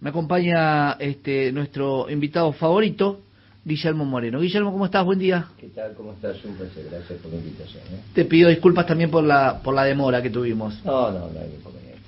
Me 0.00 0.10
acompaña 0.10 0.92
este 0.92 1.52
nuestro 1.52 2.08
invitado 2.10 2.52
favorito, 2.52 3.20
Guillermo 3.64 4.04
Moreno. 4.06 4.40
Guillermo, 4.40 4.72
¿cómo 4.72 4.86
estás? 4.86 5.04
Buen 5.04 5.18
día. 5.18 5.46
¿Qué 5.60 5.68
tal? 5.68 5.92
¿Cómo 5.94 6.12
estás? 6.12 6.42
Un 6.44 6.54
placer. 6.54 6.86
Gracias 6.90 7.18
por 7.20 7.30
la 7.30 7.36
invitación. 7.38 7.82
¿eh? 7.92 8.00
Te 8.14 8.24
pido 8.24 8.48
disculpas 8.48 8.86
también 8.86 9.10
por 9.10 9.22
la 9.24 9.60
por 9.62 9.74
la 9.74 9.84
demora 9.84 10.22
que 10.22 10.30
tuvimos. 10.30 10.82
No, 10.84 11.10
no, 11.10 11.18
no 11.18 11.38
hay 11.40 11.54
inconveniente. 11.58 12.00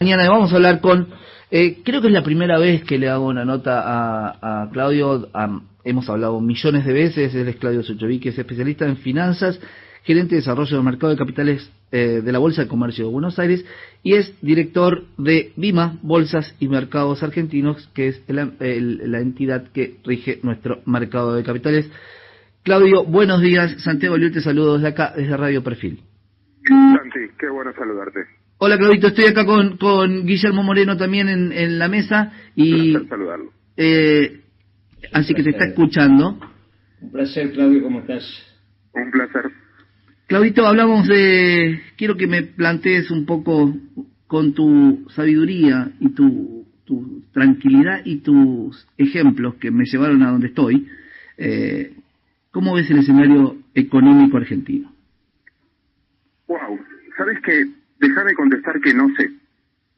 Mañana 0.00 0.28
vamos 0.28 0.52
a 0.52 0.56
hablar 0.56 0.80
con... 0.80 1.06
eh, 1.52 1.78
creo 1.84 2.00
que 2.00 2.08
es 2.08 2.12
la 2.12 2.24
primera 2.24 2.58
vez 2.58 2.82
que 2.84 2.98
le 2.98 3.08
hago 3.08 3.26
una 3.26 3.44
nota 3.44 3.80
a, 3.84 4.62
a 4.64 4.70
Claudio. 4.70 5.28
a- 5.32 5.60
hemos 5.84 6.08
hablado 6.10 6.40
millones 6.40 6.84
de 6.84 6.92
veces. 6.92 7.34
Él 7.34 7.46
es 7.48 7.56
Claudio 7.56 7.82
Sochovic, 7.84 8.26
es 8.26 8.38
especialista 8.38 8.84
en 8.86 8.96
finanzas, 8.96 9.58
gerente 10.04 10.34
de 10.34 10.40
desarrollo 10.40 10.76
del 10.76 10.84
mercado 10.84 11.10
de 11.12 11.18
capitales 11.18 11.70
eh, 11.92 12.20
de 12.24 12.32
la 12.32 12.38
Bolsa 12.38 12.62
de 12.62 12.68
Comercio 12.68 13.06
de 13.06 13.12
Buenos 13.12 13.38
Aires 13.38 13.64
y 14.02 14.14
es 14.14 14.32
director 14.42 15.04
de 15.18 15.52
BIMA, 15.56 15.98
Bolsas 16.02 16.54
y 16.60 16.68
Mercados 16.68 17.22
Argentinos, 17.22 17.88
que 17.94 18.08
es 18.08 18.22
la, 18.28 18.50
el- 18.60 19.10
la 19.10 19.20
entidad 19.20 19.68
que 19.72 19.96
rige 20.04 20.38
nuestro 20.42 20.80
mercado 20.86 21.34
de 21.34 21.42
capitales. 21.42 21.90
Claudio, 22.62 23.04
buenos 23.04 23.40
días. 23.40 23.82
Santiago 23.82 24.16
Liu 24.16 24.30
te 24.32 24.40
saludo 24.40 24.74
desde 24.74 24.88
acá, 24.88 25.12
desde 25.16 25.36
Radio 25.36 25.62
Perfil. 25.64 26.00
Santi, 26.66 27.20
qué 27.38 27.48
bueno 27.48 27.72
saludarte. 27.74 28.20
Hola 28.58 28.76
Claudito, 28.76 29.06
estoy 29.08 29.24
acá 29.24 29.46
con, 29.46 29.78
con 29.78 30.26
Guillermo 30.26 30.62
Moreno 30.62 30.96
también 30.96 31.28
en, 31.30 31.50
en 31.52 31.78
la 31.78 31.88
mesa 31.88 32.32
y 32.54 32.92
Placer 32.92 33.08
saludarlo. 33.08 33.52
eh, 33.78 34.40
así 35.12 35.32
que 35.34 35.42
te 35.42 35.50
está 35.50 35.64
escuchando. 35.64 36.38
Un 37.00 37.10
placer, 37.10 37.50
Claudio. 37.52 37.82
¿Cómo 37.82 38.00
estás? 38.00 38.22
Un 38.92 39.10
placer. 39.10 39.50
Claudito, 40.30 40.64
hablamos 40.64 41.08
de, 41.08 41.80
quiero 41.96 42.16
que 42.16 42.28
me 42.28 42.44
plantees 42.44 43.10
un 43.10 43.26
poco 43.26 43.74
con 44.28 44.54
tu 44.54 45.04
sabiduría 45.10 45.90
y 45.98 46.10
tu, 46.10 46.68
tranquilidad 47.32 48.02
y 48.04 48.18
tus 48.18 48.86
ejemplos 48.96 49.56
que 49.56 49.72
me 49.72 49.82
llevaron 49.86 50.22
a 50.22 50.30
donde 50.30 50.46
estoy, 50.46 50.86
eh, 51.36 51.96
¿cómo 52.52 52.74
ves 52.74 52.88
el 52.92 53.00
escenario 53.00 53.56
económico 53.74 54.36
argentino? 54.36 54.92
Wow. 56.46 56.78
¿Sabes 57.16 57.40
qué? 57.44 57.66
Déjame 57.98 58.34
contestar 58.34 58.80
que 58.80 58.94
no 58.94 59.08
sé. 59.16 59.32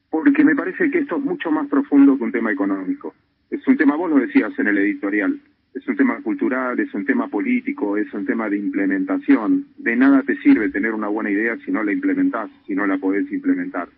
Porque 0.09 0.45
me 0.45 0.57
parece 0.57 0.91
que 0.91 1.01
esto 1.01 1.19
es 1.19 1.23
mucho 1.23 1.51
más 1.51 1.69
profundo 1.69 2.17
que 2.17 2.25
un 2.25 2.33
tema 2.33 2.51
económico. 2.53 3.15
Es 3.51 3.69
un 3.69 3.77
tema, 3.77 3.97
vos 3.97 4.09
lo 4.09 4.17
decías 4.17 4.59
en 4.59 4.69
el 4.69 4.79
editorial, 4.79 5.39
es 5.75 5.89
un 5.89 5.97
tema 5.97 6.21
cultural, 6.21 6.79
es 6.81 6.93
un 6.93 7.05
tema 7.05 7.29
político, 7.29 7.97
es 7.97 8.13
un 8.13 8.27
tema 8.27 8.49
de 8.51 8.59
implementación. 8.59 9.67
De 9.79 9.97
nada 9.97 10.23
te 10.23 10.37
sirve 10.39 10.69
tener 10.69 10.93
una 10.93 11.09
buena 11.09 11.31
idea 11.31 11.57
si 11.65 11.71
no 11.71 11.83
la 11.83 11.93
implementás, 11.93 12.51
si 12.67 12.75
no 12.75 12.87
la 12.87 12.99
podés 12.99 13.31
implementar. 13.33 13.89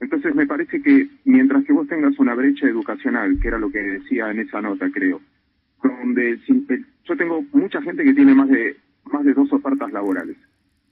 Entonces 0.00 0.34
me 0.34 0.46
parece 0.46 0.80
que 0.80 1.08
mientras 1.26 1.64
que 1.64 1.74
vos 1.74 1.86
tengas 1.86 2.18
una 2.18 2.34
brecha 2.34 2.66
educacional, 2.66 3.38
que 3.38 3.48
era 3.48 3.58
lo 3.58 3.70
que 3.70 3.80
decía 3.80 4.30
en 4.30 4.40
esa 4.40 4.62
nota, 4.62 4.90
creo, 4.90 5.20
donde 5.82 6.32
eh, 6.32 6.84
yo 7.04 7.16
tengo 7.16 7.44
mucha 7.52 7.82
gente 7.82 8.02
que 8.02 8.14
tiene 8.14 8.34
más 8.34 8.48
de 8.48 8.76
más 9.12 9.24
de 9.24 9.34
dos 9.34 9.52
ofertas 9.52 9.92
laborales, 9.92 10.36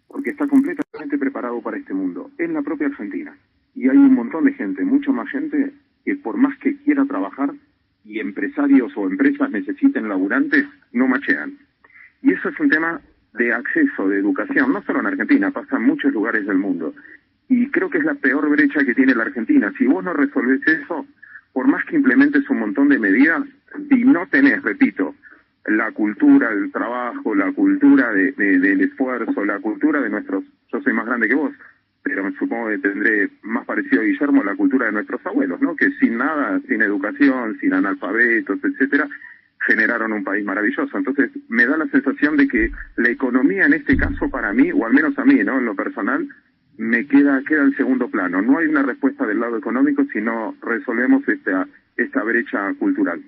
porque 0.08 0.30
está 0.30 0.46
completamente 0.46 1.18
preparado 1.18 1.60
para 1.62 1.78
este 1.78 1.94
mundo, 1.94 2.30
en 2.38 2.52
la 2.52 2.62
propia 2.62 2.88
Argentina. 2.88 3.36
Y 3.74 3.88
hay 3.88 3.96
un 3.96 4.14
montón 4.14 4.44
de 4.44 4.52
gente, 4.54 4.84
mucho 4.84 5.12
más 5.12 5.28
gente, 5.30 5.72
que 6.04 6.16
por 6.16 6.36
más 6.36 6.58
que 6.58 6.76
quiera 6.78 7.04
trabajar 7.04 7.54
y 8.09 8.20
empresarios 8.20 8.91
o 8.97 9.06
empresas 9.06 9.51
necesiten 9.51 10.09
laburantes, 10.09 10.64
no 10.92 11.06
machean. 11.06 11.59
Y 12.23 12.33
eso 12.33 12.48
es 12.48 12.59
un 12.59 12.70
tema 12.70 13.01
de 13.34 13.53
acceso, 13.53 14.09
de 14.09 14.19
educación, 14.19 14.73
no 14.73 14.83
solo 14.83 15.01
en 15.01 15.06
Argentina, 15.06 15.51
pasa 15.51 15.77
en 15.77 15.83
muchos 15.83 16.12
lugares 16.12 16.47
del 16.47 16.56
mundo. 16.56 16.95
Y 17.51 17.69
creo 17.70 17.91
que 17.91 17.98
es 17.98 18.05
la 18.05 18.14
peor 18.14 18.48
brecha 18.48 18.83
que 18.84 18.95
tiene 18.95 19.14
la 19.14 19.25
Argentina. 19.25 19.73
Si 19.79 19.86
vos 19.86 20.02
no 20.02 20.14
resolvés 20.14 20.67
eso, 20.67 21.07
por 21.52 21.68
más 21.68 21.85
que 21.85 21.97
implementes 21.97 22.48
un 22.48 22.61
montón 22.61 22.89
de 22.89 22.98
medidas, 22.98 23.42
y 23.91 24.05
no 24.05 24.27
tenés, 24.29 24.63
repito, 24.63 25.14
la 25.67 25.92
cultura 25.92 26.48
del 26.55 26.73
trabajo, 26.73 27.35
la 27.35 27.52
cultura 27.52 28.11
de- 28.13 28.33
de- 28.33 28.58
del 28.58 28.80
esfuerzo, 28.80 29.45
la 29.45 29.58
cultura 29.58 30.01
de 30.01 30.08
nuestros, 30.08 30.45
yo 30.73 30.80
soy 30.80 30.95
más 30.95 31.05
grande 31.07 31.29
que 31.29 31.35
vos, 31.35 31.52
pero 32.08 32.33
supongo 32.33 32.69
que 32.69 32.79
tendré 32.79 33.29
más 33.42 33.64
parecido 33.67 34.01
a 34.01 34.05
Guillermo 34.05 34.42
la 34.42 34.57
cultura 34.57 34.86
de 34.86 34.92
nuestros 34.92 35.24
abuelos, 35.27 35.61
¿no? 35.61 35.77
Que 35.77 35.91
sin 36.01 36.17
nada, 36.19 36.61
sin 36.69 36.83
educación, 36.83 37.57
sin 37.61 37.74
analfabetos, 37.74 38.58
etcétera, 38.63 39.08
generaron 39.67 40.13
un 40.13 40.24
país 40.24 40.45
maravilloso. 40.45 40.97
Entonces, 40.97 41.30
me 41.48 41.67
da 41.67 41.77
la 41.77 41.86
sensación 41.89 42.36
de 42.36 42.48
que 42.48 42.70
la 42.97 43.11
economía 43.11 43.67
en 43.67 43.74
este 43.74 43.97
caso 43.97 44.29
para 44.30 44.52
mí, 44.52 44.73
o 44.73 44.86
al 44.86 44.92
menos 44.92 45.18
a 45.18 45.24
mí, 45.24 45.42
¿no? 45.45 45.58
En 45.58 45.67
lo 45.67 45.74
personal, 45.74 46.27
me 46.79 47.07
queda 47.07 47.42
queda 47.47 47.63
en 47.63 47.77
segundo 47.77 48.08
plano. 48.08 48.41
No 48.41 48.58
hay 48.58 48.67
una 48.67 48.83
respuesta 48.83 49.27
del 49.27 49.41
lado 49.41 49.58
económico 49.58 50.05
si 50.13 50.20
no 50.20 50.55
resolvemos 50.63 51.27
esta 51.29 51.67
esta 51.97 52.23
brecha 52.23 52.73
cultural. 52.79 53.20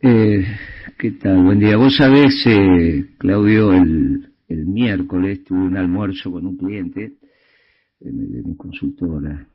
Eh, 0.00 0.44
¿Qué 0.96 1.10
tal? 1.12 1.42
Buen 1.42 1.58
día. 1.58 1.76
Vos 1.76 1.96
sabés, 1.96 2.34
eh, 2.46 3.04
Claudio, 3.18 3.72
el, 3.72 4.27
el 4.48 4.66
miércoles 4.66 5.44
tuve 5.44 5.60
un 5.60 5.76
almuerzo 5.76 6.32
con 6.32 6.46
un 6.46 6.56
cliente 6.56 7.12
de, 8.00 8.12
mi- 8.12 8.26
de 8.26 8.42
mi 8.42 8.56
consultora 8.56 9.46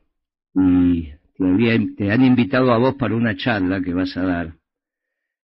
y 0.54 1.08
te, 1.36 1.44
había, 1.44 1.78
te 1.96 2.12
han 2.12 2.24
invitado 2.24 2.72
a 2.72 2.78
vos 2.78 2.94
para 2.94 3.14
una 3.16 3.36
charla 3.36 3.80
que 3.80 3.92
vas 3.92 4.16
a 4.16 4.22
dar 4.22 4.54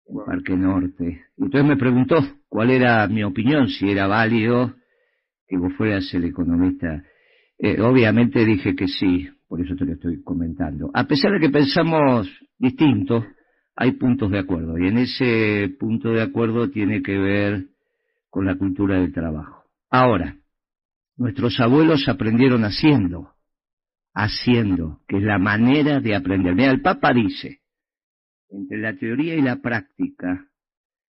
en 0.06 0.16
Parque 0.24 0.56
Norte. 0.56 1.22
Y 1.36 1.44
entonces 1.44 1.68
me 1.68 1.76
preguntó 1.76 2.16
cuál 2.48 2.70
era 2.70 3.06
mi 3.08 3.22
opinión, 3.24 3.68
si 3.68 3.90
era 3.90 4.06
válido 4.06 4.74
que 5.48 5.56
vos 5.56 5.72
fueras 5.74 6.12
el 6.14 6.24
economista. 6.24 7.02
Eh, 7.58 7.80
obviamente 7.80 8.44
dije 8.44 8.74
que 8.76 8.86
sí, 8.88 9.28
por 9.48 9.60
eso 9.60 9.74
te 9.74 9.84
lo 9.84 9.92
estoy 9.94 10.22
comentando. 10.22 10.90
A 10.94 11.04
pesar 11.06 11.32
de 11.32 11.40
que 11.40 11.50
pensamos 11.50 12.28
distinto, 12.58 13.26
hay 13.76 13.92
puntos 13.92 14.30
de 14.30 14.38
acuerdo. 14.38 14.78
Y 14.78 14.86
en 14.86 14.98
ese 14.98 15.74
punto 15.78 16.10
de 16.10 16.22
acuerdo 16.22 16.70
tiene 16.70 17.02
que 17.02 17.18
ver 17.18 17.66
con 18.30 18.46
la 18.46 18.56
cultura 18.56 19.00
del 19.00 19.12
trabajo. 19.12 19.64
Ahora, 19.90 20.36
nuestros 21.16 21.60
abuelos 21.60 22.08
aprendieron 22.08 22.64
haciendo, 22.64 23.34
haciendo, 24.14 25.02
que 25.06 25.18
es 25.18 25.22
la 25.22 25.38
manera 25.38 26.00
de 26.00 26.14
aprender. 26.14 26.54
Mira, 26.54 26.70
el 26.70 26.80
Papa 26.80 27.12
dice, 27.12 27.60
entre 28.48 28.78
la 28.78 28.96
teoría 28.96 29.34
y 29.34 29.42
la 29.42 29.56
práctica, 29.60 30.48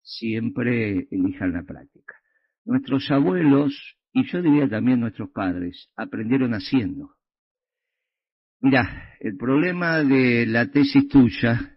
siempre 0.02 1.08
elijan 1.12 1.54
la 1.54 1.64
práctica. 1.64 2.16
Nuestros 2.66 3.10
abuelos, 3.12 3.98
y 4.14 4.26
yo 4.26 4.42
diría 4.42 4.68
también 4.68 5.00
nuestros 5.00 5.30
padres, 5.30 5.90
aprendieron 5.96 6.54
haciendo. 6.54 7.12
Mira, 8.60 9.16
el 9.20 9.38
problema 9.38 10.04
de 10.04 10.46
la 10.46 10.70
tesis 10.70 11.08
tuya, 11.08 11.71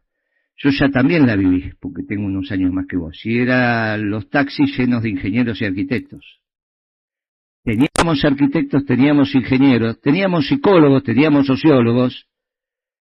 yo 0.56 0.70
ya 0.70 0.88
también 0.88 1.26
la 1.26 1.37
viví, 1.37 1.72
porque 1.81 2.03
tengo 2.04 2.26
unos 2.26 2.50
años 2.53 2.72
más 2.72 2.87
que 2.87 2.97
vos, 2.97 3.19
y 3.25 3.38
eran 3.38 4.09
los 4.09 4.28
taxis 4.31 4.76
llenos 4.78 5.03
de 5.03 5.10
ingenieros 5.10 5.60
y 5.60 5.65
arquitectos. 5.65 6.41
Teníamos 7.65 8.25
arquitectos, 8.25 8.84
teníamos 8.84 9.34
ingenieros, 9.34 10.00
teníamos 10.00 10.47
psicólogos, 10.47 11.03
teníamos 11.03 11.47
sociólogos, 11.47 12.28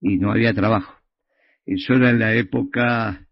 y 0.01 0.17
no 0.17 0.31
había 0.31 0.55
trabajo. 0.55 0.95
Eso 1.67 1.95
era 1.95 2.11
en 2.11 2.19
la 2.19 2.35
época, 2.35 3.27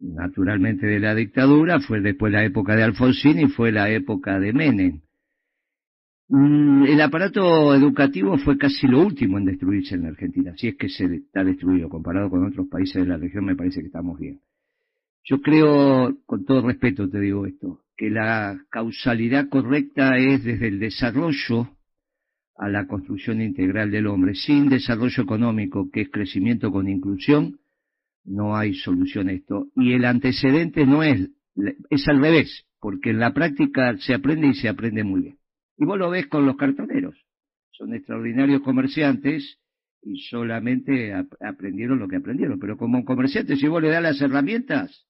naturalmente, 0.00 0.86
de 0.86 1.00
la 1.00 1.14
dictadura, 1.14 1.80
fue 1.80 2.00
después 2.00 2.32
la 2.32 2.44
época 2.44 2.76
de 2.76 2.82
Alfonsín 2.82 3.40
y 3.40 3.48
fue 3.48 3.72
la 3.72 3.90
época 3.90 4.38
de 4.38 4.52
Menem. 4.52 5.00
Mm, 6.32 6.84
El 6.84 7.00
aparato 7.00 7.74
educativo 7.74 8.38
fue 8.38 8.56
casi 8.56 8.86
lo 8.86 9.04
último 9.04 9.38
en 9.38 9.46
destruirse 9.46 9.96
en 9.96 10.02
la 10.02 10.10
Argentina, 10.10 10.54
si 10.56 10.68
es 10.68 10.76
que 10.76 10.88
se 10.88 11.04
está 11.06 11.42
destruido. 11.42 11.88
Comparado 11.88 12.30
con 12.30 12.46
otros 12.46 12.68
países 12.68 13.02
de 13.02 13.08
la 13.08 13.16
región, 13.16 13.44
me 13.44 13.56
parece 13.56 13.80
que 13.80 13.86
estamos 13.86 14.18
bien. 14.18 14.40
Yo 15.24 15.40
creo, 15.40 16.16
con 16.26 16.44
todo 16.44 16.66
respeto 16.66 17.10
te 17.10 17.18
digo 17.20 17.46
esto, 17.46 17.80
que 17.96 18.10
la 18.10 18.60
causalidad 18.70 19.48
correcta 19.48 20.16
es 20.18 20.44
desde 20.44 20.68
el 20.68 20.78
desarrollo 20.78 21.68
a 22.56 22.68
la 22.68 22.86
construcción 22.86 23.42
integral 23.42 23.90
del 23.90 24.06
hombre. 24.06 24.34
Sin 24.36 24.68
desarrollo 24.68 25.24
económico, 25.24 25.90
que 25.90 26.02
es 26.02 26.10
crecimiento 26.10 26.70
con 26.70 26.88
inclusión, 26.88 27.58
no 28.24 28.56
hay 28.56 28.74
solución 28.74 29.28
a 29.28 29.32
esto. 29.32 29.66
Y 29.74 29.94
el 29.94 30.04
antecedente 30.04 30.86
no 30.86 31.02
es, 31.02 31.28
es 31.90 32.06
al 32.06 32.20
revés, 32.20 32.66
porque 32.80 33.10
en 33.10 33.18
la 33.18 33.34
práctica 33.34 33.96
se 33.98 34.14
aprende 34.14 34.46
y 34.46 34.54
se 34.54 34.68
aprende 34.68 35.02
muy 35.02 35.22
bien. 35.22 35.39
Y 35.80 35.84
vos 35.86 35.98
lo 35.98 36.10
ves 36.10 36.26
con 36.28 36.44
los 36.46 36.56
cartoneros. 36.56 37.16
Son 37.72 37.94
extraordinarios 37.94 38.60
comerciantes 38.62 39.58
y 40.02 40.18
solamente 40.28 41.12
ap- 41.14 41.32
aprendieron 41.40 41.98
lo 41.98 42.06
que 42.06 42.16
aprendieron. 42.16 42.60
Pero 42.60 42.76
como 42.76 43.04
comerciantes, 43.04 43.58
si 43.58 43.66
vos 43.66 43.80
le 43.82 43.88
das 43.88 44.02
las 44.02 44.20
herramientas, 44.20 45.06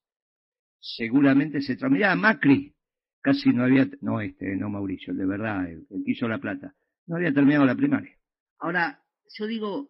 seguramente 0.79 1.61
se 1.61 1.77
tra- 1.77 1.89
Mirá, 1.89 2.15
Macri, 2.15 2.73
casi 3.21 3.49
no 3.51 3.63
había, 3.63 3.87
no 4.01 4.21
este, 4.21 4.55
no 4.55 4.69
Mauricio, 4.69 5.13
de 5.13 5.25
verdad, 5.25 5.69
el, 5.69 5.85
el 5.89 6.03
que 6.03 6.11
hizo 6.11 6.27
la 6.27 6.39
plata, 6.39 6.73
no 7.05 7.17
había 7.17 7.33
terminado 7.33 7.65
la 7.65 7.75
primaria. 7.75 8.15
Ahora, 8.59 8.99
yo 9.37 9.47
digo, 9.47 9.89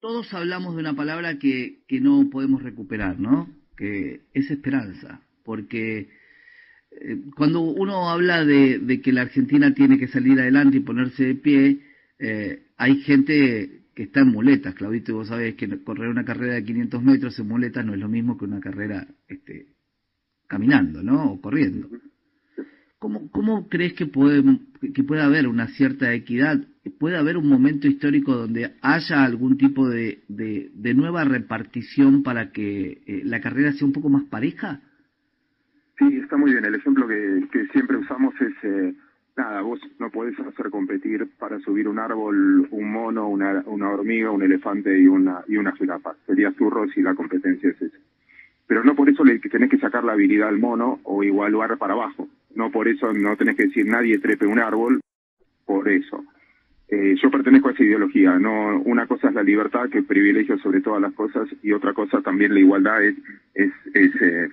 todos 0.00 0.32
hablamos 0.34 0.74
de 0.74 0.80
una 0.80 0.94
palabra 0.94 1.38
que, 1.38 1.80
que 1.88 2.00
no 2.00 2.28
podemos 2.30 2.62
recuperar, 2.62 3.18
¿no? 3.18 3.48
Que 3.76 4.20
es 4.34 4.50
esperanza, 4.50 5.22
porque 5.44 6.08
cuando 7.36 7.60
uno 7.60 8.10
habla 8.10 8.44
de, 8.44 8.78
de 8.78 9.00
que 9.00 9.12
la 9.12 9.22
Argentina 9.22 9.72
tiene 9.74 9.98
que 9.98 10.08
salir 10.08 10.38
adelante 10.40 10.78
y 10.78 10.80
ponerse 10.80 11.24
de 11.24 11.34
pie, 11.34 11.80
eh, 12.18 12.62
hay 12.76 12.96
gente 13.02 13.82
que 13.94 14.04
está 14.04 14.20
en 14.20 14.28
muletas, 14.28 14.74
Claudito, 14.74 15.14
vos 15.14 15.28
sabés 15.28 15.54
que 15.54 15.82
correr 15.82 16.08
una 16.08 16.24
carrera 16.24 16.54
de 16.54 16.64
500 16.64 17.02
metros 17.02 17.38
en 17.38 17.48
muletas 17.48 17.84
no 17.84 17.94
es 17.94 18.00
lo 18.00 18.08
mismo 18.08 18.38
que 18.38 18.44
una 18.44 18.60
carrera 18.60 19.06
este, 19.26 19.66
caminando, 20.46 21.02
¿no? 21.02 21.32
O 21.32 21.40
corriendo. 21.40 21.88
¿Cómo, 22.98 23.68
crees 23.68 23.92
que 23.92 24.06
puede, 24.06 24.42
haber 25.20 25.46
una 25.46 25.68
cierta 25.68 26.12
equidad? 26.14 26.60
¿Puede 26.98 27.16
haber 27.16 27.36
un 27.36 27.48
momento 27.48 27.86
histórico 27.86 28.34
donde 28.34 28.74
haya 28.80 29.24
algún 29.24 29.56
tipo 29.56 29.88
de, 29.88 30.24
de, 30.28 30.94
nueva 30.94 31.22
repartición 31.24 32.24
para 32.24 32.50
que 32.50 33.02
eh, 33.06 33.22
la 33.24 33.40
carrera 33.40 33.72
sea 33.72 33.86
un 33.86 33.92
poco 33.92 34.08
más 34.08 34.24
pareja? 34.24 34.80
Sí, 35.98 36.18
está 36.22 36.36
muy 36.36 36.52
bien. 36.52 36.64
El 36.64 36.74
ejemplo 36.74 37.06
que, 37.06 37.66
siempre 37.72 37.96
usamos 37.96 38.34
es, 38.40 38.52
eh, 38.62 38.94
nada, 39.36 39.60
vos 39.62 39.80
no 39.98 40.10
podés 40.10 40.38
hacer 40.40 40.70
competir 40.70 41.28
para 41.38 41.58
subir 41.60 41.88
un 41.88 41.98
árbol 41.98 42.68
un 42.70 42.90
mono, 42.90 43.28
una, 43.28 43.62
hormiga, 43.66 44.30
un 44.30 44.42
elefante 44.42 44.98
y 44.98 45.06
una, 45.08 45.42
y 45.48 45.56
una 45.56 45.72
jirafa. 45.72 46.14
Sería 46.26 46.52
zurro 46.52 46.88
si 46.88 47.02
la 47.02 47.14
competencia 47.14 47.70
es 47.70 47.82
esa. 47.82 47.98
Pero 48.66 48.84
no 48.84 48.94
por 48.94 49.08
eso 49.08 49.24
le 49.24 49.38
tenés 49.38 49.70
que 49.70 49.78
sacar 49.78 50.04
la 50.04 50.12
habilidad 50.12 50.48
al 50.48 50.58
mono 50.58 51.00
o 51.04 51.22
igualar 51.22 51.78
para 51.78 51.94
abajo 51.94 52.28
no 52.58 52.70
por 52.70 52.88
eso 52.88 53.12
no 53.12 53.36
tenés 53.36 53.56
que 53.56 53.66
decir 53.66 53.86
nadie 53.86 54.18
trepe 54.18 54.44
un 54.44 54.58
árbol, 54.58 55.00
por 55.64 55.88
eso. 55.88 56.24
Eh, 56.88 57.14
yo 57.22 57.30
pertenezco 57.30 57.68
a 57.68 57.72
esa 57.72 57.84
ideología, 57.84 58.38
no 58.38 58.80
una 58.80 59.06
cosa 59.06 59.28
es 59.28 59.34
la 59.34 59.42
libertad 59.42 59.88
que 59.88 60.02
privilegio 60.02 60.58
sobre 60.58 60.80
todas 60.80 61.00
las 61.00 61.12
cosas 61.12 61.48
y 61.62 61.72
otra 61.72 61.92
cosa 61.92 62.20
también 62.20 62.52
la 62.52 62.60
igualdad 62.60 63.04
es, 63.04 63.14
es, 63.54 63.70
eh, 63.94 64.48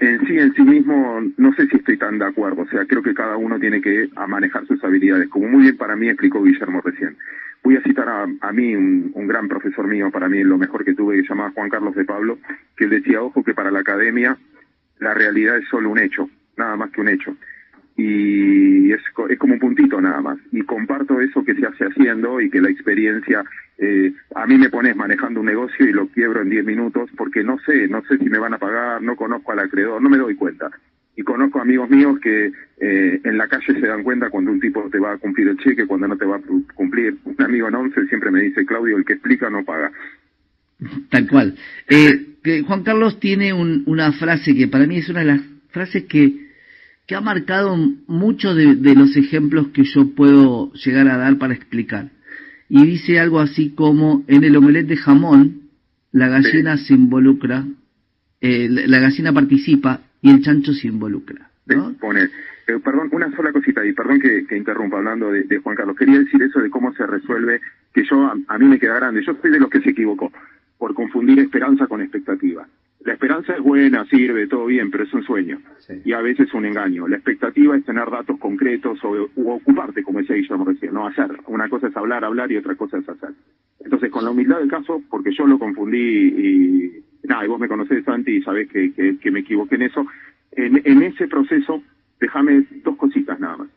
en 0.00 0.26
sí 0.26 0.38
en 0.38 0.54
sí 0.54 0.62
mismo 0.62 1.20
no 1.36 1.52
sé 1.54 1.66
si 1.66 1.76
estoy 1.76 1.96
tan 1.96 2.18
de 2.18 2.26
acuerdo, 2.26 2.62
o 2.62 2.68
sea 2.68 2.84
creo 2.86 3.02
que 3.02 3.14
cada 3.14 3.36
uno 3.36 3.58
tiene 3.58 3.80
que 3.80 4.08
manejar 4.28 4.66
sus 4.66 4.82
habilidades, 4.84 5.28
como 5.28 5.48
muy 5.48 5.62
bien 5.62 5.76
para 5.76 5.96
mí 5.96 6.08
explicó 6.08 6.42
Guillermo 6.42 6.80
recién. 6.80 7.16
Voy 7.64 7.76
a 7.76 7.82
citar 7.82 8.08
a, 8.08 8.26
a 8.40 8.52
mí 8.52 8.74
un, 8.74 9.12
un, 9.14 9.26
gran 9.28 9.46
profesor 9.46 9.86
mío, 9.86 10.10
para 10.10 10.28
mí 10.28 10.42
lo 10.42 10.58
mejor 10.58 10.84
que 10.84 10.94
tuve, 10.94 11.16
que 11.16 11.22
se 11.22 11.28
llamaba 11.28 11.52
Juan 11.52 11.70
Carlos 11.70 11.94
de 11.94 12.04
Pablo, 12.04 12.38
que 12.76 12.84
él 12.84 12.90
decía, 12.90 13.22
ojo 13.22 13.44
que 13.44 13.54
para 13.54 13.70
la 13.70 13.80
academia 13.80 14.36
la 14.98 15.14
realidad 15.14 15.58
es 15.58 15.68
solo 15.68 15.90
un 15.90 15.98
hecho, 15.98 16.28
nada 16.56 16.76
más 16.76 16.90
que 16.90 17.00
un 17.00 17.08
hecho. 17.08 17.36
Y 18.04 18.90
es, 18.90 19.00
es 19.30 19.38
como 19.38 19.54
un 19.54 19.60
puntito 19.60 20.00
nada 20.00 20.20
más. 20.20 20.38
Y 20.50 20.62
comparto 20.62 21.20
eso 21.20 21.44
que 21.44 21.54
se 21.54 21.66
hace 21.66 21.84
haciendo 21.84 22.40
y 22.40 22.50
que 22.50 22.60
la 22.60 22.68
experiencia, 22.68 23.44
eh, 23.78 24.12
a 24.34 24.44
mí 24.46 24.58
me 24.58 24.70
pones 24.70 24.96
manejando 24.96 25.38
un 25.38 25.46
negocio 25.46 25.86
y 25.86 25.92
lo 25.92 26.08
quiebro 26.08 26.42
en 26.42 26.50
10 26.50 26.64
minutos 26.64 27.10
porque 27.16 27.44
no 27.44 27.58
sé, 27.60 27.86
no 27.86 28.02
sé 28.02 28.18
si 28.18 28.24
me 28.24 28.38
van 28.38 28.54
a 28.54 28.58
pagar, 28.58 29.00
no 29.02 29.14
conozco 29.14 29.52
al 29.52 29.60
acreedor, 29.60 30.02
no 30.02 30.10
me 30.10 30.18
doy 30.18 30.34
cuenta. 30.34 30.68
Y 31.14 31.22
conozco 31.22 31.60
amigos 31.60 31.90
míos 31.90 32.18
que 32.20 32.50
eh, 32.80 33.20
en 33.22 33.38
la 33.38 33.46
calle 33.46 33.80
se 33.80 33.86
dan 33.86 34.02
cuenta 34.02 34.30
cuando 34.30 34.50
un 34.50 34.58
tipo 34.58 34.88
te 34.90 34.98
va 34.98 35.12
a 35.12 35.18
cumplir 35.18 35.46
el 35.46 35.58
cheque, 35.58 35.86
cuando 35.86 36.08
no 36.08 36.16
te 36.16 36.24
va 36.24 36.36
a 36.36 36.40
cumplir. 36.74 37.18
Un 37.24 37.40
amigo 37.40 37.68
en 37.68 37.74
once 37.76 38.06
siempre 38.08 38.32
me 38.32 38.42
dice, 38.42 38.66
Claudio, 38.66 38.96
el 38.96 39.04
que 39.04 39.12
explica 39.12 39.48
no 39.48 39.64
paga. 39.64 39.92
Tal 41.08 41.28
cual. 41.28 41.54
Eh, 41.88 42.64
Juan 42.66 42.82
Carlos 42.82 43.20
tiene 43.20 43.52
un, 43.52 43.84
una 43.86 44.12
frase 44.12 44.56
que 44.56 44.66
para 44.66 44.86
mí 44.86 44.98
es 44.98 45.08
una 45.08 45.20
de 45.20 45.26
las 45.26 45.40
frase 45.72 46.06
que, 46.06 46.51
que 47.06 47.14
ha 47.14 47.20
marcado 47.20 47.76
muchos 48.06 48.56
de, 48.56 48.94
los 48.94 49.16
ejemplos 49.16 49.68
que 49.68 49.84
yo 49.84 50.14
puedo 50.14 50.72
llegar 50.74 51.08
a 51.08 51.16
dar 51.16 51.38
para 51.38 51.54
explicar. 51.54 52.10
Y 52.68 52.86
dice 52.86 53.18
algo 53.18 53.40
así 53.40 53.70
como, 53.70 54.24
en 54.28 54.44
el 54.44 54.56
omelette 54.56 54.88
de 54.88 54.96
jamón, 54.96 55.62
la 56.12 56.28
gallina 56.28 56.76
se 56.76 56.94
involucra, 56.94 57.64
eh, 58.40 58.68
la 58.68 58.98
gallina 58.98 59.32
participa 59.32 60.00
y 60.20 60.30
el 60.30 60.42
chancho 60.42 60.72
se 60.72 60.88
involucra. 60.88 61.50
Pone, 62.00 62.22
eh, 62.22 62.78
perdón, 62.82 63.08
una 63.12 63.34
sola 63.34 63.52
cosita 63.52 63.84
y 63.84 63.92
perdón 63.92 64.20
que, 64.20 64.56
interrumpa 64.56 64.98
hablando 64.98 65.32
de, 65.32 65.58
Juan 65.58 65.76
Carlos. 65.76 65.96
Quería 65.96 66.18
decir 66.18 66.42
eso 66.42 66.60
de 66.60 66.70
cómo 66.70 66.92
se 66.94 67.06
resuelve, 67.06 67.60
que 67.92 68.04
yo 68.04 68.26
a, 68.26 68.36
a, 68.48 68.58
mí 68.58 68.66
me 68.66 68.78
queda 68.78 68.96
grande. 68.96 69.22
Yo 69.24 69.36
soy 69.40 69.50
de 69.50 69.60
los 69.60 69.70
que 69.70 69.80
se 69.80 69.90
equivocó 69.90 70.32
por 70.78 70.94
confundir 70.94 71.38
esperanza 71.40 71.86
con 71.86 72.00
expectativa. 72.00 72.66
La 73.04 73.14
esperanza 73.14 73.54
es 73.54 73.60
buena, 73.60 74.04
sirve, 74.06 74.46
todo 74.46 74.66
bien, 74.66 74.90
pero 74.90 75.04
es 75.04 75.12
un 75.12 75.24
sueño 75.24 75.60
y 76.04 76.12
a 76.12 76.20
veces 76.20 76.54
un 76.54 76.66
engaño. 76.66 77.08
La 77.08 77.16
expectativa 77.16 77.76
es 77.76 77.84
tener 77.84 78.08
datos 78.08 78.38
concretos 78.38 78.98
o, 79.02 79.28
ocuparte, 79.54 80.04
como 80.04 80.20
decía 80.20 80.36
Guillermo 80.36 80.64
recién, 80.64 80.94
no 80.94 81.06
hacer. 81.06 81.30
Una 81.46 81.68
cosa 81.68 81.88
es 81.88 81.96
hablar, 81.96 82.24
hablar 82.24 82.52
y 82.52 82.56
otra 82.56 82.76
cosa 82.76 82.98
es 82.98 83.08
hacer. 83.08 83.30
Entonces, 83.80 84.10
con 84.10 84.24
la 84.24 84.30
humildad 84.30 84.60
del 84.60 84.70
caso, 84.70 85.02
porque 85.10 85.32
yo 85.32 85.46
lo 85.46 85.58
confundí 85.58 85.98
y, 85.98 87.04
nada, 87.24 87.44
y 87.44 87.48
vos 87.48 87.58
me 87.58 87.68
conocés, 87.68 88.04
Santi, 88.04 88.36
y 88.36 88.42
sabés 88.42 88.68
que, 88.68 88.92
que, 89.20 89.30
me 89.32 89.40
equivoqué 89.40 89.74
en 89.74 89.82
eso, 89.82 90.06
en, 90.52 90.80
en 90.84 91.02
ese 91.02 91.26
proceso, 91.26 91.82
déjame 92.20 92.64
dos 92.84 92.96
cositas 92.96 93.40
nada 93.40 93.56
más. 93.56 93.68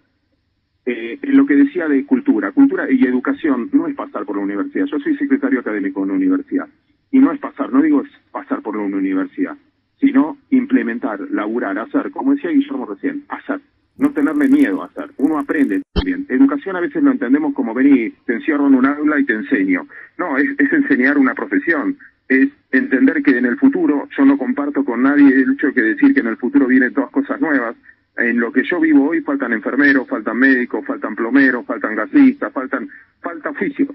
Eh, 0.86 1.18
lo 1.24 1.48
que 1.48 1.56
decía 1.56 1.88
de 1.88 2.06
cultura, 2.06 2.52
cultura 2.52 2.86
y 2.92 3.04
educación 3.06 3.70
no 3.74 3.88
es 3.88 3.96
pasar 3.96 4.24
por 4.24 4.38
la 4.38 4.44
universidad. 4.44 4.86
Yo 4.86 5.00
soy 5.00 5.18
secretario 5.18 5.62
académico 5.62 6.02
de 6.02 6.06
una 6.06 6.14
universidad 6.14 6.68
y 7.12 7.18
no 7.18 7.32
es 7.32 7.40
pasar, 7.40 7.74
no 7.74 7.82
digo 7.82 8.04
pasar 8.46 8.62
por 8.62 8.78
una 8.78 8.98
universidad, 8.98 9.58
sino 10.00 10.38
implementar, 10.52 11.20
laburar, 11.32 11.78
hacer, 11.80 12.12
como 12.12 12.34
decía 12.34 12.52
Guillermo 12.52 12.86
recién, 12.86 13.24
hacer, 13.30 13.60
no 13.98 14.12
tenerle 14.12 14.48
miedo 14.48 14.84
a 14.84 14.86
hacer. 14.86 15.10
Uno 15.18 15.40
aprende 15.40 15.82
también. 15.94 16.26
Educación 16.30 16.76
a 16.76 16.82
veces 16.82 17.02
lo 17.02 17.12
entendemos 17.12 17.54
como 17.54 17.74
venir, 17.74 18.14
te 18.26 18.34
encierro 18.34 18.68
en 18.68 18.76
un 18.76 18.86
aula 18.86 19.20
y 19.20 19.26
te 19.26 19.34
enseño. 19.34 19.88
No, 20.18 20.38
es, 20.38 20.48
enseñar 20.60 21.18
una 21.18 21.34
profesión, 21.34 21.98
es 22.28 22.50
entender 22.72 23.24
que 23.24 23.38
en 23.38 23.46
el 23.46 23.58
futuro, 23.58 24.08
yo 24.16 24.26
no 24.26 24.38
comparto 24.38 24.84
con 24.84 25.04
nadie 25.04 25.28
el 25.28 25.54
hecho 25.54 25.72
de 25.72 25.82
decir 25.82 26.14
que 26.14 26.20
en 26.20 26.28
el 26.28 26.38
futuro 26.38 26.68
vienen 26.68 26.94
todas 26.94 27.12
cosas 27.12 27.40
nuevas. 27.42 27.76
En 28.18 28.40
lo 28.40 28.52
que 28.52 28.64
yo 28.64 28.80
vivo 28.80 29.10
hoy 29.10 29.22
faltan 29.22 29.54
enfermeros, 29.54 30.08
faltan 30.08 30.38
médicos, 30.38 30.86
faltan 30.86 31.16
plomeros, 31.16 31.66
faltan 31.66 31.96
gasistas, 31.96 32.52
faltan, 32.54 32.88
falta 33.22 33.50
oficio. 33.50 33.88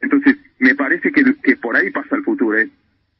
Entonces, 0.00 0.36
me 0.58 0.74
parece 0.74 1.12
que, 1.12 1.56
por 1.56 1.76
ahí 1.76 1.90
pasa 1.90 2.16
el 2.16 2.22
futuro, 2.22 2.56
es 2.56 2.70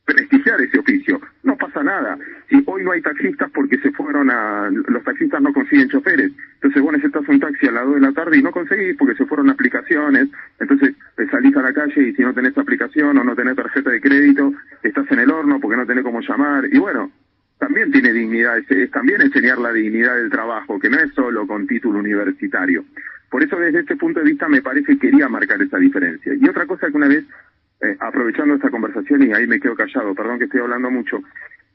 prestigiar 0.06 0.60
ese 0.62 0.78
oficio. 0.78 1.20
No 1.42 1.56
pasa 1.56 1.82
nada. 1.82 2.16
Si 2.48 2.62
hoy 2.66 2.84
no 2.84 2.92
hay 2.92 3.02
taxistas 3.02 3.50
porque 3.52 3.76
se 3.78 3.90
fueron 3.90 4.30
a... 4.30 4.70
Los 4.70 5.04
taxistas 5.04 5.42
no 5.42 5.52
consiguen 5.52 5.88
choferes. 5.90 6.32
Entonces 6.54 6.82
vos 6.82 6.92
necesitas 6.92 7.28
un 7.28 7.40
taxi 7.40 7.66
a 7.66 7.72
las 7.72 7.84
2 7.84 7.94
de 7.96 8.00
la 8.00 8.12
tarde 8.12 8.38
y 8.38 8.42
no 8.42 8.52
conseguís 8.52 8.96
porque 8.96 9.16
se 9.16 9.26
fueron 9.26 9.50
aplicaciones. 9.50 10.28
Entonces 10.58 10.94
salís 11.30 11.56
a 11.56 11.62
la 11.62 11.72
calle 11.72 12.08
y 12.08 12.14
si 12.14 12.22
no 12.22 12.32
tenés 12.32 12.56
aplicación 12.56 13.18
o 13.18 13.24
no 13.24 13.34
tenés 13.34 13.56
tarjeta 13.56 13.90
de 13.90 14.00
crédito, 14.00 14.52
estás 14.82 15.10
en 15.10 15.18
el 15.18 15.30
horno 15.30 15.60
porque 15.60 15.76
no 15.76 15.86
tenés 15.86 16.04
cómo 16.04 16.20
llamar. 16.20 16.66
Y 16.72 16.78
bueno, 16.78 17.10
también 17.58 17.90
tiene 17.90 18.12
dignidad, 18.12 18.58
es 18.58 18.90
también 18.90 19.20
enseñar 19.22 19.58
la 19.58 19.72
dignidad 19.72 20.16
del 20.16 20.30
trabajo, 20.30 20.78
que 20.78 20.90
no 20.90 20.98
es 20.98 21.12
solo 21.14 21.46
con 21.46 21.66
título 21.66 21.98
universitario. 21.98 22.84
Por 23.30 23.42
eso 23.42 23.56
desde 23.56 23.80
este 23.80 23.96
punto 23.96 24.20
de 24.20 24.26
vista 24.26 24.48
me 24.48 24.62
parece 24.62 24.92
que 24.92 25.10
quería 25.10 25.28
marcar 25.28 25.60
esa 25.60 25.78
diferencia. 25.78 26.32
Y 26.34 26.48
otra 26.48 26.66
cosa 26.66 26.88
que 26.88 26.96
una 26.96 27.08
vez, 27.08 27.24
eh, 27.80 27.96
aprovechando 28.00 28.54
esta 28.54 28.70
conversación, 28.70 29.22
y 29.22 29.32
ahí 29.32 29.46
me 29.46 29.60
quedo 29.60 29.74
callado, 29.74 30.14
perdón 30.14 30.38
que 30.38 30.44
estoy 30.44 30.60
hablando 30.60 30.90
mucho, 30.90 31.20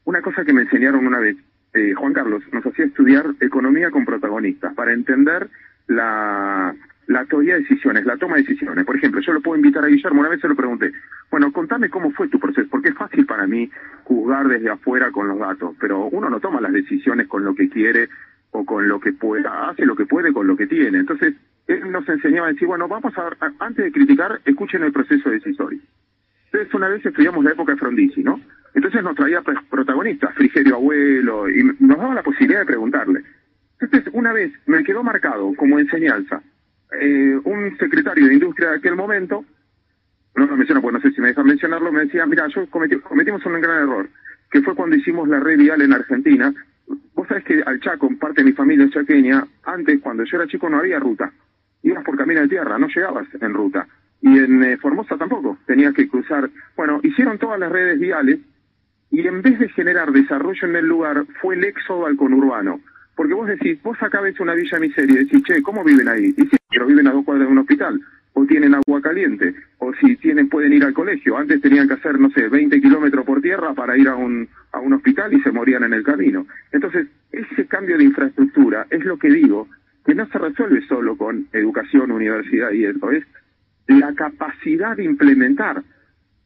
una 0.04 0.20
cosa 0.20 0.44
que 0.44 0.52
me 0.52 0.62
enseñaron 0.62 1.06
una 1.06 1.20
vez, 1.20 1.36
eh, 1.74 1.94
Juan 1.94 2.12
Carlos, 2.12 2.42
nos 2.52 2.66
hacía 2.66 2.86
estudiar 2.86 3.26
economía 3.40 3.90
con 3.90 4.04
protagonistas, 4.04 4.74
para 4.74 4.92
entender 4.92 5.48
la, 5.86 6.74
la 7.06 7.24
de 7.24 7.58
decisiones, 7.60 8.04
la 8.04 8.16
toma 8.16 8.36
de 8.36 8.42
decisiones. 8.42 8.84
Por 8.84 8.96
ejemplo, 8.96 9.20
yo 9.20 9.32
lo 9.32 9.40
puedo 9.40 9.56
invitar 9.56 9.84
a 9.84 9.88
Guillermo, 9.88 10.20
una 10.20 10.28
vez 10.28 10.40
se 10.40 10.48
lo 10.48 10.56
pregunté, 10.56 10.92
bueno, 11.30 11.52
contame 11.52 11.88
cómo 11.88 12.10
fue 12.10 12.28
tu 12.28 12.38
proceso, 12.38 12.68
porque 12.70 12.90
es 12.90 12.94
fácil 12.94 13.24
para 13.26 13.46
mí 13.46 13.70
juzgar 14.04 14.48
desde 14.48 14.70
afuera 14.70 15.10
con 15.10 15.28
los 15.28 15.38
datos, 15.38 15.74
pero 15.80 16.06
uno 16.06 16.28
no 16.28 16.40
toma 16.40 16.60
las 16.60 16.72
decisiones 16.72 17.26
con 17.28 17.44
lo 17.44 17.54
que 17.54 17.68
quiere 17.68 18.08
o 18.50 18.66
con 18.66 18.86
lo 18.86 19.00
que 19.00 19.12
pueda, 19.12 19.70
hace 19.70 19.86
lo 19.86 19.96
que 19.96 20.04
puede 20.04 20.32
con 20.32 20.46
lo 20.46 20.56
que 20.56 20.66
tiene. 20.66 20.98
Entonces, 20.98 21.34
él 21.66 21.90
nos 21.90 22.08
enseñaba 22.08 22.48
a 22.48 22.52
decir, 22.52 22.66
bueno, 22.66 22.88
vamos 22.88 23.12
a, 23.16 23.30
antes 23.60 23.84
de 23.84 23.92
criticar, 23.92 24.40
escuchen 24.44 24.82
el 24.82 24.92
proceso 24.92 25.30
decisorio. 25.30 25.80
Entonces, 26.46 26.74
una 26.74 26.88
vez 26.88 27.04
estudiamos 27.04 27.44
la 27.44 27.52
época 27.52 27.72
de 27.72 27.78
Frondizi, 27.78 28.22
¿no? 28.22 28.40
Entonces 28.74 29.02
nos 29.02 29.14
traía 29.14 29.42
protagonistas, 29.42 30.34
Frigerio 30.34 30.76
Abuelo, 30.76 31.48
y 31.48 31.62
nos 31.78 31.98
daba 31.98 32.14
la 32.14 32.22
posibilidad 32.22 32.60
de 32.60 32.66
preguntarle. 32.66 33.22
Entonces, 33.80 34.12
una 34.14 34.32
vez 34.32 34.52
me 34.66 34.84
quedó 34.84 35.02
marcado 35.02 35.54
como 35.56 35.78
enseñanza 35.78 36.42
eh, 37.00 37.38
un 37.44 37.76
secretario 37.78 38.26
de 38.26 38.34
industria 38.34 38.70
de 38.70 38.76
aquel 38.76 38.96
momento, 38.96 39.44
no 40.34 40.46
lo 40.46 40.56
menciono 40.56 40.80
porque 40.80 40.98
no 40.98 41.02
sé 41.02 41.12
si 41.12 41.20
me 41.20 41.28
dejan 41.28 41.46
mencionarlo, 41.46 41.92
me 41.92 42.04
decía, 42.04 42.26
mira, 42.26 42.46
yo 42.48 42.68
cometimos 42.68 43.44
un 43.44 43.60
gran 43.60 43.82
error, 43.82 44.08
que 44.50 44.62
fue 44.62 44.74
cuando 44.74 44.96
hicimos 44.96 45.28
la 45.28 45.40
red 45.40 45.58
vial 45.58 45.82
en 45.82 45.92
Argentina, 45.92 46.54
Vos 47.14 47.28
sabés 47.28 47.44
que 47.44 47.62
al 47.64 47.80
Chaco, 47.80 48.08
parte 48.18 48.42
de 48.42 48.50
mi 48.50 48.52
familia 48.52 48.86
es 48.86 48.92
chaqueña, 48.92 49.46
antes 49.64 50.00
cuando 50.00 50.24
yo 50.24 50.36
era 50.36 50.46
chico 50.46 50.68
no 50.68 50.78
había 50.78 50.98
ruta. 50.98 51.32
Ibas 51.82 52.04
por 52.04 52.16
camino 52.16 52.40
de 52.40 52.48
tierra, 52.48 52.78
no 52.78 52.88
llegabas 52.88 53.26
en 53.40 53.54
ruta. 53.54 53.86
Y 54.20 54.38
en 54.38 54.62
eh, 54.62 54.76
Formosa 54.76 55.16
tampoco, 55.16 55.58
tenías 55.66 55.94
que 55.94 56.08
cruzar. 56.08 56.48
Bueno, 56.76 57.00
hicieron 57.02 57.38
todas 57.38 57.58
las 57.58 57.72
redes 57.72 57.98
viales 57.98 58.38
y 59.10 59.26
en 59.26 59.42
vez 59.42 59.58
de 59.58 59.68
generar 59.70 60.12
desarrollo 60.12 60.68
en 60.68 60.76
el 60.76 60.86
lugar, 60.86 61.24
fue 61.40 61.54
el 61.56 61.64
éxodo 61.64 62.06
al 62.06 62.16
conurbano. 62.16 62.80
Porque 63.14 63.34
vos 63.34 63.46
decís, 63.46 63.82
vos 63.82 64.00
acá 64.00 64.20
ves 64.20 64.40
una 64.40 64.54
villa 64.54 64.78
miseria 64.78 65.20
y 65.20 65.24
decís, 65.24 65.42
che, 65.42 65.62
¿cómo 65.62 65.84
viven 65.84 66.08
ahí? 66.08 66.32
Y 66.36 66.42
sí, 66.46 66.56
pero 66.70 66.86
viven 66.86 67.06
a 67.08 67.12
dos 67.12 67.24
cuadras 67.24 67.46
de 67.46 67.52
un 67.52 67.58
hospital 67.58 68.00
o 68.34 68.46
tienen 68.46 68.74
agua 68.74 69.00
caliente, 69.00 69.54
o 69.78 69.92
si 69.94 70.16
tienen 70.16 70.48
pueden 70.48 70.72
ir 70.72 70.84
al 70.84 70.94
colegio. 70.94 71.36
Antes 71.36 71.60
tenían 71.60 71.88
que 71.88 71.94
hacer, 71.94 72.18
no 72.18 72.30
sé, 72.30 72.48
20 72.48 72.80
kilómetros 72.80 73.24
por 73.24 73.42
tierra 73.42 73.74
para 73.74 73.96
ir 73.96 74.08
a 74.08 74.16
un, 74.16 74.48
a 74.72 74.80
un 74.80 74.94
hospital 74.94 75.32
y 75.34 75.42
se 75.42 75.52
morían 75.52 75.84
en 75.84 75.92
el 75.92 76.02
camino. 76.02 76.46
Entonces, 76.72 77.08
ese 77.30 77.66
cambio 77.66 77.98
de 77.98 78.04
infraestructura 78.04 78.86
es 78.90 79.04
lo 79.04 79.18
que 79.18 79.28
digo, 79.28 79.68
que 80.04 80.14
no 80.14 80.26
se 80.26 80.38
resuelve 80.38 80.86
solo 80.86 81.16
con 81.16 81.48
educación, 81.52 82.10
universidad 82.10 82.72
y 82.72 82.84
eso, 82.84 83.10
es 83.10 83.24
la 83.86 84.14
capacidad 84.14 84.96
de 84.96 85.04
implementar, 85.04 85.82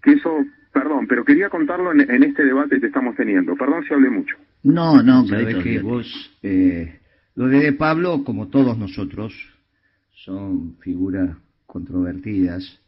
que 0.02 0.12
eso, 0.12 0.44
perdón, 0.72 1.06
pero 1.06 1.24
quería 1.24 1.48
contarlo 1.48 1.92
en, 1.92 2.22
este 2.22 2.44
debate 2.44 2.80
que 2.80 2.86
estamos 2.86 3.16
teniendo. 3.16 3.54
Perdón 3.56 3.84
si 3.86 3.94
hablé 3.94 4.10
mucho. 4.10 4.36
No, 4.62 5.02
no, 5.02 5.24
claro 5.26 5.62
que 5.62 5.80
vos, 5.80 6.38
eh, 6.42 7.00
lo 7.34 7.48
de 7.48 7.72
Pablo, 7.72 8.24
como 8.24 8.48
todos 8.48 8.76
nosotros, 8.78 9.34
son 10.10 10.76
figuras 10.80 11.36
controvertidas. 11.66 12.80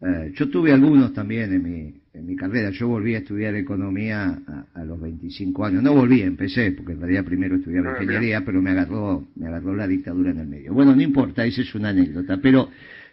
Eh, 0.00 0.32
yo 0.34 0.48
tuve 0.50 0.72
algunos 0.72 1.12
también 1.12 1.52
en 1.52 1.62
mi, 1.62 2.01
en 2.14 2.26
mi 2.26 2.36
carrera. 2.36 2.70
Yo 2.70 2.88
volví 2.88 3.14
a 3.14 3.18
estudiar 3.18 3.54
economía 3.54 4.38
a, 4.74 4.84
los 4.84 5.00
25 5.00 5.64
años. 5.64 5.82
No 5.82 5.94
volví, 5.94 6.22
empecé, 6.22 6.72
porque 6.72 6.92
en 6.92 7.00
realidad 7.00 7.24
primero 7.24 7.56
estudiaba 7.56 7.90
ah, 7.90 8.02
ingeniería, 8.02 8.44
pero 8.44 8.60
me 8.60 8.70
agarró, 8.70 9.28
me 9.34 9.46
agarró 9.46 9.74
la 9.74 9.86
dictadura 9.86 10.30
en 10.30 10.40
el 10.40 10.46
medio. 10.46 10.74
Bueno, 10.74 10.94
no 10.94 11.02
importa, 11.02 11.44
esa 11.44 11.62
es 11.62 11.74
una 11.74 11.90
anécdota. 11.90 12.38
Pero 12.42 12.68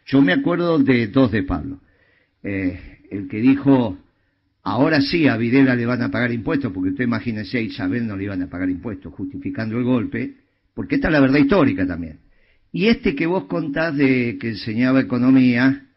yo 0.06 0.22
me 0.22 0.34
acuerdo 0.34 0.79
de 0.79 1.08
dos 1.08 1.32
de 1.32 1.44
Pablo. 1.44 1.79
Eh, 2.44 2.79
el 3.10 3.27
que 3.27 3.39
dijo, 3.39 3.98
ahora 4.63 5.01
sí 5.01 5.27
a 5.27 5.38
Videla 5.38 5.75
le 5.75 5.86
van 5.86 6.01
a 6.01 6.12
pagar 6.12 6.32
impuestos, 6.32 6.72
porque 6.74 6.89
usted 6.89 7.06
imagínese 7.06 7.58
a 7.58 7.62
Isabel 7.62 8.06
no 8.06 8.18
le 8.18 8.25
iban 8.25 8.41
a 8.41 8.50
pagar 8.50 8.70
impuestos, 8.70 9.13
justificando 9.13 9.77
el 9.77 9.84
golpe, 9.84 10.34
porque 10.74 10.96
esta 10.96 11.08
es 11.08 11.13
la 11.13 11.22
verdad 11.22 11.39
histórica 11.39 11.88
también. 11.88 12.20
Y 12.72 12.88
este 12.88 13.15
que 13.15 13.25
vos 13.25 13.46
contás 13.46 13.96
de 13.96 14.38
que 14.39 14.50
enseñaba 14.50 15.00
economía 15.00 15.88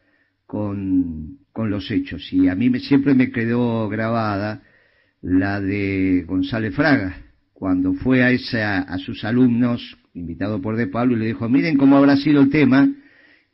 con, 0.47 1.41
con 1.52 1.71
los 1.71 1.90
hechos, 1.90 2.32
y 2.32 2.49
a 2.49 2.54
mí 2.54 2.71
me, 2.71 2.80
siempre 2.80 3.14
me 3.14 3.30
quedó 3.30 3.88
grabada 3.88 4.62
la 5.21 5.61
de 5.61 6.25
González 6.26 6.75
Fraga, 6.75 7.16
cuando 7.52 7.94
fue 7.94 8.23
a, 8.23 8.30
esa, 8.30 8.80
a 8.80 8.99
sus 8.99 9.25
alumnos, 9.25 9.97
invitado 10.14 10.61
por 10.61 10.76
De 10.76 10.88
Pablo, 10.88 11.16
y 11.16 11.21
le 11.21 11.26
dijo, 11.26 11.49
miren 11.49 11.76
cómo 11.76 11.97
habrá 11.97 12.16
sido 12.16 12.42
el 12.42 12.50
tema, 12.50 12.88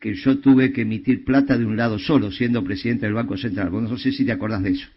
que 0.00 0.14
yo 0.14 0.38
tuve 0.38 0.72
que 0.72 0.82
emitir 0.82 1.24
plata 1.24 1.58
de 1.58 1.66
un 1.66 1.76
lado 1.76 1.98
solo, 1.98 2.30
siendo 2.30 2.64
presidente 2.64 3.06
del 3.06 3.14
Banco 3.14 3.36
Central. 3.36 3.70
Bueno, 3.70 3.88
no 3.88 3.98
sé 3.98 4.12
si 4.12 4.24
te 4.24 4.32
acordás 4.32 4.62
de 4.62 4.70
eso. 4.70 4.88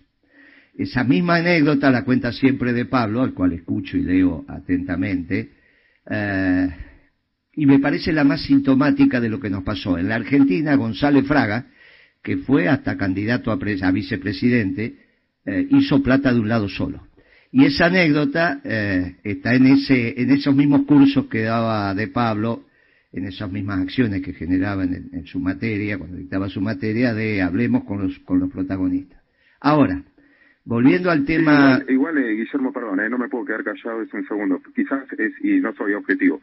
Esa 0.77 1.03
misma 1.03 1.37
anécdota 1.37 1.91
la 1.91 2.05
cuenta 2.05 2.31
siempre 2.31 2.71
de 2.71 2.85
Pablo, 2.85 3.21
al 3.21 3.33
cual 3.33 3.53
escucho 3.53 3.97
y 3.97 4.03
leo 4.03 4.45
atentamente, 4.47 5.51
eh, 6.09 6.69
y 7.53 7.65
me 7.65 7.79
parece 7.79 8.13
la 8.13 8.23
más 8.23 8.43
sintomática 8.43 9.19
de 9.19 9.29
lo 9.29 9.39
que 9.39 9.49
nos 9.49 9.63
pasó. 9.63 9.97
En 9.97 10.07
la 10.07 10.15
Argentina, 10.15 10.75
González 10.75 11.27
Fraga, 11.27 11.65
que 12.23 12.37
fue 12.37 12.67
hasta 12.67 12.97
candidato 12.97 13.51
a, 13.51 13.91
vicepresidente, 13.91 14.95
eh, 15.45 15.67
hizo 15.71 16.03
plata 16.03 16.33
de 16.33 16.39
un 16.39 16.49
lado 16.49 16.69
solo. 16.69 17.07
Y 17.51 17.65
esa 17.65 17.87
anécdota 17.87 18.61
eh, 18.63 19.17
está 19.23 19.53
en, 19.55 19.67
ese, 19.67 20.21
en 20.21 20.31
esos 20.31 20.55
mismos 20.55 20.83
cursos 20.85 21.25
que 21.25 21.41
daba 21.41 21.93
de 21.93 22.07
Pablo, 22.07 22.65
en 23.11 23.25
esas 23.25 23.51
mismas 23.51 23.81
acciones 23.81 24.21
que 24.21 24.33
generaba 24.33 24.83
en, 24.83 25.25
su 25.25 25.39
materia, 25.39 25.97
cuando 25.97 26.17
dictaba 26.17 26.47
su 26.47 26.61
materia, 26.61 27.13
de 27.13 27.41
hablemos 27.41 27.83
con 27.83 28.03
los, 28.03 28.19
con 28.19 28.39
los 28.39 28.49
protagonistas. 28.49 29.19
Ahora, 29.59 30.01
volviendo 30.63 31.11
al 31.11 31.25
tema... 31.25 31.81
igual, 31.89 32.17
eh, 32.19 32.35
Guillermo, 32.35 32.71
perdón, 32.71 32.99
no 33.09 33.17
me 33.17 33.27
puedo 33.27 33.43
quedar 33.43 33.63
callado, 33.65 34.01
es 34.01 34.13
un 34.13 34.25
segundo. 34.27 34.61
Quizás 34.73 35.11
es, 35.17 35.33
y 35.43 35.59
no 35.59 35.73
soy 35.73 35.93
objetivo, 35.93 36.39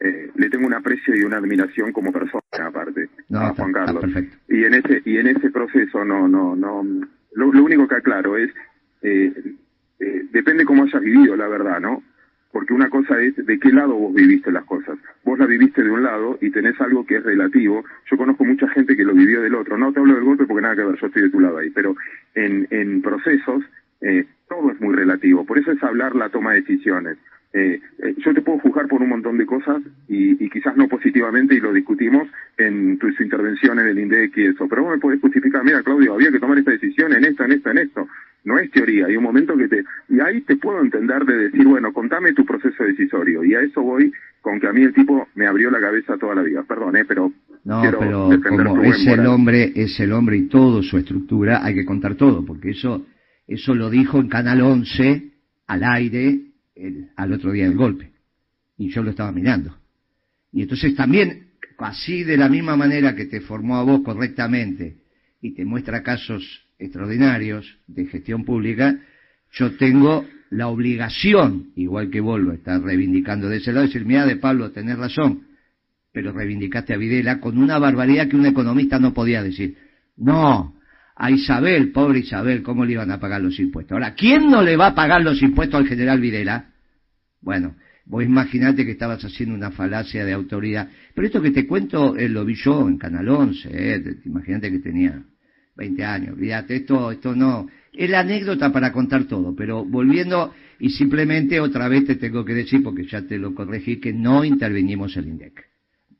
eh, 0.00 0.30
le 0.34 0.48
tengo 0.48 0.66
un 0.66 0.74
aprecio 0.74 1.14
y 1.14 1.24
una 1.24 1.36
admiración 1.36 1.92
como 1.92 2.10
persona 2.10 2.42
aparte 2.64 3.08
a 3.34 3.52
Juan 3.54 3.72
Carlos. 3.72 4.04
y 4.48 4.64
en 4.64 4.74
ese 4.74 5.02
y 5.04 5.18
en 5.18 5.26
ese 5.28 5.50
proceso 5.50 6.04
no 6.04 6.26
no 6.26 6.56
no 6.56 6.82
lo, 7.34 7.64
único 7.64 7.86
que 7.86 7.96
aclaro 7.96 8.38
es 8.38 8.50
eh, 9.02 9.32
eh, 9.98 10.24
depende 10.32 10.64
cómo 10.64 10.84
hayas 10.84 11.02
vivido 11.02 11.36
la 11.36 11.48
verdad 11.48 11.80
no 11.80 12.02
porque 12.50 12.72
una 12.72 12.88
cosa 12.88 13.20
es 13.20 13.36
de 13.36 13.58
qué 13.60 13.70
lado 13.70 13.94
vos 13.94 14.12
viviste 14.12 14.50
las 14.50 14.64
cosas. 14.64 14.98
Vos 15.22 15.38
la 15.38 15.46
viviste 15.46 15.84
de 15.84 15.90
un 15.90 16.02
lado 16.02 16.36
y 16.40 16.50
tenés 16.50 16.80
algo 16.80 17.06
que 17.06 17.18
es 17.18 17.22
relativo. 17.22 17.84
Yo 18.10 18.16
conozco 18.16 18.44
mucha 18.44 18.68
gente 18.70 18.96
que 18.96 19.04
lo 19.04 19.14
vivió 19.14 19.40
del 19.40 19.54
otro. 19.54 19.78
No 19.78 19.92
te 19.92 20.00
hablo 20.00 20.14
del 20.14 20.24
golpe 20.24 20.46
porque 20.46 20.62
nada 20.62 20.74
que 20.74 20.82
ver 20.82 20.98
yo 21.00 21.06
estoy 21.06 21.22
de 21.22 21.30
tu 21.30 21.38
lado 21.38 21.58
ahí. 21.58 21.70
Pero 21.70 21.94
en 22.34 22.66
en 22.70 23.02
procesos 23.02 23.62
eh, 24.00 24.26
todo 24.48 24.72
es 24.72 24.80
muy 24.80 24.96
relativo. 24.96 25.46
Por 25.46 25.58
eso 25.58 25.70
es 25.70 25.82
hablar 25.84 26.16
la 26.16 26.28
toma 26.30 26.52
de 26.52 26.62
decisiones 26.62 27.18
eh, 27.52 27.80
eh, 27.98 28.14
yo 28.24 28.32
te 28.32 28.42
puedo 28.42 28.60
juzgar 28.60 28.86
por 28.86 29.02
un 29.02 29.08
montón 29.08 29.36
de 29.36 29.44
cosas 29.44 29.82
y, 30.06 30.48
quizás 30.50 30.76
no 30.76 30.88
positivamente 30.88 31.54
y 31.54 31.60
lo 31.60 31.72
discutimos 31.72 32.28
en 32.56 32.98
tu, 32.98 33.08
intervención 33.08 33.78
en 33.80 33.88
el 33.88 33.98
INDEC 33.98 34.36
y 34.36 34.46
eso, 34.46 34.68
pero 34.68 34.84
vos 34.84 34.94
me 34.94 35.00
podés 35.00 35.20
justificar, 35.20 35.64
mira 35.64 35.82
Claudio, 35.82 36.14
había 36.14 36.30
que 36.30 36.38
tomar 36.38 36.58
esta 36.58 36.70
decisión 36.70 37.12
en 37.12 37.24
esto, 37.24 37.44
en 37.44 37.52
esto, 37.52 37.70
en 37.70 37.78
esto. 37.78 38.08
No 38.44 38.58
es 38.58 38.70
teoría, 38.70 39.06
hay 39.06 39.16
un 39.16 39.24
momento 39.24 39.56
que 39.56 39.68
te... 39.68 39.84
Y 40.08 40.20
ahí 40.20 40.40
te 40.42 40.56
puedo 40.56 40.80
entender 40.80 41.24
de 41.24 41.36
decir, 41.48 41.66
bueno, 41.66 41.92
contame 41.92 42.32
tu 42.32 42.46
proceso 42.46 42.84
decisorio. 42.84 43.44
Y 43.44 43.54
a 43.54 43.60
eso 43.60 43.82
voy 43.82 44.12
con 44.40 44.58
que 44.58 44.66
a 44.66 44.72
mí 44.72 44.82
el 44.82 44.94
tipo 44.94 45.28
me 45.34 45.46
abrió 45.46 45.70
la 45.70 45.80
cabeza 45.80 46.16
toda 46.16 46.34
la 46.34 46.42
vida. 46.42 46.62
Perdón, 46.62 46.96
¿eh? 46.96 47.04
pero... 47.06 47.32
No, 47.64 47.82
pero 47.82 48.30
como 48.46 48.82
es 48.82 49.06
el 49.06 49.26
hombre, 49.26 49.72
es 49.74 50.00
el 50.00 50.12
hombre 50.12 50.38
y 50.38 50.48
todo 50.48 50.82
su 50.82 50.96
estructura, 50.96 51.62
hay 51.62 51.74
que 51.74 51.84
contar 51.84 52.14
todo, 52.14 52.46
porque 52.46 52.70
eso, 52.70 53.04
eso 53.46 53.74
lo 53.74 53.90
dijo 53.90 54.18
en 54.18 54.28
Canal 54.28 54.62
11, 54.62 55.30
al 55.66 55.84
aire, 55.84 56.40
al 57.16 57.32
otro 57.32 57.52
día 57.52 57.64
del 57.64 57.76
golpe. 57.76 58.12
Y 58.76 58.90
yo 58.90 59.02
lo 59.02 59.10
estaba 59.10 59.32
mirando. 59.32 59.76
Y 60.52 60.62
entonces 60.62 60.94
también, 60.94 61.50
así 61.78 62.24
de 62.24 62.36
la 62.36 62.48
misma 62.48 62.76
manera 62.76 63.14
que 63.14 63.26
te 63.26 63.40
formó 63.40 63.76
a 63.76 63.82
vos 63.82 64.00
correctamente 64.02 64.98
y 65.40 65.52
te 65.54 65.64
muestra 65.64 66.02
casos 66.02 66.42
extraordinarios 66.78 67.78
de 67.86 68.06
gestión 68.06 68.44
pública, 68.44 68.98
yo 69.52 69.76
tengo 69.76 70.26
la 70.50 70.68
obligación, 70.68 71.70
igual 71.76 72.10
que 72.10 72.20
vos 72.20 72.40
lo 72.40 72.52
estás 72.52 72.82
reivindicando 72.82 73.48
de 73.48 73.58
ese 73.58 73.72
lado, 73.72 73.82
de 73.82 73.92
decir, 73.92 74.04
mira 74.04 74.26
de 74.26 74.36
Pablo, 74.36 74.72
tenés 74.72 74.98
razón, 74.98 75.46
pero 76.12 76.32
reivindicaste 76.32 76.92
a 76.92 76.96
Videla 76.96 77.40
con 77.40 77.58
una 77.58 77.78
barbaridad 77.78 78.28
que 78.28 78.36
un 78.36 78.46
economista 78.46 78.98
no 78.98 79.14
podía 79.14 79.42
decir. 79.42 79.76
No, 80.16 80.74
a 81.14 81.30
Isabel, 81.30 81.92
pobre 81.92 82.20
Isabel, 82.20 82.62
¿cómo 82.62 82.84
le 82.84 82.92
iban 82.92 83.10
a 83.10 83.20
pagar 83.20 83.40
los 83.42 83.58
impuestos? 83.60 83.92
Ahora, 83.92 84.14
¿quién 84.14 84.50
no 84.50 84.62
le 84.62 84.76
va 84.76 84.88
a 84.88 84.94
pagar 84.94 85.22
los 85.22 85.40
impuestos 85.42 85.80
al 85.80 85.86
general 85.86 86.20
Videla? 86.20 86.69
Bueno, 87.40 87.76
vos 88.06 88.24
imaginate 88.24 88.84
que 88.84 88.92
estabas 88.92 89.24
haciendo 89.24 89.54
una 89.54 89.70
falacia 89.70 90.24
de 90.24 90.32
autoridad. 90.32 90.88
Pero 91.14 91.26
esto 91.26 91.42
que 91.42 91.50
te 91.50 91.66
cuento 91.66 92.16
eh, 92.16 92.28
lo 92.28 92.44
vi 92.44 92.54
yo 92.54 92.88
en 92.88 92.98
Canal 92.98 93.28
11, 93.28 93.68
eh, 93.72 94.16
imagínate 94.24 94.70
que 94.70 94.78
tenía 94.78 95.22
20 95.76 96.04
años, 96.04 96.38
fíjate, 96.38 96.76
esto, 96.76 97.10
esto 97.10 97.34
no, 97.34 97.68
es 97.92 98.10
la 98.10 98.20
anécdota 98.20 98.72
para 98.72 98.92
contar 98.92 99.24
todo, 99.24 99.54
pero 99.54 99.84
volviendo, 99.84 100.52
y 100.78 100.90
simplemente 100.90 101.58
otra 101.60 101.88
vez 101.88 102.04
te 102.04 102.16
tengo 102.16 102.44
que 102.44 102.52
decir, 102.52 102.82
porque 102.82 103.06
ya 103.06 103.22
te 103.22 103.38
lo 103.38 103.54
corregí, 103.54 103.98
que 103.98 104.12
no 104.12 104.44
intervenimos 104.44 105.16
el 105.16 105.28
INDEC 105.28 105.70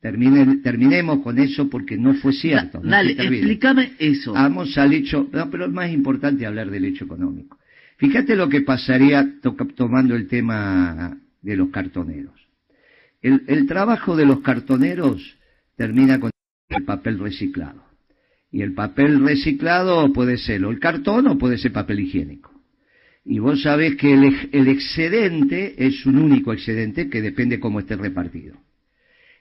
terminemos 0.01 1.19
con 1.19 1.37
eso 1.37 1.69
porque 1.69 1.95
no 1.95 2.15
fue 2.15 2.33
cierto. 2.33 2.81
dale, 2.83 3.11
explícame 3.11 3.93
eso. 3.99 4.33
Vamos 4.33 4.75
al 4.77 4.93
hecho, 4.93 5.27
no, 5.31 5.49
pero 5.51 5.65
es 5.65 5.71
más 5.71 5.91
importante 5.91 6.45
hablar 6.45 6.71
del 6.71 6.85
hecho 6.85 7.05
económico. 7.05 7.57
Fíjate 8.01 8.35
lo 8.35 8.49
que 8.49 8.61
pasaría 8.61 9.35
tomando 9.75 10.15
el 10.15 10.27
tema 10.27 11.19
de 11.39 11.55
los 11.55 11.69
cartoneros. 11.69 12.33
El, 13.21 13.67
trabajo 13.67 14.15
de 14.15 14.25
los 14.25 14.39
cartoneros 14.39 15.37
termina 15.75 16.19
con 16.19 16.31
el 16.69 16.83
papel 16.83 17.19
reciclado. 17.19 17.85
Y 18.51 18.63
el 18.63 18.73
papel 18.73 19.23
reciclado 19.23 20.11
puede 20.13 20.39
ser 20.39 20.65
o 20.65 20.71
el 20.71 20.79
cartón 20.79 21.27
o 21.27 21.37
puede 21.37 21.59
ser 21.59 21.73
papel 21.73 21.99
higiénico. 21.99 22.51
Y 23.23 23.37
vos 23.37 23.61
sabés 23.61 23.95
que 23.97 24.11
el, 24.11 24.49
el 24.51 24.67
excedente 24.67 25.75
es 25.85 26.03
un 26.07 26.17
único 26.17 26.53
excedente 26.53 27.07
que 27.07 27.21
depende 27.21 27.59
cómo 27.59 27.81
esté 27.81 27.97
repartido. 27.97 28.57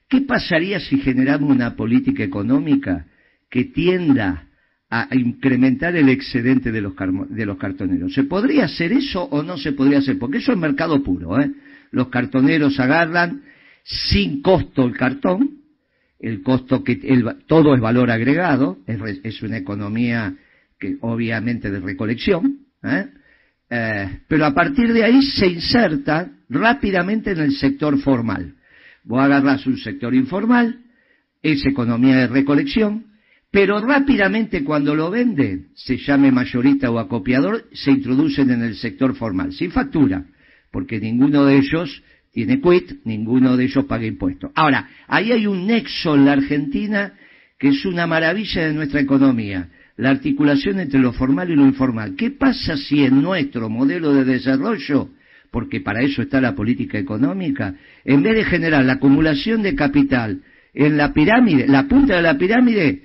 ¿Qué 0.07 0.21
pasaría 0.21 0.81
si 0.81 0.99
generamos 0.99 1.51
una 1.51 1.77
política 1.77 2.23
económica 2.25 3.07
que 3.49 3.65
tienda 3.65 4.50
a 4.91 5.09
incrementar 5.13 5.95
el 5.95 6.09
excedente 6.09 6.73
de 6.73 6.81
los, 6.81 6.95
de 7.29 7.47
los 7.47 7.57
cartoneros? 7.57 8.13
¿Se 8.13 8.25
podría 8.25 8.65
hacer 8.65 8.93
eso 8.93 9.23
o 9.23 9.43
no 9.43 9.57
se 9.57 9.73
podría 9.73 9.99
hacer? 9.99 10.19
Porque 10.19 10.39
eso 10.39 10.53
es 10.53 10.59
mercado 10.59 11.03
puro. 11.03 11.41
¿eh? 11.41 11.51
Los 11.93 12.09
cartoneros 12.09 12.79
agarran 12.81 13.43
sin 13.85 14.43
costo 14.43 14.85
el 14.85 14.97
cartón, 14.97 15.61
el 16.19 16.43
costo 16.43 16.85
que 16.85 16.97
todo 17.47 17.75
es 17.75 17.81
valor 17.81 18.11
agregado, 18.11 18.79
es, 18.87 19.43
una 19.43 19.57
economía 19.57 20.35
que 20.79 20.97
obviamente 21.01 21.71
de 21.71 21.81
recolección, 21.81 22.59
¿eh? 22.83 23.07
Eh, 23.73 24.21
pero 24.27 24.47
a 24.47 24.53
partir 24.53 24.93
de 24.93 25.05
ahí 25.05 25.23
se 25.23 25.47
inserta 25.47 26.29
rápidamente 26.49 27.31
en 27.31 27.39
el 27.39 27.53
sector 27.53 27.97
formal. 28.01 28.55
Vos 29.05 29.21
agarras 29.21 29.65
un 29.67 29.79
sector 29.79 30.13
informal, 30.13 30.81
es 31.41 31.65
economía 31.65 32.17
de 32.17 32.27
recolección, 32.27 33.07
pero 33.51 33.81
rápidamente 33.81 34.63
cuando 34.63 34.95
lo 34.95 35.11
venden, 35.11 35.69
se 35.75 35.97
llame 35.97 36.31
mayorista 36.31 36.91
o 36.91 36.99
acopiador, 36.99 37.65
se 37.73 37.91
introducen 37.91 38.51
en 38.51 38.63
el 38.63 38.77
sector 38.77 39.15
formal, 39.17 39.53
sin 39.53 39.73
factura, 39.73 40.25
porque 40.71 41.01
ninguno 41.01 41.45
de 41.45 41.57
ellos 41.57 42.03
tiene 42.33 42.61
quit, 42.61 43.05
ninguno 43.05 43.57
de 43.57 43.65
ellos 43.65 43.85
paga 43.87 44.07
impuestos. 44.07 44.53
Ahora, 44.55 44.89
ahí 45.09 45.33
hay 45.33 45.47
un 45.47 45.67
nexo 45.67 46.15
en 46.15 46.27
la 46.27 46.33
Argentina 46.33 47.15
que 47.59 47.69
es 47.69 47.85
una 47.85 48.07
maravilla 48.07 48.67
de 48.67 48.73
nuestra 48.73 49.01
economía, 49.01 49.69
la 49.97 50.11
articulación 50.11 50.81
entre 50.81 51.01
lo 51.01 51.13
formal 51.13 51.51
y 51.51 51.57
lo 51.57 51.67
informal. 51.67 52.15
¿Qué 52.17 52.31
pasa 52.31 52.77
si 52.77 53.05
en 53.05 53.21
nuestro 53.21 53.69
modelo 53.69 54.15
de 54.15 54.25
desarrollo 54.25 55.11
porque 55.51 55.81
para 55.81 56.03
eso 56.03 56.23
está 56.23 56.41
la 56.41 56.55
política 56.55 56.99
económica, 56.99 57.75
en 58.05 58.23
vez 58.23 58.37
de 58.37 58.45
generar 58.45 58.85
la 58.85 58.95
acumulación 58.95 59.63
de 59.63 59.75
capital 59.75 60.43
en 60.73 60.97
la 60.97 61.13
pirámide, 61.13 61.67
la 61.67 61.89
punta 61.89 62.17
de 62.17 62.23
la 62.23 62.39
pirámide, 62.39 63.03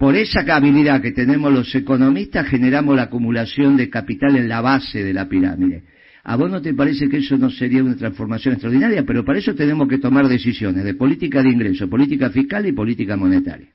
por 0.00 0.16
esa 0.16 0.40
habilidad 0.56 1.02
que 1.02 1.12
tenemos 1.12 1.52
los 1.52 1.74
economistas, 1.74 2.48
generamos 2.48 2.96
la 2.96 3.02
acumulación 3.02 3.76
de 3.76 3.90
capital 3.90 4.34
en 4.34 4.48
la 4.48 4.62
base 4.62 5.04
de 5.04 5.12
la 5.12 5.28
pirámide. 5.28 5.82
¿A 6.24 6.36
vos 6.36 6.50
no 6.50 6.62
te 6.62 6.72
parece 6.72 7.06
que 7.10 7.18
eso 7.18 7.36
no 7.36 7.50
sería 7.50 7.84
una 7.84 7.94
transformación 7.96 8.54
extraordinaria? 8.54 9.04
Pero 9.04 9.26
para 9.26 9.38
eso 9.38 9.54
tenemos 9.54 9.86
que 9.88 9.98
tomar 9.98 10.26
decisiones 10.26 10.84
de 10.84 10.94
política 10.94 11.42
de 11.42 11.50
ingreso, 11.50 11.86
política 11.90 12.30
fiscal 12.30 12.64
y 12.66 12.72
política 12.72 13.14
monetaria. 13.14 13.68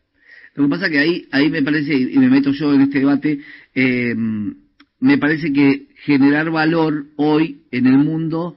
Lo 0.56 0.64
que 0.64 0.70
pasa 0.72 0.90
que 0.90 0.98
ahí, 0.98 1.28
ahí 1.32 1.52
me 1.52 1.62
parece, 1.62 1.94
y 1.94 2.18
me 2.18 2.28
meto 2.28 2.52
yo 2.54 2.74
en 2.74 2.82
este 2.82 3.02
debate, 3.02 3.40
eh, 3.76 4.16
me 4.16 5.18
parece 5.20 5.54
que 5.54 5.90
generar 6.06 6.50
valor 6.50 7.06
hoy 7.18 7.62
en 7.70 7.86
el 7.86 8.00
mundo 8.00 8.56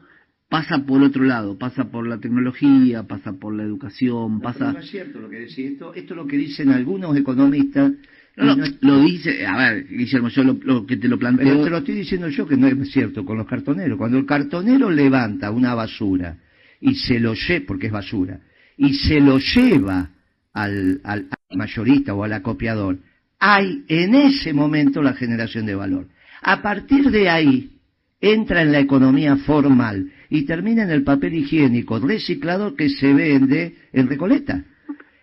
pasa 0.49 0.79
por 0.79 1.03
otro 1.03 1.25
lado, 1.25 1.59
pasa 1.59 1.91
por 1.91 2.07
la 2.07 2.19
tecnología, 2.19 3.03
pasa 3.03 3.33
por 3.33 3.55
la 3.55 3.63
educación, 3.63 4.41
pasa... 4.41 4.73
No 4.73 4.79
es 4.79 4.91
cierto 4.91 5.21
lo 5.21 5.29
que 5.29 5.41
decís, 5.41 5.73
esto, 5.73 5.95
esto 5.95 6.15
es 6.15 6.17
lo 6.17 6.27
que 6.27 6.37
dicen 6.37 6.71
algunos 6.71 7.17
economistas. 7.17 7.93
No, 8.37 8.57
no, 8.57 8.65
lo 8.81 9.01
dice, 9.03 9.45
a 9.45 9.57
ver, 9.57 9.87
Guillermo, 9.89 10.29
yo 10.29 10.45
lo, 10.45 10.87
que 10.87 10.97
te 10.97 11.09
lo 11.09 11.19
planteo... 11.19 11.47
Pero 11.47 11.65
te 11.65 11.71
lo 11.71 11.79
estoy 11.79 11.97
diciendo 11.97 12.29
yo 12.29 12.47
que 12.47 12.57
no 12.57 12.67
es 12.69 12.91
cierto 12.91 13.25
con 13.25 13.37
los 13.37 13.47
cartoneros. 13.47 13.99
Cuando 13.99 14.17
el 14.17 14.27
cartonero 14.27 14.91
levanta 14.91 15.51
una 15.51 15.75
basura 15.75 16.39
y 16.81 16.95
se 16.95 17.21
lo 17.21 17.35
lleva, 17.35 17.67
porque 17.67 17.89
es 17.89 17.93
basura, 17.93 18.41
y 18.77 18.95
se 18.95 19.21
lo 19.21 19.39
lleva 19.39 20.11
al, 20.53 21.01
al 21.03 21.29
mayorista 21.51 22.15
o 22.15 22.25
al 22.25 22.33
acopiador, 22.33 22.99
hay 23.41 23.85
en 23.89 24.15
ese 24.15 24.53
momento 24.53 25.03
la 25.03 25.15
generación 25.15 25.67
de 25.67 25.75
valor. 25.75 26.07
A 26.41 26.63
partir 26.63 27.11
de 27.11 27.29
ahí, 27.29 27.78
entra 28.21 28.63
en 28.63 28.73
la 28.73 28.81
economía 28.81 29.37
formal 29.37 30.11
y 30.31 30.43
termina 30.43 30.83
en 30.83 30.91
el 30.91 31.05
papel 31.05 31.35
higiénico 31.35 31.99
reciclado 31.99 32.75
que 32.75 32.89
se 32.89 33.13
vende 33.13 33.77
en 33.93 34.09
Recoleta. 34.09 34.65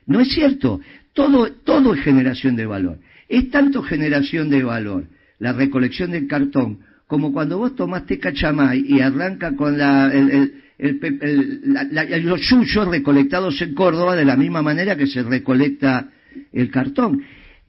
No 0.07 0.19
es 0.19 0.29
cierto, 0.29 0.79
todo, 1.13 1.51
todo 1.51 1.93
es 1.93 2.01
generación 2.01 2.55
de 2.55 2.65
valor. 2.65 2.99
Es 3.27 3.49
tanto 3.49 3.81
generación 3.83 4.49
de 4.49 4.63
valor 4.63 5.07
la 5.39 5.53
recolección 5.53 6.11
del 6.11 6.27
cartón 6.27 6.79
como 7.07 7.31
cuando 7.31 7.57
vos 7.57 7.75
tomaste 7.75 8.19
cachamay 8.19 8.83
y 8.87 8.99
arranca 8.99 9.55
con 9.55 9.77
la, 9.77 10.11
el, 10.11 10.53
el, 10.77 12.25
los 12.25 12.41
yuyos 12.41 12.87
recolectados 12.87 13.61
en 13.61 13.75
Córdoba 13.75 14.15
de 14.15 14.25
la 14.25 14.35
misma 14.35 14.61
manera 14.61 14.95
que 14.95 15.07
se 15.07 15.21
recolecta 15.21 16.09
el 16.51 16.71
cartón. 16.71 17.21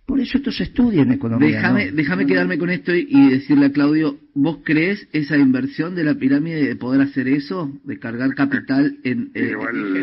Por 0.06 0.20
eso 0.20 0.38
esto 0.38 0.52
se 0.52 0.62
estudia 0.62 1.02
en 1.02 1.10
economía. 1.10 1.56
Déjame, 1.56 1.90
déjame 1.90 2.26
quedarme 2.26 2.58
con 2.58 2.70
esto 2.70 2.94
y, 2.94 3.28
decirle 3.28 3.66
a 3.66 3.72
Claudio, 3.72 4.16
¿vos 4.34 4.58
crees 4.62 5.08
esa 5.12 5.36
inversión 5.36 5.96
de 5.96 6.04
la 6.04 6.14
pirámide 6.14 6.64
de 6.64 6.76
poder 6.76 7.00
hacer 7.00 7.26
eso? 7.26 7.72
De 7.82 7.98
cargar 7.98 8.32
capital 8.36 8.98
en... 9.02 9.32
Eh, 9.34 9.52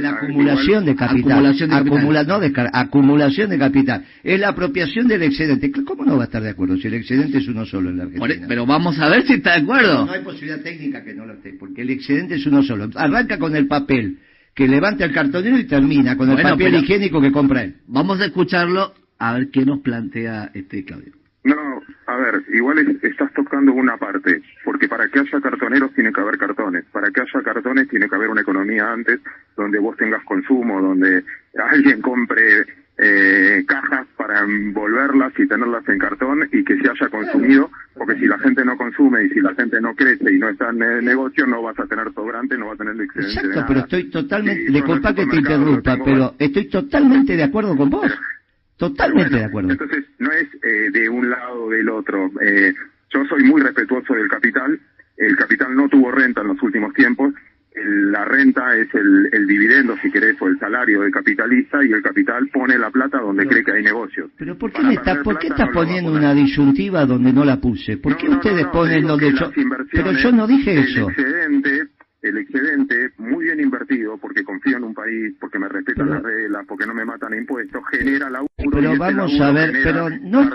la 0.02 0.10
acumulación 0.10 0.86
de 0.86 0.96
capital. 0.98 1.32
Acumulación 1.32 1.70
de 1.70 1.76
capital. 1.78 2.28
no, 2.28 2.40
de, 2.42 2.52
acumulación 2.74 3.50
de 3.50 3.58
capital. 3.58 4.06
Es 4.24 4.40
la 4.42 4.50
apropiación 4.50 5.08
del 5.08 5.24
excedente. 5.24 5.72
¿Cómo 5.72 6.04
no 6.04 6.18
va 6.18 6.24
a 6.24 6.26
estar 6.26 6.44
de 6.44 6.50
acuerdo 6.50 6.76
si 6.76 6.88
el 6.88 6.96
excedente 6.96 7.38
es 7.38 7.48
uno 7.48 7.66
solo 7.66 7.90
en 7.90 7.98
la 7.98 8.04
Argentina? 8.04 8.34
E, 8.34 8.46
pero 8.46 8.66
vamos 8.66 9.00
a 9.00 9.08
ver 9.08 9.26
si 9.26 9.36
está 9.36 9.52
de 9.52 9.62
acuerdo. 9.62 10.06
No, 10.06 10.12
hay 10.12 10.22
posibilidad 10.22 10.60
técnica 10.60 11.02
que 11.06 11.14
no 11.14 11.26
lo 11.26 11.36
esté, 11.36 11.54
porque 11.54 11.82
el 11.82 11.90
excedente 11.92 12.36
es 12.36 12.46
uno 12.46 12.62
solo. 12.62 12.90
Arranca 12.96 13.40
con 13.40 13.56
el 13.56 13.68
papel 13.68 14.18
que 14.54 14.68
levanta 14.68 15.06
el 15.06 15.14
cartonero 15.14 15.58
y 15.58 15.64
termina 15.64 16.18
con 16.18 16.30
el 16.30 16.42
papel 16.42 16.76
higiénico 16.76 17.22
que 17.22 17.32
compra 17.32 17.64
él. 17.64 17.76
Vamos 17.88 18.20
a 18.20 18.26
escucharlo 18.26 18.94
a 19.24 19.34
ver 19.34 19.50
qué 19.52 19.66
nos 19.66 19.80
plantea 19.80 20.52
este 20.54 20.84
Claudio. 20.84 21.14
No, 21.46 21.82
a 22.08 22.18
ver, 22.18 22.44
igual 22.54 22.80
estás 23.02 23.32
tocando 23.34 23.74
una 23.74 23.98
parte, 23.98 24.42
porque 24.66 24.90
para 24.90 25.08
que 25.08 25.20
haya 25.20 25.42
cartoneros 25.42 25.94
tiene 25.94 26.12
que 26.12 26.22
haber 26.22 26.38
cartones, 26.38 26.86
para 26.92 27.10
que 27.10 27.22
haya 27.22 27.42
cartones 27.42 27.88
tiene 27.88 28.10
que 28.10 28.16
haber 28.16 28.30
una 28.30 28.42
economía 28.42 28.92
antes 28.92 29.22
donde 29.56 29.80
vos 29.80 29.96
tengas 29.98 30.24
consumo, 30.24 30.82
donde 30.82 31.24
alguien 31.72 32.02
compre 32.02 32.66
eh, 32.98 33.64
cajas 33.66 34.08
para 34.18 34.42
envolverlas 34.42 35.34
y 35.38 35.48
tenerlas 35.48 35.88
en 35.88 36.00
cartón 36.00 36.48
y 36.52 36.64
que 36.64 36.78
se 36.78 36.90
haya 36.90 37.10
consumido, 37.10 37.72
porque 37.96 38.16
si 38.16 38.26
la 38.26 38.40
gente 38.40 38.64
no 38.64 38.78
consume 38.78 39.24
y 39.24 39.30
si 39.30 39.40
la 39.40 39.54
gente 39.56 39.80
no 39.82 39.96
crece 39.96 40.34
y 40.34 40.40
no 40.40 40.50
está 40.50 40.70
en 40.70 40.84
el 40.84 41.06
negocio, 41.06 41.48
no 41.48 41.62
vas 41.62 41.80
a 41.80 41.88
tener 41.88 42.14
sobrante, 42.14 42.58
no 42.58 42.68
vas 42.68 42.76
a 42.76 42.84
tener 42.84 43.02
excedente 43.02 43.40
Exacto, 43.40 43.66
pero 43.68 43.80
estoy 43.80 44.10
totalmente, 44.10 44.72
disculpa 44.72 45.16
que 45.16 45.26
te 45.26 45.36
interrumpa, 45.38 45.98
pero 46.04 46.36
estoy 46.40 46.70
totalmente 46.70 47.36
de 47.36 47.44
acuerdo 47.44 47.76
con 47.76 47.90
vos. 47.90 48.12
Totalmente 48.78 49.38
de 49.38 49.46
acuerdo. 49.46 49.72
Entonces, 49.72 50.06
no 50.20 50.32
es 50.32 50.48
eh, 50.64 50.90
de 50.92 51.10
un 51.10 51.30
lado 51.30 51.66
o 51.66 51.70
del 51.70 51.90
otro. 51.90 52.32
Eh, 52.42 52.74
yo 53.14 53.26
soy 53.26 53.44
muy 53.44 53.62
respetuoso 53.62 54.14
del 54.14 54.28
capital. 54.28 54.80
El 55.18 55.36
capital 55.36 55.76
no 55.76 55.88
tuvo 55.88 56.12
renta 56.12 56.42
en 56.42 56.48
los 56.48 56.62
últimos 56.64 56.94
tiempos. 56.94 57.34
la 57.76 58.26
renta 58.26 58.76
es 58.76 58.88
el, 58.94 59.48
dividendo, 59.48 59.96
si 60.02 60.12
querés, 60.12 60.40
o 60.42 60.48
el 60.48 60.60
salario 60.60 61.02
del 61.02 61.12
capitalista 61.12 61.84
y 61.84 61.92
el 61.92 62.02
capital 62.02 62.48
pone 62.54 62.78
la 62.78 62.92
plata 62.92 63.20
donde 63.20 63.48
cree 63.48 63.64
que 63.64 63.72
hay 63.72 63.84
negocios. 63.84 64.32
Pero 64.38 64.58
¿por 64.58 64.72
qué, 64.72 64.84
me 64.84 64.94
está, 64.94 65.24
¿por 65.24 65.40
qué 65.40 65.48
estás 65.48 65.70
poniendo 65.74 66.12
una 66.12 66.34
disyuntiva 66.34 67.06
donde 67.06 67.34
no 67.34 67.44
la 67.46 67.60
puse? 67.60 67.98
¿Por 67.98 68.16
qué 68.18 68.30
ustedes 68.30 68.68
ponen 68.68 69.06
donde 69.08 69.32
yo... 69.32 69.52
Pero 69.92 70.12
yo 70.12 70.32
no 70.32 70.48
dije 70.48 70.80
eso. 70.80 71.10
excedente 71.10 71.90
el 72.24 72.38
excedente 72.38 73.12
muy 73.18 73.46
bien 73.46 73.60
invertido, 73.60 74.18
porque 74.18 74.44
confío 74.44 74.78
en 74.78 74.86
un 74.86 74.94
país, 74.94 75.36
porque 75.40 75.60
me 75.60 75.68
respetan 75.68 76.10
las 76.10 76.24
reglas, 76.24 76.66
porque 76.68 76.88
no 76.88 76.94
me 76.94 77.04
matan 77.04 77.34
impuestos, 77.34 77.84
genera 77.92 78.30
la 78.30 78.46
Pero 78.56 78.98
vamos 78.98 79.40
a 79.42 79.52
ver, 79.52 79.72
pero 79.84 80.10
no 80.10 80.50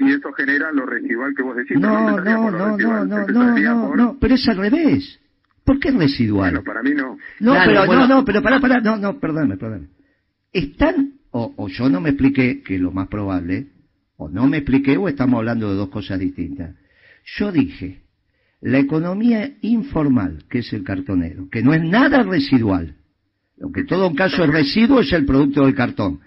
y 0.00 0.12
eso 0.12 0.32
genera 0.32 0.72
lo 0.72 0.84
residual 0.86 1.32
que 1.36 1.42
vos 1.42 1.56
decís. 1.56 1.78
No, 1.78 2.10
no, 2.10 2.20
no, 2.20 2.50
no, 2.50 2.76
no, 2.76 3.04
no, 3.26 3.94
no, 3.94 4.18
pero 4.18 4.34
es 4.34 4.48
al 4.48 4.56
revés. 4.56 5.20
¿Por 5.64 5.78
qué 5.78 5.88
es 5.88 5.94
residual? 5.94 6.50
Bueno, 6.50 6.64
para 6.64 6.82
mí 6.82 6.90
no. 6.94 7.16
No, 7.40 7.54
pero 7.64 7.86
no, 7.86 8.06
no, 8.08 8.24
pero 8.24 8.42
para, 8.42 8.60
para, 8.60 8.80
no, 8.80 8.96
no, 8.96 9.18
perdóname, 9.18 9.56
perdóname. 9.56 9.88
Están 10.52 11.12
o, 11.30 11.54
o 11.56 11.68
yo 11.68 11.88
no 11.88 12.00
me 12.00 12.10
expliqué, 12.10 12.62
que 12.62 12.74
es 12.74 12.80
lo 12.80 12.90
más 12.90 13.08
probable, 13.08 13.68
o 14.16 14.28
no 14.28 14.46
me 14.48 14.58
expliqué 14.58 14.96
o 14.96 15.08
estamos 15.08 15.38
hablando 15.38 15.70
de 15.70 15.76
dos 15.76 15.90
cosas 15.90 16.18
distintas. 16.18 16.74
Yo 17.38 17.52
dije 17.52 18.03
la 18.64 18.78
economía 18.78 19.52
informal, 19.60 20.44
que 20.48 20.60
es 20.60 20.72
el 20.72 20.84
cartonero, 20.84 21.48
que 21.50 21.62
no 21.62 21.74
es 21.74 21.82
nada 21.82 22.22
residual, 22.22 22.94
aunque 23.60 23.80
en 23.80 23.86
todo 23.86 24.14
caso 24.14 24.42
el 24.42 24.52
residuo 24.52 25.00
es 25.00 25.12
el 25.12 25.26
producto 25.26 25.66
del 25.66 25.74
cartón. 25.74 26.20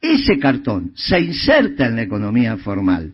Ese 0.00 0.40
cartón 0.40 0.90
se 0.96 1.20
inserta 1.20 1.86
en 1.86 1.94
la 1.94 2.02
economía 2.02 2.56
formal 2.56 3.12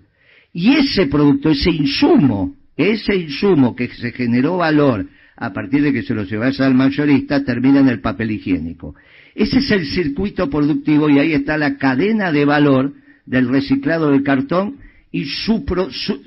y 0.55 0.73
ese 0.73 1.05
producto, 1.07 1.51
ese 1.51 1.71
insumo, 1.71 2.57
ese 2.75 3.15
insumo 3.15 3.77
que 3.77 3.89
se 3.89 4.11
generó 4.13 4.57
valor 4.57 5.07
a 5.37 5.53
partir 5.53 5.83
de 5.83 5.93
que 5.93 6.03
se 6.03 6.15
lo 6.15 6.25
llevase 6.25 6.65
al 6.65 6.75
mayorista, 6.75 7.45
termina 7.45 7.81
en 7.81 7.89
el 7.89 8.01
papel 8.01 8.31
higiénico. 8.31 8.95
Ese 9.35 9.59
es 9.59 9.71
el 9.71 9.85
circuito 9.85 10.49
productivo 10.49 11.11
y 11.11 11.19
ahí 11.19 11.35
está 11.35 11.59
la 11.59 11.77
cadena 11.77 12.33
de 12.33 12.47
valor 12.47 12.95
del 13.27 13.51
reciclado 13.51 14.13
del 14.13 14.23
cartón 14.23 14.79
y 15.11 15.27
su, 15.27 15.63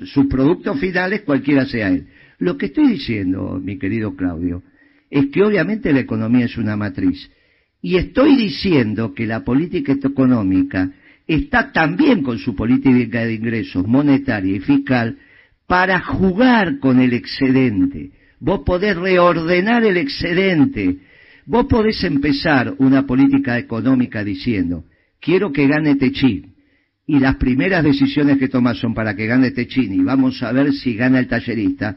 sus 0.04 0.26
productos 0.26 0.78
finales, 0.78 1.22
cualquiera 1.22 1.66
sea 1.66 1.88
él. 1.88 2.06
Lo 2.38 2.56
que 2.56 2.66
estoy 2.66 2.88
diciendo, 2.88 3.60
mi 3.62 3.78
querido 3.78 4.14
Claudio, 4.14 4.62
es 5.10 5.26
que 5.26 5.42
obviamente 5.42 5.92
la 5.92 6.00
economía 6.00 6.46
es 6.46 6.56
una 6.56 6.76
matriz. 6.76 7.30
Y 7.80 7.96
estoy 7.96 8.36
diciendo 8.36 9.14
que 9.14 9.26
la 9.26 9.44
política 9.44 9.92
económica 9.92 10.90
está 11.26 11.72
también 11.72 12.22
con 12.22 12.38
su 12.38 12.54
política 12.54 13.24
de 13.24 13.34
ingresos 13.34 13.86
monetaria 13.86 14.56
y 14.56 14.60
fiscal 14.60 15.18
para 15.66 16.00
jugar 16.00 16.78
con 16.78 17.00
el 17.00 17.12
excedente. 17.12 18.10
Vos 18.38 18.60
podés 18.64 18.96
reordenar 18.96 19.84
el 19.84 19.96
excedente. 19.96 20.96
Vos 21.46 21.66
podés 21.66 22.02
empezar 22.04 22.74
una 22.78 23.06
política 23.06 23.58
económica 23.58 24.22
diciendo, 24.24 24.84
quiero 25.20 25.52
que 25.52 25.66
gane 25.66 25.96
Techín. 25.96 26.54
Y 27.06 27.20
las 27.20 27.36
primeras 27.36 27.84
decisiones 27.84 28.38
que 28.38 28.48
tomas 28.48 28.78
son 28.78 28.92
para 28.92 29.14
que 29.14 29.26
gane 29.26 29.52
Techín 29.52 29.92
y 29.92 30.02
vamos 30.02 30.42
a 30.42 30.52
ver 30.52 30.72
si 30.72 30.94
gana 30.94 31.20
el 31.20 31.28
tallerista 31.28 31.96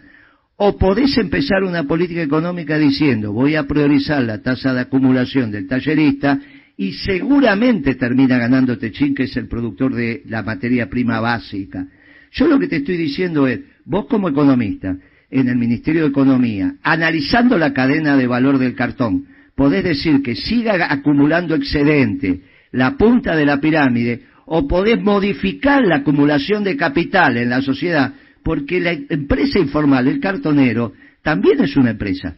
o 0.62 0.78
podés 0.78 1.18
empezar 1.18 1.64
una 1.64 1.86
política 1.86 2.22
económica 2.22 2.78
diciendo 2.78 3.32
voy 3.32 3.56
a 3.56 3.64
priorizar 3.64 4.22
la 4.24 4.42
tasa 4.42 4.74
de 4.74 4.82
acumulación 4.82 5.52
del 5.52 5.68
tallerista 5.68 6.38
y 6.76 6.92
seguramente 6.92 7.96
termina 7.96 8.38
ganando 8.38 8.78
Techín, 8.78 9.16
que 9.16 9.24
es 9.24 9.38
el 9.38 9.48
productor 9.48 9.96
de 9.96 10.22
la 10.26 10.44
materia 10.44 10.90
prima 10.90 11.22
básica. 11.22 11.88
Yo 12.34 12.48
lo 12.48 12.60
que 12.60 12.68
te 12.68 12.78
estoy 12.78 12.98
diciendo 12.98 13.48
es, 13.48 13.62
vos 13.86 14.06
como 14.08 14.28
economista, 14.28 14.98
en 15.32 15.48
el 15.48 15.56
Ministerio 15.56 16.04
de 16.04 16.10
Economía, 16.10 16.76
analizando 16.84 17.58
la 17.58 17.74
cadena 17.74 18.18
de 18.18 18.28
valor 18.28 18.58
del 18.58 18.76
cartón, 18.76 19.28
podés 19.56 19.84
decir 19.84 20.22
que 20.22 20.36
siga 20.36 20.92
acumulando 20.92 21.56
excedente 21.56 22.42
la 22.74 22.98
punta 22.98 23.34
de 23.36 23.46
la 23.46 23.62
pirámide, 23.62 24.24
o 24.46 24.68
podés 24.68 25.02
modificar 25.02 25.86
la 25.86 25.98
acumulación 25.98 26.66
de 26.66 26.76
capital 26.76 27.38
en 27.38 27.50
la 27.50 27.62
sociedad 27.62 28.14
porque 28.50 28.80
la 28.80 28.94
empresa 28.94 29.60
informal, 29.60 30.08
el 30.08 30.20
cartonero, 30.20 30.94
también 31.22 31.64
es 31.64 31.78
una 31.78 31.92
empresa. 31.92 32.36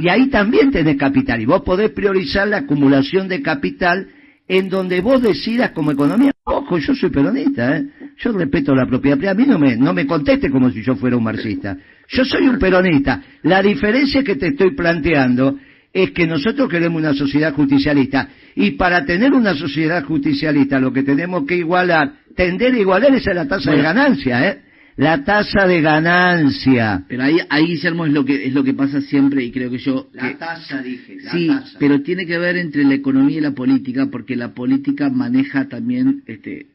Y 0.00 0.08
ahí 0.08 0.30
también 0.30 0.70
tenés 0.70 0.96
capital. 0.96 1.38
Y 1.38 1.44
vos 1.44 1.60
podés 1.60 1.90
priorizar 1.90 2.48
la 2.48 2.60
acumulación 2.60 3.28
de 3.28 3.42
capital 3.42 4.08
en 4.48 4.70
donde 4.70 5.02
vos 5.02 5.20
decidas 5.20 5.72
como 5.72 5.90
economía. 5.90 6.32
Ojo, 6.44 6.78
yo 6.78 6.94
soy 6.94 7.10
peronista, 7.10 7.76
¿eh? 7.76 7.84
Yo 8.16 8.32
respeto 8.32 8.74
la 8.74 8.86
propiedad 8.86 9.18
privada. 9.18 9.38
A 9.38 9.38
mí 9.38 9.46
no 9.46 9.58
me, 9.58 9.76
no 9.76 9.92
me 9.92 10.06
conteste 10.06 10.50
como 10.50 10.70
si 10.70 10.82
yo 10.82 10.96
fuera 10.96 11.14
un 11.14 11.24
marxista. 11.24 11.76
Yo 12.08 12.24
soy 12.24 12.48
un 12.48 12.58
peronista. 12.58 13.22
La 13.42 13.60
diferencia 13.60 14.24
que 14.24 14.36
te 14.36 14.46
estoy 14.46 14.74
planteando 14.74 15.58
es 15.92 16.12
que 16.12 16.26
nosotros 16.26 16.70
queremos 16.70 17.02
una 17.02 17.12
sociedad 17.12 17.52
justicialista. 17.52 18.30
Y 18.56 18.70
para 18.70 19.04
tener 19.04 19.34
una 19.34 19.54
sociedad 19.54 20.04
justicialista 20.04 20.80
lo 20.80 20.90
que 20.90 21.02
tenemos 21.02 21.44
que 21.44 21.56
igualar 21.56 22.24
tender 22.34 22.72
a 22.72 22.78
igualar 22.78 23.14
esa 23.14 23.30
es 23.30 23.36
la 23.36 23.46
tasa 23.46 23.72
de 23.72 23.82
ganancia, 23.82 24.48
¿eh? 24.48 24.63
La 24.96 25.24
tasa 25.24 25.66
de 25.66 25.80
ganancia. 25.80 27.04
Pero 27.08 27.24
ahí, 27.24 27.38
ahí 27.48 27.66
Guillermo, 27.66 28.06
es 28.06 28.12
lo 28.12 28.24
que 28.24 28.46
es 28.46 28.52
lo 28.52 28.62
que 28.62 28.74
pasa 28.74 29.00
siempre 29.00 29.42
y 29.44 29.50
creo 29.50 29.70
que 29.70 29.78
yo... 29.78 30.08
La 30.12 30.38
tasa, 30.38 30.82
dije. 30.82 31.16
La 31.22 31.32
sí, 31.32 31.46
tasa. 31.48 31.78
pero 31.80 32.02
tiene 32.02 32.26
que 32.26 32.38
ver 32.38 32.56
entre 32.56 32.84
la 32.84 32.94
economía 32.94 33.38
y 33.38 33.40
la 33.40 33.52
política, 33.52 34.06
porque 34.10 34.36
la 34.36 34.54
política 34.54 35.10
maneja 35.10 35.68
también 35.68 36.22
este 36.26 36.66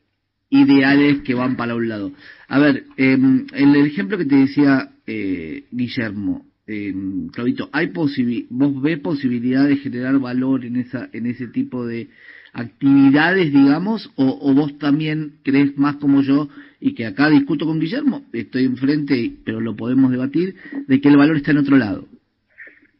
ideales 0.49 1.21
que 1.21 1.33
van 1.33 1.55
para 1.55 1.75
un 1.75 1.87
lado. 1.87 2.11
A 2.47 2.59
ver, 2.59 2.85
eh, 2.97 3.17
el 3.53 3.75
ejemplo 3.85 4.17
que 4.17 4.25
te 4.25 4.35
decía 4.35 4.89
eh, 5.05 5.65
Guillermo, 5.71 6.45
eh, 6.67 6.93
Claudito, 7.31 7.69
¿hay 7.71 7.87
¿vos 7.87 8.81
ves 8.81 8.99
posibilidad 8.99 9.67
de 9.67 9.77
generar 9.77 10.19
valor 10.19 10.65
en, 10.65 10.75
esa, 10.75 11.09
en 11.13 11.25
ese 11.25 11.47
tipo 11.47 11.85
de 11.85 12.09
actividades, 12.53 13.53
digamos, 13.53 14.11
o, 14.15 14.39
o, 14.41 14.53
vos 14.53 14.77
también 14.79 15.35
crees 15.43 15.77
más 15.77 15.97
como 15.97 16.21
yo 16.21 16.49
y 16.79 16.95
que 16.95 17.05
acá 17.05 17.29
discuto 17.29 17.65
con 17.65 17.79
Guillermo, 17.79 18.25
estoy 18.33 18.65
enfrente, 18.65 19.33
pero 19.45 19.59
lo 19.59 19.75
podemos 19.75 20.11
debatir, 20.11 20.55
de 20.87 21.01
que 21.01 21.09
el 21.09 21.17
valor 21.17 21.37
está 21.37 21.51
en 21.51 21.57
otro 21.57 21.77
lado? 21.77 22.07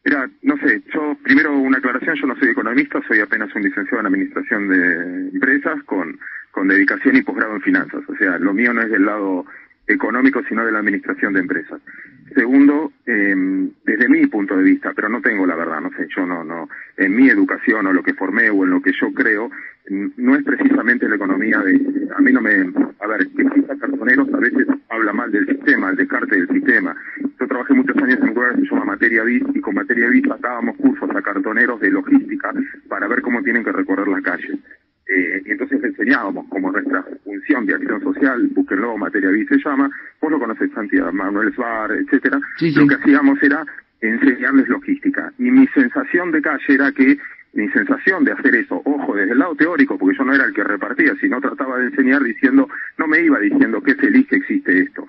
Mira, 0.04 0.30
no 0.42 0.56
sé, 0.58 0.82
yo 0.94 1.16
primero 1.22 1.56
una 1.58 1.78
aclaración, 1.78 2.16
yo 2.16 2.26
no 2.26 2.36
soy 2.38 2.48
economista, 2.48 3.00
soy 3.06 3.20
apenas 3.20 3.54
un 3.54 3.62
licenciado 3.62 4.00
en 4.00 4.06
Administración 4.06 4.68
de 4.68 5.28
Empresas 5.34 5.82
con, 5.84 6.18
con 6.50 6.68
dedicación 6.68 7.16
y 7.16 7.22
posgrado 7.22 7.54
en 7.56 7.62
finanzas, 7.62 8.02
o 8.08 8.16
sea, 8.16 8.38
lo 8.38 8.54
mío 8.54 8.72
no 8.72 8.82
es 8.82 8.90
del 8.90 9.04
lado 9.04 9.44
económico, 9.92 10.42
sino 10.48 10.64
de 10.64 10.72
la 10.72 10.78
administración 10.78 11.32
de 11.32 11.40
empresas. 11.40 11.80
Segundo, 12.34 12.92
eh, 13.06 13.34
desde 13.84 14.08
mi 14.08 14.26
punto 14.26 14.56
de 14.56 14.62
vista, 14.62 14.92
pero 14.94 15.08
no 15.08 15.20
tengo 15.20 15.46
la 15.46 15.56
verdad, 15.56 15.80
no 15.80 15.90
sé, 15.90 16.06
yo 16.14 16.24
no, 16.26 16.44
no, 16.44 16.68
en 16.96 17.14
mi 17.14 17.28
educación 17.28 17.86
o 17.86 17.92
lo 17.92 18.02
que 18.02 18.14
formé 18.14 18.50
o 18.50 18.64
en 18.64 18.70
lo 18.70 18.80
que 18.80 18.92
yo 18.92 19.12
creo, 19.12 19.50
no 19.88 20.36
es 20.36 20.44
precisamente 20.44 21.08
la 21.08 21.16
economía 21.16 21.58
de, 21.58 22.08
a 22.16 22.20
mí 22.20 22.32
no 22.32 22.40
me, 22.40 22.52
a 23.00 23.06
ver, 23.08 23.26
que 23.34 23.42
exista 23.42 23.76
cartoneros 23.76 24.32
a 24.32 24.38
veces 24.38 24.66
habla 24.88 25.12
mal 25.12 25.32
del 25.32 25.46
sistema, 25.46 25.90
el 25.90 25.96
descarte 25.96 26.36
del 26.36 26.48
sistema. 26.48 26.94
Yo 27.40 27.46
trabajé 27.48 27.74
muchos 27.74 27.96
años 27.96 28.18
en 28.18 28.28
un 28.28 28.34
lugar 28.34 28.54
que 28.54 28.62
se 28.62 28.66
llama 28.68 28.84
Materia 28.84 29.24
BIS 29.24 29.42
y 29.54 29.60
con 29.60 29.74
Materia 29.74 30.08
BIS 30.08 30.28
sacábamos 30.28 30.76
cursos 30.76 31.10
a 31.10 31.22
cartoneros 31.22 31.80
de 31.80 31.90
logística 31.90 32.52
para 32.88 33.08
ver 33.08 33.22
cómo 33.22 33.42
tienen 33.42 33.64
que 33.64 33.72
recorrer 33.72 34.06
las 34.06 34.22
calles. 34.22 34.58
Eh, 35.12 35.42
y 35.44 35.50
entonces 35.50 35.82
enseñábamos 35.82 36.46
como 36.48 36.70
nuestra 36.70 37.02
función 37.24 37.66
de 37.66 37.74
acción 37.74 38.00
social, 38.00 38.48
búsquenlo, 38.54 38.96
Materia 38.96 39.30
BIS 39.30 39.48
se 39.48 39.58
llama, 39.58 39.90
vos 40.20 40.30
lo 40.30 40.38
conoces, 40.38 40.70
Santiago, 40.72 41.12
Manuel 41.12 41.52
Sbar, 41.52 41.90
etcétera, 41.90 42.38
sí, 42.58 42.70
sí. 42.70 42.78
lo 42.78 42.86
que 42.86 42.94
hacíamos 42.94 43.42
era 43.42 43.66
enseñarles 44.00 44.68
logística. 44.68 45.32
Y 45.38 45.50
mi 45.50 45.66
sensación 45.68 46.30
de 46.30 46.40
calle 46.40 46.74
era 46.74 46.92
que 46.92 47.18
mi 47.52 47.68
sensación 47.70 48.24
de 48.24 48.32
hacer 48.32 48.54
eso, 48.54 48.80
ojo, 48.84 49.16
desde 49.16 49.32
el 49.32 49.38
lado 49.38 49.56
teórico, 49.56 49.98
porque 49.98 50.16
yo 50.16 50.24
no 50.24 50.32
era 50.32 50.44
el 50.44 50.54
que 50.54 50.62
repartía, 50.62 51.14
sino 51.20 51.40
trataba 51.40 51.78
de 51.78 51.86
enseñar 51.86 52.22
diciendo, 52.22 52.68
no 52.96 53.06
me 53.08 53.20
iba 53.20 53.40
diciendo 53.40 53.82
qué 53.82 53.96
feliz 53.96 54.28
que 54.28 54.36
existe 54.36 54.82
esto. 54.82 55.06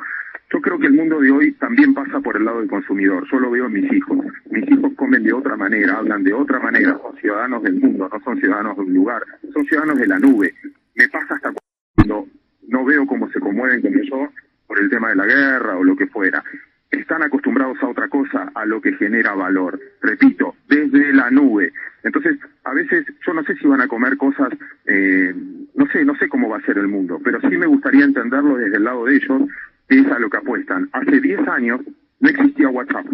Yo 0.52 0.60
creo 0.60 0.78
que 0.78 0.88
el 0.88 0.94
mundo 0.94 1.22
de 1.22 1.32
hoy 1.32 1.54
también 1.54 1.94
pasa 1.94 2.20
por 2.20 2.36
el 2.36 2.44
lado 2.44 2.60
del 2.60 2.70
consumidor. 2.70 3.26
Yo 3.32 3.40
lo 3.40 3.52
veo 3.52 3.68
en 3.68 3.74
mis 3.74 3.92
hijos. 3.94 4.18
Mis 4.50 4.70
hijos 4.70 4.92
comen 4.98 5.24
de 5.24 5.32
otra 5.32 5.56
manera, 5.56 5.98
hablan 5.98 6.24
de 6.24 6.34
otra 6.34 6.60
manera, 6.60 7.00
son 7.02 7.16
ciudadanos 7.18 7.64
del 7.64 7.76
mundo, 7.76 8.10
no 8.12 8.20
son 8.20 8.38
ciudadanos 8.38 8.76
de 8.76 8.84
un 8.84 8.94
lugar, 8.94 9.24
son 9.54 9.66
ciudadanos 9.66 9.98
de 9.98 10.08
la 10.08 10.20
nube. 10.20 10.54
Me 10.96 11.08
pasa 11.08 11.36
hasta 11.36 11.54
cuando 11.96 12.28
no 12.68 12.86
veo 12.86 13.06
cómo 13.08 13.30
se 13.30 13.40
conmueven 13.40 13.82
como 13.82 14.02
yo 14.02 14.30
por 14.68 14.80
el 14.80 14.90
tema 14.90 15.10
de 15.10 15.16
la 15.16 15.26
guerra 15.26 15.78
o 15.78 15.84
lo 15.84 15.96
que 15.96 16.08
fuera. 16.08 16.44
Están 16.90 17.24
acostumbrados 17.24 17.82
a 17.82 17.88
otra 17.88 18.10
cosa, 18.10 18.52
a 18.54 18.66
lo 18.66 18.82
que 18.82 18.92
genera 18.94 19.34
valor. 19.34 19.80
Repito, 20.02 20.56
desde 20.68 21.14
la 21.14 21.32
nube. 21.32 21.72
Entonces, 22.04 22.38
a 22.66 22.74
veces 22.74 23.06
yo 23.26 23.34
no 23.34 23.44
sé 23.44 23.56
si 23.56 23.68
van 23.68 23.80
a 23.80 23.88
comer 23.88 24.18
cosas, 24.18 24.50
eh, 24.86 25.34
no 25.76 25.86
sé, 25.88 26.04
no 26.04 26.16
sé 26.16 26.28
cómo 26.28 26.50
va 26.50 26.58
a 26.58 26.66
ser 26.66 26.78
el 26.78 26.90
mundo, 26.90 27.20
pero 27.24 27.40
sí 27.42 27.56
me 27.58 27.68
gustaría 27.68 28.04
entenderlo 28.04 28.58
desde 28.58 28.78
el 28.78 28.84
lado 28.84 29.06
de 29.06 29.16
ellos, 29.16 29.44
es 29.92 30.08
a 30.12 30.20
lo 30.20 30.30
que 30.30 30.38
apuestan. 30.38 30.90
Hace 30.94 31.20
10 31.22 31.48
años 31.48 31.82
no 32.20 32.30
existía 32.30 32.70
WhatsApp, 32.70 33.06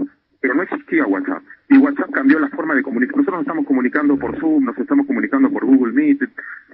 pero 0.41 0.53
no 0.53 0.63
existía 0.63 1.05
WhatsApp. 1.05 1.43
Y 1.69 1.77
WhatsApp 1.79 2.11
cambió 2.11 2.39
la 2.39 2.47
forma 2.49 2.75
de 2.75 2.83
comunicar. 2.83 3.17
Nosotros 3.17 3.39
nos 3.39 3.41
estamos 3.47 3.65
comunicando 3.65 4.17
por 4.17 4.39
Zoom, 4.39 4.63
nos 4.65 4.77
estamos 4.77 5.05
comunicando 5.05 5.49
por 5.51 5.65
Google 5.65 5.91
Meet. 5.93 6.21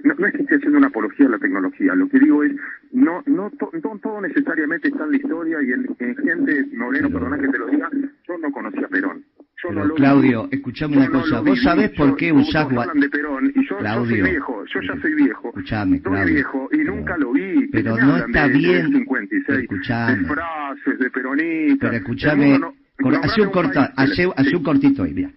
No, 0.04 0.14
no 0.18 0.26
es 0.26 0.34
que 0.34 0.42
esté 0.42 0.56
haciendo 0.56 0.78
una 0.78 0.86
apología 0.88 1.26
a 1.26 1.30
la 1.30 1.38
tecnología. 1.38 1.94
Lo 1.94 2.08
que 2.08 2.18
digo 2.20 2.44
es, 2.44 2.52
no, 2.92 3.22
no, 3.26 3.50
to, 3.58 3.70
no 3.72 3.98
todo 3.98 4.20
necesariamente 4.20 4.88
está 4.88 5.04
en 5.04 5.10
la 5.10 5.16
historia 5.16 5.58
y 5.62 5.72
en, 5.72 5.86
en 5.98 6.16
gente, 6.16 6.66
Moreno, 6.76 7.10
perdona 7.10 7.38
que 7.38 7.48
te 7.48 7.58
lo 7.58 7.66
diga, 7.68 7.88
yo 8.28 8.38
no 8.38 8.52
conocía 8.52 8.84
a 8.86 8.88
Perón. 8.88 9.24
Yo 9.62 9.72
no 9.72 9.84
lo 9.86 9.94
Claudio, 9.94 10.46
vi. 10.48 10.56
escuchame 10.58 10.96
una 10.98 11.06
Yo 11.06 11.12
cosa. 11.12 11.40
¿Vos 11.40 11.54
vi. 11.58 11.64
sabés 11.64 11.90
por 11.92 12.08
Yo- 12.10 12.16
qué 12.16 12.32
usás 12.32 12.70
WhatsApp? 12.70 12.96
de 12.96 13.08
Perón 13.08 13.46
y 13.46 13.54
yo, 13.54 13.62
yo 13.70 13.78
Claudio, 13.78 14.10
soy 14.24 14.30
viejo, 14.30 14.64
yo 14.66 14.80
ya 14.82 15.00
soy 15.00 15.14
viejo. 15.14 15.48
Escuchame, 15.48 15.98
Soy 16.00 16.12
Claudio. 16.12 16.34
viejo 16.34 16.68
y 16.70 16.76
Pero- 16.76 16.94
nunca 16.94 17.16
lo 17.16 17.32
vi. 17.32 17.66
pero 17.72 17.96
no 17.96 18.16
está 18.18 18.46
bien- 18.48 18.72
del 18.92 18.92
56, 18.92 19.03
Escuchame. 19.62 20.18
de 20.18 20.24
frases, 20.26 20.98
de 20.98 21.10
peronistas. 21.10 21.90
Pero 21.90 22.36
mundo 22.36 22.58
no- 23.00 23.18
hace 23.22 23.42
un, 23.42 23.50
corta, 23.50 23.92
hace, 23.96 24.28
hace 24.36 24.62
cortito 24.62 25.02
ahí, 25.02 25.12
mira. 25.14 25.32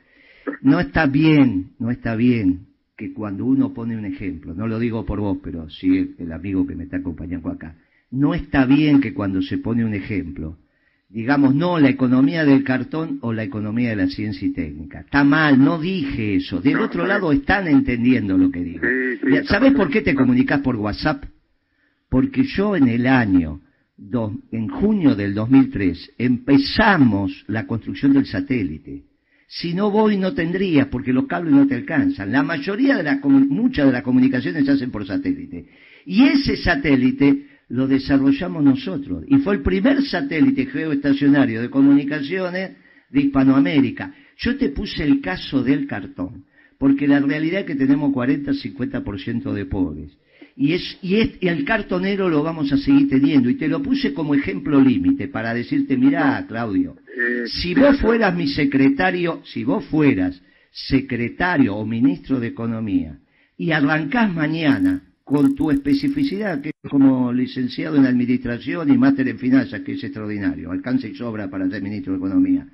No 0.62 0.80
está 0.80 1.06
bien, 1.08 1.72
no 1.80 1.92
está 1.92 2.16
bien 2.16 2.68
que 2.96 3.14
cuando 3.14 3.46
uno 3.46 3.74
pone 3.74 3.98
un 3.98 4.06
ejemplo, 4.06 4.54
no 4.54 4.68
lo 4.68 4.80
digo 4.80 5.06
por 5.06 5.20
vos, 5.20 5.38
pero 5.44 5.70
sí 5.70 6.16
el, 6.18 6.32
amigo 6.32 6.66
que 6.66 6.76
me 6.76 6.86
está 6.86 6.98
acompañando 6.98 7.50
acá, 7.50 7.76
no 8.12 8.34
está 8.34 8.66
bien 8.66 9.02
que 9.02 9.14
cuando 9.14 9.42
se 9.42 9.58
pone 9.58 9.86
un 9.86 9.94
ejemplo, 9.94 10.58
digamos, 11.10 11.54
no, 11.54 11.80
la 11.80 11.90
economía 11.90 12.44
del 12.46 12.64
cartón 12.64 13.20
o 13.22 13.34
la 13.34 13.44
economía 13.44 13.90
de 13.90 13.96
la 13.98 14.08
ciencia 14.08 14.48
y 14.48 14.52
técnica. 14.52 15.02
Está 15.02 15.24
mal, 15.24 15.64
no 15.64 15.80
dije 15.80 16.36
eso. 16.36 16.60
Del 16.62 16.74
No, 16.78 16.84
otro 16.86 17.06
lado 17.06 17.32
están 17.32 17.68
entendiendo 17.68 18.38
lo 18.38 18.50
que 18.52 18.62
digo. 18.64 18.80
Sí, 18.82 19.18
sí, 19.20 19.26
Mira, 19.26 19.38
está 19.42 19.54
¿Sabés 19.56 19.72
perfecto. 19.74 19.78
por 19.84 19.90
qué 19.92 20.02
te 20.02 20.16
comunicas 20.16 20.62
por 20.62 20.76
WhatsApp? 20.78 21.24
Porque 22.10 22.44
yo 22.44 22.76
en 22.76 22.88
el 22.88 23.06
año, 23.08 23.62
en 24.52 24.68
junio 24.68 25.16
del 25.16 25.34
2003, 25.34 26.14
empezamos 26.18 27.44
la 27.48 27.66
construcción 27.66 28.14
del 28.14 28.26
satélite. 28.26 29.04
Si 29.48 29.74
no 29.74 29.90
voy 29.90 30.18
no 30.18 30.34
tendrías, 30.34 30.88
porque 30.88 31.14
los 31.14 31.26
cables 31.26 31.54
no 31.54 31.66
te 31.68 31.76
alcanzan. 31.76 32.32
La 32.32 32.44
mayoría 32.44 32.98
de 32.98 33.04
las, 33.04 33.24
muchas 33.24 33.86
de 33.88 33.94
las 33.94 34.04
comunicaciones 34.04 34.66
se 34.66 34.72
hacen 34.72 34.92
por 34.92 35.08
satélite. 35.08 35.68
Y 36.06 36.26
ese 36.26 36.58
satélite 36.58 37.48
lo 37.70 37.88
desarrollamos 37.88 38.64
nosotros. 38.64 39.24
Y 39.28 39.38
fue 39.38 39.56
el 39.56 39.62
primer 39.62 40.04
satélite 40.04 40.66
geoestacionario 40.68 41.62
de 41.62 41.70
comunicaciones 41.70 42.72
de 43.10 43.22
Hispanoamérica. 43.22 44.14
Yo 44.38 44.58
te 44.58 44.70
puse 44.70 45.04
el 45.04 45.22
caso 45.22 45.64
del 45.64 45.88
cartón, 45.88 46.46
porque 46.78 47.08
la 47.08 47.20
realidad 47.20 47.62
es 47.62 47.68
que 47.68 47.76
tenemos 47.76 48.14
40-50% 48.14 49.54
de 49.54 49.66
pobres. 49.66 50.12
Y, 50.60 50.74
es, 50.74 50.98
y, 51.04 51.16
es, 51.18 51.38
y 51.40 51.48
el 51.48 51.64
cartonero 51.64 52.28
lo 52.28 52.42
vamos 52.42 52.74
a 52.74 52.78
seguir 52.78 53.08
teniendo. 53.08 53.48
Y 53.48 53.56
te 53.56 53.68
lo 53.68 53.82
puse 53.82 54.14
como 54.14 54.34
ejemplo 54.34 54.82
límite 54.82 55.28
para 55.28 55.54
decirte, 55.54 55.96
mirá, 55.96 56.44
Claudio, 56.48 56.96
Eh, 57.18 57.48
si 57.48 57.74
vos 57.74 58.00
fueras 58.00 58.36
mi 58.36 58.48
secretario, 58.48 59.42
si 59.46 59.64
vos 59.64 59.86
fueras 59.86 60.40
secretario 60.72 61.76
o 61.76 61.86
ministro 61.86 62.40
de 62.40 62.48
Economía 62.48 63.18
y 63.58 63.72
arrancás 63.72 64.34
mañana 64.34 65.02
con 65.24 65.56
tu 65.56 65.72
especificidad, 65.72 66.62
que 66.62 66.70
es 66.70 66.90
como 66.90 67.34
licenciado 67.34 67.98
en 67.98 68.06
Administración 68.06 68.92
y 68.92 68.98
máster 68.98 69.28
en 69.28 69.40
Finanzas, 69.40 69.82
que 69.82 69.94
es 69.94 70.04
extraordinario, 70.04 70.72
alcanza 70.72 71.08
y 71.08 71.16
sobra 71.16 71.50
para 71.50 71.70
ser 71.70 71.82
ministro 71.82 72.14
de 72.14 72.20
Economía, 72.20 72.68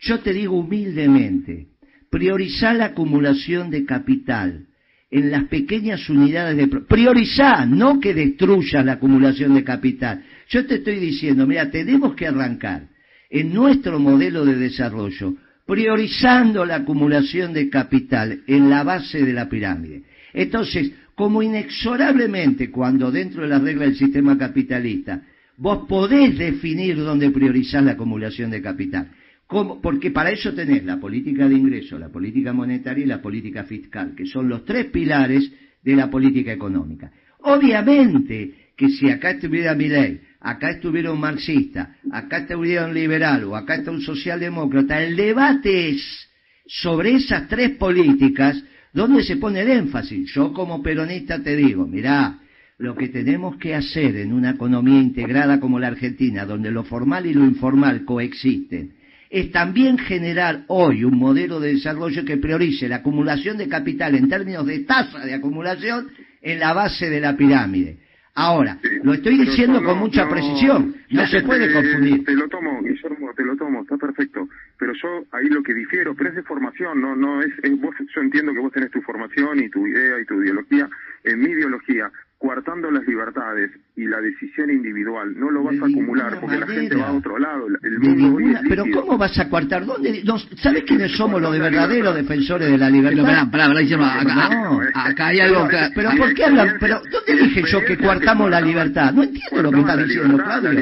yo 0.00 0.20
te 0.20 0.32
digo 0.32 0.58
humildemente, 0.58 1.66
priorizá 2.10 2.72
la 2.74 2.86
acumulación 2.86 3.70
de 3.70 3.84
capital 3.84 4.66
en 5.10 5.30
las 5.30 5.44
pequeñas 5.44 6.08
unidades 6.08 6.56
de... 6.56 6.68
Priorizá, 6.68 7.66
no 7.66 7.98
que 7.98 8.14
destruyas 8.14 8.84
la 8.84 8.92
acumulación 8.92 9.54
de 9.54 9.64
capital. 9.64 10.22
Yo 10.48 10.66
te 10.66 10.76
estoy 10.76 10.96
diciendo, 10.96 11.46
mira, 11.46 11.70
tenemos 11.70 12.14
que 12.14 12.26
arrancar 12.26 12.88
en 13.28 13.52
nuestro 13.52 13.98
modelo 13.98 14.44
de 14.44 14.56
desarrollo, 14.56 15.34
priorizando 15.66 16.64
la 16.64 16.76
acumulación 16.76 17.52
de 17.52 17.68
capital 17.68 18.42
en 18.46 18.70
la 18.70 18.82
base 18.82 19.24
de 19.24 19.32
la 19.32 19.48
pirámide. 19.48 20.02
Entonces, 20.32 20.92
como 21.14 21.42
inexorablemente 21.42 22.70
cuando 22.70 23.10
dentro 23.10 23.42
de 23.42 23.48
la 23.48 23.58
regla 23.58 23.84
del 23.84 23.96
sistema 23.96 24.38
capitalista, 24.38 25.22
vos 25.56 25.86
podés 25.88 26.38
definir 26.38 26.96
dónde 26.96 27.30
priorizar 27.30 27.82
la 27.82 27.92
acumulación 27.92 28.50
de 28.50 28.62
capital. 28.62 29.10
Porque 29.50 30.12
para 30.12 30.30
eso 30.30 30.54
tenés 30.54 30.84
la 30.84 31.00
política 31.00 31.48
de 31.48 31.56
ingreso, 31.56 31.98
la 31.98 32.08
política 32.08 32.52
monetaria 32.52 33.04
y 33.04 33.08
la 33.08 33.20
política 33.20 33.64
fiscal, 33.64 34.14
que 34.14 34.24
son 34.24 34.48
los 34.48 34.64
tres 34.64 34.86
pilares 34.86 35.50
de 35.82 35.96
la 35.96 36.08
política 36.08 36.52
económica. 36.52 37.10
Obviamente 37.40 38.70
que 38.76 38.88
si 38.88 39.10
acá 39.10 39.30
estuviera 39.30 39.74
Milei, 39.74 40.20
acá 40.40 40.70
estuviera 40.70 41.10
un 41.12 41.20
marxista, 41.20 41.96
acá 42.12 42.38
estuviera 42.38 42.86
un 42.86 42.94
liberal 42.94 43.42
o 43.44 43.56
acá 43.56 43.74
está 43.74 43.90
un 43.90 44.00
socialdemócrata, 44.00 45.02
el 45.02 45.16
debate 45.16 45.90
es 45.90 46.28
sobre 46.66 47.14
esas 47.16 47.48
tres 47.48 47.70
políticas 47.70 48.62
donde 48.92 49.24
se 49.24 49.36
pone 49.36 49.62
el 49.62 49.70
énfasis. 49.70 50.32
Yo 50.32 50.52
como 50.52 50.80
peronista 50.80 51.42
te 51.42 51.56
digo, 51.56 51.86
mirá, 51.86 52.38
lo 52.78 52.94
que 52.94 53.08
tenemos 53.08 53.56
que 53.56 53.74
hacer 53.74 54.16
en 54.16 54.32
una 54.32 54.50
economía 54.50 55.00
integrada 55.00 55.58
como 55.58 55.80
la 55.80 55.88
Argentina, 55.88 56.46
donde 56.46 56.70
lo 56.70 56.84
formal 56.84 57.26
y 57.26 57.34
lo 57.34 57.44
informal 57.44 58.04
coexisten, 58.04 58.99
es 59.30 59.52
también 59.52 59.96
generar 59.96 60.64
hoy 60.66 61.04
un 61.04 61.16
modelo 61.16 61.60
de 61.60 61.74
desarrollo 61.74 62.24
que 62.24 62.36
priorice 62.36 62.88
la 62.88 62.96
acumulación 62.96 63.56
de 63.56 63.68
capital 63.68 64.16
en 64.16 64.28
términos 64.28 64.66
de 64.66 64.80
tasa 64.80 65.20
de 65.20 65.34
acumulación 65.34 66.08
en 66.42 66.58
la 66.58 66.72
base 66.72 67.08
de 67.08 67.20
la 67.20 67.36
pirámide. 67.36 67.98
Ahora, 68.34 68.78
lo 69.02 69.12
estoy 69.12 69.38
diciendo 69.38 69.82
con 69.82 69.98
mucha 69.98 70.28
precisión, 70.28 70.94
no 71.10 71.26
se 71.26 71.42
puede 71.42 71.72
confundir. 71.72 72.24
Te 72.24 72.34
lo 72.34 72.48
tomo, 72.48 72.80
Guillermo, 72.82 73.32
te 73.36 73.44
lo 73.44 73.56
tomo, 73.56 73.82
está 73.82 73.96
perfecto. 73.96 74.48
Pero 74.78 74.92
yo 74.94 75.24
ahí 75.32 75.48
lo 75.48 75.62
que 75.62 75.74
difiero, 75.74 76.14
pero 76.14 76.30
es 76.30 76.36
de 76.36 76.42
formación, 76.42 77.00
no 77.00 77.14
no 77.14 77.42
es, 77.42 77.52
es 77.62 77.80
vos, 77.80 77.94
yo 77.98 78.20
entiendo 78.20 78.52
que 78.52 78.60
vos 78.60 78.72
tenés 78.72 78.90
tu 78.90 79.02
formación 79.02 79.62
y 79.62 79.68
tu 79.68 79.86
idea 79.86 80.20
y 80.20 80.24
tu 80.24 80.42
ideología. 80.42 80.88
En 81.24 81.40
mi 81.40 81.50
ideología, 81.50 82.10
coartando 82.40 82.90
las 82.90 83.06
libertades 83.06 83.70
y 83.96 84.06
la 84.06 84.18
decisión 84.18 84.70
individual, 84.70 85.38
no 85.38 85.50
lo 85.50 85.62
vas 85.62 85.74
a 85.74 85.84
acumular 85.84 86.40
porque 86.40 86.58
la 86.58 86.66
gente 86.66 86.96
va 86.96 87.08
a 87.08 87.12
otro 87.12 87.38
lado. 87.38 87.66
El 87.82 87.98
mundo 87.98 88.34
hoy 88.34 88.50
es 88.54 88.60
pero 88.66 88.84
¿cómo 88.94 89.18
vas 89.18 89.38
a 89.38 89.46
coartar? 89.50 89.84
¿Dónde, 89.84 90.24
¿Sabes 90.56 90.84
quiénes 90.84 91.12
somos 91.12 91.42
los 91.42 91.52
de 91.52 91.58
verdaderos 91.58 92.14
defensores 92.14 92.70
de 92.70 92.78
la 92.78 92.88
libertad? 92.88 93.24
Pero, 93.24 93.50
pará, 93.50 93.66
acá, 93.66 95.10
acá, 95.10 95.26
hay 95.26 95.40
algo 95.40 95.68
que... 95.68 95.76
Pero 95.94 96.10
¿por 96.16 96.32
qué 96.32 96.44
hablan? 96.46 96.76
Pero 96.80 97.02
¿dónde 97.10 97.42
dije 97.42 97.62
yo 97.70 97.84
que 97.84 97.98
coartamos 97.98 98.50
la 98.50 98.60
libertad? 98.62 99.12
No 99.12 99.22
entiendo 99.22 99.62
lo 99.62 99.70
que 99.70 99.80
está 99.80 99.96
diciendo 99.98 100.36
Claudio. 100.38 100.72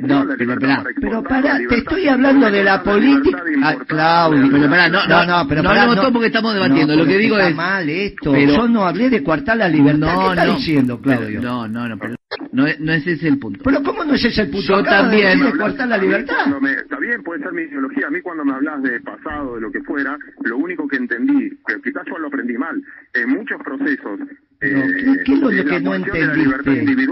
No, 0.00 0.24
pero 0.38 0.56
pero 1.02 1.22
pará, 1.22 1.58
te 1.68 1.76
estoy 1.76 2.08
hablando 2.08 2.50
de 2.50 2.64
la 2.64 2.82
política... 2.82 3.42
Ah, 3.62 3.76
Claudio, 3.86 4.48
pero 4.50 4.70
pará, 4.70 4.88
no, 4.88 5.06
no, 5.06 5.26
no, 5.26 5.48
pero 5.48 5.62
pará, 5.62 5.86
no, 5.86 5.94
no, 5.96 6.12
porque 6.12 6.28
estamos 6.28 6.54
debatiendo, 6.54 6.96
lo 6.96 7.04
que 7.04 7.18
digo 7.18 7.38
es... 7.38 7.54
mal 7.54 7.86
esto, 7.90 8.34
yo 8.34 8.66
no 8.68 8.86
hablé 8.86 9.10
de 9.10 9.22
coartar 9.22 9.58
la 9.58 9.68
libertad, 9.68 10.14
¿qué 10.18 10.40
está 10.40 10.46
diciendo, 10.46 10.93
Claudio? 11.00 11.40
No, 11.40 11.68
no, 11.68 11.88
no, 11.88 11.98
pero... 11.98 12.14
No, 12.52 12.66
no 12.78 12.92
es 12.92 13.06
ese 13.06 13.28
el 13.28 13.38
punto. 13.38 13.60
Pero 13.64 13.82
¿cómo 13.82 14.04
no 14.04 14.14
es 14.14 14.24
ese 14.24 14.42
el 14.42 14.50
punto? 14.50 14.78
Yo 14.78 14.82
también. 14.84 15.40
De 15.40 15.58
cortar 15.58 15.88
la 15.88 15.98
libertad. 15.98 16.46
está 16.76 16.98
bien, 16.98 17.22
puede 17.22 17.42
ser 17.42 17.52
mi 17.52 17.62
ideología. 17.62 18.06
A 18.06 18.10
mí 18.10 18.20
cuando 18.20 18.44
me 18.44 18.52
hablas 18.52 18.82
de 18.82 19.00
pasado, 19.00 19.56
de 19.56 19.60
lo 19.60 19.72
que 19.72 19.80
fuera, 19.82 20.16
lo 20.44 20.58
único 20.58 20.86
que 20.86 20.96
entendí, 20.96 21.50
que 21.66 21.80
quizás 21.82 22.04
yo 22.06 22.18
lo 22.18 22.28
aprendí 22.28 22.56
mal, 22.56 22.80
en 23.14 23.30
muchos 23.30 23.60
procesos 23.62 24.20
eh, 24.60 25.22
¿qué, 25.24 25.32
es 25.32 25.40
lo 25.40 25.48
que 25.48 25.80
no 25.80 25.94
entendiste? 25.94 27.06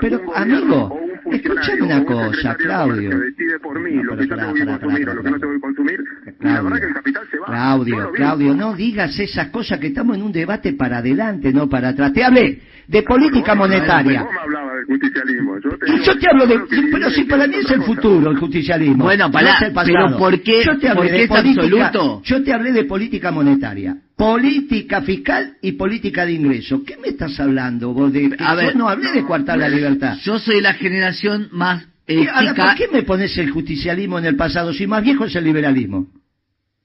Pero, 0.00 0.34
amigo, 0.34 1.00
escúchame 1.30 1.82
una 1.82 2.04
cosa, 2.04 2.56
Claudio. 2.56 3.10
Que 3.10 3.16
decide 3.16 3.58
por 3.60 3.78
mí 3.78 4.02
lo 4.02 4.16
que 4.16 4.26
yo 4.26 4.36
te 4.36 4.44
voy 4.44 4.60
a 4.62 4.78
consumir 4.78 5.08
o 5.08 5.14
lo 5.14 5.22
que 5.22 5.30
no 5.30 5.38
te 5.38 5.46
voy 5.46 5.56
a 5.56 5.60
consumir, 5.60 6.04
la 6.40 6.62
verdad 6.62 6.80
que 6.80 6.86
el 6.86 6.94
capital 6.94 7.28
se 7.30 7.38
va. 7.38 7.46
Claudio, 7.46 8.12
Claudio, 8.12 8.54
no 8.54 8.74
digas 8.74 9.18
esas 9.18 9.48
cosas 9.48 9.78
que 9.78 9.88
estamos 9.88 10.16
en 10.16 10.22
un 10.22 10.32
debate 10.32 10.72
para 10.72 10.98
adelante, 10.98 11.52
no 11.52 11.68
para 11.68 11.90
atrás. 11.90 12.12
Te 12.12 12.24
hablé 12.24 12.60
de 12.88 13.02
política 13.02 13.54
monetaria. 13.54 14.26
Yo 14.88 15.78
te, 15.78 16.04
yo 16.04 16.18
te 16.18 16.26
hablo 16.28 16.46
de... 16.46 16.60
Pero 16.90 17.10
si 17.10 17.24
para 17.24 17.46
mí 17.46 17.56
es 17.56 17.70
el 17.70 17.82
futuro, 17.82 18.30
el 18.30 18.38
justicialismo. 18.38 19.04
Bueno, 19.04 19.30
para, 19.30 19.58
pero 19.84 20.16
¿por 20.16 20.40
qué, 20.40 20.64
yo 20.64 20.78
te 20.78 20.88
hablé 20.88 21.12
de 21.12 21.24
es 21.24 21.30
absoluto? 21.30 22.22
Yo 22.24 22.42
te 22.42 22.52
hablé 22.52 22.72
de 22.72 22.84
política 22.84 23.30
monetaria 23.30 23.96
política 24.18 25.00
fiscal 25.02 25.54
y 25.62 25.72
política 25.72 26.26
de 26.26 26.32
ingreso. 26.32 26.82
¿Qué 26.84 26.96
me 26.96 27.08
estás 27.08 27.38
hablando 27.38 27.92
vos 27.92 28.12
de 28.12 28.34
A 28.40 28.56
ver, 28.56 28.72
yo 28.72 28.78
no 28.78 28.88
hablé 28.88 29.12
de 29.12 29.22
coartar 29.22 29.58
la 29.58 29.68
libertad. 29.68 30.16
Yo 30.24 30.40
soy 30.40 30.60
la 30.60 30.74
generación 30.74 31.48
más 31.52 31.86
ética. 32.04 32.52
¿Por 32.56 32.74
qué 32.74 32.88
me 32.92 33.04
pones 33.04 33.38
el 33.38 33.50
justicialismo 33.50 34.18
en 34.18 34.24
el 34.24 34.34
pasado 34.34 34.72
si 34.72 34.88
más 34.88 35.04
viejo 35.04 35.24
es 35.24 35.36
el 35.36 35.44
liberalismo? 35.44 36.08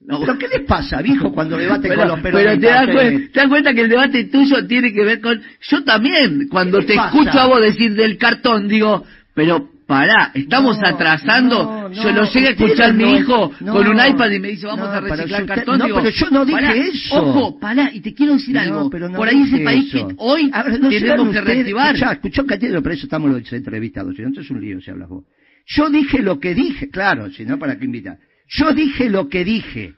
No. 0.04 0.20
¿Pero 0.20 0.38
qué 0.38 0.48
les 0.48 0.60
pasa, 0.66 1.00
viejo, 1.00 1.32
cuando 1.32 1.56
debate 1.56 1.88
con 1.88 2.08
los 2.08 2.20
peronistas? 2.20 2.58
Pero 2.58 2.60
te 2.60 2.66
das, 2.66 2.86
cuenta, 2.86 3.32
te 3.32 3.40
das, 3.40 3.48
cuenta, 3.48 3.74
que 3.74 3.80
el 3.80 3.88
debate 3.88 4.24
tuyo 4.24 4.66
tiene 4.66 4.92
que 4.92 5.02
ver 5.02 5.20
con... 5.20 5.40
Yo 5.62 5.82
también, 5.82 6.48
cuando 6.48 6.84
te 6.84 6.94
escucho 6.94 7.38
a 7.40 7.46
vos 7.46 7.60
decir 7.62 7.94
del 7.94 8.18
cartón, 8.18 8.68
digo, 8.68 9.02
pero 9.32 9.70
pará, 9.86 10.30
estamos 10.34 10.78
atrasando. 10.82 11.90
yo 11.90 12.12
lo 12.12 12.24
llegué 12.24 12.48
a 12.48 12.50
escuchar 12.50 12.92
mi 12.92 13.16
hijo 13.16 13.50
con 13.58 13.88
un 13.88 13.96
iPad 13.96 14.30
y 14.30 14.40
me 14.40 14.48
dice, 14.48 14.66
vamos 14.66 14.88
a 14.88 15.00
reciclar 15.00 15.46
cartón. 15.46 15.78
No, 15.78 15.86
pero 15.86 16.10
yo 16.10 16.30
no 16.30 16.44
dije 16.44 16.88
eso. 16.92 17.22
Ojo, 17.22 17.58
pará, 17.58 17.90
y 17.92 18.00
te 18.00 18.12
quiero 18.12 18.34
decir 18.34 18.58
algo. 18.58 18.90
Por 18.90 19.28
ahí 19.28 19.42
ese 19.42 19.60
país 19.60 19.90
que 19.90 20.06
hoy 20.18 20.50
tenemos 20.90 21.30
que 21.30 21.40
reactivar. 21.40 21.94
Escuchá, 21.94 22.12
escuchó 22.12 22.46
Catiero, 22.46 22.82
por 22.82 22.92
eso 22.92 23.04
estamos 23.04 23.30
los 23.30 23.52
entrevistados. 23.52 24.14
Si 24.16 24.22
no, 24.22 24.38
es 24.38 24.50
un 24.50 24.60
lío 24.60 24.80
si 24.80 24.90
hablas 24.90 25.08
vos. 25.08 25.24
Yo 25.66 25.88
dije 25.88 26.20
lo 26.20 26.38
que 26.38 26.54
dije, 26.54 26.90
claro, 26.90 27.30
si 27.30 27.46
no, 27.46 27.58
¿para 27.58 27.78
qué 27.78 27.86
invitar? 27.86 28.18
Yo 28.48 28.72
dije 28.72 29.08
lo 29.10 29.28
que 29.28 29.44
dije. 29.44 29.94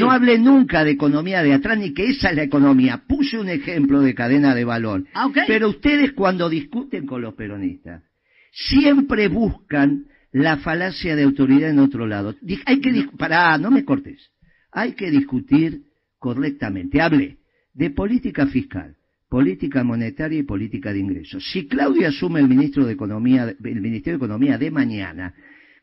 No 0.00 0.10
hablé 0.10 0.38
nunca 0.38 0.82
de 0.82 0.90
economía 0.92 1.42
de 1.42 1.52
atrás 1.52 1.78
ni 1.78 1.94
que 1.94 2.06
esa 2.10 2.30
es 2.30 2.36
la 2.36 2.42
economía. 2.42 3.04
Puse 3.06 3.38
un 3.38 3.48
ejemplo 3.48 4.00
de 4.00 4.14
cadena 4.14 4.54
de 4.54 4.64
valor. 4.64 5.04
Ah, 5.14 5.30
pero 5.46 5.68
ustedes 5.68 6.12
cuando 6.12 6.48
discuten 6.48 7.06
con 7.06 7.22
los 7.22 7.34
peronistas, 7.34 8.02
siempre 8.50 9.28
buscan 9.28 10.06
la 10.32 10.56
falacia 10.58 11.14
de 11.14 11.22
autoridad 11.22 11.70
en 11.70 11.78
otro 11.78 12.06
lado. 12.06 12.34
Hay 12.64 12.80
que 12.80 13.08
pará, 13.16 13.56
no 13.58 13.70
me 13.70 13.84
cortes. 13.84 14.30
Hay 14.72 14.92
que 14.92 15.10
discutir 15.10 15.82
correctamente. 16.18 17.00
Hable 17.00 17.38
de 17.72 17.90
política 17.90 18.46
fiscal, 18.46 18.96
política 19.28 19.84
monetaria 19.84 20.40
y 20.40 20.42
política 20.42 20.92
de 20.92 20.98
ingresos. 20.98 21.48
Si 21.52 21.68
Claudia 21.68 22.08
asume 22.08 22.40
el 22.40 22.48
ministro 22.48 22.84
de 22.84 22.92
Economía, 22.94 23.54
el 23.62 23.80
Ministerio 23.80 24.18
de 24.18 24.24
Economía 24.24 24.58
de 24.58 24.70
mañana, 24.70 25.34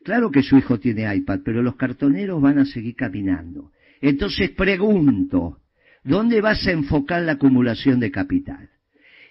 claro 0.04 0.30
que 0.30 0.42
su 0.42 0.56
hijo 0.56 0.78
tiene 0.78 1.12
iPad, 1.14 1.40
pero 1.44 1.62
los 1.62 1.76
cartoneros 1.76 2.40
van 2.40 2.58
a 2.58 2.64
seguir 2.64 2.94
caminando. 2.94 3.72
Entonces 4.00 4.50
pregunto, 4.50 5.58
¿dónde 6.04 6.40
vas 6.40 6.66
a 6.66 6.72
enfocar 6.72 7.22
la 7.22 7.32
acumulación 7.32 7.98
de 7.98 8.10
capital? 8.10 8.68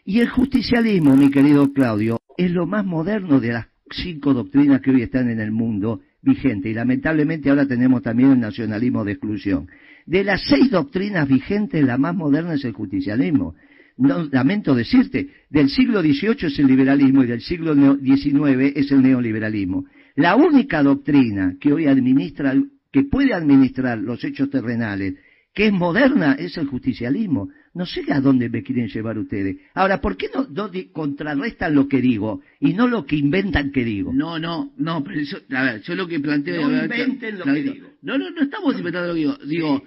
Y 0.06 0.20
el 0.20 0.30
justicialismo, 0.30 1.16
mi 1.16 1.32
querido 1.32 1.72
Claudio, 1.72 2.20
es 2.38 2.52
lo 2.52 2.66
más 2.66 2.86
moderno 2.86 3.40
de 3.40 3.54
las 3.54 3.68
cinco 3.92 4.34
doctrinas 4.34 4.82
que 4.82 4.92
hoy 4.92 5.04
están 5.04 5.30
en 5.30 5.40
el 5.40 5.52
mundo 5.52 6.02
vigente 6.22 6.70
y 6.70 6.74
lamentablemente 6.74 7.50
ahora 7.50 7.68
tenemos 7.68 8.02
también 8.02 8.32
el 8.32 8.40
nacionalismo 8.40 9.06
de 9.06 9.14
exclusión. 9.14 9.68
De 10.06 10.24
las 10.24 10.42
seis 10.48 10.70
doctrinas 10.72 11.28
vigentes, 11.28 11.84
la 11.86 11.98
más 11.98 12.16
moderna 12.16 12.56
es 12.56 12.66
el 12.66 12.74
justicialismo. 12.74 13.56
No, 13.96 14.24
lamento 14.32 14.74
decirte, 14.74 15.30
del 15.50 15.70
siglo 15.70 16.02
XVIII 16.02 16.48
es 16.48 16.60
el 16.60 16.68
liberalismo 16.68 17.24
y 17.24 17.28
del 17.28 17.42
siglo 17.42 17.76
XIX 17.76 18.74
es 18.76 18.92
el 18.92 19.04
neoliberalismo. 19.04 19.86
La 20.16 20.36
única 20.36 20.84
doctrina 20.84 21.56
que 21.60 21.74
hoy 21.74 21.88
administra, 21.88 22.54
que 22.92 23.04
puede 23.04 23.34
administrar 23.34 23.98
los 23.98 24.24
hechos 24.24 24.50
terrenales, 24.50 25.16
que 25.54 25.68
es 25.68 25.74
moderna, 25.74 26.34
es 26.34 26.58
el 26.58 26.68
justicialismo. 26.68 27.50
No 27.74 27.86
sé 27.86 28.04
a 28.12 28.20
dónde 28.20 28.50
me 28.50 28.64
quieren 28.64 28.88
llevar 28.88 29.18
ustedes. 29.18 29.58
Ahora, 29.74 30.02
¿por 30.02 30.18
qué 30.18 30.30
no, 30.34 30.48
contrarrestan 30.92 31.74
lo 31.74 31.88
que 31.88 32.02
digo 32.02 32.42
y 32.60 32.74
no 32.74 32.88
lo 32.88 33.06
que 33.06 33.16
inventan 33.16 33.72
que 33.72 33.84
digo? 33.84 34.12
No, 34.14 34.38
no, 34.38 34.74
no, 34.78 35.04
pero 35.04 35.22
yo, 35.22 35.38
a 35.56 35.64
ver, 35.64 35.82
yo 35.82 35.96
lo 35.96 36.08
que 36.08 36.20
planteo... 36.20 36.70
No 36.70 36.84
inventen 36.84 37.40
lo 37.40 37.46
que 37.46 37.64
digo. 37.64 37.88
No, 38.02 38.18
no, 38.18 38.30
no 38.30 38.42
estamos 38.44 38.78
inventando 38.78 39.08
lo 39.08 39.14
que 39.14 39.20
digo. 39.20 39.38
Digo, 39.46 39.84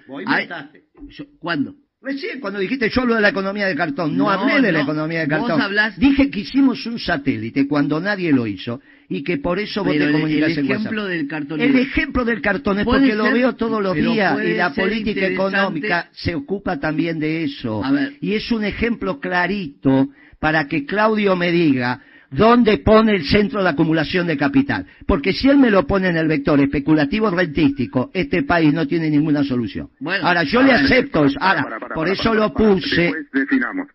¿cuándo? 1.39 1.75
Recién 1.99 2.39
cuando 2.39 2.59
dijiste 2.59 2.89
yo 2.89 3.01
hablo 3.01 3.15
de 3.15 3.21
la 3.21 3.29
economía 3.29 3.65
de 3.65 3.75
cartón, 3.75 4.15
no, 4.15 4.29
hablé 4.29 4.61
de 4.61 4.71
la 4.71 4.81
economía 4.81 5.21
de 5.21 5.27
cartón. 5.27 5.59
Dije 5.97 6.29
que 6.29 6.41
hicimos 6.41 6.85
un 6.85 6.99
satélite 6.99 7.67
cuando 7.67 7.99
nadie 7.99 8.31
lo 8.31 8.45
hizo 8.45 8.79
y 9.09 9.23
que 9.23 9.37
por 9.37 9.57
eso 9.57 9.83
vos 9.83 9.97
te 9.97 10.11
comunicas 10.11 10.57
el 10.57 10.69
ejemplo 10.69 11.05
del 11.05 11.27
cartón. 11.27 11.59
El 11.59 11.75
ejemplo 11.75 12.23
del 12.23 12.41
cartón 12.41 12.79
es 12.79 12.85
porque 12.85 13.15
lo 13.15 13.31
veo 13.31 13.55
todos 13.55 13.81
los 13.81 13.95
días 13.95 14.37
y 14.43 14.53
la 14.53 14.73
política 14.73 15.25
económica 15.27 16.09
se 16.11 16.35
ocupa 16.35 16.79
también 16.79 17.19
de 17.19 17.43
eso. 17.43 17.81
Y 18.21 18.33
es 18.33 18.51
un 18.51 18.63
ejemplo 18.63 19.19
clarito 19.19 20.09
para 20.39 20.67
que 20.67 20.85
Claudio 20.85 21.35
me 21.35 21.51
diga 21.51 22.01
¿Dónde 22.29 22.79
pone 22.79 23.15
el 23.15 23.25
centro 23.25 23.63
de 23.63 23.69
acumulación 23.69 24.27
de 24.27 24.37
capital? 24.37 24.85
Porque 25.05 25.31
si 25.31 25.49
él 25.49 25.57
me 25.57 25.71
lo 25.71 25.87
pone 25.87 26.09
en 26.09 26.17
el 26.17 26.27
vector 26.27 26.59
especulativo 26.59 27.29
rentístico, 27.29 28.11
este 28.13 28.43
país 28.43 28.73
no 28.73 28.85
tiene 28.85 29.09
ninguna 29.09 29.43
solución. 29.43 29.89
ahora, 30.21 30.43
yo 30.43 30.61
le 30.61 30.73
acepto 30.73 31.25
eso. 31.25 31.37
Ahora, 31.39 31.79
por 31.93 32.09
eso 32.09 32.33
lo 32.33 32.53
puse. 32.53 33.13
definamos. 33.31 33.87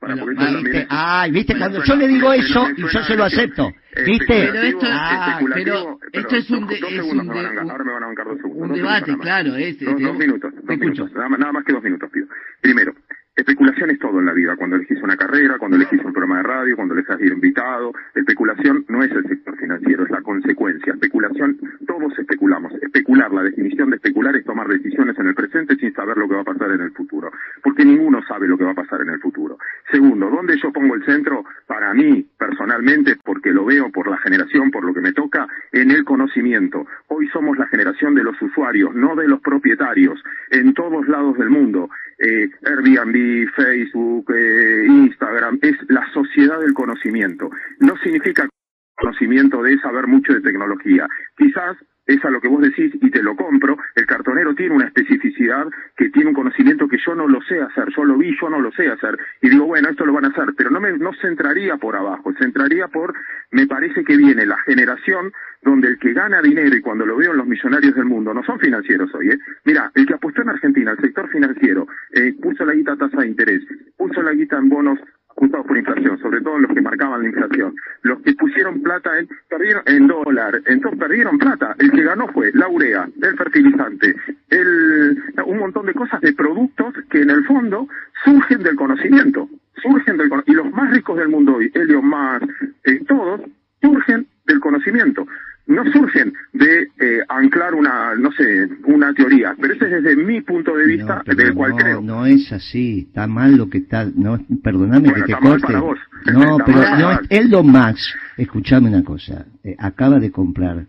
¿viste? 0.62 0.86
Ay, 0.88 1.30
viste, 1.30 1.58
cuando 1.58 1.84
yo 1.84 1.96
le 1.96 2.08
digo 2.08 2.32
eso, 2.32 2.68
y 2.76 2.82
yo 2.82 3.02
se 3.04 3.16
lo 3.16 3.24
acepto. 3.24 3.70
¿Viste? 4.06 4.24
Pero 4.26 4.62
esto, 4.62 4.86
ah, 4.90 5.38
pero 5.52 5.98
esto 6.12 6.36
es 6.36 6.50
un, 6.50 6.66
de, 6.66 6.76
es 6.76 7.02
un, 7.02 7.20
un, 7.20 8.62
un 8.62 8.72
debate, 8.72 9.14
claro. 9.18 9.54
Es, 9.56 9.78
dos, 9.80 10.00
dos 10.00 10.16
minutos, 10.16 10.50
dos 10.62 10.78
minutos. 10.78 11.12
nada 11.12 11.52
más 11.52 11.62
que 11.64 11.72
dos 11.74 11.82
minutos, 11.82 12.08
pido. 12.10 12.26
Primero, 12.62 12.94
Especulación 13.34 13.88
es 13.88 13.98
todo 13.98 14.18
en 14.18 14.26
la 14.26 14.34
vida, 14.34 14.56
cuando 14.56 14.76
elegís 14.76 15.02
una 15.02 15.16
carrera, 15.16 15.56
cuando 15.58 15.78
elegís 15.78 16.04
un 16.04 16.12
programa 16.12 16.36
de 16.36 16.42
radio, 16.42 16.76
cuando 16.76 16.92
elegís 16.92 17.16
ir 17.18 17.32
invitado. 17.32 17.92
Especulación 18.14 18.84
no 18.88 19.02
es 19.02 19.10
el 19.10 19.26
sector 19.26 19.56
financiero, 19.56 20.04
es 20.04 20.10
la 20.10 20.20
consecuencia. 20.20 20.92
Especulación, 20.92 21.58
todos 21.86 22.18
especulamos. 22.18 22.74
Especular, 22.82 23.32
la 23.32 23.42
definición 23.42 23.88
de 23.88 23.96
especular 23.96 24.36
es 24.36 24.44
tomar 24.44 24.68
decisiones 24.68 25.18
en 25.18 25.28
el 25.28 25.34
presente 25.34 25.76
sin 25.76 25.94
saber 25.94 26.18
lo 26.18 26.28
que 26.28 26.34
va 26.34 26.42
a 26.42 26.44
pasar 26.44 26.72
en 26.72 26.82
el 26.82 26.92
futuro, 26.92 27.32
porque 27.62 27.86
ninguno 27.86 28.22
sabe 28.28 28.46
lo 28.46 28.58
que 28.58 28.64
va 28.64 28.72
a 28.72 28.74
pasar 28.74 29.00
en 29.00 29.08
el 29.08 29.20
futuro. 29.20 29.56
Segundo, 29.90 30.28
¿dónde 30.28 30.58
yo 30.62 30.70
pongo 30.70 30.94
el 30.94 31.04
centro? 31.06 31.42
Para 31.66 31.94
mí, 31.94 32.26
personalmente, 32.38 33.16
porque 33.24 33.50
lo 33.50 33.64
veo 33.64 33.90
por 33.90 34.08
la 34.08 34.18
generación, 34.18 34.70
por 34.70 34.84
lo 34.84 34.92
que 34.92 35.00
me 35.00 35.14
toca, 35.14 35.48
en 35.72 35.90
el 35.90 36.04
conocimiento. 36.04 36.86
Hoy 37.08 37.28
somos 37.28 37.56
la 37.56 37.66
generación 37.68 38.14
de 38.14 38.24
los 38.24 38.40
usuarios, 38.42 38.94
no 38.94 39.16
de 39.16 39.26
los 39.26 39.40
propietarios, 39.40 40.22
en 40.50 40.74
todos 40.74 41.08
lados 41.08 41.38
del 41.38 41.48
mundo. 41.48 41.88
Eh, 42.24 42.48
Airbnb, 42.64 43.50
Facebook, 43.56 44.32
eh, 44.32 44.86
Instagram, 44.86 45.58
es 45.60 45.74
la 45.88 46.08
sociedad 46.12 46.60
del 46.60 46.72
conocimiento. 46.72 47.50
No 47.80 47.96
significa 47.96 48.48
conocimiento 48.96 49.60
de 49.60 49.76
saber 49.80 50.06
mucho 50.06 50.32
de 50.32 50.40
tecnología. 50.40 51.08
Quizás 51.36 51.76
es 52.06 52.24
a 52.24 52.30
lo 52.30 52.40
que 52.40 52.48
vos 52.48 52.60
decís 52.60 52.92
y 52.94 53.10
te 53.10 53.22
lo 53.22 53.36
compro, 53.36 53.76
el 53.94 54.06
cartonero 54.06 54.54
tiene 54.54 54.74
una 54.74 54.86
especificidad 54.86 55.66
que 55.96 56.10
tiene 56.10 56.30
un 56.30 56.34
conocimiento 56.34 56.88
que 56.88 56.98
yo 57.04 57.14
no 57.14 57.28
lo 57.28 57.40
sé 57.42 57.60
hacer, 57.60 57.88
yo 57.96 58.04
lo 58.04 58.16
vi, 58.16 58.36
yo 58.40 58.50
no 58.50 58.60
lo 58.60 58.72
sé 58.72 58.88
hacer, 58.88 59.18
y 59.40 59.48
digo, 59.48 59.66
bueno, 59.66 59.88
esto 59.88 60.04
lo 60.04 60.12
van 60.12 60.24
a 60.24 60.28
hacer, 60.28 60.54
pero 60.56 60.70
no 60.70 60.80
me 60.80 60.96
no 60.98 61.12
centraría 61.20 61.76
por 61.76 61.96
abajo, 61.96 62.32
centraría 62.38 62.88
por, 62.88 63.14
me 63.50 63.66
parece 63.66 64.04
que 64.04 64.16
viene 64.16 64.46
la 64.46 64.58
generación 64.58 65.32
donde 65.62 65.88
el 65.88 65.98
que 65.98 66.12
gana 66.12 66.42
dinero, 66.42 66.74
y 66.74 66.80
cuando 66.80 67.06
lo 67.06 67.16
veo 67.16 67.30
en 67.30 67.38
los 67.38 67.46
millonarios 67.46 67.94
del 67.94 68.04
mundo, 68.04 68.34
no 68.34 68.42
son 68.42 68.58
financieros 68.58 69.14
hoy, 69.14 69.30
¿eh? 69.30 69.38
Mira, 69.64 69.92
el 69.94 70.06
que 70.06 70.14
apostó 70.14 70.42
en 70.42 70.48
Argentina, 70.48 70.90
el 70.90 70.98
sector 70.98 71.30
financiero, 71.30 71.86
eh, 72.12 72.34
puso 72.42 72.64
la 72.64 72.74
guita 72.74 72.92
a 72.92 72.96
tasa 72.96 73.20
de 73.20 73.28
interés, 73.28 73.62
puso 73.96 74.22
la 74.22 74.32
guita 74.32 74.58
en 74.58 74.68
bonos 74.68 74.98
ajustados 75.36 75.66
por 75.66 75.76
inflación, 75.76 76.18
sobre 76.18 76.40
todo 76.40 76.58
los 76.58 76.72
que 76.72 76.80
marcaban 76.80 77.22
la 77.22 77.28
inflación. 77.28 77.74
Los 78.02 78.20
que 78.22 78.34
pusieron 78.34 78.82
plata 78.82 79.18
en, 79.18 79.28
perdieron, 79.48 79.82
en 79.86 80.06
dólar, 80.06 80.60
entonces 80.66 80.98
perdieron 80.98 81.38
plata. 81.38 81.74
El 81.78 81.90
que 81.90 82.02
ganó 82.02 82.28
fue 82.28 82.50
la 82.54 82.68
urea, 82.68 83.08
el 83.20 83.36
fertilizante, 83.36 84.14
el, 84.50 85.22
un 85.46 85.58
montón 85.58 85.86
de 85.86 85.94
cosas, 85.94 86.20
de 86.20 86.32
productos 86.32 86.94
que 87.10 87.22
en 87.22 87.30
el 87.30 87.44
fondo 87.44 87.88
surgen 88.24 88.62
del 88.62 88.76
conocimiento, 88.76 89.48
surgen 89.82 90.16
del 90.16 90.30
y 90.46 90.52
los 90.52 90.70
más 90.72 90.90
ricos 90.90 91.18
del 91.18 91.28
mundo 91.28 91.56
hoy, 91.56 91.70
Elon 91.74 92.06
Musk, 92.06 92.48
eh, 92.84 93.00
todos, 93.06 93.40
surgen 93.80 94.26
del 94.46 94.60
conocimiento 94.60 95.26
no 95.66 95.84
surgen 95.92 96.32
de 96.52 96.88
eh, 97.00 97.20
anclar 97.28 97.74
una, 97.74 98.14
no 98.16 98.32
sé, 98.32 98.68
una 98.84 99.12
teoría, 99.14 99.54
pero 99.60 99.74
ese 99.74 99.84
es 99.86 100.02
desde 100.02 100.16
mi 100.16 100.40
punto 100.40 100.76
de 100.76 100.86
vista, 100.86 101.22
del 101.24 101.54
cual 101.54 101.74
creo. 101.76 102.00
No 102.00 102.26
es 102.26 102.52
así, 102.52 103.06
está 103.08 103.26
mal 103.26 103.56
lo 103.56 103.68
que 103.68 103.78
está, 103.78 104.04
no, 104.04 104.38
perdóname 104.62 105.14
que 105.14 105.22
te 105.22 105.34
corte. 105.34 105.72
No, 105.72 106.58
pero 106.64 106.78
no, 106.98 107.20
Eldo 107.28 107.62
Max, 107.62 108.14
escuchame 108.36 108.88
una 108.88 109.04
cosa, 109.04 109.46
eh, 109.62 109.76
acaba 109.78 110.18
de 110.18 110.30
comprar 110.30 110.86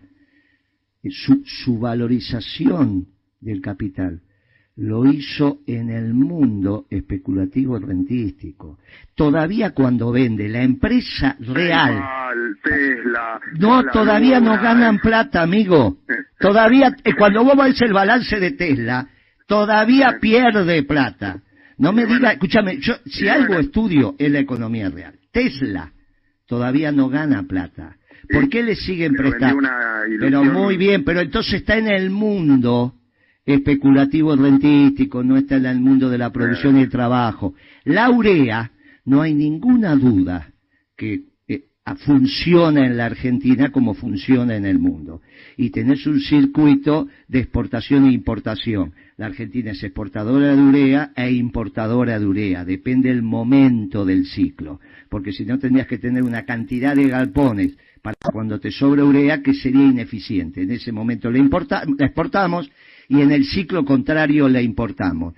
eh, 1.02 1.10
su, 1.10 1.42
su 1.44 1.78
valorización 1.78 3.06
del 3.40 3.60
capital 3.60 4.20
lo 4.76 5.04
hizo 5.06 5.58
en 5.66 5.90
el 5.90 6.14
mundo 6.14 6.86
especulativo 6.90 7.78
rentístico. 7.78 8.78
Todavía 9.14 9.70
cuando 9.70 10.10
vende 10.10 10.48
la 10.48 10.62
empresa 10.62 11.36
real. 11.38 12.02
no, 13.58 13.84
todavía 13.84 14.40
no 14.40 14.60
ganan 14.60 14.98
plata, 14.98 15.42
amigo. 15.42 15.98
Todavía, 16.40 16.96
eh, 17.04 17.14
cuando 17.14 17.44
vos 17.44 17.56
ves 17.56 17.80
el 17.82 17.92
balance 17.92 18.40
de 18.40 18.52
Tesla, 18.52 19.08
todavía 19.46 20.18
pierde 20.20 20.82
plata. 20.82 21.40
No 21.78 21.92
me 21.92 22.06
diga, 22.06 22.32
escúchame, 22.32 22.78
yo, 22.78 22.94
si 23.06 23.28
algo 23.28 23.54
estudio 23.54 24.14
es 24.18 24.30
la 24.30 24.40
economía 24.40 24.90
real. 24.90 25.14
Tesla 25.32 25.92
todavía 26.46 26.90
no 26.92 27.08
gana 27.08 27.44
plata. 27.44 27.96
¿Por 28.28 28.48
qué 28.48 28.62
le 28.62 28.74
siguen 28.74 29.14
prestando? 29.14 29.68
Pero 30.18 30.44
muy 30.44 30.76
bien, 30.76 31.04
pero 31.04 31.20
entonces 31.20 31.54
está 31.54 31.76
en 31.76 31.88
el 31.88 32.10
mundo 32.10 32.94
especulativo 33.44 34.34
rentístico, 34.36 35.22
no 35.22 35.36
está 35.36 35.56
en 35.56 35.66
el 35.66 35.80
mundo 35.80 36.08
de 36.08 36.18
la 36.18 36.32
producción 36.32 36.78
y 36.78 36.82
el 36.82 36.90
trabajo. 36.90 37.54
La 37.84 38.10
urea, 38.10 38.72
no 39.04 39.20
hay 39.20 39.34
ninguna 39.34 39.94
duda 39.96 40.52
que 40.96 41.24
eh, 41.46 41.64
funciona 42.06 42.86
en 42.86 42.96
la 42.96 43.06
Argentina 43.06 43.70
como 43.70 43.94
funciona 43.94 44.56
en 44.56 44.64
el 44.64 44.78
mundo. 44.78 45.20
Y 45.58 45.70
tenés 45.70 46.06
un 46.06 46.20
circuito 46.20 47.08
de 47.28 47.40
exportación 47.40 48.06
e 48.06 48.12
importación. 48.12 48.94
La 49.16 49.26
Argentina 49.26 49.72
es 49.72 49.82
exportadora 49.82 50.56
de 50.56 50.62
urea 50.62 51.12
e 51.14 51.30
importadora 51.32 52.18
de 52.18 52.26
urea. 52.26 52.64
Depende 52.64 53.10
del 53.10 53.22
momento 53.22 54.06
del 54.06 54.24
ciclo. 54.26 54.80
Porque 55.10 55.32
si 55.32 55.44
no 55.44 55.58
tendrías 55.58 55.86
que 55.86 55.98
tener 55.98 56.22
una 56.22 56.44
cantidad 56.44 56.96
de 56.96 57.08
galpones 57.08 57.76
para 58.00 58.16
cuando 58.32 58.58
te 58.58 58.70
sobra 58.70 59.04
urea 59.04 59.42
que 59.42 59.54
sería 59.54 59.84
ineficiente. 59.84 60.62
En 60.62 60.70
ese 60.70 60.92
momento 60.92 61.30
la, 61.30 61.40
la 61.40 62.06
exportamos 62.06 62.70
y 63.08 63.20
en 63.20 63.32
el 63.32 63.44
ciclo 63.44 63.84
contrario 63.84 64.48
la 64.48 64.62
importamos. 64.62 65.34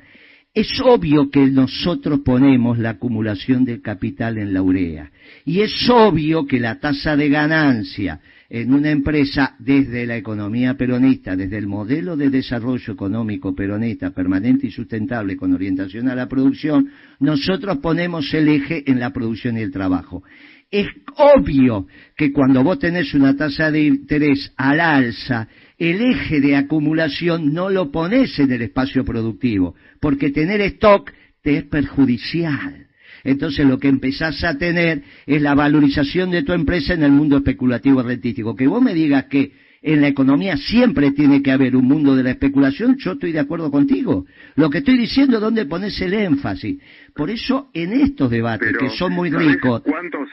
Es 0.55 0.81
obvio 0.83 1.31
que 1.31 1.47
nosotros 1.49 2.21
ponemos 2.25 2.79
la 2.79 2.91
acumulación 2.91 3.67
del 3.67 3.83
capital 3.83 4.39
en 4.39 4.55
la 4.55 4.63
urea 4.63 5.11
y 5.45 5.61
es 5.61 5.89
obvio 5.91 6.47
que 6.47 6.59
la 6.59 6.81
tasa 6.81 7.15
de 7.15 7.29
ganancia 7.29 8.21
en 8.49 8.73
una 8.73 8.91
empresa 8.91 9.55
desde 9.59 10.07
la 10.07 10.17
economía 10.17 10.75
peronista, 10.75 11.37
desde 11.37 11.59
el 11.59 11.67
modelo 11.67 12.17
de 12.17 12.31
desarrollo 12.31 12.93
económico 12.93 13.55
peronista 13.55 14.11
permanente 14.11 14.69
y 14.69 14.71
sustentable 14.71 15.37
con 15.37 15.53
orientación 15.53 16.09
a 16.09 16.15
la 16.15 16.29
producción, 16.29 16.91
nosotros 17.21 17.79
ponemos 17.79 18.33
el 18.33 18.49
eje 18.49 18.91
en 18.91 19.01
la 19.01 19.13
producción 19.13 19.59
y 19.59 19.61
el 19.61 19.73
trabajo. 19.73 20.23
Es 20.71 20.87
obvio 21.17 21.87
que 22.17 22.33
cuando 22.33 22.63
vos 22.65 22.79
tenés 22.79 23.15
una 23.15 23.37
tasa 23.37 23.71
de 23.71 23.83
interés 23.83 24.53
al 24.57 24.81
alza 24.81 25.49
el 25.79 26.01
eje 26.01 26.41
de 26.41 26.57
acumulación 26.57 27.53
no 27.53 27.71
lo 27.71 27.91
pones 27.91 28.39
en 28.39 28.51
el 28.53 28.63
espacio 28.63 29.05
productivo, 29.05 29.75
porque 30.01 30.31
tener 30.31 30.61
stock 30.63 31.13
te 31.43 31.59
es 31.59 31.65
perjudicial. 31.65 32.87
Entonces 33.25 33.67
lo 33.67 33.79
que 33.79 33.89
empezás 33.89 34.43
a 34.45 34.57
tener 34.57 35.03
es 35.27 35.43
la 35.43 35.55
valorización 35.55 36.31
de 36.31 36.45
tu 36.45 36.53
empresa 36.53 36.95
en 36.95 37.03
el 37.03 37.11
mundo 37.11 37.39
especulativo 37.39 38.03
rentístico. 38.03 38.55
Que 38.55 38.69
vos 38.69 38.81
me 38.81 38.95
digas 38.95 39.25
que 39.25 39.53
en 39.83 40.01
la 40.01 40.09
economía 40.09 40.57
siempre 40.57 41.13
tiene 41.13 41.43
que 41.43 41.53
haber 41.53 41.77
un 41.77 41.87
mundo 41.87 42.17
de 42.17 42.23
la 42.23 42.31
especulación, 42.31 42.97
yo 42.99 43.13
estoy 43.13 43.33
de 43.33 43.41
acuerdo 43.41 43.71
contigo. 43.71 44.27
Lo 44.55 44.71
que 44.71 44.79
estoy 44.79 44.97
diciendo 44.97 45.37
es 45.37 45.43
dónde 45.43 45.67
pones 45.67 46.01
el 46.01 46.15
énfasis. 46.15 46.81
Por 47.15 47.31
eso 47.31 47.71
en 47.75 47.93
estos 47.93 48.31
debates, 48.31 48.77
que 48.79 48.91
son 48.91 49.13
muy 49.13 49.31
ricos... 49.31 49.83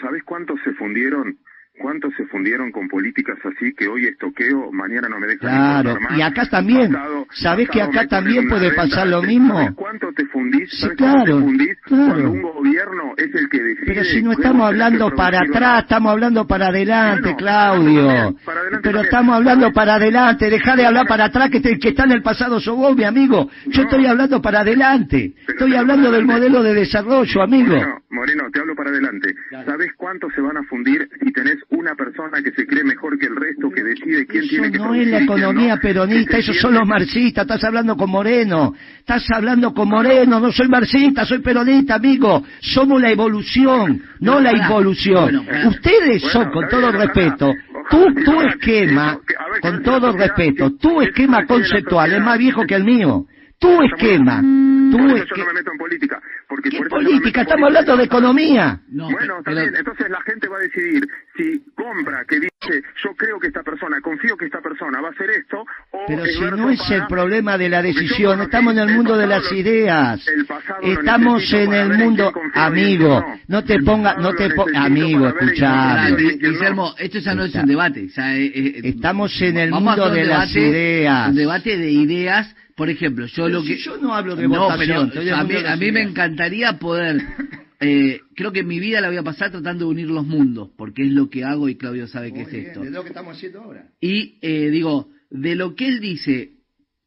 ¿Sabes 0.02 0.24
cuántos 0.24 0.60
se 0.64 0.72
fundieron 0.74 1.38
¿Cuántos 1.80 2.14
se 2.16 2.26
fundieron 2.28 2.72
con 2.72 2.88
políticas 2.88 3.38
así 3.44 3.74
que 3.74 3.88
hoy 3.88 4.06
es 4.06 4.16
toqueo, 4.20 4.72
mañana 4.72 5.10
no 5.10 5.20
me 5.20 5.26
dejan 5.26 5.40
Claro, 5.40 5.98
y 6.16 6.22
acá 6.22 6.48
también, 6.48 6.96
¿sabes 7.32 7.68
que 7.68 7.82
acá 7.82 8.08
también 8.08 8.48
puede 8.48 8.72
pasar 8.74 9.08
lo 9.08 9.24
mismo? 9.24 9.56
¿Sabes 9.56 9.74
cuánto 9.76 10.14
te 10.14 10.24
fundís? 10.28 10.70
Sí, 10.70 10.88
claro, 10.96 11.44
claro. 11.84 12.32
un 12.32 12.42
gobierno 12.44 13.14
es 13.18 13.34
el 13.34 13.50
que 13.50 13.64
decide? 13.64 13.86
Pero 13.88 14.04
si 14.04 14.22
no 14.22 14.34
estamos 14.34 14.68
hablando 14.68 15.10
para 15.16 15.40
atrás, 15.40 15.84
estamos 15.84 16.12
hablando 16.12 16.46
para 16.46 16.68
adelante, 16.68 17.36
Claudio. 17.36 18.36
Pero 18.84 19.02
estamos 19.02 19.36
hablando 19.36 19.72
para 19.74 19.96
adelante, 19.96 20.52
deja 20.52 20.76
de 20.76 20.86
hablar 20.86 21.08
para 21.08 21.26
atrás 21.26 21.50
que, 21.50 21.62
que 21.62 21.90
está 21.90 22.04
en 22.04 22.12
el 22.12 22.22
pasado 22.22 22.60
sos 22.60 22.78
vos, 22.78 22.96
mi 22.96 23.04
amigo. 23.04 23.50
Yo 23.66 23.82
estoy 23.82 24.06
hablando 24.06 24.42
para 24.42 24.60
adelante. 24.60 25.34
Estoy 25.48 25.76
hablando 25.76 26.12
del 26.12 26.26
modelo 26.26 26.62
de 26.62 26.76
desarrollo, 26.76 27.42
amigo. 27.42 27.76
Moreno, 28.12 28.44
te 28.52 28.60
hablo 28.60 28.76
para 28.76 28.92
adelante. 28.92 29.34
¿Sabes 29.66 29.92
cuánto 29.98 30.30
se 30.30 30.42
van 30.42 30.58
a 30.58 30.64
fundir 30.64 31.10
si 31.20 31.32
tenés 31.34 31.63
una 31.70 31.96
persona 31.96 32.42
que 32.44 32.52
se 32.52 32.66
cree 32.66 32.84
mejor 32.84 33.18
que 33.18 33.28
el 33.28 33.36
resto, 33.36 33.70
que 33.70 33.84
decide 33.84 34.26
quién 34.26 34.48
tiene 34.48 34.72
que 34.72 34.78
no 34.78 34.94
es 34.94 35.08
la 35.08 35.20
economía 35.22 35.78
peronista, 35.78 36.38
esos 36.38 36.58
son 36.58 36.74
los 36.74 36.88
marxistas, 36.88 37.44
estás 37.44 37.64
hablando 37.64 37.96
con 37.96 38.10
Moreno, 38.10 38.74
estás 38.98 39.26
hablando 39.32 39.74
con 39.74 39.90
Moreno, 39.90 40.40
no 40.40 40.52
soy 40.52 40.68
marxista, 40.68 41.26
soy 41.26 41.40
peronista, 41.40 41.96
amigo, 41.96 42.44
somos 42.60 43.02
la 43.02 43.12
evolución, 43.12 44.02
no 44.20 44.40
la 44.40 44.54
involución. 44.54 45.46
Ustedes 45.68 46.22
son, 46.24 46.52
con 46.52 46.68
todo 46.68 46.92
respeto, 46.92 47.54
tu, 47.90 48.14
tu 48.24 48.42
esquema, 48.42 49.20
con 49.62 49.84
todo 49.84 50.12
respeto, 50.12 50.76
tu 50.76 51.02
esquema 51.02 51.46
conceptual 51.46 52.14
es 52.14 52.22
más 52.22 52.38
viejo 52.38 52.66
que 52.66 52.76
el 52.76 52.84
mío, 52.84 53.26
tu 53.60 53.82
esquema 53.84 54.42
yo 54.98 55.38
no 55.38 55.46
me 55.46 55.54
meto 55.54 55.72
en 55.72 55.78
política. 55.78 56.22
Porque 56.54 56.70
¿Qué 56.70 56.84
política? 56.84 57.42
Estamos 57.42 57.70
hablando 57.70 57.98
de 57.98 58.04
economía. 58.04 58.80
bueno, 58.92 59.42
también, 59.44 59.74
entonces 59.76 60.08
la 60.08 60.22
gente 60.22 60.48
va 60.48 60.58
a 60.58 60.60
decidir 60.60 61.02
si 61.36 61.64
compra, 61.74 62.24
que 62.26 62.36
dice, 62.36 62.84
yo 63.04 63.16
creo 63.18 63.40
que 63.40 63.48
esta 63.48 63.64
persona, 63.64 64.00
confío 64.02 64.38
que 64.38 64.46
esta 64.46 64.62
persona 64.62 65.02
va 65.02 65.08
a 65.08 65.12
hacer 65.14 65.32
esto, 65.32 65.66
o 65.90 66.06
Pero 66.08 66.24
si 66.26 66.42
no 66.42 66.70
es 66.70 66.92
el 66.92 67.08
problema 67.08 67.58
de 67.58 67.70
la 67.70 67.82
decisión, 67.82 68.40
estamos 68.42 68.74
en 68.74 68.88
el 68.88 68.96
mundo 68.96 69.18
de 69.18 69.26
las 69.26 69.52
ideas. 69.52 70.24
Estamos 70.84 71.52
en 71.54 71.74
el 71.74 71.98
mundo, 71.98 72.32
amigo, 72.54 73.26
no 73.48 73.64
te 73.64 73.82
ponga, 73.82 74.14
no 74.18 74.32
te 74.34 74.52
ponga, 74.52 74.84
amigo, 74.84 75.30
escuchame. 75.30 76.12
Guillermo, 76.36 76.94
esto 77.00 77.18
ya 77.18 77.34
no 77.34 77.46
es 77.46 77.56
un 77.56 77.66
debate. 77.66 78.02
Eh, 78.02 78.52
eh, 78.54 78.82
estamos 78.84 79.42
en 79.42 79.58
el 79.58 79.72
mundo 79.72 80.08
de 80.12 80.24
las 80.24 80.56
ideas. 80.56 81.30
Un 81.30 81.36
debate 81.36 81.78
de 81.78 81.90
ideas 81.90 82.56
por 82.76 82.90
ejemplo, 82.90 83.26
yo 83.28 83.48
lo 83.50 83.64
que... 83.64 83.78
yo 83.78 83.98
no 83.98 84.14
hablo 84.14 84.36
de 84.36 84.48
votación. 84.48 85.12
a, 85.34 85.76
mí, 85.78 85.92
me 85.92 86.02
encantaría 86.02 86.80
poder... 86.80 87.22
Eh, 87.86 88.22
creo 88.34 88.54
que 88.54 88.64
mi 88.64 88.80
vida 88.80 89.02
la 89.02 89.10
voy 89.10 89.18
a 89.18 89.24
pasar 89.24 89.52
tratando 89.52 89.84
de 89.84 89.92
unir 89.92 90.08
los 90.08 90.26
mundos, 90.26 90.70
porque 90.78 91.06
es 91.06 91.12
lo 91.12 91.30
que 91.30 91.44
hago 91.44 91.68
y 91.68 91.76
Claudio 91.76 92.08
sabe 92.08 92.32
que 92.32 92.44
es 92.44 92.54
esto. 92.54 92.82
Es 92.82 92.92
lo 92.92 93.02
que 93.04 93.10
estamos 93.10 93.36
haciendo 93.36 93.60
ahora. 93.60 93.90
Y 94.00 94.38
eh, 94.42 94.70
digo, 94.70 95.10
de 95.30 95.56
lo 95.56 95.76
que 95.76 95.90
él 95.90 96.00
dice, 96.00 96.54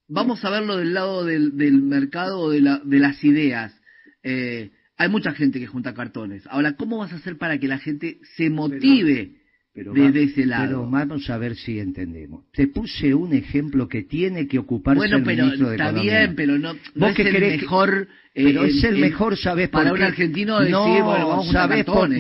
vamos 0.07 0.45
a 0.45 0.51
verlo 0.51 0.77
del 0.77 0.93
lado 0.93 1.25
del, 1.25 1.57
del 1.57 1.81
mercado 1.81 2.41
o 2.41 2.51
de, 2.51 2.61
la, 2.61 2.83
de 2.85 2.99
las 2.99 3.25
ideas. 3.25 3.75
Eh, 4.23 4.71
hay 4.99 5.09
mucha 5.09 5.33
gente 5.33 5.61
que 5.61 5.67
junta 5.67 5.95
cartones. 5.95 6.47
Ahora, 6.49 6.77
¿cómo 6.77 6.99
vas 6.99 7.13
a 7.13 7.17
hacer 7.17 7.39
para 7.39 7.59
que 7.59 7.69
la 7.69 7.79
gente 7.79 8.19
se 8.37 8.51
motive? 8.51 9.37
Pero 9.77 9.93
desde 9.93 10.23
ese 10.23 10.47
lado. 10.47 10.67
Pero 10.69 10.91
vamos 10.91 11.29
a 11.29 11.37
ver 11.37 11.55
si 11.55 11.79
entendemos. 11.79 12.45
Te 12.51 12.67
puse 12.67 13.13
un 13.15 13.35
ejemplo 13.35 13.87
que 13.89 14.03
tiene 14.05 14.49
que 14.49 14.59
ocuparse 14.59 15.05
el 15.05 15.23
ministro 15.23 15.69
de 15.69 15.77
está 15.77 15.93
bien, 15.93 16.35
pero 16.35 16.59
no, 16.59 16.75
no 16.95 17.09
es 17.09 17.19
el 17.19 17.41
mejor... 17.41 18.09
Eh, 18.35 18.45
pero 18.45 18.65
es 18.65 18.83
el 18.85 18.97
mejor, 18.99 19.37
¿sabes 19.37 19.69
Para 19.69 19.93
un 19.93 20.03
argentino 20.03 20.59
decir, 20.59 20.73
no, 20.73 21.05
bueno, 21.05 21.29
vamos 21.29 21.55
a 21.55 21.69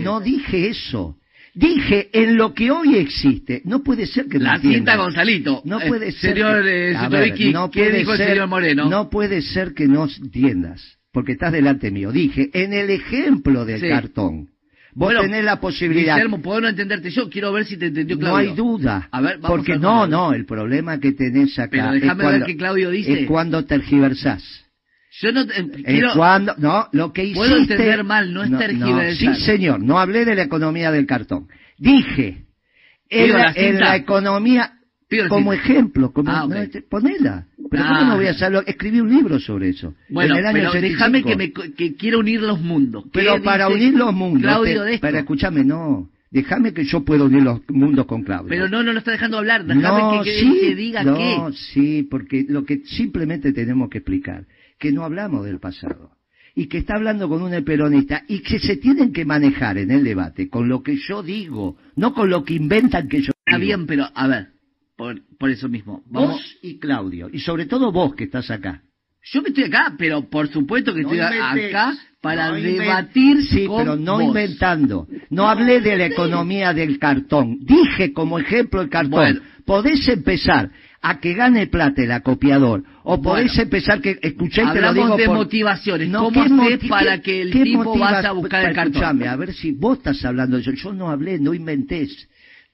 No 0.02 0.20
dije 0.20 0.68
eso. 0.68 1.16
Dije, 1.54 2.10
en 2.12 2.36
lo 2.36 2.52
que 2.52 2.70
hoy 2.70 2.96
existe, 2.96 3.62
no 3.64 3.82
puede 3.82 4.06
ser 4.06 4.26
que 4.26 4.38
no 4.38 4.44
La 4.44 4.58
cinta 4.58 4.94
Gonzalito. 4.96 5.62
No 5.64 5.80
Eh, 5.80 5.88
puede 5.88 6.12
ser. 6.12 6.34
Señor 6.34 6.62
que- 6.62 6.90
eh, 6.90 7.08
ver, 7.10 7.52
no 7.52 7.70
¿qué 7.70 7.84
puede 7.84 7.98
dijo 7.98 8.12
el 8.12 8.18
ser- 8.18 8.28
señor 8.28 8.48
Moreno? 8.48 8.90
No 8.90 9.08
puede 9.08 9.40
ser 9.40 9.72
que 9.72 9.88
no 9.88 10.06
entiendas, 10.06 10.98
porque 11.12 11.32
estás 11.32 11.52
delante 11.52 11.90
mío. 11.90 12.12
Dije, 12.12 12.50
en 12.52 12.74
el 12.74 12.90
ejemplo 12.90 13.64
del 13.64 13.80
Sí. 13.80 13.88
cartón, 13.88 14.50
Bueno, 14.96 15.20
tenés 15.20 15.44
la 15.44 15.60
posibilidad. 15.60 16.14
Guillermo, 16.16 16.40
puedo 16.40 16.60
no 16.62 16.68
entenderte 16.68 17.10
yo, 17.10 17.28
quiero 17.28 17.52
ver 17.52 17.66
si 17.66 17.76
te 17.76 17.86
entendió 17.86 18.16
no 18.16 18.20
Claudio. 18.20 18.50
hay 18.50 18.56
duda. 18.56 19.08
A 19.12 19.20
ver, 19.20 19.38
vamos 19.38 19.58
porque 19.58 19.74
a 19.74 19.76
no, 19.78 20.06
no, 20.06 20.32
el 20.32 20.46
problema 20.46 20.98
que 20.98 21.12
tenés 21.12 21.58
acá 21.58 21.68
Pero 21.70 21.92
es 21.92 22.00
déjame 22.00 22.22
ver 22.24 22.30
cuando, 22.32 22.46
qué 22.46 22.56
Claudio 22.56 22.90
dice. 22.90 23.20
es 23.22 23.26
cuando 23.28 23.64
tergiversás. 23.66 24.42
Yo 25.20 25.32
no 25.32 25.42
eh, 25.42 25.70
quiero... 25.84 26.12
cuando, 26.14 26.54
no, 26.58 26.88
lo 26.92 27.12
que 27.12 27.24
hiciste... 27.24 27.38
Puedo 27.38 27.56
entender 27.58 28.04
mal, 28.04 28.32
no 28.32 28.42
es 28.42 28.56
tergiversar. 28.56 29.34
sí, 29.36 29.42
señor, 29.44 29.80
no 29.82 29.98
hablé 29.98 30.24
de 30.24 30.34
la 30.34 30.42
economía 30.42 30.90
del 30.90 31.06
cartón. 31.06 31.46
Dije, 31.78 32.44
en, 33.10 33.32
la, 33.32 33.38
la 33.38 33.52
en 33.54 33.78
la 33.80 33.96
economía, 33.96 34.72
Pido 35.08 35.28
como 35.28 35.52
ejemplo, 35.52 36.12
como, 36.12 36.30
Ah, 36.30 36.40
no, 36.40 36.46
ok. 36.46 36.54
este, 36.54 36.82
ponela. 36.82 37.46
Pero 37.70 37.82
Ah. 37.84 37.96
¿cómo 37.98 38.10
no 38.10 38.16
voy 38.16 38.26
a 38.26 38.30
hacerlo? 38.30 38.62
Escribí 38.66 39.00
un 39.00 39.10
libro 39.10 39.38
sobre 39.40 39.70
eso. 39.70 39.94
Bueno, 40.08 40.34
en 40.34 40.40
el 40.40 40.46
año 40.46 40.70
pero 40.70 40.72
déjame 40.80 41.18
85. 41.18 41.28
que 41.28 41.36
me 41.36 41.74
que 41.74 41.94
quiero 41.96 42.18
unir 42.20 42.40
los 42.42 42.60
mundos. 42.60 43.04
¿Qué 43.04 43.10
Pero 43.12 43.42
para 43.42 43.68
unir 43.68 43.94
los 43.94 44.12
mundos, 44.14 44.42
Claudio 44.42 44.84
te- 44.84 44.98
pero 44.98 45.18
escúchame, 45.18 45.64
no. 45.64 46.10
Déjame 46.30 46.74
que 46.74 46.84
yo 46.84 47.04
pueda 47.04 47.24
unir 47.24 47.42
los 47.42 47.60
mundos 47.68 48.04
con 48.06 48.22
Claudio. 48.22 48.48
Pero 48.48 48.68
no, 48.68 48.82
no 48.82 48.92
lo 48.92 48.98
está 48.98 49.12
dejando 49.12 49.38
hablar. 49.38 49.64
Déjame 49.64 50.02
no, 50.02 50.22
que, 50.22 50.30
que, 50.30 50.40
sí, 50.40 50.58
que 50.60 50.74
diga 50.74 51.02
no, 51.04 51.16
qué. 51.16 51.38
sí, 51.72 52.02
porque 52.10 52.44
lo 52.48 52.64
que 52.64 52.82
simplemente 52.84 53.52
tenemos 53.52 53.88
que 53.88 53.98
explicar, 53.98 54.44
que 54.78 54.92
no 54.92 55.04
hablamos 55.04 55.44
del 55.46 55.60
pasado, 55.60 56.10
y 56.54 56.66
que 56.66 56.78
está 56.78 56.96
hablando 56.96 57.28
con 57.28 57.42
un 57.42 57.64
peronista, 57.64 58.24
y 58.28 58.40
que 58.40 58.58
se 58.58 58.76
tienen 58.76 59.12
que 59.12 59.24
manejar 59.24 59.78
en 59.78 59.90
el 59.90 60.02
debate 60.04 60.48
con 60.50 60.68
lo 60.68 60.82
que 60.82 60.96
yo 60.96 61.22
digo, 61.22 61.76
no 61.94 62.12
con 62.12 62.28
lo 62.28 62.44
que 62.44 62.54
inventan 62.54 63.08
que 63.08 63.22
yo 63.22 63.30
Está 63.46 63.58
digo. 63.58 63.66
bien, 63.66 63.86
pero 63.86 64.06
a 64.14 64.26
ver, 64.26 64.48
por, 64.96 65.20
por 65.38 65.50
eso 65.50 65.68
mismo. 65.68 66.02
Vamos. 66.06 66.32
Vos 66.32 66.56
y 66.62 66.78
Claudio, 66.78 67.28
y 67.32 67.40
sobre 67.40 67.66
todo 67.66 67.92
vos 67.92 68.14
que 68.14 68.24
estás 68.24 68.50
acá. 68.50 68.82
Yo 69.32 69.42
que 69.42 69.48
estoy 69.48 69.64
acá, 69.64 69.94
pero 69.98 70.28
por 70.30 70.48
supuesto 70.48 70.94
que 70.94 71.02
No 71.02 71.10
estoy 71.12 71.36
inventes, 71.38 71.74
acá 71.74 71.94
para 72.20 72.48
no 72.50 72.54
debatir 72.54 73.42
Sí, 73.42 73.66
con 73.66 73.78
pero 73.78 73.96
no 73.96 74.14
vos. 74.14 74.22
inventando. 74.24 75.08
No 75.30 75.48
hablé 75.48 75.80
de 75.80 75.96
la 75.96 76.06
economía 76.06 76.72
del 76.72 76.98
cartón. 76.98 77.58
Dije 77.60 78.12
como 78.12 78.38
ejemplo 78.38 78.80
el 78.80 78.88
cartón. 78.88 79.10
Bueno. 79.10 79.40
Podés 79.64 80.06
empezar 80.08 80.70
a 81.02 81.18
que 81.18 81.34
gane 81.34 81.66
plata 81.66 82.02
el 82.02 82.12
acopiador. 82.12 82.84
O 83.02 83.20
podés 83.20 83.48
Bueno. 83.48 83.62
empezar 83.64 84.00
que, 84.00 84.16
escuché 84.22 84.62
te 84.72 84.80
lo 84.80 84.94
digo 84.94 85.16
de 85.16 85.26
por- 85.26 85.36
motivaciones. 85.38 86.08
No, 86.08 86.24
¿Cómo 86.24 86.46
¿qué 86.46 86.74
hacer 86.74 86.88
para 86.88 87.20
que 87.20 87.42
el 87.42 87.50
tipo 87.50 87.82
motivas- 87.82 88.12
vaya 88.12 88.28
a 88.28 88.32
buscar 88.32 88.64
el 88.64 88.74
cartón? 88.76 89.22
A 89.26 89.34
ver 89.36 89.52
si 89.52 89.72
vos 89.72 89.98
estás 89.98 90.24
hablando 90.24 90.56
de 90.56 90.62
eso. 90.62 90.70
Yo 90.70 90.92
no 90.92 91.10
hablé, 91.10 91.40
no 91.40 91.52
inventés. 91.52 92.28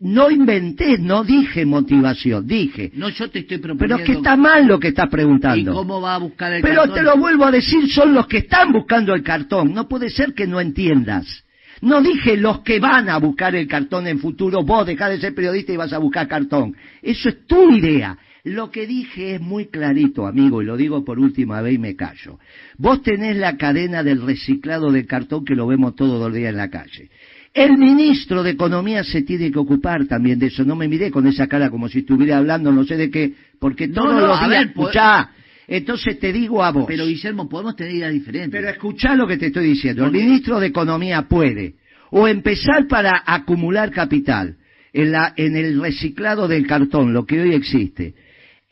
No 0.05 0.31
inventé, 0.33 0.99
no 0.99 1.23
dije 1.23 1.65
motivación, 1.65 2.45
dije. 2.45 2.91
No, 2.95 3.09
yo 3.09 3.31
te 3.31 3.39
estoy 3.39 3.59
Pero 3.59 3.77
proponiendo. 3.77 4.03
es 4.03 4.05
que 4.05 4.13
está 4.15 4.37
mal 4.37 4.67
lo 4.67 4.81
que 4.81 4.89
estás 4.89 5.07
¿Y 5.07 5.11
preguntando. 5.11 5.73
cómo 5.73 6.01
va 6.01 6.17
a 6.17 6.19
buscar 6.19 6.53
el 6.53 6.61
Pero 6.61 6.83
cartón? 6.83 6.95
te 6.97 7.03
lo 7.05 7.17
vuelvo 7.19 7.45
a 7.45 7.53
decir, 7.53 7.89
son 7.89 8.13
los 8.13 8.27
que 8.27 8.39
están 8.39 8.73
buscando 8.73 9.15
el 9.15 9.23
cartón. 9.23 9.73
No 9.73 9.87
puede 9.89 10.11
ser 10.11 10.35
que 10.35 10.49
no 10.49 10.61
entiendas. 10.61 11.45
No 11.83 12.03
dije 12.03 12.37
los 12.37 12.61
que 12.63 12.81
van 12.81 13.09
a 13.09 13.19
buscar 13.19 13.55
el 13.55 13.69
cartón 13.69 14.09
en 14.09 14.19
futuro, 14.19 14.65
vos 14.65 14.87
dejás 14.87 15.11
de 15.11 15.21
ser 15.21 15.35
periodista 15.37 15.73
y 15.73 15.77
vas 15.77 15.93
a 15.93 15.99
buscar 15.99 16.27
cartón. 16.27 16.75
Eso 17.01 17.29
es 17.29 17.47
tu 17.47 17.71
idea. 17.73 18.19
Lo 18.45 18.73
que 18.73 18.89
dije 18.89 19.37
es 19.37 19.41
muy 19.41 19.67
clarito, 19.67 20.27
amigo, 20.27 20.63
y 20.63 20.65
lo 20.65 20.77
digo 20.77 21.05
por 21.05 21.21
última 21.21 21.61
vez 21.63 21.75
y 21.75 21.79
me 21.79 21.95
callo. 21.95 22.41
Vos 22.77 23.01
tenés 23.03 23.37
la 23.37 23.57
cadena 23.57 24.03
del 24.03 24.21
reciclado 24.21 24.91
de 24.91 25.07
cartón 25.07 25.45
que 25.45 25.55
lo 25.55 25.69
vemos 25.69 25.95
todos 25.95 26.19
los 26.21 26.35
días 26.37 26.51
en 26.51 26.57
la 26.57 26.69
calle. 26.69 27.09
El 27.55 27.77
ministro 27.77 28.43
de 28.43 28.51
Economía 28.51 29.05
se 29.05 29.23
tiene 29.23 29.51
que 29.51 29.59
ocupar 29.59 30.07
también 30.07 30.39
de 30.39 30.47
eso. 30.47 30.65
No 30.65 30.75
me 30.75 30.89
miré 30.89 31.11
con 31.11 31.27
esa 31.27 31.47
cara 31.47 31.69
como 31.69 31.89
si 31.89 31.99
estuviera 31.99 32.39
hablando 32.39 32.73
no 32.73 32.85
sé 32.85 32.97
de 32.97 33.11
qué, 33.11 33.35
porque 33.59 33.89
No, 33.89 34.03
todos 34.03 34.15
no, 34.15 34.27
los 34.29 34.39
días, 34.39 34.49
ver, 34.49 34.67
escuchá, 34.69 35.31
entonces 35.67 36.19
te 36.19 36.33
digo 36.33 36.65
a 36.65 36.71
vos. 36.71 36.85
Pero 36.87 37.07
Guillermo, 37.07 37.49
podemos 37.49 37.77
tener 37.77 37.95
ideas 37.95 38.13
diferentes. 38.13 38.59
Pero 38.59 38.71
escuchá 38.71 39.15
lo 39.15 39.27
que 39.27 39.37
te 39.37 39.47
estoy 39.47 39.67
diciendo. 39.67 40.07
El 40.07 40.13
ministro 40.13 40.61
de 40.61 40.69
Economía 40.69 41.23
puede 41.23 41.75
o 42.11 42.27
empezar 42.29 42.87
para 42.89 43.23
acumular 43.25 43.91
capital 43.91 44.57
en, 44.93 45.13
la, 45.13 45.33
en 45.37 45.57
el 45.57 45.81
reciclado 45.81 46.49
del 46.49 46.67
cartón, 46.67 47.13
lo 47.13 47.25
que 47.25 47.41
hoy 47.41 47.55
existe, 47.55 48.15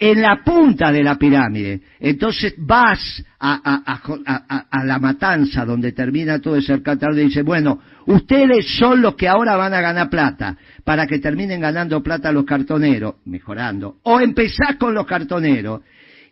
en 0.01 0.23
la 0.23 0.43
punta 0.43 0.91
de 0.91 1.05
la 1.05 1.17
pirámide. 1.17 1.83
Entonces 2.01 2.55
vas 2.57 3.23
a, 3.39 4.83
la 4.85 4.99
matanza 4.99 5.67
donde 5.67 5.93
termina 5.93 6.41
todo 6.41 6.57
ese 6.57 6.73
alcatraz 6.73 7.15
y 7.19 7.27
dice, 7.27 7.43
bueno, 7.43 7.79
ustedes 8.07 8.67
son 8.79 9.03
los 9.03 9.15
que 9.15 9.29
ahora 9.29 9.57
van 9.57 9.75
a 9.75 9.83
ganar 9.83 10.09
plata, 10.09 10.57
para 10.85 11.07
que 11.07 11.19
terminen 11.19 11.61
ganando 11.61 12.03
plata 12.03 12.33
los 12.33 12.47
cartoneros, 12.47 13.17
mejorando. 13.27 13.99
O 14.05 14.19
empezás 14.21 14.77
con 14.77 14.95
los 14.95 15.07
cartoneros 15.07 15.83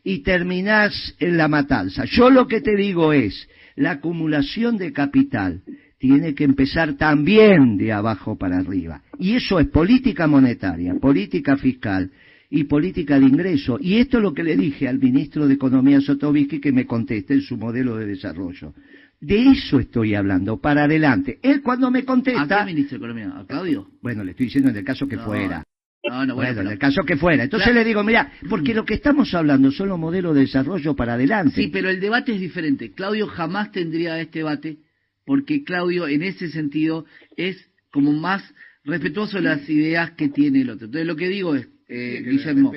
y 0.03 0.23
terminás 0.23 1.15
en 1.19 1.37
la 1.37 1.47
matanza. 1.47 2.07
Yo 2.07 2.31
lo 2.31 2.49
que 2.49 2.63
te 2.63 2.75
digo 2.75 3.13
es, 3.13 3.49
la 3.77 3.93
acumulación 3.93 4.79
de 4.79 4.95
capital 4.95 5.61
tiene 5.99 6.35
que 6.35 6.45
empezar 6.45 6.95
también 6.95 7.77
de 7.77 7.93
abajo 7.93 8.39
para 8.39 8.59
arriba. 8.59 9.03
Y 9.19 9.35
eso 9.35 9.61
es 9.61 9.67
política 9.67 10.27
monetaria, 10.27 10.95
política 10.95 11.59
fiscal 11.59 12.11
y 12.51 12.65
política 12.65 13.19
de 13.21 13.27
ingreso. 13.27 13.79
Y 13.81 13.97
esto 13.99 14.19
es 14.19 14.23
lo 14.23 14.33
que 14.33 14.43
le 14.43 14.57
dije 14.57 14.89
al 14.89 14.99
ministro 14.99 15.47
de 15.47 15.55
Economía 15.55 16.01
Sotovich 16.01 16.61
que 16.61 16.73
me 16.73 16.87
conteste 16.87 17.35
en 17.35 17.43
su 17.43 17.57
modelo 17.57 17.97
de 17.97 18.07
desarrollo. 18.07 18.75
De 19.21 19.51
eso 19.51 19.81
estoy 19.81 20.15
hablando, 20.15 20.61
para 20.61 20.85
adelante. 20.85 21.39
Él 21.43 21.61
cuando 21.63 21.91
me 21.91 22.01
¿A 22.01 22.05
contesta, 22.05 22.61
qué 22.61 22.65
ministro 22.67 22.99
de 22.99 23.05
Economía? 23.05 23.39
¿A 23.39 23.45
Claudio? 23.47 23.89
bueno, 24.01 24.23
le 24.25 24.31
estoy 24.31 24.47
diciendo 24.47 24.71
en 24.71 24.77
el 24.77 24.85
caso 24.85 25.07
que 25.09 25.17
No, 25.17 25.25
fuera. 25.25 25.65
No, 26.09 26.25
no, 26.25 26.37
bueno, 26.37 26.55
Bueno, 26.55 26.61
en 26.71 26.73
el 26.75 26.79
caso 26.79 27.03
que 27.03 27.17
fuera. 27.17 27.43
Entonces 27.45 27.67
Claro. 27.67 27.81
le 27.81 27.85
digo, 27.85 28.03
mira, 28.05 28.33
porque 28.49 28.73
lo 28.73 28.85
que 28.85 28.95
estamos 28.95 29.35
hablando 29.35 29.71
son 29.73 29.89
los 29.89 29.99
modelos 29.99 30.35
de 30.35 30.43
desarrollo 30.43 30.95
para 30.95 31.15
adelante. 31.15 31.57
Sí, 31.61 31.69
pero 31.73 31.91
el 31.91 31.99
debate 32.01 32.33
es 32.35 32.41
diferente. 32.41 32.93
Claudio 32.93 33.27
jamás 33.27 33.73
tendría 33.73 34.19
este 34.21 34.39
debate 34.39 34.79
porque 35.27 35.65
Claudio 35.65 36.07
en 36.09 36.23
ese 36.23 36.49
sentido 36.49 37.05
es 37.37 37.57
como 37.91 38.13
más 38.13 38.43
respetuoso 38.85 39.37
de 39.39 39.43
las 39.43 39.69
ideas 39.69 40.13
que 40.13 40.29
tiene 40.29 40.63
el 40.63 40.71
otro. 40.71 40.87
Entonces 40.87 41.07
lo 41.07 41.17
que 41.17 41.29
digo 41.29 41.57
es, 41.57 41.69
eh, 41.89 42.23
Guillermo, 42.23 42.71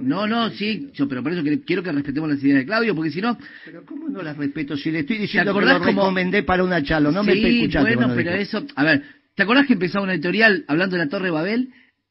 no, 0.00 0.26
no, 0.26 0.50
sí, 0.50 0.90
yo, 0.94 1.08
pero 1.08 1.22
por 1.22 1.32
eso 1.32 1.44
que- 1.44 1.60
quiero 1.62 1.82
que 1.82 1.92
respetemos 1.92 2.28
las 2.28 2.42
ideas 2.42 2.58
de 2.58 2.66
Claudio, 2.66 2.94
porque 2.94 3.10
si 3.12 3.20
no, 3.20 3.38
Pero 3.64 3.84
¿cómo 3.86 4.08
no 4.08 4.20
las 4.20 4.36
respeto 4.36 4.76
si 4.76 4.90
le 4.90 5.00
estoy 5.00 5.18
diciendo 5.18 5.54
que 5.54 5.64
lo 5.64 5.78
recomendé 5.78 6.42
para 6.42 6.64
una 6.64 6.82
charla? 6.82 7.12
No 7.12 7.22
me 7.22 7.32
sí, 7.32 7.38
estoy 7.38 7.58
escuchando. 7.60 7.88
bueno, 7.96 8.12
pero 8.16 8.30
dijo. 8.32 8.42
eso, 8.42 8.66
a 8.74 8.84
ver, 8.84 9.02
¿te 9.36 9.42
acordás 9.44 9.66
que 9.66 9.74
empezaba 9.74 10.02
una 10.04 10.14
editorial 10.14 10.64
hablando 10.66 10.96
de 10.96 11.04
la 11.04 11.08
Torre 11.08 11.30
Babel? 11.30 11.68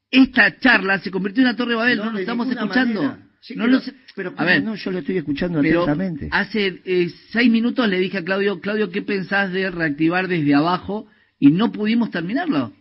Esta 0.09 0.57
charla 0.59 0.99
se 0.99 1.11
convirtió 1.11 1.41
en 1.41 1.49
una 1.49 1.57
Torre 1.57 1.75
Babel, 1.75 1.97
no, 1.97 2.11
lo 2.11 2.19
estamos 2.19 2.49
escuchando. 2.49 3.01
manera. 3.03 3.27
Sí, 3.41 3.55
no 3.55 3.63
pero, 3.65 3.75
lo 3.77 3.81
sé- 3.81 3.93
pero 4.15 4.29
a 4.29 4.33
¿cómo 4.35 4.45
ver, 4.45 4.63
no, 4.63 4.75
yo 4.75 4.91
lo 4.91 4.99
estoy 4.99 5.17
escuchando 5.17 5.61
Pero 5.61 5.83
atentamente. 5.83 6.27
hace 6.31 6.79
eh, 6.85 7.09
seis 7.31 7.49
minutos 7.51 7.87
le 7.89 7.99
dije 7.99 8.19
a 8.19 8.23
Claudio, 8.23 8.59
Claudio, 8.61 8.89
¿qué 8.91 9.01
pensás 9.01 9.51
de 9.51 9.69
reactivar 9.71 10.27
desde 10.27 10.53
abajo? 10.53 11.07
Y 11.39 11.49
no 11.51 11.71
pudimos 11.71 12.11
terminarlo. 12.11 12.71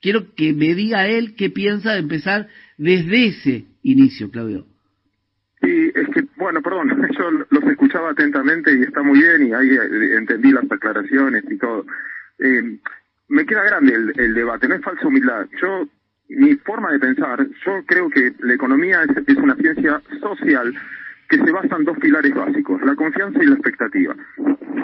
Quiero 0.00 0.34
que 0.34 0.52
me 0.54 0.74
diga 0.74 1.06
él 1.06 1.34
qué 1.36 1.50
piensa 1.50 1.92
de 1.92 1.98
empezar 2.00 2.48
desde 2.80 3.26
ese 3.26 3.64
inicio, 3.82 4.30
Claudio. 4.30 4.64
Sí, 5.60 5.92
es 5.94 6.08
que, 6.08 6.24
bueno, 6.36 6.62
perdón, 6.62 6.88
yo 7.18 7.30
los 7.50 7.64
escuchaba 7.64 8.10
atentamente 8.10 8.74
y 8.74 8.82
está 8.82 9.02
muy 9.02 9.18
bien 9.18 9.48
y 9.48 9.52
ahí 9.52 9.68
eh, 9.68 10.16
entendí 10.16 10.50
las 10.50 10.64
aclaraciones 10.70 11.44
y 11.50 11.58
todo. 11.58 11.84
Eh, 12.38 12.78
me 13.28 13.44
queda 13.44 13.64
grande 13.64 13.92
el, 13.92 14.12
el 14.18 14.34
debate, 14.34 14.66
no 14.66 14.76
es 14.76 14.82
falsa 14.82 15.06
humildad. 15.06 15.46
Yo, 15.60 15.86
mi 16.30 16.54
forma 16.56 16.90
de 16.92 17.00
pensar, 17.00 17.46
yo 17.66 17.84
creo 17.84 18.08
que 18.08 18.32
la 18.38 18.54
economía 18.54 19.02
es, 19.02 19.36
una 19.36 19.56
ciencia 19.56 20.00
social 20.18 20.74
que 21.28 21.36
se 21.36 21.52
basa 21.52 21.76
en 21.76 21.84
dos 21.84 21.98
pilares 21.98 22.34
básicos, 22.34 22.80
la 22.82 22.96
confianza 22.96 23.42
y 23.42 23.46
la 23.46 23.56
expectativa. 23.56 24.16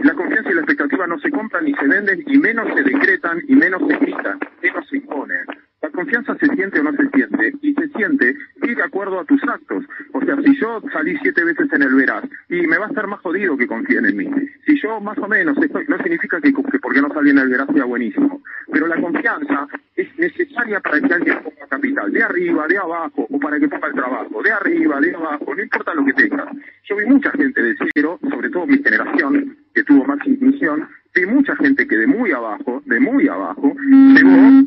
La 0.02 0.12
confianza 0.12 0.50
y 0.50 0.54
la 0.54 0.60
expectativa 0.60 1.06
no 1.06 1.18
se 1.18 1.30
compran 1.30 1.64
ni 1.64 1.72
se 1.72 1.88
venden, 1.88 2.22
y 2.26 2.36
menos 2.36 2.68
se 2.74 2.82
decretan, 2.82 3.40
y 3.48 3.56
menos 3.56 3.80
se 3.88 3.96
gritan, 3.96 4.38
menos 4.62 4.86
se 4.86 4.98
imponen. 4.98 5.46
La 5.86 5.92
confianza 5.92 6.36
se 6.38 6.48
siente 6.48 6.80
o 6.80 6.82
no 6.82 6.90
se 6.96 7.08
siente, 7.10 7.52
y 7.62 7.72
se 7.72 7.88
siente 7.90 8.34
sí 8.60 8.74
de 8.74 8.82
acuerdo 8.82 9.20
a 9.20 9.24
tus 9.24 9.40
actos. 9.44 9.84
O 10.14 10.20
sea, 10.20 10.36
si 10.42 10.56
yo 10.58 10.82
salí 10.92 11.16
siete 11.22 11.44
veces 11.44 11.72
en 11.72 11.82
el 11.82 11.94
Veraz, 11.94 12.24
y 12.48 12.66
me 12.66 12.76
va 12.76 12.86
a 12.86 12.88
estar 12.88 13.06
más 13.06 13.20
jodido 13.20 13.56
que 13.56 13.68
confíen 13.68 14.04
en 14.04 14.16
mí. 14.16 14.28
Si 14.66 14.80
yo 14.82 15.00
más 15.00 15.16
o 15.18 15.28
menos, 15.28 15.56
estoy, 15.62 15.84
no 15.86 15.96
significa 15.98 16.40
que, 16.40 16.52
que 16.52 16.78
porque 16.80 17.00
no 17.00 17.08
salí 17.14 17.30
en 17.30 17.38
el 17.38 17.50
Veraz 17.50 17.68
sea 17.72 17.84
buenísimo, 17.84 18.42
pero 18.72 18.88
la 18.88 19.00
confianza 19.00 19.68
es 19.94 20.08
necesaria 20.18 20.80
para 20.80 21.00
que 21.00 21.14
alguien 21.14 21.38
ponga 21.44 21.66
capital, 21.68 22.12
de 22.12 22.22
arriba, 22.24 22.66
de 22.66 22.78
abajo, 22.78 23.28
o 23.30 23.38
para 23.38 23.60
que 23.60 23.68
ponga 23.68 23.86
el 23.86 23.94
trabajo, 23.94 24.42
de 24.42 24.50
arriba, 24.50 25.00
de 25.00 25.14
abajo, 25.14 25.54
no 25.54 25.62
importa 25.62 25.94
lo 25.94 26.04
que 26.04 26.14
tenga. 26.14 26.50
Yo 26.82 26.96
vi 26.96 27.06
mucha 27.06 27.30
gente 27.30 27.62
de 27.62 27.76
cero, 27.94 28.18
sobre 28.28 28.50
todo 28.50 28.66
mi 28.66 28.78
generación, 28.82 29.56
que 29.72 29.84
tuvo 29.84 30.04
más 30.04 30.18
inclusión, 30.26 30.88
de 31.14 31.26
mucha 31.26 31.56
gente 31.56 31.86
que 31.86 31.96
de 31.96 32.06
muy 32.06 32.30
abajo, 32.32 32.82
de 32.84 33.00
muy 33.00 33.26
abajo, 33.26 33.74
llegó 33.78 34.65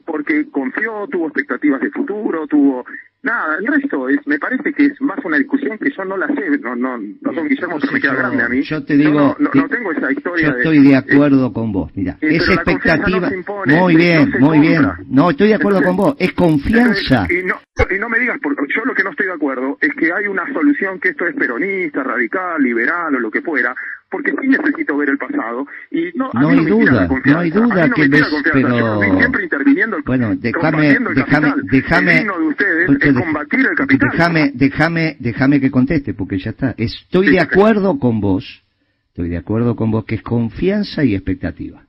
tuvo 1.09 1.27
expectativas 1.27 1.81
de 1.81 1.91
futuro, 1.91 2.47
tuvo 2.47 2.85
Nada, 3.21 3.57
el 3.59 3.67
resto 3.67 4.07
es, 4.07 4.25
me 4.27 4.39
parece 4.39 4.71
que 4.71 4.85
es 4.85 5.01
más 5.01 5.17
una 5.25 5.37
discusión 5.37 5.77
que 5.77 5.89
yo 5.91 6.05
no 6.05 6.15
la 6.15 6.27
sé, 6.27 6.57
no, 6.61 6.73
no, 6.73 6.97
perdón 7.21 7.49
Guillermo, 7.49 7.77
pero 7.81 7.91
me 7.91 7.99
queda 7.99 8.13
grande 8.13 8.43
a 8.43 8.47
mí. 8.47 8.61
Yo 8.61 8.81
te 8.85 8.95
digo, 8.95 9.35
no, 9.37 9.49
no, 9.53 9.67
tengo 9.67 9.91
esa 9.91 10.09
historia. 10.09 10.47
Yo 10.47 10.57
estoy 10.57 10.87
de 10.87 10.95
acuerdo 10.95 11.51
con 11.51 11.73
vos, 11.73 11.91
mira, 11.95 12.17
esa 12.21 12.53
expectativa, 12.53 13.29
muy 13.65 13.95
bien, 13.97 14.31
muy 14.39 14.59
bien, 14.59 14.87
no, 15.09 15.31
estoy 15.31 15.49
de 15.49 15.55
acuerdo 15.55 15.81
con 15.81 15.97
vos, 15.97 16.15
es 16.17 16.31
confianza. 16.31 17.27
Y 17.29 17.43
no, 17.45 17.55
y 17.93 17.99
no 17.99 18.07
me 18.07 18.19
digas, 18.19 18.37
porque 18.41 18.61
yo 18.73 18.85
lo 18.85 18.93
que 18.93 19.03
no 19.03 19.09
estoy 19.09 19.25
de 19.25 19.33
acuerdo 19.33 19.77
es 19.81 19.93
que 19.95 20.13
hay 20.13 20.27
una 20.27 20.45
solución 20.53 20.97
que 21.01 21.09
esto 21.09 21.27
es 21.27 21.35
peronista, 21.35 22.03
radical, 22.03 22.63
liberal 22.63 23.15
o 23.15 23.19
lo 23.19 23.29
que 23.29 23.41
fuera, 23.41 23.75
porque 24.09 24.31
sí 24.41 24.47
necesito 24.47 24.97
ver 24.97 25.09
el 25.09 25.17
pasado 25.17 25.65
y 25.91 26.11
no, 26.15 26.29
no 26.33 26.49
hay 26.49 26.65
duda, 26.65 27.07
no 27.25 27.39
hay 27.39 27.51
duda 27.51 27.89
que 27.95 28.07
ves, 28.07 28.27
pero 28.51 29.01
siempre 29.17 29.43
interviniendo, 29.43 29.97
bueno, 30.05 30.35
déjame, 30.35 30.97
déjame, 31.15 31.53
déjame, 31.63 32.23
de 32.23 32.47
ustedes 32.47 32.89
es 32.89 33.13
combatir 33.13 33.59
el 33.59 33.75
capital. 33.75 34.09
Déjame, 34.11 34.51
déjame, 34.55 35.17
déjame 35.19 35.59
que 35.61 35.71
conteste 35.71 36.13
porque 36.13 36.39
ya 36.39 36.51
está. 36.51 36.73
Estoy 36.77 37.31
de 37.31 37.39
acuerdo 37.39 37.99
con 37.99 38.19
vos, 38.19 38.63
estoy 39.09 39.29
de 39.29 39.37
acuerdo 39.37 39.75
con 39.75 39.91
vos 39.91 40.05
que 40.05 40.15
es 40.15 40.21
confianza 40.21 41.03
y 41.03 41.13
expectativa. 41.13 41.85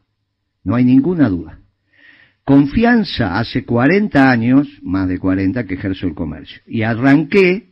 No 0.62 0.75
hay 0.75 0.85
ninguna 0.85 1.29
duda. 1.29 1.59
Confianza 2.45 3.39
hace 3.39 3.64
40 3.64 4.31
años, 4.31 4.68
más 4.83 5.09
de 5.09 5.18
40 5.18 5.64
que 5.64 5.75
ejerzo 5.75 6.07
el 6.07 6.14
comercio 6.14 6.61
y 6.66 6.83
arranqué 6.83 7.71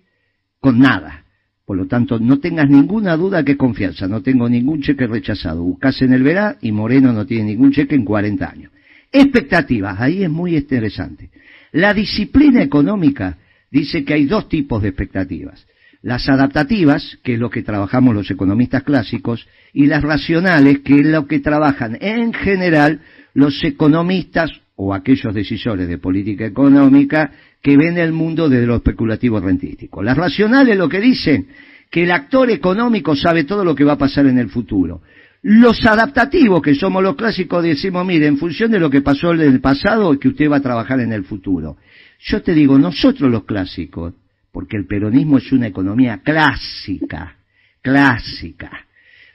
con 0.61 0.79
nada 0.79 1.25
por 1.69 1.77
lo 1.77 1.87
tanto, 1.87 2.19
no 2.19 2.39
tengas 2.39 2.71
ninguna 2.71 3.15
duda 3.15 3.45
que 3.45 3.59
confianza. 3.59 4.09
No 4.09 4.23
tengo 4.23 4.49
ningún 4.49 4.81
cheque 4.81 5.07
rechazado. 5.07 5.63
Buscas 5.63 6.01
en 6.01 6.15
el 6.15 6.23
Verá 6.23 6.57
y 6.63 6.73
Moreno 6.73 7.13
no 7.13 7.27
tiene 7.27 7.51
ningún 7.51 7.73
cheque 7.73 7.95
en 7.95 8.07
40 8.07 8.51
años. 8.51 8.73
Expectativas. 9.13 10.01
Ahí 10.01 10.23
es 10.23 10.31
muy 10.31 10.57
interesante. 10.57 11.29
La 11.73 11.93
disciplina 11.93 12.63
económica 12.63 13.37
dice 13.71 14.03
que 14.03 14.15
hay 14.15 14.25
dos 14.25 14.49
tipos 14.49 14.81
de 14.81 14.89
expectativas. 14.89 15.67
Las 16.01 16.31
adaptativas, 16.31 17.19
que 17.23 17.35
es 17.35 17.39
lo 17.39 17.51
que 17.51 17.63
trabajamos 17.63 18.15
los 18.15 18.31
economistas 18.31 18.83
clásicos, 18.83 19.47
y 19.75 19.89
las 19.89 20.03
racionales, 20.03 20.79
que 20.79 21.01
es 21.01 21.07
lo 21.07 21.27
que 21.27 21.41
trabajan 21.41 21.99
en 22.01 22.33
general 22.33 23.01
los 23.35 23.63
economistas 23.63 24.51
o 24.75 24.95
aquellos 24.95 25.35
decisores 25.35 25.87
de 25.87 25.99
política 25.99 26.47
económica 26.47 27.31
que 27.63 27.77
ven 27.77 27.99
el 27.99 28.13
mundo 28.13 28.49
desde 28.49 28.67
lo 28.67 28.77
especulativo 28.77 29.41
rentístico. 29.41 30.03
Las 30.03 30.17
racionales 30.17 30.77
lo 30.77 30.89
que 30.89 31.01
dicen 31.01 31.49
que 31.91 32.05
el 32.05 32.11
actor 32.11 32.51
económico 32.51 33.17
sabe 33.17 33.45
todo 33.45 33.65
lo 33.65 33.75
que 33.75 33.85
va 33.85 33.95
a 33.95 33.99
pasar 33.99 34.27
en 34.27 34.39
el 34.39 34.49
futuro. 34.49 35.03
Los 35.43 35.85
adaptativos, 35.87 36.61
que 36.63 36.75
somos 36.75 37.03
los 37.03 37.17
clásicos, 37.17 37.63
decimos, 37.63 38.05
mire, 38.05 38.27
en 38.27 38.39
función 38.39 38.71
de 38.71 38.81
lo 38.81 38.91
que 38.91 39.03
pasó 39.03 39.33
en 39.33 39.41
el 39.41 39.61
pasado, 39.61 40.19
que 40.19 40.29
usted 40.29 40.51
va 40.51 40.57
a 40.57 40.63
trabajar 40.63 41.01
en 41.01 41.13
el 41.13 41.25
futuro. 41.25 41.77
Yo 42.21 42.43
te 42.43 42.53
digo, 42.53 42.79
nosotros 42.79 43.31
los 43.31 43.45
clásicos, 43.45 44.15
porque 44.53 44.77
el 44.77 44.87
peronismo 44.87 45.39
es 45.39 45.53
una 45.53 45.69
economía 45.69 46.21
clásica, 46.25 47.37
clásica. 47.81 48.87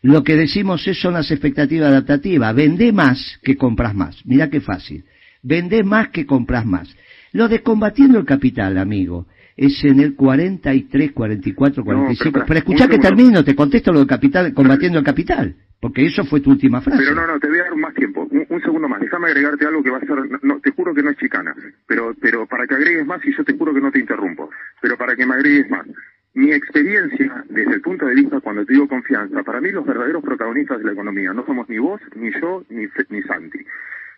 Lo 0.01 0.21
que 0.21 0.35
decimos 0.35 0.85
es 0.85 0.99
son 0.99 1.13
las 1.13 1.31
expectativas 1.31 1.89
adaptativas. 1.89 2.53
Vende 2.53 2.91
más 2.91 3.39
que 3.41 3.55
compras 3.55 3.95
más. 3.95 4.17
Mira 4.25 4.49
qué 4.49 4.59
fácil. 4.59 5.05
Vende 5.41 5.83
más 5.83 6.09
que 6.09 6.25
compras 6.25 6.65
más. 6.65 6.93
Lo 7.33 7.47
de 7.47 7.63
combatiendo 7.63 8.19
el 8.19 8.25
capital, 8.25 8.77
amigo, 8.77 9.25
es 9.57 9.83
en 9.83 9.99
el 9.99 10.15
43, 10.15 11.11
44, 11.11 11.83
45. 11.83 12.43
pero, 12.47 12.59
escucha 12.59 12.87
que 12.87 12.99
termino, 12.99 13.43
te 13.43 13.55
contesto 13.55 13.91
lo 13.91 14.01
de 14.01 14.07
capital, 14.07 14.53
combatiendo 14.53 14.99
el 14.99 15.05
capital, 15.05 15.55
porque 15.81 16.05
eso 16.05 16.23
fue 16.25 16.41
tu 16.41 16.51
última 16.51 16.81
frase. 16.81 17.01
Pero 17.03 17.15
no, 17.15 17.25
no, 17.25 17.39
te 17.39 17.47
voy 17.47 17.57
a 17.57 17.63
dar 17.63 17.75
más 17.75 17.93
tiempo, 17.95 18.27
un, 18.29 18.61
segundo 18.61 18.87
más. 18.87 19.01
Déjame 19.01 19.27
agregarte 19.27 19.65
algo 19.65 19.81
que 19.81 19.89
va 19.89 19.97
a 19.97 20.01
ser, 20.01 20.43
no, 20.43 20.59
te 20.59 20.71
juro 20.71 20.93
que 20.93 21.01
no 21.01 21.09
es 21.09 21.17
chicana, 21.17 21.55
pero, 21.87 22.13
pero 22.21 22.45
para 22.45 22.67
que 22.67 22.75
agregues 22.75 23.05
más 23.05 23.19
y 23.25 23.35
yo 23.35 23.43
te 23.43 23.57
juro 23.57 23.73
que 23.73 23.81
no 23.81 23.91
te 23.91 23.99
interrumpo, 23.99 24.51
pero 24.79 24.95
para 24.95 25.15
que 25.15 25.25
me 25.25 25.33
agregues 25.33 25.69
más. 25.71 25.87
Mi 26.35 26.51
experiencia, 26.51 27.45
desde 27.49 27.73
el 27.73 27.81
punto 27.81 28.05
de 28.05 28.15
vista 28.15 28.39
cuando 28.41 28.65
te 28.65 28.73
digo 28.73 28.87
confianza, 28.87 29.43
para 29.43 29.61
mí 29.61 29.71
los 29.71 29.85
verdaderos 29.85 30.23
protagonistas 30.23 30.79
de 30.79 30.85
la 30.85 30.93
economía 30.93 31.31
no 31.33 31.45
somos 31.45 31.69
ni 31.69 31.77
vos, 31.77 32.01
ni 32.15 32.31
yo, 32.39 32.63
ni, 32.69 32.87
ni 33.09 33.21
Santi 33.23 33.59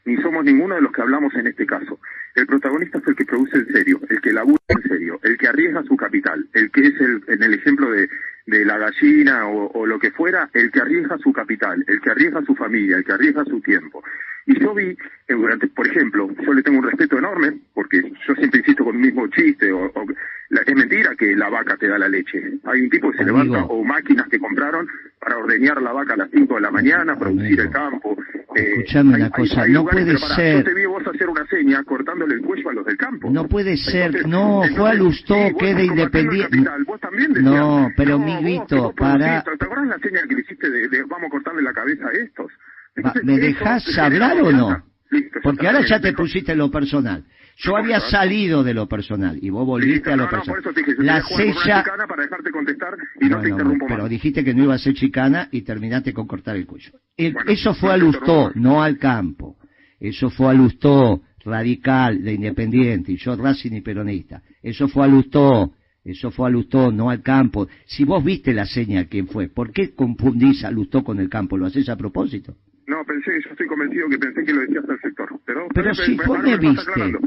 ni 0.06 0.18
somos 0.22 0.45
ninguno 0.45 0.76
de 0.76 0.82
los 0.82 0.91
que 0.91 1.01
hablamos 1.01 1.34
en 1.36 1.47
este 1.47 1.66
caso. 1.66 1.99
El 2.36 2.45
protagonista 2.47 2.99
es 2.99 3.08
el 3.08 3.16
que 3.16 3.26
produce 3.26 3.58
en 3.58 3.68
serio, 3.68 3.99
el 4.10 4.22
que 4.22 4.34
labura 4.34 4.62
en 4.68 4.82
serio, 4.84 5.20
el 5.24 5.38
que 5.38 5.47
arriesga 5.47 5.84
su 5.84 5.97
capital, 5.97 6.47
el 6.53 6.72
que 6.72 6.88
es 6.88 7.01
el, 7.01 7.24
en 7.28 7.43
el 7.43 7.53
ejemplo 7.56 7.89
de, 7.89 8.08
de 8.46 8.66
la 8.66 8.78
gallina 8.78 9.48
o, 9.48 9.72
o, 9.72 9.86
lo 9.86 10.00
que 10.00 10.12
fuera, 10.12 10.50
el 10.54 10.72
que 10.72 10.82
arriesga 10.82 11.18
su 11.18 11.34
capital, 11.34 11.84
el 11.88 12.00
que 12.00 12.12
arriesga 12.12 12.43
su 12.43 12.56
familia, 12.56 12.98
el 12.98 13.04
que 13.04 13.14
arriesga 13.14 13.43
su 13.46 13.60
tiempo. 13.62 14.04
Y 14.48 14.60
yo 14.60 14.76
vi, 14.76 14.89
eh, 14.89 14.98
durante, 15.34 15.68
por 15.68 15.88
ejemplo, 15.88 16.30
yo 16.46 16.54
le 16.54 16.62
tengo 16.62 16.78
un 16.78 16.86
respeto 16.86 17.18
enorme, 17.18 17.58
porque 17.74 18.02
yo 18.28 18.36
siempre 18.36 18.60
insisto 18.60 18.86
con 18.86 18.96
el 18.96 19.02
mismo 19.02 19.28
chiste, 19.28 19.72
o, 19.72 19.91
es 20.50 20.76
mentira 20.76 21.16
que 21.16 21.36
la 21.36 21.50
vaca 21.50 21.76
te 21.78 21.88
da 21.88 21.98
la 21.98 22.08
leche. 22.08 22.39
Hay 22.66 22.82
un 22.82 22.89
tipo 22.89 23.12
que 23.12 23.18
se 23.18 23.24
levanta, 23.24 23.66
o 23.66 23.84
máquinas 23.84 24.28
que 24.28 24.38
compraron 24.38 24.88
para 25.20 25.38
ordeñar 25.38 25.82
la 25.82 25.91
vaca 25.91 26.14
a 26.14 26.18
las 26.18 26.30
5 26.30 26.56
de 26.56 26.62
la 26.62 26.70
mañana, 26.70 27.18
producir 27.18 27.60
el 27.60 27.72
campo. 27.72 28.16
Eh, 28.56 28.74
Escuchame 28.78 29.16
una 29.16 29.30
cosa, 29.32 29.68
no 29.68 29.86
puede 29.86 30.18
ser... 30.18 30.58
Yo 30.58 30.64
te 30.64 30.74
vi 30.76 30.86
vos 30.86 31.06
hacer 31.08 31.28
una 31.28 31.46
seña 31.48 31.84
cortándole 31.84 32.36
el 32.36 32.41
cuello 32.41 32.70
a 32.70 32.74
los 32.74 32.86
del 32.86 32.98
campo. 32.98 33.30
No 33.32 33.48
puede 33.48 33.76
ser, 33.76 34.28
no, 34.28 34.62
fue 34.76 34.91
a 34.91 34.93
Lustó, 34.93 35.36
quede 35.60 35.86
independiente. 35.86 36.58
No, 37.41 37.89
pero 37.98 38.20
mi 38.20 38.35
Vito, 38.42 38.94
para... 38.96 39.44
¿Te 39.44 39.66
acuerdas 39.66 39.88
la 39.88 40.00
seña 40.00 40.22
que 40.28 40.36
le 40.36 40.42
hiciste 40.42 40.70
de, 40.70 41.04
vamos 41.04 41.28
a 41.28 41.30
cortarle 41.30 41.62
la 41.62 41.74
cabeza 41.74 42.08
a 42.08 42.12
estos? 42.12 42.52
¿Me 43.24 43.38
dejas 43.38 43.98
hablar 43.98 44.42
o 44.42 44.52
no? 44.52 44.84
Porque 45.44 45.68
ahora 45.68 45.86
ya 45.86 46.00
te 46.00 46.14
pusiste 46.14 46.56
lo 46.56 46.72
personal. 46.72 47.24
Yo 47.58 47.78
había 47.78 48.02
salido 48.02 48.64
de 48.64 48.74
lo 48.74 48.88
personal 48.88 49.38
y 49.42 49.50
vos 49.50 49.66
volviste 49.66 50.12
a 50.12 50.18
lo 50.18 50.30
personal. 50.30 50.62
la 50.98 51.22
sella 51.22 51.86
para 52.08 52.24
dejarte 52.24 52.52
contestar 52.52 52.98
y 53.22 53.30
no, 53.30 53.40
te 53.40 53.50
interrumpo 53.50 53.86
Pero 53.88 54.10
dijiste 54.10 54.44
que 54.44 54.54
no 54.54 54.64
iba 54.64 54.76
a 54.76 54.78
ser 54.78 54.94
chicana 54.94 55.48
y 55.52 55.62
terminaste 55.62 56.14
con 56.14 56.28
cortar 56.28 56.58
el 56.58 56.66
cuello. 56.66 56.92
eso 57.16 57.74
fue 57.76 57.94
a 57.94 57.98
Lustó, 57.98 58.52
no 58.56 58.84
al 58.84 58.98
campo. 58.98 59.58
Eso 60.00 60.30
fue 60.30 60.50
a 60.50 60.54
Lustó, 60.54 61.22
radical, 61.46 62.22
de 62.22 62.34
independiente, 62.34 63.14
y 63.14 63.18
yo 63.18 63.36
Racing 63.36 63.72
y 63.74 63.82
peronista. 63.82 64.42
Eso 64.62 64.90
fue 64.90 65.06
a 65.06 65.08
Lustó, 65.08 65.74
eso 66.06 66.30
fue 66.30 66.47
a 66.47 66.51
Lustó, 66.51 66.91
no 66.91 67.10
al 67.10 67.24
campo. 67.24 67.68
Si 67.86 68.03
vos 68.03 68.24
viste 68.24 68.53
la 68.53 68.68
seña, 68.68 69.06
¿quién 69.06 69.28
fue? 69.28 69.49
¿Por 69.49 69.72
qué 69.72 69.95
confundís 69.95 70.64
a 70.64 70.70
Lustó 70.70 71.03
con 71.03 71.20
el 71.20 71.30
campo? 71.30 71.58
¿Lo 71.58 71.66
haces 71.66 71.89
a 71.89 71.97
propósito? 71.97 72.56
No, 72.86 72.97
pensé, 73.08 73.32
yo 73.43 73.49
estoy 73.49 73.66
convencido 73.66 74.08
que 74.10 74.20
pensé 74.20 74.43
que 74.45 74.53
lo 74.53 74.62
decías 74.62 74.86
al 74.88 75.01
sector. 75.01 75.28
Pero, 75.43 75.68
pero 75.74 75.95
si 75.95 76.16
vos 76.16 76.43
me 76.43 76.58
viste, 76.58 77.18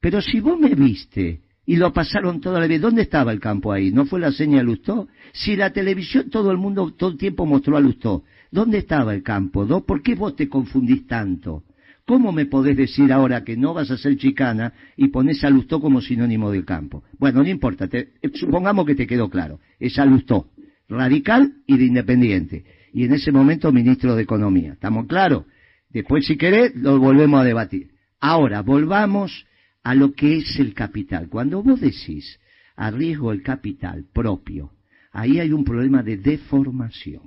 pero 0.00 0.22
si 0.22 0.40
vos 0.40 0.58
me 0.58 0.74
viste 0.74 1.40
y 1.66 1.76
lo 1.76 1.92
pasaron 1.92 2.40
toda 2.40 2.58
la 2.58 2.66
vida, 2.66 2.80
¿dónde 2.80 3.02
estaba 3.02 3.32
el 3.32 3.38
campo 3.38 3.70
ahí? 3.70 3.92
¿No 3.92 4.06
fue 4.06 4.18
la 4.18 4.32
seña 4.32 4.58
de 4.58 4.64
Lustó? 4.64 5.08
Si 5.32 5.54
la 5.54 5.70
televisión 5.70 6.30
todo 6.30 6.50
el 6.50 6.56
mundo 6.56 6.90
todo 6.96 7.10
el 7.10 7.18
tiempo 7.18 7.44
mostró 7.44 7.76
a 7.76 7.80
Lustó, 7.80 8.24
¿dónde 8.50 8.78
estaba 8.78 9.14
el 9.14 9.22
campo? 9.22 9.66
¿No? 9.66 9.84
¿Por 9.84 10.02
qué 10.02 10.14
vos 10.14 10.34
te 10.34 10.48
confundís 10.48 11.06
tanto? 11.06 11.64
¿Cómo 12.12 12.30
me 12.30 12.44
podés 12.44 12.76
decir 12.76 13.10
ahora 13.10 13.42
que 13.42 13.56
no 13.56 13.72
vas 13.72 13.90
a 13.90 13.96
ser 13.96 14.18
chicana 14.18 14.74
y 14.98 15.08
pones 15.08 15.42
a 15.44 15.48
Lustó 15.48 15.80
como 15.80 16.02
sinónimo 16.02 16.50
del 16.50 16.66
campo? 16.66 17.04
Bueno, 17.18 17.42
no 17.42 17.48
importa, 17.48 17.88
supongamos 18.34 18.84
que 18.84 18.94
te 18.94 19.06
quedó 19.06 19.30
claro. 19.30 19.60
Es 19.80 19.98
a 19.98 20.04
Lustó, 20.04 20.50
radical 20.90 21.54
y 21.66 21.78
de 21.78 21.86
independiente 21.86 22.66
y 22.92 23.04
en 23.04 23.14
ese 23.14 23.32
momento 23.32 23.72
ministro 23.72 24.14
de 24.14 24.24
Economía. 24.24 24.74
¿Estamos 24.74 25.06
claros? 25.06 25.46
Después, 25.88 26.26
si 26.26 26.36
querés, 26.36 26.76
lo 26.76 26.98
volvemos 26.98 27.40
a 27.40 27.44
debatir. 27.44 27.92
Ahora, 28.20 28.60
volvamos 28.60 29.46
a 29.82 29.94
lo 29.94 30.12
que 30.12 30.36
es 30.36 30.60
el 30.60 30.74
capital. 30.74 31.30
Cuando 31.30 31.62
vos 31.62 31.80
decís 31.80 32.38
arriesgo 32.76 33.32
el 33.32 33.42
capital 33.42 34.04
propio, 34.12 34.72
ahí 35.12 35.40
hay 35.40 35.50
un 35.50 35.64
problema 35.64 36.02
de 36.02 36.18
deformación. 36.18 37.22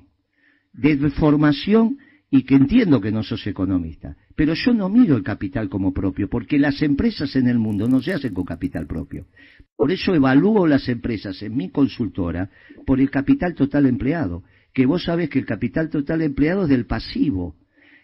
De 0.73 0.95
deformación 0.95 1.97
y 2.31 2.43
que 2.43 2.55
entiendo 2.55 2.99
que 2.99 3.11
no 3.11 3.23
sos 3.23 3.45
economista, 3.47 4.15
pero 4.35 4.53
yo 4.53 4.73
no 4.73 4.89
miro 4.89 5.15
el 5.15 5.23
capital 5.23 5.69
como 5.69 5.93
propio, 5.93 6.27
porque 6.29 6.57
las 6.57 6.81
empresas 6.81 7.35
en 7.35 7.47
el 7.47 7.59
mundo 7.59 7.87
no 7.87 8.01
se 8.01 8.13
hacen 8.13 8.33
con 8.33 8.45
capital 8.45 8.87
propio. 8.87 9.27
Por 9.75 9.91
eso 9.91 10.13
evalúo 10.13 10.67
las 10.67 10.89
empresas 10.89 11.41
en 11.43 11.55
mi 11.55 11.69
consultora 11.69 12.49
por 12.85 12.99
el 12.99 13.09
capital 13.09 13.53
total 13.53 13.85
empleado 13.85 14.43
que 14.73 14.85
vos 14.85 15.05
sabés 15.05 15.29
que 15.29 15.39
el 15.39 15.45
capital 15.45 15.89
total 15.89 16.21
empleado 16.21 16.63
es 16.63 16.69
del 16.69 16.85
pasivo, 16.85 17.55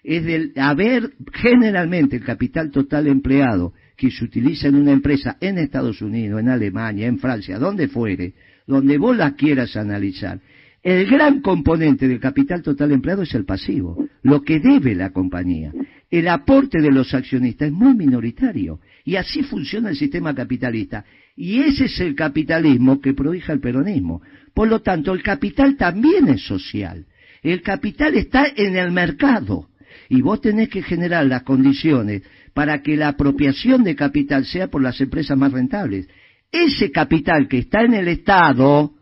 es 0.04 0.24
del 0.24 0.54
haber 0.56 1.12
generalmente 1.34 2.16
el 2.16 2.24
capital 2.24 2.72
total 2.72 3.08
empleado 3.08 3.74
que 3.98 4.10
se 4.10 4.24
utiliza 4.24 4.70
en 4.70 4.76
una 4.76 4.94
empresa 4.94 5.38
en 5.42 5.58
Estados 5.58 6.02
Unidos, 6.02 6.40
en 6.40 6.48
Alemania, 6.48 7.08
en 7.08 7.20
Francia, 7.20 7.60
donde 7.60 7.90
fuere, 7.90 8.34
donde 8.66 8.98
vos 8.98 9.16
la 9.18 9.36
quieras 9.36 9.76
analizar, 9.76 10.40
el 10.84 11.06
gran 11.06 11.42
componente 11.42 12.08
del 12.08 12.20
capital 12.20 12.64
total 12.64 12.92
empleado 12.92 13.22
es 13.22 13.34
el 13.36 13.46
pasivo, 13.46 14.08
lo 14.24 14.42
que 14.42 14.60
debe 14.60 14.96
la 14.96 15.12
compañía. 15.12 15.72
El 16.10 16.28
aporte 16.28 16.82
de 16.82 16.92
los 16.92 17.14
accionistas 17.14 17.68
es 17.68 17.74
muy 17.74 17.94
minoritario 17.94 18.80
y 19.06 19.16
así 19.16 19.44
funciona 19.44 19.90
el 19.90 19.96
sistema 19.96 20.34
capitalista. 20.34 21.06
Y 21.36 21.60
ese 21.60 21.86
es 21.86 22.00
el 22.00 22.16
capitalismo 22.16 23.00
que 23.00 23.14
prohija 23.14 23.54
el 23.54 23.60
peronismo. 23.60 24.22
Por 24.54 24.68
lo 24.68 24.82
tanto, 24.82 25.14
el 25.14 25.24
capital 25.24 25.78
también 25.78 26.28
es 26.28 26.42
social. 26.46 27.06
El 27.42 27.62
capital 27.62 28.16
está 28.16 28.46
en 28.56 28.76
el 28.76 28.92
mercado. 28.92 29.70
Y 30.10 30.22
vos 30.22 30.42
tenés 30.42 30.70
que 30.70 30.84
generar 30.84 31.26
las 31.26 31.44
condiciones 31.44 32.24
para 32.54 32.82
que 32.82 32.98
la 32.98 33.10
apropiación 33.10 33.84
de 33.84 33.96
capital 33.96 34.46
sea 34.46 34.68
por 34.68 34.82
las 34.82 35.00
empresas 35.00 35.38
más 35.38 35.52
rentables. 35.52 36.08
Ese 36.52 36.92
capital 36.92 37.48
que 37.48 37.60
está 37.60 37.84
en 37.84 37.94
el 37.94 38.10
Estado, 38.10 38.94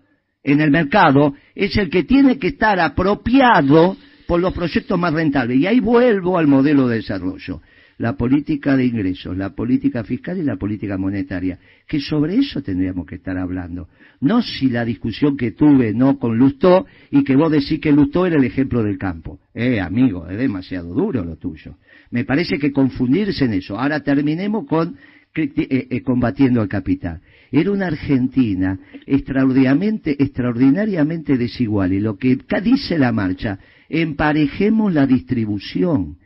en 0.43 0.61
el 0.61 0.71
mercado, 0.71 1.33
es 1.55 1.77
el 1.77 1.89
que 1.89 2.03
tiene 2.03 2.37
que 2.37 2.47
estar 2.49 2.79
apropiado 2.79 3.97
por 4.27 4.39
los 4.39 4.53
proyectos 4.53 4.97
más 4.97 5.13
rentables. 5.13 5.57
Y 5.57 5.67
ahí 5.67 5.79
vuelvo 5.79 6.37
al 6.37 6.47
modelo 6.47 6.87
de 6.87 6.97
desarrollo 6.97 7.61
la 7.99 8.15
política 8.15 8.77
de 8.77 8.85
ingresos, 8.85 9.37
la 9.37 9.49
política 9.53 10.05
fiscal 10.05 10.37
y 10.37 10.43
la 10.43 10.55
política 10.55 10.97
monetaria, 10.97 11.59
que 11.85 11.99
sobre 11.99 12.37
eso 12.37 12.61
tendríamos 12.61 13.05
que 13.05 13.15
estar 13.15 13.37
hablando. 13.37 13.89
No 14.21 14.41
si 14.41 14.69
la 14.69 14.85
discusión 14.85 15.35
que 15.35 15.51
tuve 15.51 15.93
no 15.93 16.17
con 16.17 16.37
Lustó 16.37 16.85
y 17.11 17.25
que 17.25 17.35
vos 17.35 17.51
decís 17.51 17.79
que 17.81 17.91
Lustó 17.91 18.25
era 18.25 18.37
el 18.37 18.45
ejemplo 18.45 18.83
del 18.83 18.97
campo. 18.97 19.39
Eh, 19.53 19.81
amigo, 19.81 20.27
es 20.29 20.37
demasiado 20.37 20.93
duro 20.93 21.25
lo 21.25 21.35
tuyo. 21.35 21.75
Me 22.09 22.23
parece 22.23 22.57
que 22.57 22.71
confundirse 22.71 23.45
en 23.45 23.53
eso. 23.53 23.77
Ahora 23.77 23.99
terminemos 23.99 24.65
con 24.65 24.95
eh, 25.35 25.87
eh, 25.89 26.01
combatiendo 26.01 26.61
al 26.61 26.69
capital. 26.69 27.21
Era 27.51 27.71
una 27.71 27.87
Argentina 27.87 28.79
extraordinariamente, 29.05 30.15
extraordinariamente 30.21 31.37
desigual 31.37 31.93
y 31.93 31.99
lo 31.99 32.17
que 32.17 32.37
dice 32.63 32.97
la 32.97 33.11
marcha, 33.11 33.59
emparejemos 33.89 34.93
la 34.93 35.05
distribución 35.07 36.17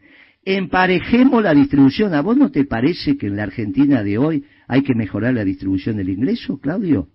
emparejemos 0.45 1.41
la 1.41 1.53
distribución. 1.53 2.13
¿A 2.13 2.21
vos 2.21 2.37
no 2.37 2.51
te 2.51 2.65
parece 2.65 3.17
que 3.17 3.27
en 3.27 3.37
la 3.37 3.43
Argentina 3.43 4.03
de 4.03 4.17
hoy 4.17 4.43
hay 4.67 4.83
que 4.83 4.95
mejorar 4.95 5.33
la 5.33 5.45
distribución 5.45 5.97
del 5.97 6.09
ingreso, 6.09 6.59
Claudio? 6.59 7.09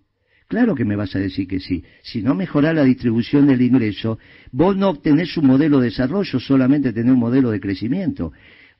Claro 0.48 0.74
que 0.74 0.86
me 0.86 0.96
vas 0.96 1.14
a 1.14 1.18
decir 1.18 1.46
que 1.46 1.60
sí. 1.60 1.84
Si 2.02 2.22
no 2.22 2.34
mejorar 2.34 2.74
la 2.74 2.84
distribución 2.84 3.46
del 3.46 3.60
ingreso, 3.60 4.18
vos 4.50 4.74
no 4.76 4.88
obtenés 4.88 5.36
un 5.36 5.46
modelo 5.46 5.78
de 5.78 5.86
desarrollo, 5.86 6.40
solamente 6.40 6.92
tenés 6.92 7.12
un 7.12 7.18
modelo 7.18 7.50
de 7.50 7.60
crecimiento. 7.60 8.32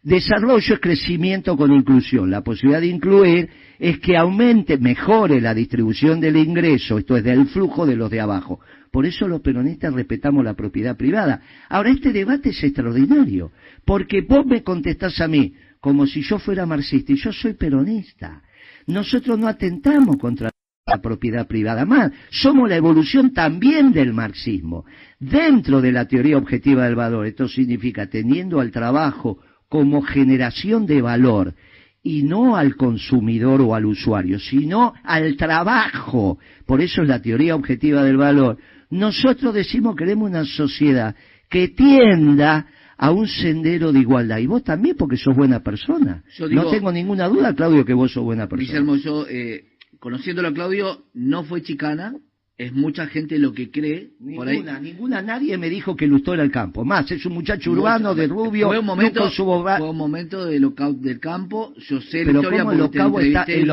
Desarrollo 0.09 0.75
es 0.75 0.81
crecimiento 0.81 1.55
con 1.55 1.71
inclusión. 1.71 2.31
La 2.31 2.43
posibilidad 2.43 2.81
de 2.81 2.87
incluir 2.87 3.51
es 3.79 3.99
que 3.99 4.17
aumente, 4.17 4.79
mejore 4.79 5.39
la 5.39 5.53
distribución 5.53 6.19
del 6.19 6.39
ingreso, 6.39 6.97
esto 6.97 7.15
es 7.19 7.25
del 7.25 7.47
flujo 7.49 7.85
de 7.85 7.95
los 7.95 8.11
de 8.11 8.19
abajo. 8.19 8.59
Por 8.91 9.05
eso 9.05 9.29
los 9.29 9.43
peronistas 9.43 9.93
respetamos 9.93 10.43
la 10.43 10.55
propiedad 10.55 10.97
privada. 10.97 11.43
Ahora, 11.69 11.91
este 11.91 12.11
debate 12.11 12.49
es 12.49 12.65
extraordinario, 12.65 13.53
porque 13.85 14.23
vos 14.23 14.47
me 14.47 14.63
contestás 14.63 15.21
a 15.21 15.29
mí 15.29 15.53
como 15.79 16.07
si 16.07 16.23
yo 16.23 16.39
fuera 16.39 16.65
marxista 16.65 17.13
y 17.13 17.17
yo 17.17 17.31
soy 17.31 17.53
peronista. 17.53 18.41
Nosotros 18.87 19.39
no 19.39 19.47
atentamos 19.47 20.17
contra 20.17 20.49
la 20.87 21.03
propiedad 21.03 21.47
privada 21.47 21.85
más, 21.85 22.13
somos 22.31 22.67
la 22.67 22.77
evolución 22.77 23.35
también 23.35 23.93
del 23.93 24.15
marxismo. 24.15 24.87
Dentro 25.21 25.83
de 25.83 25.93
la 25.93 26.07
teoría 26.09 26.39
objetiva 26.39 26.87
del 26.87 26.95
valor, 26.95 27.27
esto 27.27 27.47
significa 27.47 28.07
teniendo 28.07 28.59
al 28.59 28.71
trabajo 28.71 29.41
como 29.69 30.03
generación 30.03 30.87
de 30.87 31.03
valor 31.03 31.55
y 32.03 32.23
no 32.23 32.57
al 32.57 32.77
consumidor 32.77 33.61
o 33.61 33.75
al 33.75 33.87
usuario, 33.87 34.39
sino 34.39 34.95
al 35.05 35.37
trabajo. 35.37 36.39
Por 36.67 36.81
eso 36.81 37.03
es 37.03 37.09
la 37.09 37.21
teoría 37.21 37.55
objetiva 37.55 38.03
del 38.03 38.17
valor. 38.17 38.59
Nosotros 38.91 39.55
decimos 39.55 39.95
que 39.95 40.05
queremos 40.05 40.31
una 40.31 40.45
sociedad 40.45 41.15
que 41.51 41.69
tienda 41.69 42.67
a 42.97 43.11
un 43.11 43.29
sendero 43.29 43.93
de 43.93 44.01
igualdad. 44.01 44.39
Y 44.39 44.47
vos 44.47 44.65
también, 44.65 44.97
porque 44.97 45.17
sos 45.17 45.37
buena 45.37 45.63
persona. 45.63 46.25
no 46.51 46.71
tengo 46.71 46.91
ninguna 46.91 47.29
duda, 47.29 47.55
Claudio, 47.55 47.85
que 47.85 47.95
vos 47.95 48.13
sos 48.13 48.25
buena 48.25 48.49
persona. 48.49 48.67
Guillermo, 48.67 48.97
yo, 48.97 49.27
eh, 49.29 49.65
conociéndolo 50.01 50.49
a 50.49 50.53
Claudio, 50.53 51.05
no 51.15 51.45
fue 51.45 51.63
chicana, 51.63 52.15
es 52.59 52.73
mucha 52.73 53.07
gente 53.07 53.39
lo 53.39 53.53
que 53.53 53.71
cree. 53.71 54.11
Ninguna, 54.19 54.81
ninguna, 54.81 55.23
nadie 55.23 55.57
me 55.57 55.71
dijo 55.71 55.95
que 55.95 56.09
Lustó 56.09 56.35
era 56.35 56.43
el 56.43 56.51
campo. 56.51 56.85
Más, 56.85 57.09
es 57.13 57.25
un 57.25 57.35
muchacho 57.35 57.71
urbano, 57.71 58.17
de 58.17 58.27
rubio, 58.27 58.67
fue 58.67 58.81
un 58.81 58.85
momento, 58.85 59.31
fue 59.31 59.91
un 59.91 59.97
momento 59.97 60.45
de 60.45 60.59
del 60.59 61.21
campo, 61.21 61.73
yo 61.77 62.01
sé 62.01 62.25
Pero 62.25 62.43
como 62.43 62.73
el 62.73 62.81
ocavo 62.81 63.21
está, 63.21 63.45
el 63.45 63.71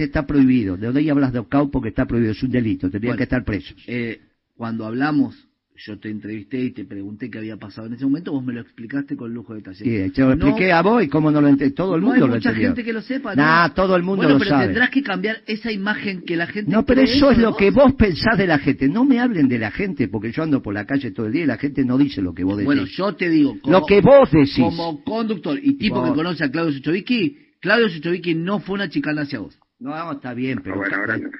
está 0.00 0.26
prohibido. 0.26 0.76
¿De 0.76 0.86
dónde 0.88 1.08
hablas 1.08 1.32
de 1.32 1.38
ocavo? 1.38 1.70
Porque 1.70 1.90
está 1.90 2.06
prohibido, 2.06 2.32
es 2.32 2.42
un 2.42 2.50
delito, 2.50 2.90
tendrían 2.90 3.16
que 3.16 3.22
estar 3.22 3.44
presos. 3.44 3.76
Eh, 3.86 4.20
cuando 4.56 4.84
hablamos 4.84 5.43
yo 5.76 5.98
te 5.98 6.08
entrevisté 6.08 6.60
y 6.60 6.70
te 6.70 6.84
pregunté 6.84 7.28
qué 7.28 7.38
había 7.38 7.56
pasado 7.56 7.88
en 7.88 7.94
ese 7.94 8.04
momento, 8.04 8.30
vos 8.30 8.44
me 8.44 8.52
lo 8.52 8.60
explicaste 8.60 9.16
con 9.16 9.34
lujo 9.34 9.54
de 9.54 9.60
detalle. 9.60 10.08
Sí, 10.08 10.12
yo 10.14 10.26
lo 10.26 10.34
expliqué 10.34 10.72
a 10.72 10.82
vos 10.82 11.02
y 11.02 11.08
cómo 11.08 11.32
no 11.32 11.40
lo 11.40 11.48
entiende. 11.48 11.74
Todo 11.74 11.96
el 11.96 12.02
mundo 12.02 12.28
no 12.28 12.34
hay 12.34 12.38
mucha 12.38 12.54
gente 12.54 12.84
que 12.84 12.92
lo 12.92 13.02
sepa. 13.02 13.34
Nah, 13.34 13.70
todo 13.70 13.96
el 13.96 14.04
mundo 14.04 14.22
bueno, 14.22 14.38
pero 14.38 14.58
tendrás 14.58 14.90
que 14.90 15.02
cambiar 15.02 15.38
esa 15.46 15.72
imagen 15.72 16.22
que 16.22 16.36
la 16.36 16.46
gente. 16.46 16.70
No, 16.70 16.84
pero 16.84 17.00
eso 17.00 17.30
es 17.32 17.38
lo 17.38 17.56
que 17.56 17.72
vos 17.72 17.94
pensás 17.94 18.38
de 18.38 18.46
la 18.46 18.58
gente. 18.58 18.88
No 18.88 19.04
me 19.04 19.18
hablen 19.18 19.48
de 19.48 19.58
la 19.58 19.72
gente, 19.72 20.06
porque 20.06 20.30
yo 20.30 20.44
ando 20.44 20.62
por 20.62 20.74
la 20.74 20.86
calle 20.86 21.10
todo 21.10 21.26
el 21.26 21.32
día 21.32 21.42
y 21.42 21.46
la 21.46 21.58
gente 21.58 21.84
no 21.84 21.98
dice 21.98 22.22
lo 22.22 22.32
que 22.34 22.44
vos 22.44 22.56
decís. 22.56 22.66
Bueno, 22.66 22.84
yo 22.84 23.14
te 23.16 23.28
digo. 23.28 23.58
Como, 23.60 23.78
lo 23.78 23.84
que 23.84 24.00
vos 24.00 24.30
decís. 24.30 24.58
Como 24.58 25.02
conductor 25.02 25.58
y 25.60 25.76
tipo 25.76 26.04
que 26.04 26.12
conoce 26.12 26.44
a 26.44 26.50
Claudio 26.50 26.72
Suchovicki, 26.72 27.36
Claudio 27.60 27.88
Suchovicki 27.88 28.34
no 28.34 28.60
fue 28.60 28.74
una 28.74 28.88
chicana 28.88 29.22
hacia 29.22 29.40
vos. 29.40 29.58
No, 29.80 30.12
está 30.12 30.34
bien, 30.34 30.60
pero 30.62 30.76
bueno, 30.76 30.96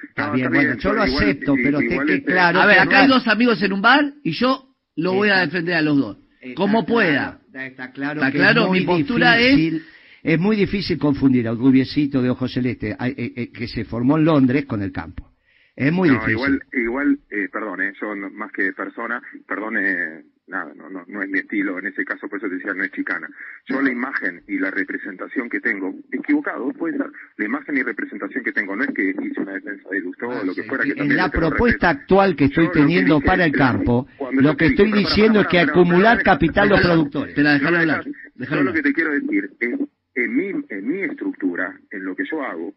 está, 0.09 0.31
bien, 0.31 0.49
bueno, 0.51 0.75
yo 0.77 0.93
lo 0.93 1.01
acepto, 1.03 1.55
pero 1.55 1.79
te 1.79 1.87
quede 1.87 2.23
claro. 2.23 2.61
A 2.61 2.65
ver, 2.65 2.79
acá 2.79 3.01
hay 3.01 3.07
dos 3.07 3.27
amigos 3.27 3.61
en 3.63 3.73
un 3.73 3.81
bar 3.81 4.03
y 4.23 4.31
yo 4.31 4.69
lo 4.95 5.13
voy 5.13 5.29
a 5.29 5.39
defender 5.39 5.75
a 5.75 5.81
los 5.81 5.97
dos. 5.97 6.17
Como 6.55 6.85
pueda. 6.85 7.39
Está 7.53 7.91
claro, 7.91 8.21
está 8.21 8.31
claro 8.31 8.71
mi 8.71 8.81
postura 8.81 9.39
es... 9.39 9.81
Es 10.21 10.39
muy 10.39 10.55
difícil 10.55 10.97
confundir 10.97 11.47
a 11.47 11.51
un 11.51 11.59
rubiecito 11.59 12.19
de 12.19 12.31
ojos 12.31 12.51
celestes 12.51 12.95
eh, 12.99 13.13
eh, 13.15 13.51
que 13.51 13.67
se 13.67 13.85
formó 13.85 14.17
en 14.17 14.25
Londres 14.25 14.65
con 14.65 14.81
el 14.81 14.91
campo. 14.91 15.31
Es 15.75 15.93
muy 15.93 16.09
difícil. 16.09 16.31
Igual, 16.31 16.63
igual 16.73 17.19
eh, 17.29 17.47
perdón, 17.51 17.81
eh, 17.81 17.93
yo 18.01 18.15
más 18.31 18.51
que 18.51 18.73
persona, 18.73 19.21
perdón, 19.47 19.77
eh, 19.77 20.23
nada, 20.47 20.73
no, 20.75 20.89
no, 20.89 21.03
no 21.07 21.23
es 21.23 21.29
mi 21.29 21.39
estilo, 21.39 21.79
en 21.79 21.87
ese 21.87 22.05
caso 22.05 22.27
por 22.27 22.37
eso 22.37 22.47
te 22.47 22.55
decía, 22.55 22.73
no 22.73 22.83
es 22.83 22.91
chicana. 22.91 23.27
Yo 23.65 23.81
la 23.81 23.91
imagen 23.91 24.43
y 24.47 24.59
la 24.59 24.71
representación 24.71 25.49
que 25.49 25.59
tengo, 25.59 25.93
equivocado, 26.11 26.71
puede 26.73 26.97
ser, 26.97 27.07
la 27.37 27.45
imagen 27.45 27.77
y 27.77 27.83
representación 27.83 28.43
que 28.43 28.51
tengo, 28.51 28.75
no 28.75 28.83
es 28.83 28.89
que 28.91 29.09
hice 29.09 29.41
una 29.41 29.53
defensa 29.53 29.89
de 29.89 29.99
Lustó 30.01 30.27
o 30.27 30.43
lo 30.43 30.53
que 30.53 30.63
fuera. 30.63 30.83
Que 30.83 30.91
en 30.91 31.15
la 31.15 31.29
propuesta 31.29 31.89
actual 31.89 32.35
que 32.35 32.45
estoy 32.45 32.71
teniendo 32.71 33.21
para 33.21 33.45
el 33.45 33.51
campo, 33.51 34.07
lo 34.33 34.55
que 34.55 34.67
estoy 34.67 34.91
diciendo 34.91 35.41
es 35.41 35.47
que 35.47 35.59
acumular 35.59 36.21
capital 36.23 36.69
los 36.69 36.81
productores. 36.81 37.35
Te 37.35 37.41
la 37.41 37.55
hablar. 37.55 38.05
Yo 38.35 38.63
lo 38.63 38.73
que 38.73 38.81
te 38.81 38.93
quiero 38.93 39.11
decir 39.11 39.49
es, 39.59 39.79
en 40.15 40.35
mi, 40.35 40.65
en 40.69 40.87
mi 40.87 41.01
estructura, 41.01 41.77
en 41.91 42.05
lo 42.05 42.15
que 42.15 42.23
yo 42.29 42.41
hago, 42.41 42.73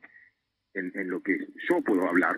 en, 0.75 0.91
en 0.95 1.11
lo 1.11 1.23
que 1.23 1.37
yo 1.69 1.81
puedo 1.83 2.09
hablar, 2.09 2.37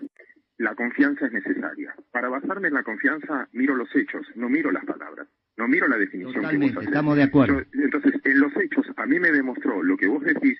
la 0.61 0.75
confianza 0.75 1.25
es 1.25 1.31
necesaria. 1.33 1.93
Para 2.11 2.29
basarme 2.29 2.67
en 2.67 2.75
la 2.75 2.83
confianza, 2.83 3.47
miro 3.51 3.75
los 3.75 3.89
hechos, 3.95 4.25
no 4.35 4.47
miro 4.47 4.71
las 4.71 4.85
palabras, 4.85 5.27
no 5.57 5.67
miro 5.67 5.87
la 5.87 5.97
definición 5.97 6.47
que 6.47 6.57
vos 6.57 6.83
Estamos 6.85 7.17
de 7.17 7.23
acuerdo. 7.23 7.61
entonces, 7.73 8.13
en 8.23 8.39
los 8.39 8.55
hechos, 8.57 8.85
a 8.95 9.05
mí 9.07 9.19
me 9.19 9.31
demostró 9.31 9.81
lo 9.81 9.97
que 9.97 10.07
vos 10.07 10.23
decís, 10.23 10.59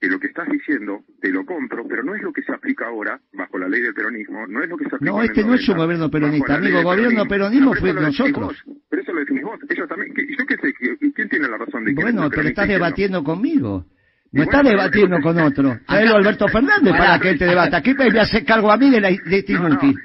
que 0.00 0.08
lo 0.08 0.18
que 0.20 0.28
estás 0.28 0.48
diciendo, 0.48 1.02
te 1.20 1.30
lo 1.30 1.44
compro, 1.44 1.86
pero 1.86 2.02
no 2.04 2.14
es 2.14 2.22
lo 2.22 2.32
que 2.32 2.42
se 2.42 2.52
aplica 2.52 2.86
ahora, 2.86 3.20
bajo 3.32 3.58
la 3.58 3.68
ley 3.68 3.82
del 3.82 3.92
peronismo, 3.92 4.46
no 4.46 4.62
es 4.62 4.68
lo 4.70 4.76
que 4.76 4.88
se 4.88 4.94
aplica 4.94 5.12
No, 5.12 5.22
este 5.22 5.44
no 5.44 5.54
es 5.54 5.68
un 5.68 5.76
gobierno 5.76 6.10
peronista, 6.10 6.54
amigo, 6.54 6.82
gobierno 6.82 7.26
peronismo 7.26 7.74
fue 7.74 7.92
nosotros. 7.92 8.64
pero 8.88 9.02
eso 9.02 9.12
lo 9.12 9.20
decimos 9.20 9.42
vos, 9.44 9.60
ellos 9.68 9.88
también, 9.88 10.14
¿yo 10.14 10.46
qué 10.46 10.56
sé? 10.56 10.72
¿Quién 11.12 11.28
tiene 11.28 11.48
la 11.48 11.58
razón 11.58 11.84
de 11.84 11.94
que 11.94 12.02
Bueno, 12.02 12.30
pero 12.30 12.48
estás 12.48 12.68
debatiendo 12.68 13.24
conmigo. 13.24 13.84
No 14.32 14.44
está 14.44 14.62
debatiendo 14.62 15.20
con 15.20 15.38
otro. 15.40 15.76
Tráelo 15.86 16.16
Alberto 16.16 16.46
Fernández 16.46 16.92
para 16.96 17.18
que 17.18 17.30
él 17.30 17.38
te 17.38 17.46
debata. 17.46 17.82
¿Qué 17.82 17.94
me 17.94 18.20
hace 18.20 18.44
cargo 18.44 18.70
a 18.70 18.76
mí 18.76 18.88
de, 18.88 19.00
la, 19.00 19.08
de 19.08 19.38
este 19.38 19.52
inútil? 19.54 19.96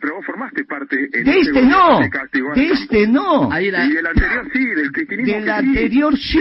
pero 0.00 0.16
vos 0.16 0.24
formaste 0.24 0.64
parte... 0.64 1.08
En 1.12 1.24
de 1.24 1.38
este 1.38 1.62
no, 1.62 2.00
de 2.54 2.66
este 2.66 3.06
no. 3.06 3.50
Y 3.60 3.70
del 3.70 4.06
anterior 4.06 4.48
sí, 4.52 4.64
del 4.64 4.90
cristianismo 4.90 5.34
Del 5.34 5.50
anterior 5.50 6.16
sí. 6.16 6.38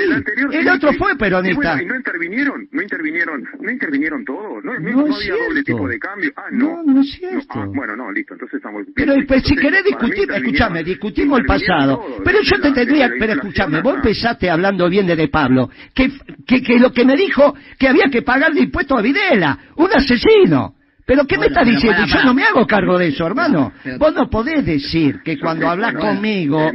El 0.51 0.69
otro 0.69 0.93
fue 0.93 1.17
peronista. 1.17 1.81
Y, 1.81 1.85
no 1.85 1.95
intervinieron, 1.95 2.67
no 2.71 2.81
intervinieron, 2.81 3.43
no 3.59 3.71
intervinieron 3.71 4.23
todos. 4.23 4.63
No, 4.63 4.79
no, 4.79 5.07
no 5.07 5.15
había 5.15 5.33
doble 5.33 5.63
tipo 5.63 5.87
de 5.87 5.99
cambio. 5.99 6.31
Ah, 6.37 6.43
no. 6.51 6.83
No, 6.83 6.93
no 6.93 7.01
es 7.01 7.11
cierto. 7.11 7.47
Ah, 7.55 7.65
bueno, 7.67 7.95
no, 7.97 8.11
listo, 8.11 8.35
entonces 8.35 8.55
estamos... 8.55 8.83
Pero 8.95 9.15
pues, 9.27 9.43
si 9.43 9.55
querés 9.55 9.83
discutir, 9.83 10.31
escúchame, 10.31 10.83
discutimos 10.83 11.39
el 11.39 11.45
pasado. 11.45 12.05
Pero 12.23 12.39
yo 12.41 12.61
te 12.61 12.71
tendría, 12.71 13.11
pero 13.19 13.33
escúchame, 13.33 13.81
vos 13.81 13.95
empezaste 13.95 14.49
hablando 14.49 14.87
bien 14.89 15.05
de 15.07 15.15
De 15.17 15.27
Pablo, 15.27 15.69
que, 15.93 16.09
que, 16.47 16.61
que 16.61 16.79
lo 16.79 16.91
que 16.91 17.05
me 17.05 17.15
dijo 17.15 17.32
dijo 17.33 17.55
que 17.79 17.87
había 17.87 18.05
que 18.11 18.21
pagar 18.21 18.53
de 18.53 18.61
impuestos 18.61 18.97
a 18.97 19.01
Videla, 19.01 19.59
un 19.75 19.89
asesino. 19.93 20.75
¿Pero 21.05 21.25
qué 21.25 21.37
me 21.37 21.47
estás 21.47 21.67
diciendo? 21.67 22.05
Yo 22.05 22.23
no 22.23 22.33
me 22.33 22.43
hago 22.43 22.65
cargo 22.65 22.97
de 22.97 23.09
eso, 23.09 23.27
hermano. 23.27 23.73
Vos 23.99 24.13
no 24.13 24.29
podés 24.29 24.65
decir 24.65 25.19
que 25.23 25.37
cuando 25.37 25.67
hablas 25.67 25.95
conmigo... 25.95 26.71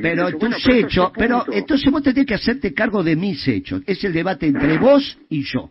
pero 0.00 0.30
tus 0.38 0.68
hechos... 0.68 1.10
Pero 1.16 1.44
entonces 1.50 1.90
vos 1.90 2.04
tenés 2.04 2.24
que 2.24 2.34
hacerte 2.34 2.72
cargo 2.72 3.02
de 3.02 3.16
mis 3.16 3.46
hechos. 3.48 3.82
Es 3.84 4.04
el 4.04 4.12
debate 4.12 4.46
entre 4.46 4.78
vos 4.78 5.18
y 5.28 5.42
yo. 5.42 5.70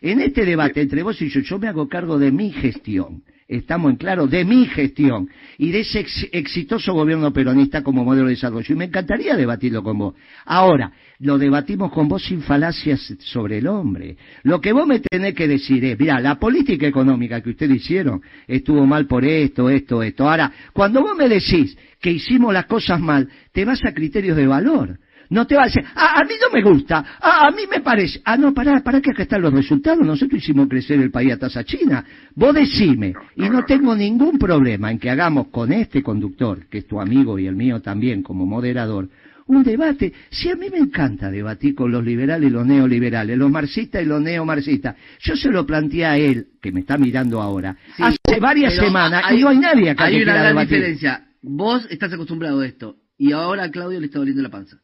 En 0.00 0.20
este 0.20 0.44
debate 0.44 0.80
entre 0.80 1.04
vos 1.04 1.20
y 1.22 1.28
yo, 1.28 1.40
yo 1.40 1.58
me 1.58 1.68
hago 1.68 1.88
cargo 1.88 2.18
de 2.18 2.32
mi 2.32 2.50
gestión 2.50 3.22
estamos 3.48 3.90
en 3.90 3.96
claro, 3.96 4.26
de 4.26 4.44
mi 4.44 4.66
gestión 4.66 5.28
y 5.56 5.70
de 5.70 5.80
ese 5.80 6.04
exitoso 6.32 6.92
gobierno 6.92 7.32
peronista 7.32 7.82
como 7.82 8.04
modelo 8.04 8.26
de 8.26 8.34
desarrollo. 8.34 8.74
Y 8.74 8.76
me 8.76 8.84
encantaría 8.84 9.36
debatirlo 9.36 9.82
con 9.82 9.98
vos. 9.98 10.14
Ahora, 10.44 10.92
lo 11.20 11.38
debatimos 11.38 11.90
con 11.90 12.08
vos 12.08 12.22
sin 12.22 12.42
falacias 12.42 13.14
sobre 13.20 13.58
el 13.58 13.66
hombre. 13.66 14.16
Lo 14.42 14.60
que 14.60 14.72
vos 14.72 14.86
me 14.86 15.00
tenés 15.00 15.34
que 15.34 15.48
decir 15.48 15.84
es, 15.84 15.98
mira, 15.98 16.20
la 16.20 16.38
política 16.38 16.86
económica 16.86 17.40
que 17.40 17.50
ustedes 17.50 17.78
hicieron 17.78 18.20
estuvo 18.46 18.84
mal 18.86 19.06
por 19.06 19.24
esto, 19.24 19.70
esto, 19.70 20.02
esto. 20.02 20.28
Ahora, 20.28 20.52
cuando 20.72 21.00
vos 21.00 21.16
me 21.16 21.28
decís 21.28 21.76
que 22.00 22.10
hicimos 22.10 22.52
las 22.52 22.66
cosas 22.66 23.00
mal, 23.00 23.28
te 23.52 23.64
vas 23.64 23.84
a 23.84 23.94
criterios 23.94 24.36
de 24.36 24.46
valor. 24.46 24.98
No 25.30 25.46
te 25.46 25.56
va 25.56 25.62
a 25.62 25.66
decir, 25.66 25.84
ah, 25.94 26.20
a 26.20 26.24
mí 26.24 26.34
no 26.40 26.50
me 26.50 26.62
gusta, 26.62 27.04
ah, 27.20 27.48
a 27.48 27.50
mí 27.50 27.62
me 27.70 27.80
parece. 27.80 28.20
Ah, 28.24 28.36
no, 28.36 28.54
pará, 28.54 28.80
pará 28.80 29.00
que 29.00 29.10
acá 29.10 29.24
están 29.24 29.42
los 29.42 29.52
resultados. 29.52 30.04
Nosotros 30.04 30.42
hicimos 30.42 30.68
crecer 30.68 31.00
el 31.00 31.10
país 31.10 31.32
a 31.32 31.38
tasa 31.38 31.64
china. 31.64 32.04
Vos 32.34 32.54
decime, 32.54 33.12
y 33.36 33.48
no 33.48 33.64
tengo 33.64 33.94
ningún 33.94 34.38
problema 34.38 34.90
en 34.90 34.98
que 34.98 35.10
hagamos 35.10 35.48
con 35.48 35.72
este 35.72 36.02
conductor, 36.02 36.66
que 36.68 36.78
es 36.78 36.86
tu 36.86 37.00
amigo 37.00 37.38
y 37.38 37.46
el 37.46 37.56
mío 37.56 37.80
también 37.82 38.22
como 38.22 38.46
moderador, 38.46 39.08
un 39.48 39.62
debate. 39.62 40.12
Si 40.30 40.50
a 40.50 40.56
mí 40.56 40.68
me 40.70 40.78
encanta 40.78 41.30
debatir 41.30 41.74
con 41.74 41.90
los 41.90 42.04
liberales 42.04 42.48
y 42.48 42.52
los 42.52 42.66
neoliberales, 42.66 43.36
los 43.36 43.50
marxistas 43.50 44.02
y 44.02 44.06
los 44.06 44.20
neomarxistas. 44.22 44.96
Yo 45.20 45.36
se 45.36 45.50
lo 45.50 45.66
planteé 45.66 46.06
a 46.06 46.16
él, 46.16 46.48
que 46.62 46.70
me 46.72 46.80
está 46.80 46.96
mirando 46.96 47.40
ahora, 47.42 47.76
hace 47.98 48.40
varias 48.40 48.74
semanas, 48.74 49.24
y 49.32 49.40
no 49.40 49.48
hay 49.48 49.58
nadie 49.58 49.90
acá 49.90 50.04
hay 50.04 50.18
que 50.18 50.22
una 50.22 50.34
gran 50.34 50.46
debatir. 50.48 50.76
diferencia. 50.76 51.24
Vos 51.42 51.86
estás 51.90 52.12
acostumbrado 52.12 52.60
a 52.60 52.66
esto, 52.66 52.96
y 53.16 53.32
ahora 53.32 53.64
a 53.64 53.70
Claudio 53.70 54.00
le 54.00 54.06
está 54.06 54.18
doliendo 54.18 54.42
la 54.42 54.50
panza. 54.50 54.78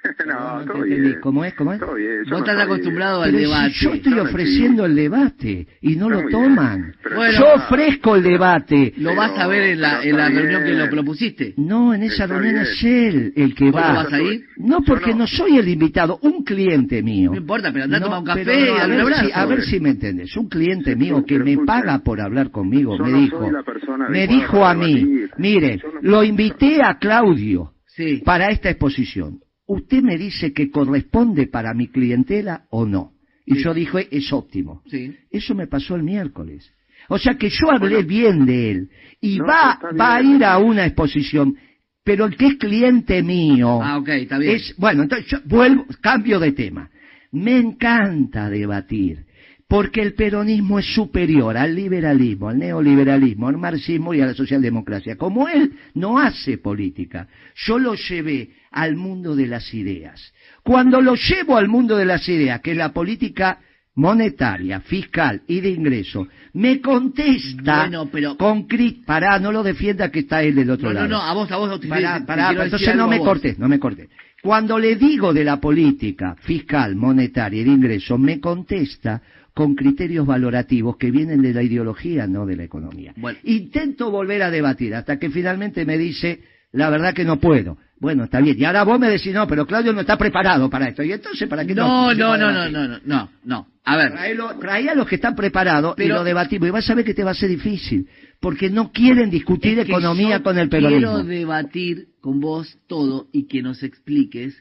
no, 0.26 0.60
No 0.60 0.64
todo 0.64 0.82
te 0.84 0.88
entendí. 0.90 1.00
bien. 1.08 1.20
¿Cómo 1.20 1.44
es? 1.44 1.54
¿Cómo 1.54 1.72
es? 1.72 1.80
Todo 1.80 1.94
bien, 1.94 2.20
Vos 2.22 2.30
no 2.30 2.38
estás 2.38 2.58
acostumbrado 2.60 3.22
al 3.22 3.30
Pero 3.32 3.38
si 3.38 3.44
debate. 3.50 3.72
yo 3.80 3.92
estoy 3.94 4.18
ofreciendo 4.20 4.84
el 4.86 4.94
debate 4.94 5.66
y 5.80 5.96
no 5.96 6.08
lo 6.08 6.28
toman. 6.28 6.82
bien, 6.82 7.16
Bueno, 7.16 7.38
yo 7.38 7.54
ofrezco 7.54 8.14
el 8.16 8.22
debate. 8.22 8.92
Lo 8.98 9.14
vas 9.16 9.32
a 9.38 9.46
ver 9.48 9.62
en 9.64 9.80
la, 9.80 10.02
en 10.04 10.16
la 10.16 10.28
reunión 10.28 10.62
que 10.62 10.70
bien. 10.70 10.78
lo 10.78 10.90
propusiste. 10.90 11.54
No, 11.56 11.92
en 11.94 12.04
esa 12.04 12.24
Está 12.24 12.26
reunión 12.38 12.54
bien. 12.54 12.66
es 12.66 12.84
él 12.84 13.32
el 13.36 13.54
que 13.54 13.70
¿Vos 13.70 13.80
va. 13.82 13.92
vas 13.94 14.12
a 14.12 14.20
ir? 14.22 14.44
No, 14.56 14.82
porque 14.82 15.14
no. 15.14 15.26
soy 15.26 15.58
el 15.58 15.68
invitado, 15.68 16.18
un 16.22 16.44
cliente 16.44 17.02
mío. 17.02 17.30
No 17.32 17.36
importa, 17.38 17.72
pero 17.72 17.84
andá 17.86 17.98
a 17.98 18.00
tomar 18.00 18.18
un 18.20 18.24
café 18.24 18.42
y 18.42 18.68
a, 18.78 18.86
ver 18.86 19.00
abrazo. 19.00 19.24
si, 19.26 19.32
a 19.34 19.46
ver 19.46 19.62
si 19.62 19.80
me 19.80 19.90
entiendes. 19.90 20.36
Un 20.36 20.48
cliente 20.48 20.94
mío 20.94 21.24
que 21.26 21.38
me 21.40 21.58
paga 21.58 21.98
por 22.00 22.20
hablar 22.20 22.50
conmigo 22.50 22.96
me 22.98 23.12
dijo, 23.20 23.50
me 24.08 24.26
dijo 24.26 24.64
a 24.64 24.74
mí, 24.74 25.22
mire, 25.38 25.80
lo 26.02 26.22
invité 26.22 26.82
a 26.82 26.98
Claudio 26.98 27.72
para 28.24 28.48
esta 28.50 28.70
exposición. 28.70 29.40
Usted 29.68 30.02
me 30.02 30.16
dice 30.18 30.52
que 30.52 30.70
corresponde 30.70 31.46
para 31.46 31.74
mi 31.74 31.88
clientela 31.88 32.64
o 32.70 32.84
no. 32.86 33.12
Y 33.46 33.54
Sí. 33.56 33.62
yo 33.62 33.74
dije, 33.74 34.08
es 34.10 34.32
óptimo. 34.32 34.82
Sí. 34.90 35.14
Eso 35.30 35.54
me 35.54 35.66
pasó 35.66 35.94
el 35.94 36.02
miércoles. 36.02 36.70
O 37.08 37.18
sea 37.18 37.34
que 37.34 37.48
yo 37.50 37.70
hablé 37.70 38.02
bien 38.02 38.44
de 38.44 38.70
él 38.72 38.88
y 39.20 39.38
No, 39.38 39.46
va, 39.46 39.78
va 39.98 40.16
a 40.16 40.22
ir 40.22 40.44
a 40.44 40.58
una 40.58 40.84
exposición, 40.86 41.54
pero 42.02 42.24
el 42.26 42.36
que 42.36 42.46
es 42.48 42.54
cliente 42.56 43.22
mío 43.22 43.80
Ah, 43.82 43.98
ok, 43.98 44.08
está 44.08 44.38
bien. 44.38 44.56
es, 44.56 44.74
bueno, 44.78 45.02
entonces 45.04 45.26
yo 45.28 45.38
vuelvo, 45.44 45.86
cambio 46.00 46.40
de 46.40 46.52
tema. 46.52 46.90
Me 47.30 47.58
encanta 47.58 48.48
debatir, 48.50 49.26
porque 49.68 50.00
el 50.00 50.14
peronismo 50.14 50.78
es 50.78 50.86
superior 50.94 51.56
al 51.58 51.74
liberalismo, 51.74 52.48
al 52.48 52.58
neoliberalismo, 52.58 53.48
al 53.48 53.58
marxismo 53.58 54.14
y 54.14 54.20
a 54.22 54.26
la 54.26 54.34
socialdemocracia. 54.34 55.16
Como 55.16 55.46
él 55.48 55.72
no 55.94 56.18
hace 56.18 56.56
política, 56.56 57.28
yo 57.66 57.78
lo 57.78 57.94
llevé 57.94 58.50
al 58.70 58.96
mundo 58.96 59.36
de 59.36 59.46
las 59.46 59.74
ideas. 59.74 60.32
Cuando 60.62 61.02
lo 61.02 61.14
llevo 61.16 61.58
al 61.58 61.68
mundo 61.68 61.96
de 61.96 62.06
las 62.06 62.26
ideas, 62.30 62.60
que 62.62 62.70
es 62.70 62.76
la 62.78 62.92
política 62.94 63.58
monetaria, 63.94 64.80
fiscal 64.80 65.42
y 65.46 65.60
de 65.60 65.70
ingreso, 65.70 66.28
me 66.54 66.80
contesta 66.80 67.80
Bueno, 67.80 68.08
pero- 68.10 68.36
con 68.38 68.66
cri- 68.66 69.04
pará, 69.04 69.38
no 69.38 69.52
lo 69.52 69.62
defienda 69.62 70.10
que 70.10 70.20
está 70.20 70.42
él 70.42 70.54
del 70.54 70.70
otro 70.70 70.88
No, 70.88 70.94
no, 70.94 71.00
lado. 71.00 71.08
no, 71.10 71.22
a 71.22 71.34
vos, 71.34 71.50
a 71.52 71.56
vos 71.56 71.80
te 71.80 71.88
Pará, 71.88 72.20
te 72.20 72.24
pará, 72.26 72.48
decir 72.50 72.62
entonces 72.64 72.96
no 72.96 73.06
me 73.08 73.18
cortes, 73.18 73.58
no 73.58 73.68
me 73.68 73.78
cortes. 73.78 74.08
Cuando 74.40 74.78
le 74.78 74.94
digo 74.94 75.34
de 75.34 75.42
la 75.44 75.60
política 75.60 76.36
fiscal, 76.40 76.94
monetaria 76.94 77.60
y 77.60 77.64
de 77.64 77.70
ingreso, 77.72 78.16
me 78.16 78.38
contesta 78.38 79.20
con 79.58 79.74
criterios 79.74 80.24
valorativos 80.24 80.96
que 80.98 81.10
vienen 81.10 81.42
de 81.42 81.52
la 81.52 81.64
ideología, 81.64 82.28
no 82.28 82.46
de 82.46 82.54
la 82.54 82.62
economía. 82.62 83.12
Bueno. 83.16 83.40
Intento 83.42 84.08
volver 84.08 84.40
a 84.44 84.52
debatir 84.52 84.94
hasta 84.94 85.18
que 85.18 85.30
finalmente 85.30 85.84
me 85.84 85.98
dice, 85.98 86.42
la 86.70 86.88
verdad 86.90 87.12
que 87.12 87.24
no 87.24 87.40
puedo. 87.40 87.76
Bueno, 87.98 88.22
está 88.22 88.40
bien. 88.40 88.56
Y 88.56 88.64
ahora 88.64 88.84
vos 88.84 89.00
me 89.00 89.10
decís, 89.10 89.34
no, 89.34 89.48
pero 89.48 89.66
Claudio 89.66 89.92
no 89.92 90.00
está 90.02 90.16
preparado 90.16 90.70
para 90.70 90.86
esto. 90.86 91.02
¿Y 91.02 91.10
entonces 91.10 91.48
para 91.48 91.64
qué 91.64 91.74
No, 91.74 92.14
no, 92.14 92.36
no, 92.36 92.52
no, 92.52 92.68
no, 92.70 92.86
no, 92.86 93.00
no, 93.04 93.30
no. 93.44 93.66
A 93.84 93.96
ver, 93.96 94.12
Traelo- 94.12 94.56
trae 94.60 94.88
a 94.90 94.94
los 94.94 95.08
que 95.08 95.16
están 95.16 95.34
preparados 95.34 95.98
y 95.98 96.06
lo 96.06 96.22
debatimos. 96.22 96.68
Y 96.68 96.70
vas 96.70 96.88
a 96.88 96.94
ver 96.94 97.04
que 97.04 97.14
te 97.14 97.24
va 97.24 97.32
a 97.32 97.34
ser 97.34 97.48
difícil. 97.48 98.06
Porque 98.38 98.70
no 98.70 98.92
quieren 98.92 99.28
discutir 99.28 99.76
es 99.80 99.88
economía 99.88 100.40
con 100.44 100.56
el 100.56 100.68
Quiero 100.68 100.86
peronismo. 100.88 101.24
debatir 101.24 102.06
con 102.20 102.38
vos 102.38 102.78
todo 102.86 103.26
y 103.32 103.48
que 103.48 103.60
nos 103.60 103.82
expliques, 103.82 104.54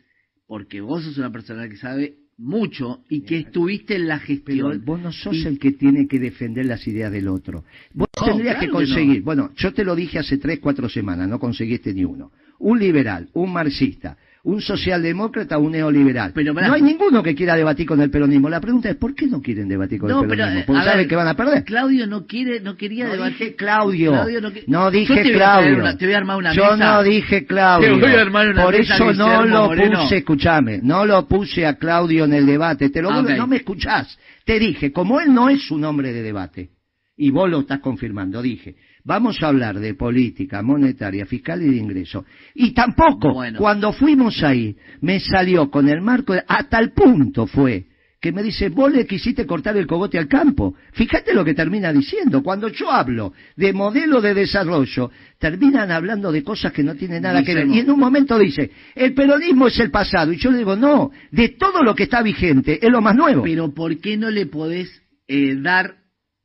porque 0.48 0.82
vos 0.82 1.04
sos 1.04 1.20
una 1.20 1.32
persona 1.32 1.70
que 1.70 1.78
sabe 1.78 2.16
mucho 2.38 3.02
y 3.10 3.22
que 3.22 3.38
estuviste 3.40 3.96
en 3.96 4.08
la 4.08 4.18
Pero 4.18 4.28
gestión. 4.28 4.84
vos 4.86 5.00
no 5.02 5.12
sos 5.12 5.36
y- 5.36 5.46
el 5.48 5.58
que 5.60 5.72
tiene 5.72 6.08
que 6.08 6.20
defender 6.20 6.66
las 6.66 6.88
ideas 6.88 7.12
del 7.12 7.28
otro. 7.28 7.64
Vos 7.94 8.08
No, 8.20 8.26
tendrías 8.28 8.56
claro 8.56 8.60
que 8.60 8.66
que 8.68 8.72
conseguir, 8.72 9.20
no. 9.20 9.26
bueno, 9.26 9.52
yo 9.56 9.74
te 9.74 9.84
lo 9.84 9.96
dije 9.96 10.20
hace 10.20 10.38
tres, 10.38 10.60
cuatro 10.60 10.88
semanas, 10.88 11.28
no 11.28 11.40
conseguiste 11.40 11.94
ni 11.94 12.04
uno. 12.06 12.32
Un 12.60 12.80
liberal, 12.80 13.30
un 13.34 13.52
marxista, 13.54 14.18
un 14.44 14.62
socialdemócrata, 14.62 15.58
un 15.58 15.72
neoliberal. 15.74 16.32
Pero, 16.34 16.54
no 16.54 16.74
hay 16.74 16.82
ninguno 16.82 17.22
que 17.22 17.36
quiera 17.36 17.56
debatir 17.56 17.86
con 17.86 18.00
el 18.02 18.10
peronismo. 18.10 18.50
La 18.50 18.62
pregunta 18.62 18.90
es, 18.90 18.96
¿por 18.96 19.14
qué 19.14 19.28
no 19.28 19.42
quieren 19.42 19.68
debatir 19.68 20.00
con 20.00 20.10
No, 20.10 20.22
el 20.22 20.28
pero, 20.30 20.38
peronismo? 20.44 20.66
Porque 20.68 20.80
a 20.82 20.84
saben 20.84 21.00
ver, 21.00 21.08
que 21.08 21.16
van 21.16 21.28
a 21.28 21.36
perder. 21.36 21.64
Claudio 21.66 22.08
no 22.08 22.26
quiere, 22.26 22.60
no 22.62 22.78
quería 22.78 23.06
No 23.08 23.12
debatir. 23.14 23.38
dije 23.40 23.56
Claudio. 23.56 24.12
Claudio 24.12 24.42
No 24.42 24.52
Yo 24.52 24.92
dije 24.92 25.24
te 25.24 25.32
Claudio. 25.34 25.78
una- 25.78 25.98
te 25.98 26.06
voy 26.06 26.14
a 26.14 26.18
armar 26.18 26.38
una 26.38 26.54
Yo 26.54 26.64
mesa. 26.72 26.78
no 26.78 27.04
dije 27.04 27.46
Claudio. 27.46 27.94
Te 28.00 28.06
voy 28.06 28.16
a 28.16 28.22
armar 28.22 28.48
una 28.50 28.64
Por 28.64 28.78
mesa, 28.78 28.96
eso 28.96 29.14
no 29.14 29.46
lo 29.46 29.66
Moreno. 29.66 30.02
puse, 30.04 30.18
escúchame, 30.18 30.80
no 30.82 31.06
lo 31.06 31.28
puse 31.28 31.66
a 31.66 31.76
Claudio 31.78 32.26
en 32.26 32.34
el 32.34 32.46
debate. 32.46 32.90
Te 32.90 33.02
lo 33.02 33.10
Ah, 33.10 33.16
vuelvo- 33.22 33.32
ok. 33.32 33.38
no 33.38 33.48
me 33.48 33.58
escuchás. 33.58 34.18
Te 34.46 34.60
dije, 34.60 34.92
como 34.94 35.20
él 35.20 35.34
no 35.34 35.50
es 35.50 35.70
un 35.72 35.84
hombre 35.84 36.14
de 36.14 36.22
debate, 36.24 36.70
y 37.18 37.32
vos 37.32 37.50
lo 37.50 37.60
estás 37.62 37.80
confirmando, 37.80 38.42
dije, 38.42 38.76
vamos 39.08 39.42
a 39.42 39.48
hablar 39.48 39.80
de 39.80 39.94
política 39.94 40.62
monetaria, 40.62 41.26
fiscal 41.26 41.62
y 41.64 41.70
de 41.72 41.78
ingreso. 41.78 42.26
Y 42.54 42.72
tampoco, 42.74 43.34
Bueno. 43.34 43.58
cuando 43.58 43.94
fuimos 43.94 44.44
ahí, 44.44 44.76
me 45.02 45.20
salió 45.22 45.72
con 45.72 45.88
el 45.88 46.02
marco, 46.02 46.34
de- 46.34 46.44
a 46.48 46.64
tal 46.64 46.92
punto 46.92 47.48
fue 47.48 47.86
que 48.20 48.32
me 48.32 48.42
dice, 48.44 48.70
vos 48.70 48.92
le 48.92 49.06
quisiste 49.06 49.46
cortar 49.46 49.78
el 49.78 49.86
cogote 49.86 50.18
al 50.18 50.28
campo. 50.28 50.74
Fíjate 50.94 51.34
lo 51.36 51.46
que 51.46 51.54
termina 51.54 51.94
diciendo. 51.94 52.42
Cuando 52.42 52.68
yo 52.68 52.92
hablo 52.92 53.32
de 53.56 53.72
modelo 53.74 54.20
de 54.22 54.34
desarrollo, 54.34 55.12
terminan 55.40 55.92
hablando 55.92 56.32
de 56.32 56.44
cosas 56.44 56.74
que 56.74 56.84
no 56.84 56.96
tienen 56.96 57.22
nada 57.22 57.44
que 57.44 57.54
ver. 57.54 57.68
Y 57.68 57.80
en 57.80 57.92
un 57.92 58.00
momento 58.00 58.38
dice, 58.40 58.72
el 58.96 59.14
peronismo 59.14 59.68
es 59.68 59.80
el 59.80 59.92
pasado. 59.92 60.34
Y 60.34 60.38
yo 60.38 60.52
le 60.52 60.58
digo, 60.58 60.76
no, 60.76 61.12
de 61.32 61.50
todo 61.50 61.84
lo 61.84 61.94
que 61.96 62.04
está 62.04 62.22
vigente, 62.24 62.80
es 62.86 62.92
lo 62.92 63.02
más 63.02 63.16
nuevo. 63.16 63.44
Pero 63.44 63.72
¿por 63.74 63.96
qué 64.00 64.18
no 64.18 64.30
le 64.32 64.48
podés 64.48 64.90
eh, 65.28 65.56
dar 65.62 65.94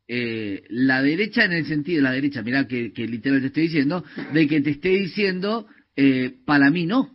eh, 0.09 0.65
la 0.69 1.03
derecha 1.03 1.45
en 1.45 1.53
el 1.53 1.65
sentido, 1.67 2.03
la 2.03 2.13
derecha, 2.13 2.43
mirá 2.43 2.67
que, 2.67 2.93
que 2.93 3.07
literal 3.07 3.41
te 3.41 3.47
estoy 3.49 3.63
diciendo, 3.65 4.05
de 4.33 4.47
que 4.49 4.61
te 4.61 4.71
esté 4.71 4.89
diciendo, 4.91 5.67
eh, 5.97 6.35
para 6.45 6.71
mí 6.71 6.87
no. 6.87 7.11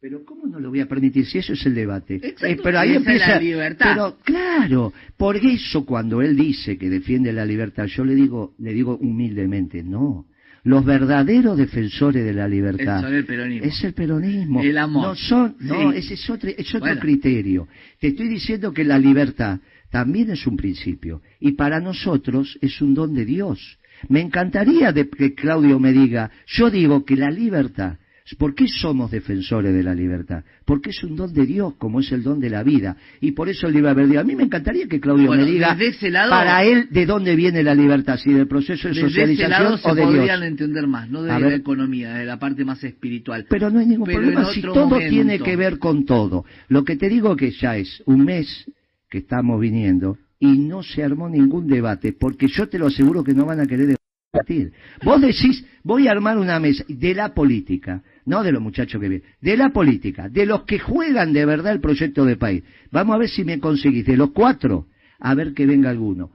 Pero 0.00 0.24
¿cómo 0.24 0.46
no 0.46 0.60
lo 0.60 0.68
voy 0.70 0.78
a 0.80 0.86
permitir 0.86 1.26
si 1.26 1.38
eso 1.38 1.54
es 1.54 1.66
el 1.66 1.74
debate? 1.74 2.16
Exacto, 2.16 2.46
Eh, 2.46 2.58
pero 2.62 2.78
ahí 2.78 2.90
es 2.90 2.96
empieza 2.98 3.28
la 3.30 3.40
libertad. 3.40 3.90
Pero 3.94 4.18
claro, 4.24 4.92
por 5.16 5.36
eso 5.36 5.84
cuando 5.84 6.22
él 6.22 6.36
dice 6.36 6.78
que 6.78 6.88
defiende 6.88 7.32
la 7.32 7.44
libertad, 7.44 7.86
yo 7.86 8.04
le 8.04 8.14
digo, 8.14 8.54
le 8.58 8.72
digo 8.72 8.96
humildemente, 8.96 9.82
no. 9.82 10.26
Los 10.64 10.84
verdaderos 10.84 11.56
defensores 11.56 12.24
de 12.24 12.32
la 12.34 12.46
libertad 12.46 13.00
Son 13.00 13.14
el 13.14 13.24
peronismo. 13.24 13.66
es 13.66 13.82
el 13.84 13.94
peronismo. 13.94 14.60
El 14.62 14.76
amor. 14.78 15.02
No 15.08 15.14
son, 15.16 15.56
no, 15.60 15.92
Sí. 15.92 15.98
ese 15.98 16.14
es 16.14 16.30
otro, 16.30 16.50
es 16.50 16.68
otro 16.74 16.80
Bueno. 16.80 17.00
criterio. 17.00 17.68
Te 17.98 18.08
estoy 18.08 18.28
diciendo 18.28 18.72
que 18.72 18.84
la 18.84 18.98
libertad 18.98 19.58
también 19.90 20.30
es 20.30 20.46
un 20.46 20.56
principio 20.56 21.22
y 21.40 21.52
para 21.52 21.80
nosotros 21.80 22.58
es 22.60 22.80
un 22.82 22.94
don 22.94 23.14
de 23.14 23.24
Dios. 23.24 23.78
Me 24.08 24.20
encantaría 24.20 24.92
de 24.92 25.08
que 25.08 25.34
Claudio 25.34 25.78
me 25.80 25.92
diga, 25.92 26.30
yo 26.46 26.70
digo 26.70 27.04
que 27.04 27.16
la 27.16 27.30
libertad, 27.30 27.96
¿por 28.38 28.54
qué 28.54 28.68
somos 28.68 29.10
defensores 29.10 29.74
de 29.74 29.82
la 29.82 29.92
libertad? 29.94 30.44
Porque 30.64 30.90
es 30.90 31.02
un 31.02 31.16
don 31.16 31.32
de 31.32 31.46
Dios, 31.46 31.74
como 31.78 31.98
es 31.98 32.12
el 32.12 32.22
don 32.22 32.38
de 32.38 32.50
la 32.50 32.62
vida. 32.62 32.96
Y 33.20 33.32
por 33.32 33.48
eso 33.48 33.66
el 33.66 33.72
libre 33.72 33.90
albedrío. 33.90 34.20
A 34.20 34.24
mí 34.24 34.36
me 34.36 34.44
encantaría 34.44 34.86
que 34.86 35.00
Claudio 35.00 35.26
Bueno, 35.28 35.44
me 35.44 35.50
diga, 35.50 35.74
desde 35.74 35.96
ese 35.96 36.10
lado- 36.10 36.30
para 36.30 36.62
él, 36.62 36.88
de 36.90 37.06
dónde 37.06 37.34
viene 37.34 37.62
la 37.64 37.74
libertad, 37.74 38.18
si 38.18 38.30
del 38.32 38.46
proceso 38.46 38.86
de 38.88 38.92
ese 38.92 39.00
socialización 39.00 39.50
lado 39.50 39.78
se 39.78 39.90
o 39.90 39.94
de 39.94 40.02
podrían 40.02 40.40
Dios. 40.40 40.42
entender 40.50 40.86
más, 40.86 41.08
no 41.10 41.22
de 41.22 41.32
A 41.32 41.40
la 41.40 41.46
ver. 41.48 41.54
economía, 41.60 42.14
de 42.14 42.24
la 42.26 42.38
parte 42.38 42.64
más 42.64 42.84
espiritual. 42.84 43.46
Pero 43.48 43.70
no 43.70 43.80
hay 43.80 43.86
ningún 43.86 44.06
Pero 44.06 44.20
problema 44.20 44.44
si 44.52 44.60
todo 44.60 44.86
momento. 44.88 45.10
tiene 45.10 45.40
que 45.40 45.56
ver 45.56 45.78
con 45.78 46.04
todo. 46.04 46.44
Lo 46.68 46.84
que 46.84 46.94
te 46.96 47.08
digo 47.08 47.34
que 47.34 47.50
ya 47.50 47.76
es 47.78 48.00
un 48.06 48.24
mes 48.26 48.66
que 49.08 49.18
estamos 49.18 49.60
viniendo 49.60 50.18
y 50.38 50.58
no 50.58 50.82
se 50.82 51.02
armó 51.02 51.28
ningún 51.28 51.66
debate, 51.66 52.12
porque 52.12 52.46
yo 52.48 52.68
te 52.68 52.78
lo 52.78 52.86
aseguro 52.86 53.24
que 53.24 53.34
no 53.34 53.44
van 53.44 53.60
a 53.60 53.66
querer 53.66 53.96
debatir. 54.32 54.72
Vos 55.04 55.20
decís, 55.20 55.64
voy 55.82 56.06
a 56.06 56.12
armar 56.12 56.38
una 56.38 56.60
mesa 56.60 56.84
de 56.88 57.14
la 57.14 57.34
política, 57.34 58.02
no 58.24 58.42
de 58.42 58.52
los 58.52 58.62
muchachos 58.62 59.00
que 59.00 59.08
vienen, 59.08 59.28
de 59.40 59.56
la 59.56 59.70
política, 59.70 60.28
de 60.28 60.46
los 60.46 60.62
que 60.64 60.78
juegan 60.78 61.32
de 61.32 61.44
verdad 61.44 61.72
el 61.72 61.80
proyecto 61.80 62.24
de 62.24 62.36
país. 62.36 62.62
Vamos 62.90 63.16
a 63.16 63.18
ver 63.18 63.28
si 63.28 63.44
me 63.44 63.58
conseguís, 63.58 64.06
de 64.06 64.16
los 64.16 64.30
cuatro, 64.30 64.86
a 65.18 65.34
ver 65.34 65.54
que 65.54 65.66
venga 65.66 65.90
alguno. 65.90 66.30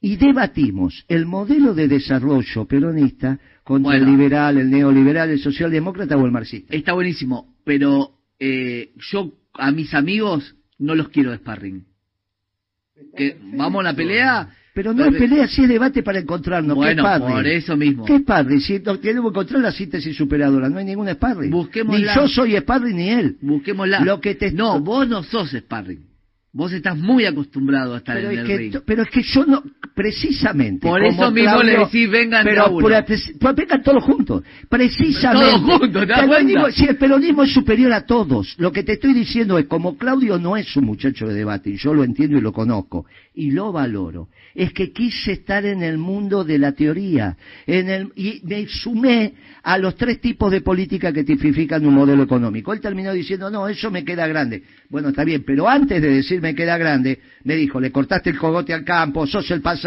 Y 0.00 0.16
debatimos 0.16 1.04
el 1.08 1.24
modelo 1.24 1.74
de 1.74 1.88
desarrollo 1.88 2.66
peronista 2.66 3.38
contra 3.64 3.96
el 3.96 4.04
liberal, 4.04 4.58
el 4.58 4.70
neoliberal, 4.70 5.30
el 5.30 5.38
socialdemócrata 5.38 6.16
o 6.16 6.26
el 6.26 6.32
marxista. 6.32 6.76
Está 6.76 6.92
buenísimo, 6.92 7.54
pero 7.64 8.10
eh, 8.38 8.92
yo 9.10 9.32
a 9.54 9.70
mis 9.72 9.94
amigos 9.94 10.54
no 10.78 10.94
los 10.94 11.08
quiero 11.08 11.30
de 11.30 11.38
sparring. 11.38 11.84
Que 13.16 13.36
vamos 13.54 13.80
a 13.80 13.84
la 13.84 13.94
pelea 13.94 14.48
Pero 14.74 14.92
no 14.92 15.04
es 15.04 15.16
pelea, 15.16 15.48
si 15.48 15.62
es 15.62 15.68
debate 15.68 16.02
para 16.02 16.18
encontrarnos. 16.18 16.76
Bueno, 16.76 17.02
¿Qué 17.02 17.08
padre? 17.08 17.34
por 17.34 17.46
eso 17.46 17.76
mismo. 17.76 18.04
¿Qué 18.04 18.20
padre? 18.20 18.60
Si 18.60 18.78
no, 18.80 18.98
tenemos 18.98 19.32
que 19.32 19.38
encontrar 19.38 19.60
la 19.62 19.72
síntesis 19.72 20.16
superadora, 20.16 20.68
no 20.68 20.78
hay 20.78 20.84
ningún 20.84 21.08
sparring. 21.08 21.50
Busquémosla. 21.50 22.14
Ni 22.14 22.20
yo 22.20 22.28
soy 22.28 22.56
sparring 22.56 22.96
ni 22.96 23.08
él. 23.08 23.36
Busquémosla. 23.40 24.00
Lo 24.00 24.20
que 24.20 24.34
te... 24.34 24.52
No, 24.52 24.80
vos 24.80 25.08
no 25.08 25.22
sos 25.22 25.50
sparring. 25.50 26.04
Vos 26.52 26.72
estás 26.72 26.96
muy 26.96 27.26
acostumbrado 27.26 27.94
a 27.94 27.98
estar 27.98 28.16
pero 28.16 28.30
en 28.30 28.34
es 28.34 28.40
el 28.40 28.46
que, 28.46 28.56
ring. 28.56 28.76
Pero 28.86 29.02
es 29.02 29.10
que 29.10 29.22
yo 29.22 29.44
no, 29.44 29.62
precisamente. 29.96 30.86
Por 30.86 31.02
eso 31.02 31.30
mismo 31.30 31.52
Claudio, 31.52 31.62
le 31.72 31.78
decís, 31.84 32.10
vengan 32.10 32.44
pero 32.44 32.68
uno. 32.70 32.80
por- 32.80 33.04
pues 33.06 33.54
vengan 33.56 33.82
todos 33.82 34.04
juntos. 34.04 34.42
Precisamente. 34.68 35.50
Todos 35.52 35.60
juntos, 35.80 36.06
si 36.74 36.84
el 36.84 36.96
peronismo 36.96 37.42
es 37.44 37.52
superior 37.54 37.92
a 37.94 38.04
todos, 38.04 38.54
lo 38.58 38.70
que 38.70 38.82
te 38.82 38.92
estoy 38.92 39.14
diciendo 39.14 39.58
es, 39.58 39.64
como 39.64 39.96
Claudio 39.96 40.38
no 40.38 40.54
es 40.58 40.76
un 40.76 40.84
muchacho 40.84 41.26
de 41.26 41.34
debate, 41.34 41.70
y 41.70 41.76
yo 41.78 41.94
lo 41.94 42.04
entiendo 42.04 42.36
y 42.36 42.42
lo 42.42 42.52
conozco, 42.52 43.06
y 43.34 43.52
lo 43.52 43.72
valoro, 43.72 44.28
es 44.54 44.72
que 44.74 44.92
quise 44.92 45.32
estar 45.32 45.64
en 45.64 45.82
el 45.82 45.96
mundo 45.96 46.44
de 46.44 46.58
la 46.58 46.72
teoría, 46.72 47.36
en 47.66 47.88
el, 47.88 48.12
y 48.16 48.40
me 48.44 48.66
sumé 48.68 49.32
a 49.62 49.78
los 49.78 49.96
tres 49.96 50.20
tipos 50.20 50.50
de 50.52 50.60
política 50.60 51.12
que 51.12 51.24
tipifican 51.24 51.84
un 51.86 51.94
modelo 51.94 52.22
económico. 52.22 52.72
Él 52.72 52.80
terminó 52.80 53.12
diciendo, 53.12 53.50
no, 53.50 53.66
eso 53.66 53.90
me 53.90 54.04
queda 54.04 54.26
grande. 54.28 54.62
Bueno, 54.88 55.08
está 55.08 55.24
bien, 55.24 55.42
pero 55.44 55.68
antes 55.68 56.00
de 56.00 56.08
decir 56.08 56.40
me 56.40 56.54
queda 56.54 56.78
grande, 56.78 57.18
me 57.44 57.56
dijo, 57.56 57.80
le 57.80 57.90
cortaste 57.90 58.30
el 58.30 58.38
cogote 58.38 58.72
al 58.72 58.84
campo, 58.84 59.26
sos 59.26 59.50
el 59.50 59.60
pasado, 59.62 59.85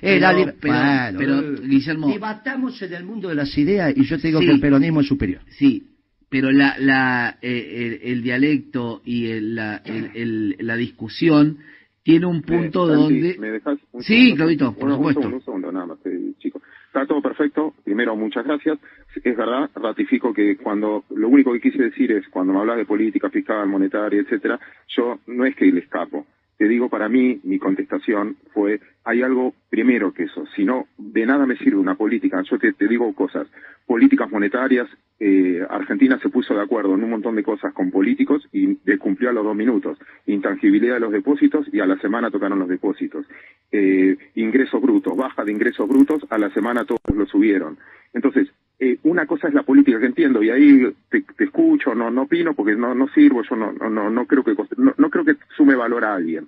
era 0.00 0.28
Pero- 0.30 0.38
liber- 0.38 0.54
pero- 0.60 0.74
Bueno, 0.74 1.18
pero, 1.18 1.40
eh, 1.40 1.68
Guillermo- 1.68 2.08
Debatamos 2.12 2.80
en 2.82 2.92
el 2.94 3.04
mundo 3.04 3.28
de 3.28 3.34
las 3.34 3.56
ideas 3.58 3.92
y 3.96 4.04
yo 4.04 4.18
te 4.20 4.28
digo 4.28 4.40
Sí. 4.40 4.46
que 4.46 4.52
el 4.52 4.60
peronismo 4.60 5.00
es 5.00 5.06
superior. 5.08 5.40
Sí, 5.50 5.82
pero 6.28 6.50
la, 6.50 6.76
la, 6.78 7.38
eh, 7.42 8.00
el, 8.02 8.10
el 8.12 8.22
dialecto 8.22 9.02
y 9.04 9.26
el- 9.30 9.54
la, 9.54 9.76
el- 9.84 10.10
el- 10.14 10.56
la 10.60 10.76
discusión 10.76 11.58
tiene 12.02 12.26
un 12.26 12.42
punto 12.42 12.86
Eh, 12.90 12.96
Santi, 12.96 13.20
donde... 13.20 13.38
¿me 13.38 13.50
dejas 13.50 13.78
un 13.92 14.02
Sí? 14.02 14.34
Claudito, 14.34 14.74
por 14.74 14.90
un 14.90 14.96
supuesto. 14.96 15.20
segundo, 15.22 15.36
un 15.38 15.44
segundo, 15.44 15.72
nada 15.72 15.86
más, 15.86 15.98
eh, 16.04 16.32
chico. 16.38 16.60
Está 16.88 17.06
todo 17.06 17.22
perfecto. 17.22 17.74
Primero, 17.82 18.14
muchas 18.14 18.44
gracias. 18.44 18.78
Es 19.24 19.36
verdad, 19.36 19.68
ratifico 19.74 20.32
que 20.32 20.56
cuando 20.56 21.04
lo 21.16 21.28
único 21.28 21.52
que 21.54 21.60
quise 21.60 21.82
decir 21.82 22.12
es 22.12 22.28
cuando 22.28 22.52
me 22.52 22.60
hablas 22.60 22.76
de 22.76 22.84
política 22.84 23.30
fiscal, 23.30 23.66
monetaria, 23.66 24.20
etcétera, 24.20 24.60
yo 24.88 25.18
no 25.26 25.44
es 25.46 25.56
que 25.56 25.64
le 25.64 25.80
escapo. 25.80 26.26
Te 26.56 26.68
digo, 26.68 26.88
para 26.88 27.08
mí, 27.08 27.40
mi 27.42 27.58
contestación 27.58 28.36
fue, 28.52 28.80
hay 29.04 29.22
algo 29.22 29.54
primero 29.70 30.12
que 30.12 30.24
eso. 30.24 30.46
Si 30.54 30.64
no, 30.64 30.86
de 30.96 31.26
nada 31.26 31.46
me 31.46 31.56
sirve 31.56 31.78
una 31.78 31.96
política. 31.96 32.42
Yo 32.48 32.58
te, 32.58 32.72
digo 32.88 33.12
cosas. 33.14 33.48
Políticas 33.86 34.30
monetarias, 34.30 34.88
eh, 35.18 35.66
Argentina 35.68 36.18
se 36.20 36.28
puso 36.28 36.54
de 36.54 36.62
acuerdo 36.62 36.94
en 36.94 37.04
un 37.04 37.10
montón 37.10 37.34
de 37.34 37.42
cosas 37.42 37.72
con 37.74 37.90
políticos 37.90 38.48
y 38.52 38.76
cumplió 38.98 39.30
a 39.30 39.32
los 39.32 39.44
dos 39.44 39.56
minutos. 39.56 39.98
Intangibilidad 40.26 40.94
de 40.94 41.00
los 41.00 41.12
depósitos 41.12 41.66
y 41.72 41.80
a 41.80 41.86
la 41.86 41.98
semana 41.98 42.30
tocaron 42.30 42.58
los 42.58 42.68
depósitos. 42.68 43.26
Eh, 43.72 44.16
ingresos 44.36 44.80
brutos, 44.80 45.16
baja 45.16 45.44
de 45.44 45.52
ingresos 45.52 45.88
brutos, 45.88 46.24
a 46.30 46.38
la 46.38 46.50
semana 46.50 46.84
todos 46.84 47.00
lo 47.14 47.26
subieron. 47.26 47.78
Entonces, 48.12 48.48
eh, 48.84 48.98
una 49.04 49.24
cosa 49.24 49.48
es 49.48 49.54
la 49.54 49.62
política 49.62 49.98
que 49.98 50.04
entiendo 50.04 50.42
y 50.42 50.50
ahí 50.50 50.94
te, 51.08 51.24
escucho, 51.38 51.94
no, 51.94 52.10
no 52.10 52.22
opino 52.22 52.52
porque 52.52 52.76
no, 52.76 52.94
no 52.94 53.08
sirvo, 53.08 53.42
yo 53.42 53.56
no, 53.56 53.72
no, 53.72 54.10
no, 54.10 54.26
creo 54.26 54.44
que 54.44 54.54
no, 54.76 55.10
creo 55.10 55.24
que 55.24 55.36
sume 55.56 55.74
valor 55.74 56.04
a 56.04 56.14
alguien. 56.14 56.46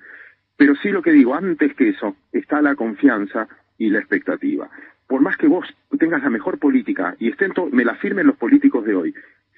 Pero 0.58 0.74
sí 0.76 0.90
lo 0.90 1.00
que 1.00 1.12
digo, 1.12 1.34
antes 1.34 1.74
que 1.74 1.88
eso, 1.88 2.14
está 2.32 2.60
la 2.60 2.74
confianza 2.74 3.48
y 3.78 3.88
la 3.88 4.00
expectativa. 4.00 4.68
Por 5.06 5.22
más 5.22 5.38
que 5.38 5.46
vos 5.46 5.66
tengas 5.98 6.22
la 6.22 6.28
mejor 6.28 6.58
política 6.58 7.16
y 7.18 7.28
estén 7.30 7.52
me 7.72 7.86
la 7.86 7.94
firmen 7.94 8.26
los 8.26 8.36
políticos 8.36 8.84
de 8.84 8.94
hoy, 8.94 9.14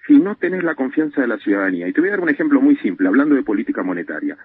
si 0.07 0.15
no 0.15 0.37
tenés 0.37 0.63
la 0.63 0.77
confianza 0.77 1.21
de 1.21 1.27
la 1.27 1.39
ciudadanía, 1.39 1.89
y 1.89 1.93
te 1.93 2.01
voy 2.01 2.11
a 2.11 2.13
dar 2.13 2.21
un 2.21 2.29
ejemplo 2.29 2.61
muy 2.61 2.77
simple, 2.77 3.09
hablando 3.09 3.35
de 3.35 3.43
política 3.43 3.83
monetaria. 3.83 4.39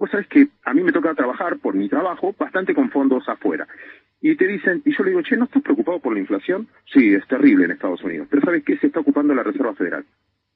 Vos 0.00 0.10
sabés 0.10 0.26
que 0.28 0.48
a 0.64 0.72
mí 0.72 0.82
me 0.82 0.92
toca 0.92 1.14
trabajar 1.14 1.58
por 1.58 1.74
mi 1.74 1.86
trabajo 1.86 2.34
bastante 2.38 2.74
con 2.74 2.90
fondos 2.90 3.28
afuera. 3.28 3.68
Y 4.22 4.34
te 4.34 4.46
dicen, 4.46 4.80
y 4.86 4.96
yo 4.96 5.04
le 5.04 5.10
digo, 5.10 5.22
che, 5.22 5.36
¿no 5.36 5.44
estás 5.44 5.62
preocupado 5.62 6.00
por 6.00 6.14
la 6.14 6.20
inflación? 6.20 6.68
Sí, 6.90 7.12
es 7.12 7.26
terrible 7.28 7.66
en 7.66 7.72
Estados 7.72 8.02
Unidos. 8.02 8.26
Pero 8.30 8.42
¿sabes 8.42 8.64
qué? 8.64 8.78
Se 8.78 8.86
está 8.86 9.00
ocupando 9.00 9.34
la 9.34 9.42
Reserva 9.42 9.74
Federal. 9.74 10.06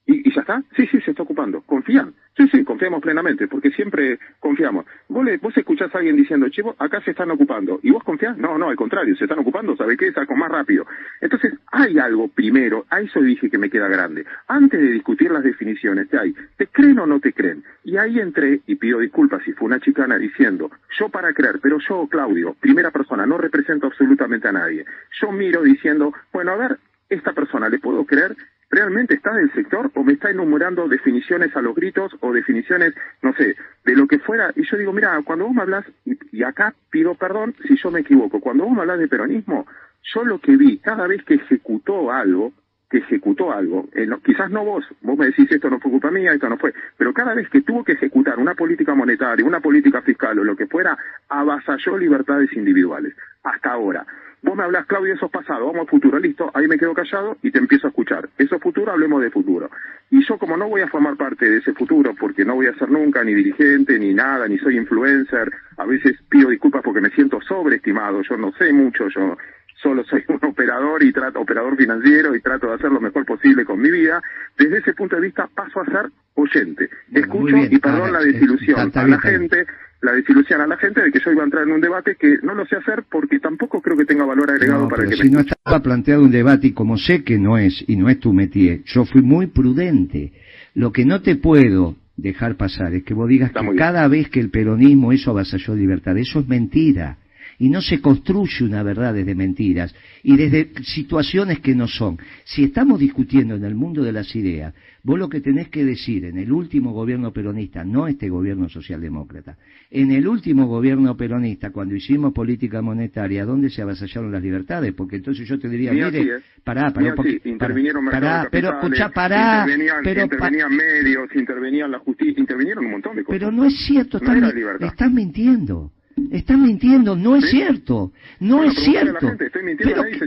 ¿Y, 0.07 0.29
y 0.29 0.35
ya 0.35 0.43
está? 0.43 0.63
Sí, 0.77 0.87
sí, 0.89 1.01
se 1.01 1.13
está 1.13 1.23
ocupando. 1.23 1.63
¿Confían? 1.63 2.13
Sí, 2.37 2.47
sí, 2.49 2.65
confiamos 2.65 3.01
plenamente, 3.01 3.47
porque 3.49 3.71
siempre 3.71 4.19
confiamos. 4.41 4.85
Vos, 5.09 5.25
le- 5.25 5.39
vos 5.39 5.57
escuchás 5.57 5.95
a 5.95 5.99
alguien 5.99 6.17
diciendo, 6.17 6.49
che, 6.51 6.63
vos- 6.63 6.77
acá 6.79 7.01
se 7.01 7.13
están 7.13 7.31
ocupando. 7.31 7.81
¿Y 7.83 7.91
vos 7.91 8.03
confiás? 8.05 8.37
No, 8.37 8.59
no, 8.59 8.69
al 8.69 8.77
contrario, 8.77 9.17
se 9.17 9.25
están 9.25 9.39
ocupando, 9.39 9.77
¿sabe 9.77 9.97
qué? 9.97 10.13
Saco 10.13 10.35
más 10.37 10.51
rápido. 10.51 10.85
Entonces, 11.21 11.55
hay 11.73 11.99
algo 11.99 12.29
primero, 12.29 12.85
a 12.91 13.01
eso 13.01 13.21
dije 13.23 13.49
que 13.49 13.57
me 13.59 13.71
queda 13.71 13.89
grande. 13.89 14.27
Antes 14.49 14.81
de 14.81 14.89
discutir 14.91 15.31
las 15.31 15.43
definiciones, 15.45 16.09
¿te 16.11 16.19
hay? 16.19 16.35
¿Te 16.59 16.67
creen 16.67 16.99
o 16.99 17.07
no 17.07 17.21
te 17.21 17.33
creen? 17.33 17.63
Y 17.85 17.97
ahí 17.97 18.19
entré, 18.21 18.61
y 18.67 18.75
pido 18.75 18.99
disculpas 18.99 19.43
si 19.45 19.53
fue 19.53 19.67
una 19.67 19.81
chicana 19.81 20.19
diciendo, 20.19 20.71
yo 20.99 21.09
para 21.09 21.33
creer, 21.33 21.61
pero 21.63 21.79
yo, 21.79 22.07
Claudio, 22.09 22.55
primera 22.61 22.91
persona, 22.91 23.25
no 23.27 23.39
represento 23.39 23.87
absolutamente 23.87 24.49
a 24.49 24.53
nadie. 24.53 24.85
Yo 25.23 25.33
miro 25.33 25.63
diciendo, 25.63 26.13
bueno, 26.33 26.53
a 26.53 26.57
ver, 26.57 26.79
esta 27.09 27.33
persona, 27.33 27.69
¿le 27.69 27.79
puedo 27.79 28.05
creer? 28.07 28.35
¿Realmente 28.75 29.15
está 29.15 29.33
del 29.33 29.53
sector 29.53 29.89
o 29.95 30.03
me 30.03 30.15
está 30.15 30.31
enumerando 30.31 30.89
definiciones 30.89 31.55
a 31.55 31.63
los 31.63 31.77
gritos 31.77 32.11
o 32.19 32.33
definiciones, 32.33 32.93
no 33.23 33.33
sé, 33.35 33.55
de 33.85 33.95
lo 33.95 34.09
que 34.09 34.19
fuera? 34.19 34.53
Y 34.57 34.65
yo 34.69 34.77
digo, 34.77 34.93
mira, 34.93 35.17
cuando 35.25 35.45
vos 35.45 35.55
me 35.55 35.63
hablas, 35.63 35.85
y, 36.05 36.19
y 36.33 36.43
acá 36.43 36.75
pido 36.91 37.15
perdón 37.15 37.55
si 37.69 37.77
yo 37.77 37.93
me 37.93 38.01
equivoco, 38.01 38.41
cuando 38.41 38.65
vos 38.65 38.73
me 38.73 38.81
hablas 38.81 38.99
de 38.99 39.07
peronismo, 39.07 39.65
yo 40.13 40.25
lo 40.25 40.41
que 40.41 40.57
vi 40.57 40.79
cada 40.79 41.07
vez 41.07 41.23
que 41.23 41.35
ejecutó 41.35 42.11
algo, 42.11 42.53
ejecutó 42.99 43.53
algo, 43.53 43.89
eh, 43.95 44.09
quizás 44.25 44.51
no 44.51 44.65
vos, 44.65 44.85
vos 45.03 45.19
me 45.19 45.27
decís 45.27 45.51
esto 45.51 45.71
no 45.71 45.81
fue 45.81 45.91
culpa 45.91 46.11
mía, 46.11 46.33
esto 46.33 46.49
no 46.49 46.59
fue, 46.59 46.73
pero 46.97 47.13
cada 47.13 47.35
vez 47.35 47.49
que 47.49 47.63
tuvo 47.63 47.85
que 47.85 47.93
ejecutar 47.93 48.39
una 48.39 48.55
política 48.55 48.95
monetaria, 48.95 49.45
una 49.45 49.61
política 49.61 50.03
fiscal 50.03 50.39
o 50.39 50.45
lo 50.45 50.57
que 50.57 50.67
fuera, 50.67 50.97
avasalló 51.29 51.99
libertades 51.99 52.53
individuales. 52.55 53.15
Hasta 53.43 53.73
ahora. 53.73 54.07
Vos 54.45 54.55
me 54.57 54.63
hablas, 54.63 54.85
Claudio, 54.85 55.15
eso 55.15 55.25
es 55.25 55.33
pasado, 55.33 55.65
vamos 55.65 55.81
al 55.81 55.89
futuro, 55.89 56.19
listo, 56.19 56.51
ahí 56.53 56.69
me 56.69 56.77
quedo 56.77 56.93
callado 56.93 57.39
y 57.43 57.51
te 57.51 57.59
empiezo 57.59 57.87
a 57.87 57.91
escuchar. 57.91 58.29
Eso 58.37 58.57
es 58.57 58.63
futuro, 58.63 58.93
hablemos 58.93 59.23
de 59.23 59.31
futuro. 59.31 59.71
Y 60.11 60.23
yo 60.23 60.37
como 60.37 60.59
no 60.59 60.69
voy 60.69 60.83
a 60.83 60.89
formar 60.89 61.17
parte 61.17 61.49
de 61.49 61.59
ese 61.59 61.73
futuro, 61.73 62.15
porque 62.15 62.45
no 62.45 62.55
voy 62.55 62.67
a 62.67 62.75
ser 62.75 62.91
nunca 62.91 63.25
ni 63.25 63.33
dirigente, 63.33 63.99
ni 63.99 64.13
nada, 64.13 64.47
ni 64.47 64.59
soy 64.59 64.77
influencer, 64.77 65.51
a 65.79 65.87
veces 65.87 66.21
pido 66.29 66.51
disculpas 66.51 66.83
porque 66.83 67.01
me 67.01 67.09
siento 67.11 67.41
sobreestimado, 67.41 68.21
yo 68.21 68.37
no 68.37 68.53
sé 68.53 68.71
mucho, 68.71 69.09
yo 69.09 69.39
solo 69.83 70.05
soy 70.05 70.23
un 70.29 70.41
operador 70.49 71.03
y 71.03 71.13
trato, 71.13 71.41
operador 71.41 71.77
financiero 71.77 72.35
y 72.35 72.41
trato 72.41 72.69
de 72.69 72.75
hacer 72.75 72.91
lo 72.91 73.01
mejor 73.01 73.25
posible 73.25 73.65
con 73.65 73.81
mi 73.81 73.91
vida. 73.91 74.23
Desde 74.59 74.79
ese 74.79 74.95
punto 74.95 75.17
de 75.17 75.23
vista 75.23 75.49
paso 75.55 75.81
a 75.81 75.85
ser 75.87 76.11
oyente. 76.35 76.89
Escucho 77.13 77.55
bien, 77.57 77.69
y 77.71 77.79
perdón 77.79 78.13
la 78.13 78.21
desilusión 78.21 78.79
está- 78.79 78.87
está 78.87 79.01
a 79.03 79.09
la 79.09 79.17
bien. 79.19 79.41
gente, 79.41 79.67
la 80.03 80.13
desilusión 80.13 80.61
a 80.61 80.67
la 80.67 80.77
gente 80.77 81.01
de 81.03 81.11
que 81.13 81.21
yo 81.21 81.31
iba 81.33 81.43
a 81.43 81.45
entrar 81.45 81.63
en 81.65 81.73
un 81.73 81.81
debate 81.81 82.17
que 82.17 82.39
no 82.43 82.55
lo 82.55 82.67
sé 82.67 82.77
hacer 82.77 83.05
porque 83.11 83.39
tampoco 83.39 83.81
creo 83.81 83.97
que 83.97 84.05
tenga 84.05 84.25
valor 84.25 84.51
agregado 84.51 84.83
No, 84.83 84.89
para 84.89 85.01
pero 85.05 85.11
que 85.11 85.17
si 85.17 85.25
me 85.31 85.37
no 85.37 85.41
estaba 85.41 85.81
planteado 85.83 86.23
un 86.23 86.31
debate 86.31 86.69
y 86.69 86.73
como 86.73 86.99
sé 86.99 87.25
que 87.25 87.39
no 87.39 87.57
es 87.57 87.83
y 87.87 87.97
no 87.97 88.09
es 88.11 88.19
tu 88.21 88.33
métier, 88.33 88.83
yo 88.85 89.05
fui 89.05 89.23
muy 89.23 89.47
prudente. 89.47 90.33
Lo 90.75 90.93
que 90.93 91.05
no 91.05 91.23
te 91.23 91.37
puedo 91.37 91.97
dejar 92.17 92.57
pasar 92.57 92.95
es 92.95 93.03
que 93.05 93.15
vos 93.15 93.29
digas 93.29 93.49
Está 93.51 93.63
que 93.63 93.75
cada 93.77 94.07
vez 94.09 94.29
que 94.29 94.41
el 94.41 94.51
peronismo 94.51 95.13
eso 95.13 95.31
avasalló 95.31 95.75
libertad, 95.75 96.17
eso 96.19 96.41
es 96.41 96.49
mentira. 96.49 97.17
Y 97.65 97.71
no 97.71 97.81
se 97.81 97.99
construye 98.03 98.63
una 98.63 98.83
verdad 98.83 99.15
desde 99.15 99.35
mentiras 99.35 99.95
y 100.23 100.37
desde 100.37 100.71
situaciones 100.83 101.61
que 101.61 101.75
no 101.75 101.89
son. 101.89 102.19
Si 102.45 102.63
estamos 102.63 103.01
discutiendo 103.01 103.55
en 103.55 103.65
el 103.65 103.75
mundo 103.75 104.03
de 104.03 104.13
las 104.13 104.37
ideas, 104.37 104.75
vos 105.03 105.19
lo 105.19 105.31
que 105.31 105.41
tenés 105.41 105.69
que 105.71 105.83
decir 105.83 106.27
en 106.27 106.37
el 106.37 106.53
último 106.53 106.93
gobierno 106.93 107.33
peronista, 107.33 107.83
no 107.83 108.07
este 108.07 108.29
gobierno 108.29 108.69
socialdemócrata, 108.69 109.57
en 109.91 110.11
el 110.13 110.29
último 110.29 110.67
gobierno 110.67 111.17
peronista, 111.17 111.71
cuando 111.71 111.95
hicimos 111.95 112.35
política 112.35 112.83
monetaria, 112.83 113.47
¿dónde 113.47 113.71
se 113.71 113.81
avasallaron 113.81 114.31
las 114.31 114.43
libertades? 114.43 114.93
Porque 114.93 115.17
entonces 115.17 115.49
yo 115.49 115.59
te 115.59 115.71
diría, 115.71 115.93
mire, 115.93 116.07
así, 116.09 116.19
¿eh? 116.19 116.33
pará, 116.63 116.91
pará, 116.93 117.07
así, 117.13 117.17
poquito, 117.17 117.49
intervinieron 117.49 118.05
pará, 118.05 118.47
pero 118.51 118.75
escuchá, 118.75 119.09
pará, 119.09 119.65
intervenían, 119.65 119.97
pero, 120.05 120.21
pa- 120.29 120.35
intervenían 120.35 120.77
medios, 120.77 121.29
intervenían 121.35 121.91
la 121.91 121.99
justicia, 122.01 122.39
intervinieron 122.39 122.85
un 122.85 122.91
montón 122.91 123.17
de 123.17 123.25
cosas. 123.25 123.39
pero 123.41 123.51
no 123.51 123.65
es 123.65 123.75
cierto, 123.87 124.21
No 124.21 124.35
estás, 124.35 124.83
estás 124.83 125.11
mintiendo. 125.11 125.93
Estás 126.31 126.57
mintiendo, 126.59 127.17
no 127.17 127.35
es 127.37 127.45
¿Sí? 127.47 127.57
cierto, 127.57 128.13
no 128.41 128.63
es 128.63 128.75
cierto. 128.85 129.19
gente, 129.29 129.47
estoy 129.47 129.63
mintiendo, 129.65 130.03
Pero 130.03 130.13
que 130.19 130.25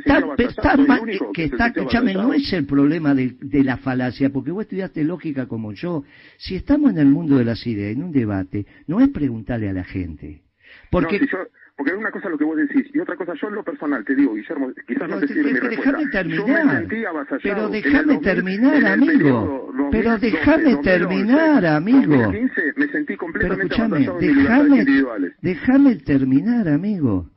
está, 0.50 0.76
mal- 0.78 1.02
que 1.34 1.44
está, 1.46 1.68
escúchame, 1.68 2.14
no 2.14 2.34
es 2.34 2.52
el 2.54 2.66
problema 2.66 3.14
de, 3.16 3.36
de 3.42 3.64
la 3.64 3.78
falacia, 3.78 4.30
porque 4.30 4.52
vos 4.52 4.64
estudiaste 4.64 5.04
lógica 5.06 5.48
como 5.48 5.72
yo. 5.74 6.04
Si 6.38 6.56
estamos 6.56 6.92
en 6.92 6.98
el 6.98 7.08
mundo 7.08 7.38
de 7.38 7.46
las 7.46 7.66
ideas, 7.66 7.96
en 7.96 8.04
un 8.04 8.12
debate, 8.12 8.66
no 8.88 9.00
es 9.00 9.10
preguntarle 9.10 9.70
a 9.70 9.74
la 9.74 9.84
gente. 9.86 10.42
Porque 10.90 11.20
No, 11.20 11.26
si 11.26 11.32
yo- 11.32 11.38
porque 11.78 11.92
es 11.92 11.98
una 11.98 12.10
cosa 12.12 12.28
lo 12.30 12.38
que 12.38 12.44
vos 12.44 12.58
decís 12.58 12.88
y 12.94 13.00
otra 13.00 13.16
cosa 13.16 13.34
yo 13.40 13.48
en 13.50 13.56
lo 13.56 13.64
personal 13.64 14.04
te 14.04 14.16
digo, 14.16 14.34
Guillermo, 14.34 14.72
quizás 14.74 14.86
Pero 14.88 15.08
no 15.08 15.20
te 15.20 15.28
sirve 15.28 15.54
mi 15.54 15.60
respuesta. 15.60 15.92
déjame 15.92 16.08
terminar. 16.12 16.48
Yo 16.48 16.66
me 16.66 16.80
sentí 16.80 17.06
avasallado. 17.06 17.40
Pero 17.44 17.70
déjame 17.70 18.14
2000, 18.16 18.22
terminar, 18.22 18.86
amigo. 18.86 19.12
periodo 19.14 19.72
2012, 19.78 19.92
Pero 19.92 20.18
déjame 20.18 20.72
2011, 20.74 20.90
terminar, 20.90 21.66
amigo. 21.66 22.16
2015 22.24 22.62
me 22.76 22.88
sentí 22.88 23.06
Pero 23.08 23.18
completamente 23.20 23.76
avasallado 23.82 24.76
individuales. 24.76 25.34
déjame 25.42 25.96
terminar, 25.98 26.68
amigo. 26.68 27.30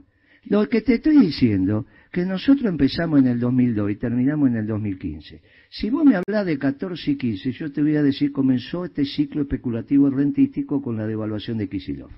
Lo 0.45 0.67
que 0.69 0.81
te 0.81 0.95
estoy 0.95 1.19
diciendo, 1.19 1.85
que 2.11 2.25
nosotros 2.25 2.65
empezamos 2.67 3.21
en 3.21 3.27
el 3.27 3.39
2002 3.41 3.91
y 3.91 3.97
terminamos 3.97 4.49
en 4.49 4.57
el 4.57 4.67
2015. 4.67 5.43
Si 5.69 5.91
vos 5.91 6.05
me 6.05 6.17
hablas 6.17 6.47
de 6.47 6.59
14 6.59 7.11
y 7.11 7.17
15, 7.17 7.53
yo 7.53 7.71
te 7.71 7.83
voy 7.83 7.97
a 7.97 8.03
decir, 8.03 8.33
comenzó 8.33 8.87
este 8.87 9.05
ciclo 9.05 9.43
especulativo 9.43 10.09
rentístico 10.11 10.81
con 10.83 10.97
la 10.97 11.07
devaluación 11.07 11.59
de 11.59 11.69
Kisilov. 11.69 12.11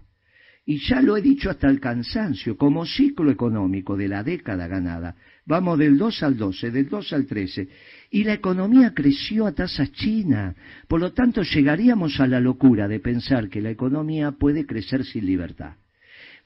Y 0.64 0.78
ya 0.78 1.02
lo 1.02 1.16
he 1.16 1.22
dicho 1.22 1.50
hasta 1.50 1.68
el 1.68 1.80
cansancio, 1.80 2.56
como 2.56 2.86
ciclo 2.86 3.30
económico 3.30 3.96
de 3.96 4.08
la 4.08 4.22
década 4.22 4.68
ganada, 4.68 5.16
vamos 5.44 5.78
del 5.78 5.98
2 5.98 6.22
al 6.22 6.36
12, 6.36 6.70
del 6.70 6.88
2 6.88 7.12
al 7.12 7.26
13, 7.26 7.68
y 8.10 8.24
la 8.24 8.34
economía 8.34 8.94
creció 8.94 9.46
a 9.46 9.52
tasa 9.52 9.90
china. 9.90 10.54
Por 10.86 11.00
lo 11.00 11.12
tanto, 11.12 11.42
llegaríamos 11.42 12.20
a 12.20 12.28
la 12.28 12.40
locura 12.40 12.86
de 12.86 13.00
pensar 13.00 13.48
que 13.48 13.60
la 13.60 13.70
economía 13.70 14.30
puede 14.32 14.64
crecer 14.64 15.04
sin 15.04 15.26
libertad. 15.26 15.74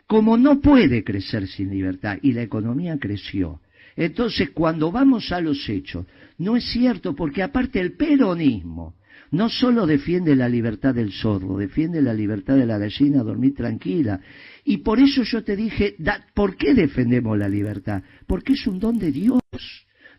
Como 0.07 0.39
no 0.39 0.61
puede 0.61 1.05
crecer 1.05 1.47
sin 1.49 1.71
libertad 1.71 2.19
y 2.23 2.33
la 2.33 2.43
economía 2.43 2.97
creció, 2.99 3.61
entonces 3.97 4.51
cuando 4.51 4.93
vamos 4.93 5.33
a 5.33 5.41
los 5.41 5.69
hechos, 5.69 6.07
no 6.39 6.57
es 6.57 6.65
cierto 6.71 7.15
porque 7.15 7.43
aparte 7.43 7.81
el 7.81 7.93
peronismo, 7.93 8.95
no 9.31 9.49
solo 9.49 9.87
defiende 9.87 10.37
la 10.37 10.49
libertad 10.49 10.95
del 10.95 11.13
zorro, 11.13 11.57
defiende 11.57 12.01
la 12.03 12.15
libertad 12.15 12.57
de 12.57 12.67
la 12.67 12.79
gallina 12.79 13.21
a 13.21 13.25
dormir 13.25 13.55
tranquila. 13.55 14.21
Y 14.65 14.79
por 14.79 14.99
eso 14.99 15.23
yo 15.23 15.43
te 15.43 15.57
dije, 15.57 15.97
¿por 16.35 16.57
qué 16.57 16.75
defendemos 16.75 17.39
la 17.39 17.49
libertad? 17.49 18.03
Porque 18.27 18.55
es 18.55 18.67
un 18.67 18.79
don 18.79 18.99
de 18.99 19.13
Dios. 19.13 19.41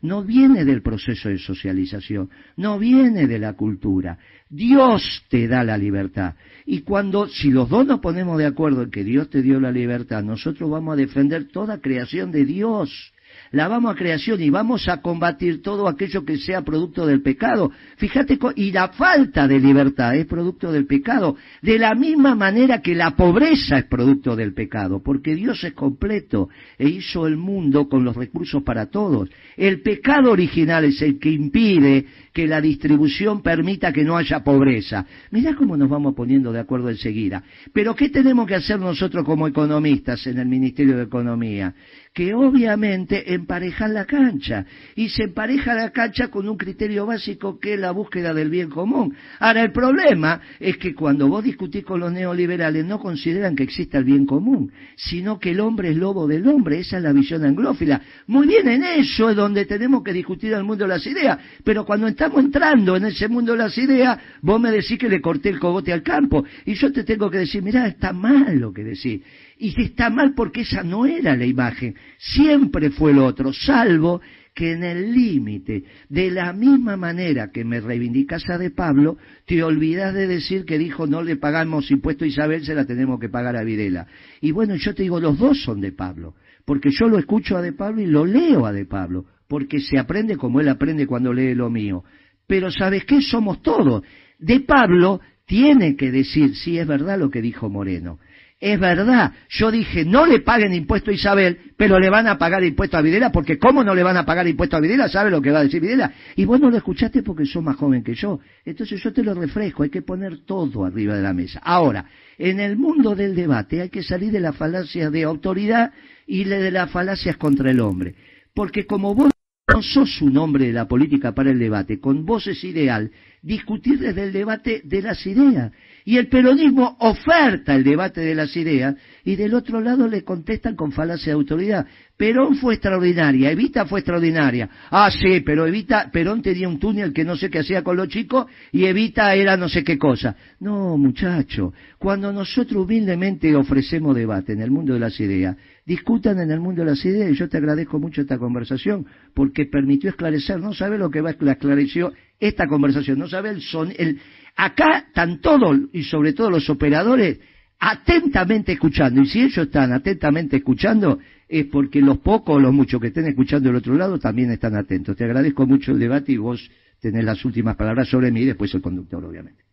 No 0.02 0.24
viene 0.24 0.64
del 0.64 0.84
proceso 0.84 1.30
de 1.30 1.40
socialización, 1.40 2.30
no 2.56 2.78
viene 2.78 3.26
de 3.26 3.40
la 3.40 3.54
cultura. 3.54 4.20
Dios 4.48 5.24
te 5.30 5.48
da 5.48 5.64
la 5.64 5.78
libertad. 5.78 6.36
Y 6.66 6.82
cuando, 6.82 7.28
si 7.28 7.50
los 7.50 7.68
dos 7.68 7.86
nos 7.88 8.00
ponemos 8.00 8.38
de 8.38 8.46
acuerdo 8.46 8.84
en 8.84 8.92
que 8.92 9.04
Dios 9.04 9.30
te 9.30 9.42
dio 9.42 9.60
la 9.60 9.72
libertad, 9.72 10.24
nosotros 10.24 10.70
vamos 10.70 10.94
a 10.94 10.98
defender 10.98 11.48
toda 11.48 11.82
creación 11.82 12.32
de 12.32 12.46
Dios 12.46 13.12
la 13.52 13.68
vamos 13.68 13.94
a 13.94 13.96
creación 13.96 14.42
y 14.42 14.50
vamos 14.50 14.88
a 14.88 15.02
combatir 15.02 15.62
todo 15.62 15.88
aquello 15.88 16.26
que 16.26 16.38
sea 16.38 16.64
producto 16.64 17.06
del 17.06 17.22
pecado. 17.22 17.72
Fíjate, 17.98 18.38
y 18.56 18.72
la 18.72 18.90
falta 18.90 19.48
de 19.48 19.60
libertad 19.60 20.16
es 20.16 20.26
producto 20.26 20.72
del 20.72 20.86
pecado, 20.86 21.36
de 21.62 21.80
la 21.80 21.96
misma 21.96 22.36
manera 22.36 22.82
que 22.82 22.96
la 22.96 23.16
pobreza 23.16 23.78
es 23.78 23.86
producto 23.86 24.36
del 24.36 24.54
pecado, 24.54 25.02
porque 25.02 25.36
Dios 25.36 25.64
es 25.64 25.74
completo 25.74 26.50
e 26.78 26.88
hizo 26.88 27.28
el 27.28 27.38
mundo 27.38 27.88
con 27.88 28.04
los 28.04 28.16
recursos 28.16 28.64
para 28.64 28.88
todos. 28.88 29.30
El 29.56 29.82
pecado 29.82 30.32
original 30.32 30.86
es 30.86 31.02
el 31.02 31.20
que 31.20 31.32
impide 31.32 32.06
que 32.34 32.48
la 32.48 32.62
distribución 32.62 33.42
permita 33.42 33.92
que 33.92 34.04
no 34.04 34.16
haya 34.16 34.44
pobreza. 34.44 35.06
Mirá 35.32 35.56
cómo 35.56 35.76
nos 35.76 35.90
vamos 35.90 36.14
poniendo 36.14 36.52
de 36.52 36.60
acuerdo 36.60 36.90
enseguida. 36.90 37.44
Pero 37.74 37.96
¿qué 37.96 38.10
tenemos 38.10 38.48
que 38.48 38.56
hacer 38.56 38.80
nosotros 38.80 39.26
como 39.26 39.48
economistas 39.48 40.28
en 40.28 40.38
el 40.38 40.48
Ministerio 40.48 40.98
de 40.98 41.04
Economía? 41.04 41.74
Que 42.18 42.34
obviamente 42.34 43.36
emparejan 43.36 43.94
la 43.94 44.06
cancha 44.06 44.66
y 44.96 45.10
se 45.10 45.26
empareja 45.26 45.76
la 45.76 45.92
cancha 45.92 46.30
con 46.30 46.50
un 46.50 46.58
criterio 46.58 47.06
básico 47.06 47.60
que 47.60 47.76
es 47.76 47.80
la 47.80 47.92
búsqueda 47.92 48.34
del 48.34 48.50
bien 48.50 48.72
común. 48.72 49.16
Ahora, 49.38 49.62
el 49.62 49.72
problema 49.72 50.42
es 50.60 50.78
que 50.78 50.96
cuando 50.96 51.28
vos 51.28 51.44
discutís 51.44 51.86
con 51.86 52.00
los 52.00 52.12
neoliberales 52.12 52.84
no 52.86 52.98
consideran 52.98 53.56
que 53.56 53.62
exista 53.62 54.00
el 54.00 54.06
bien 54.06 54.26
común, 54.26 54.72
sino 54.96 55.38
que 55.38 55.52
el 55.52 55.60
hombre 55.60 55.92
es 55.92 55.96
lobo 55.96 56.26
del 56.26 56.48
hombre, 56.48 56.80
esa 56.80 56.98
es 56.98 57.04
la 57.04 57.14
visión 57.14 57.46
anglófila. 57.46 58.02
Muy 58.26 58.48
bien, 58.48 58.68
en 58.68 58.84
eso 58.84 59.30
es 59.30 59.36
donde 59.36 59.66
tenemos 59.66 60.02
que 60.02 60.12
discutir 60.12 60.54
el 60.54 60.64
mundo 60.64 60.86
de 60.86 60.90
las 60.90 61.06
ideas, 61.06 61.38
pero 61.64 61.86
cuando 61.86 62.08
estamos 62.08 62.44
entrando 62.44 62.96
en 62.96 63.06
ese 63.06 63.28
mundo 63.28 63.52
de 63.52 63.60
las 63.60 63.78
ideas, 63.78 64.18
vos 64.42 64.60
me 64.60 64.72
decís 64.72 64.98
que 64.98 65.08
le 65.08 65.22
corté 65.22 65.50
el 65.50 65.60
cogote 65.60 65.94
al 65.94 66.02
campo, 66.02 66.44
y 66.66 66.74
yo 66.74 66.92
te 66.92 67.04
tengo 67.04 67.30
que 67.30 67.38
decir, 67.38 67.62
mirá, 67.62 67.86
está 67.86 68.12
mal 68.12 68.58
lo 68.58 68.74
que 68.74 68.84
decís. 68.84 69.22
Y 69.60 69.82
está 69.82 70.10
mal 70.10 70.34
porque 70.36 70.62
esa 70.62 70.84
no 70.84 71.06
era 71.06 71.36
la 71.36 71.46
imagen, 71.46 71.96
siempre 72.18 72.92
fue 72.92 73.12
el 73.12 73.20
otro, 73.20 73.52
salvo 73.54 74.22
que 74.54 74.72
en 74.72 74.84
el 74.84 75.14
límite, 75.14 75.84
de 76.10 76.32
la 76.32 76.52
misma 76.52 76.98
manera 76.98 77.52
que 77.52 77.64
me 77.64 77.80
reivindicas 77.80 78.50
a 78.50 78.58
de 78.58 78.72
Pablo, 78.72 79.18
te 79.46 79.64
olvidas 79.64 80.16
de 80.16 80.26
decir 80.26 80.66
que 80.66 80.80
dijo 80.80 81.06
no 81.06 81.22
le 81.22 81.36
pagamos 81.36 81.92
impuesto 81.92 82.26
a 82.26 82.28
Isabel, 82.28 82.66
se 82.66 82.74
la 82.74 82.86
tenemos 82.86 83.20
que 83.20 83.30
pagar 83.30 83.56
a 83.56 83.64
Videla. 83.64 84.08
Y 84.42 84.52
bueno, 84.52 84.76
yo 84.76 84.96
te 84.96 85.04
digo, 85.04 85.20
los 85.20 85.38
dos 85.38 85.62
son 85.62 85.80
de 85.80 85.92
Pablo, 85.92 86.34
porque 86.66 86.90
yo 86.92 87.08
lo 87.08 87.20
escucho 87.20 87.56
a 87.56 87.62
de 87.62 87.74
Pablo 87.74 88.02
y 88.02 88.08
lo 88.08 88.26
leo 88.26 88.66
a 88.66 88.72
de 88.72 88.86
Pablo, 88.86 89.26
porque 89.48 89.80
se 89.80 90.00
aprende 90.00 90.38
como 90.38 90.60
él 90.60 90.70
aprende 90.70 91.06
cuando 91.06 91.34
lee 91.34 91.54
lo 91.54 91.70
mío. 91.70 92.04
Pero 92.48 92.72
¿sabes 92.72 93.06
qué? 93.06 93.22
Somos 93.22 93.62
todos. 93.62 94.04
De 94.40 94.62
Pablo 94.62 95.22
tiene 95.46 95.96
que 95.96 96.12
decir, 96.12 96.56
sí, 96.56 96.80
es 96.80 96.88
verdad 96.88 97.20
lo 97.20 97.30
que 97.30 97.42
dijo 97.42 97.70
Moreno. 97.70 98.20
Es 98.60 98.80
verdad, 98.80 99.34
yo 99.50 99.70
dije, 99.70 100.04
no 100.04 100.26
le 100.26 100.40
paguen 100.40 100.74
impuesto 100.74 101.12
a 101.12 101.14
Isabel, 101.14 101.60
pero 101.78 102.00
le 102.00 102.10
van 102.10 102.26
a 102.26 102.40
pagar 102.40 102.64
impuesto 102.64 102.98
a 102.98 103.02
Videla, 103.02 103.32
porque 103.32 103.60
¿cómo 103.60 103.84
no 103.84 103.94
le 103.94 104.02
van 104.02 104.18
a 104.18 104.26
pagar 104.26 104.48
impuesto 104.48 104.76
a 104.76 104.80
Videla? 104.80 105.08
¿Sabe 105.10 105.30
lo 105.30 105.44
que 105.44 105.52
va 105.52 105.60
a 105.60 105.64
decir 105.64 105.80
Videla? 105.80 106.12
Y 106.36 106.46
vos 106.46 106.60
no 106.60 106.72
lo 106.72 106.78
escuchaste 106.78 107.22
porque 107.22 107.46
sos 107.46 107.64
más 107.64 107.76
joven 107.76 108.04
que 108.04 108.16
yo. 108.16 108.40
Entonces 108.66 109.00
yo 109.04 109.14
te 109.14 109.22
lo 109.22 109.36
refresco, 109.36 109.84
hay 109.84 109.92
que 109.92 110.02
poner 110.02 110.40
todo 110.40 110.86
arriba 110.86 111.16
de 111.16 111.22
la 111.22 111.34
mesa. 111.34 111.60
Ahora, 111.64 112.06
en 112.40 112.60
el 112.60 112.78
mundo 112.78 113.14
del 113.14 113.36
debate 113.36 113.80
hay 113.82 113.90
que 113.90 114.02
salir 114.02 114.32
de 114.32 114.40
la 114.40 114.54
falacia 114.54 115.12
de 115.12 115.24
autoridad 115.24 115.92
y 116.26 116.44
de 116.44 116.72
las 116.72 116.90
falacias 116.90 117.38
contra 117.38 117.70
el 117.70 117.80
hombre. 117.80 118.16
Porque 118.56 118.88
como 118.88 119.14
vos 119.14 119.30
no 119.72 119.84
sos 119.84 120.20
un 120.22 120.36
hombre 120.38 120.66
de 120.66 120.74
la 120.74 120.88
política 120.88 121.34
para 121.34 121.52
el 121.52 121.60
debate, 121.60 122.00
con 122.00 122.26
vos 122.26 122.48
es 122.48 122.64
ideal 122.64 123.12
discutir 123.42 124.00
desde 124.00 124.24
el 124.24 124.34
debate 124.34 124.82
de 124.84 125.02
las 125.02 125.26
ideas. 125.28 125.72
Y 126.08 126.18
el 126.18 126.30
peronismo 126.30 126.96
oferta 127.02 127.76
el 127.76 127.84
debate 127.84 128.22
de 128.22 128.34
las 128.34 128.56
ideas 128.56 128.96
y 129.26 129.36
del 129.36 129.54
otro 129.54 129.82
lado 129.82 130.08
le 130.08 130.24
contestan 130.24 130.74
con 130.74 130.94
falacia 130.94 131.34
de 131.34 131.38
autoridad. 131.38 131.86
Perón 132.16 132.56
fue 132.56 132.76
extraordinaria, 132.76 133.52
Evita 133.52 133.86
fue 133.86 134.00
extraordinaria. 134.00 134.70
Ah, 134.90 135.12
sí, 135.12 135.42
pero 135.42 135.68
Evita, 135.68 136.10
Perón 136.10 136.42
tenía 136.42 136.70
un 136.70 136.80
túnel 136.80 137.12
que 137.12 137.26
no 137.26 137.36
sé 137.36 137.50
qué 137.50 137.60
hacía 137.60 137.84
con 137.84 137.98
los 137.98 138.08
chicos 138.08 138.46
y 138.72 138.86
Evita 138.86 139.36
era 139.36 139.58
no 139.58 139.68
sé 139.68 139.84
qué 139.84 139.98
cosa. 139.98 140.34
No, 140.62 140.98
muchacho, 140.98 141.74
cuando 142.00 142.32
nosotros 142.32 142.86
humildemente 142.86 143.54
ofrecemos 143.54 144.16
debate 144.16 144.54
en 144.54 144.62
el 144.62 144.72
mundo 144.72 144.94
de 144.94 145.02
las 145.02 145.20
ideas, 145.20 145.58
discutan 145.86 146.40
en 146.40 146.52
el 146.52 146.62
mundo 146.62 146.86
de 146.86 146.92
las 146.92 147.04
ideas 147.04 147.32
y 147.32 147.36
yo 147.36 147.50
te 147.50 147.58
agradezco 147.58 148.00
mucho 148.00 148.22
esta 148.22 148.38
conversación 148.38 149.06
porque 149.34 149.66
permitió 149.66 150.10
esclarecer, 150.10 150.62
no 150.62 150.74
sabe 150.74 150.98
lo 150.98 151.12
que 151.12 151.20
va 151.20 151.32
esclareció 151.32 152.14
esta 152.40 152.66
conversación, 152.68 153.20
no 153.20 153.28
sabe 153.28 153.50
el 153.50 153.62
son, 153.62 153.92
el, 153.98 154.20
Acá 154.58 155.06
están 155.08 155.40
todos, 155.40 155.78
y 155.94 156.04
sobre 156.04 156.34
todo 156.34 156.50
los 156.50 156.68
operadores, 156.70 157.40
atentamente 157.80 158.74
escuchando. 158.74 159.22
Y 159.22 159.28
si 159.28 159.42
ellos 159.42 159.68
están 159.68 159.94
atentamente 159.94 160.58
escuchando, 160.58 161.20
es 161.48 161.68
porque 161.68 162.02
los 162.02 162.18
pocos 162.18 162.56
o 162.56 162.60
los 162.60 162.74
muchos 162.74 163.00
que 163.00 163.08
estén 163.08 163.28
escuchando 163.28 163.70
del 163.70 163.78
otro 163.78 163.94
lado 163.94 164.18
también 164.18 164.52
están 164.52 164.76
atentos. 164.76 165.16
Te 165.16 165.26
agradezco 165.26 165.68
mucho 165.68 165.92
el 165.92 166.00
debate 166.00 166.32
y 166.32 166.38
vos 166.38 166.70
tenés 167.00 167.24
las 167.24 167.46
últimas 167.46 167.76
palabras 167.76 168.10
sobre 168.10 168.32
mí 168.32 168.42
y 168.42 168.46
después 168.46 168.74
el 168.74 168.82
conductor, 168.82 169.24
obviamente. 169.24 169.64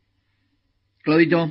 Claudito. 1.03 1.51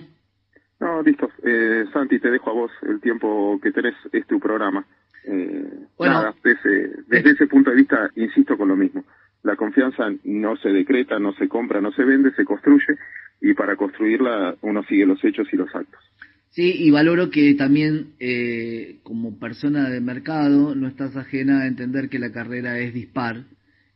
No, 0.80 1.02
listo. 1.02 1.30
Eh, 1.44 1.86
Santi, 1.92 2.20
te 2.20 2.30
dejo 2.30 2.52
a 2.52 2.54
vos 2.54 2.72
el 2.84 3.00
tiempo 3.02 3.60
que 3.64 3.72
tenés, 3.72 3.96
es 4.12 4.28
tu 4.28 4.40
programa. 4.40 4.86
Eh, 5.26 5.88
nada, 6.00 6.36
desde, 6.44 7.04
desde 7.08 7.32
ese 7.32 7.48
punto 7.48 7.72
de 7.72 7.78
vista, 7.78 8.12
insisto 8.16 8.58
con 8.58 8.68
lo 8.68 8.76
mismo. 8.76 9.04
La 9.44 9.56
confianza 9.56 10.10
no 10.24 10.58
se 10.58 10.70
decreta, 10.70 11.20
no 11.20 11.34
se 11.34 11.48
compra, 11.48 11.82
no 11.82 11.92
se 11.92 12.04
vende, 12.04 12.34
se 12.34 12.46
construye 12.46 12.98
y 13.42 13.54
para 13.54 13.76
construirla 13.76 14.56
uno 14.62 14.84
sigue 14.84 15.06
los 15.06 15.24
hechos 15.24 15.48
y 15.52 15.58
los 15.58 15.74
actos. 15.76 16.00
Sí, 16.50 16.72
y 16.78 16.92
valoro 16.92 17.30
que 17.30 17.56
también 17.56 18.14
eh, 18.20 19.00
como 19.04 19.40
persona 19.40 19.90
de 19.90 20.00
mercado 20.00 20.76
no 20.76 20.88
estás 20.88 21.16
ajena 21.18 21.62
a 21.62 21.68
entender 21.68 22.10
que 22.10 22.20
la 22.20 22.32
carrera 22.32 22.80
es 22.80 22.94
dispar 22.94 23.44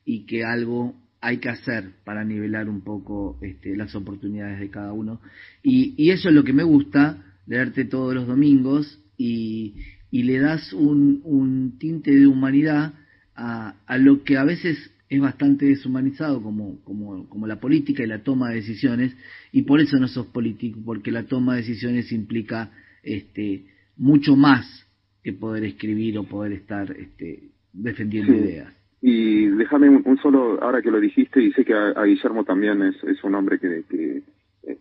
y 0.06 0.26
que 0.26 0.44
algo 0.44 0.96
hay 1.22 1.38
que 1.38 1.50
hacer 1.50 1.92
para 2.04 2.24
nivelar 2.24 2.68
un 2.68 2.82
poco 2.82 3.38
este, 3.42 3.78
las 3.78 3.96
oportunidades 3.96 4.60
de 4.60 4.70
cada 4.70 4.92
uno. 4.92 5.22
Y, 5.64 5.94
y, 5.98 6.12
eso 6.12 6.30
es 6.30 6.36
lo 6.36 6.44
que 6.44 6.54
me 6.54 6.64
gusta, 6.64 7.24
leerte 7.46 7.86
todos 7.86 8.14
los 8.14 8.28
domingos 8.28 9.00
y, 9.18 9.76
y 10.12 10.24
le 10.24 10.40
das 10.40 10.74
un, 10.74 11.78
tinte 11.80 12.12
de 12.12 12.28
humanidad 12.28 12.94
a, 13.36 13.76
a 13.86 13.98
lo 13.98 14.24
que 14.24 14.38
a 14.38 14.44
veces 14.44 14.92
es 15.10 15.22
bastante 15.22 15.66
deshumanizado 15.66 16.42
como, 16.42 16.84
como, 16.84 17.28
como 17.30 17.48
la 17.48 17.60
política 17.60 18.04
y 18.04 18.08
la 18.08 18.24
toma 18.24 18.50
de 18.50 18.56
decisiones, 18.56 19.16
y 19.52 19.64
por 19.64 19.80
eso 19.80 19.98
no 19.98 20.08
sos 20.08 20.28
político, 20.28 20.80
porque 20.84 21.12
la 21.12 21.24
toma 21.24 21.54
de 21.56 21.62
decisiones 21.62 22.12
implica 22.12 22.72
este, 23.04 23.66
mucho 23.96 24.36
más 24.36 24.86
que 25.24 25.34
poder 25.34 25.64
escribir 25.64 26.18
o 26.18 26.24
poder 26.24 26.54
estar 26.54 26.92
este, 26.92 27.50
defendiendo 27.74 28.34
ideas. 28.34 28.74
Y 29.02 29.46
déjame 29.46 29.90
un, 29.90 30.18
solo, 30.18 30.62
ahora 30.62 30.82
que 30.82 30.92
lo 30.92 31.00
dijiste, 31.00 31.42
y 31.42 31.52
sé 31.54 31.64
que 31.64 31.74
a, 31.74 32.04
Guillermo 32.04 32.44
también 32.44 32.82
es, 32.82 32.96
es, 33.04 33.24
un 33.24 33.36
hombre 33.36 33.60
que, 33.60 33.84
que 33.90 34.24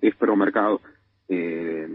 es 0.00 0.14
pro 0.16 0.34
mercado, 0.36 0.80
eh, 1.28 1.88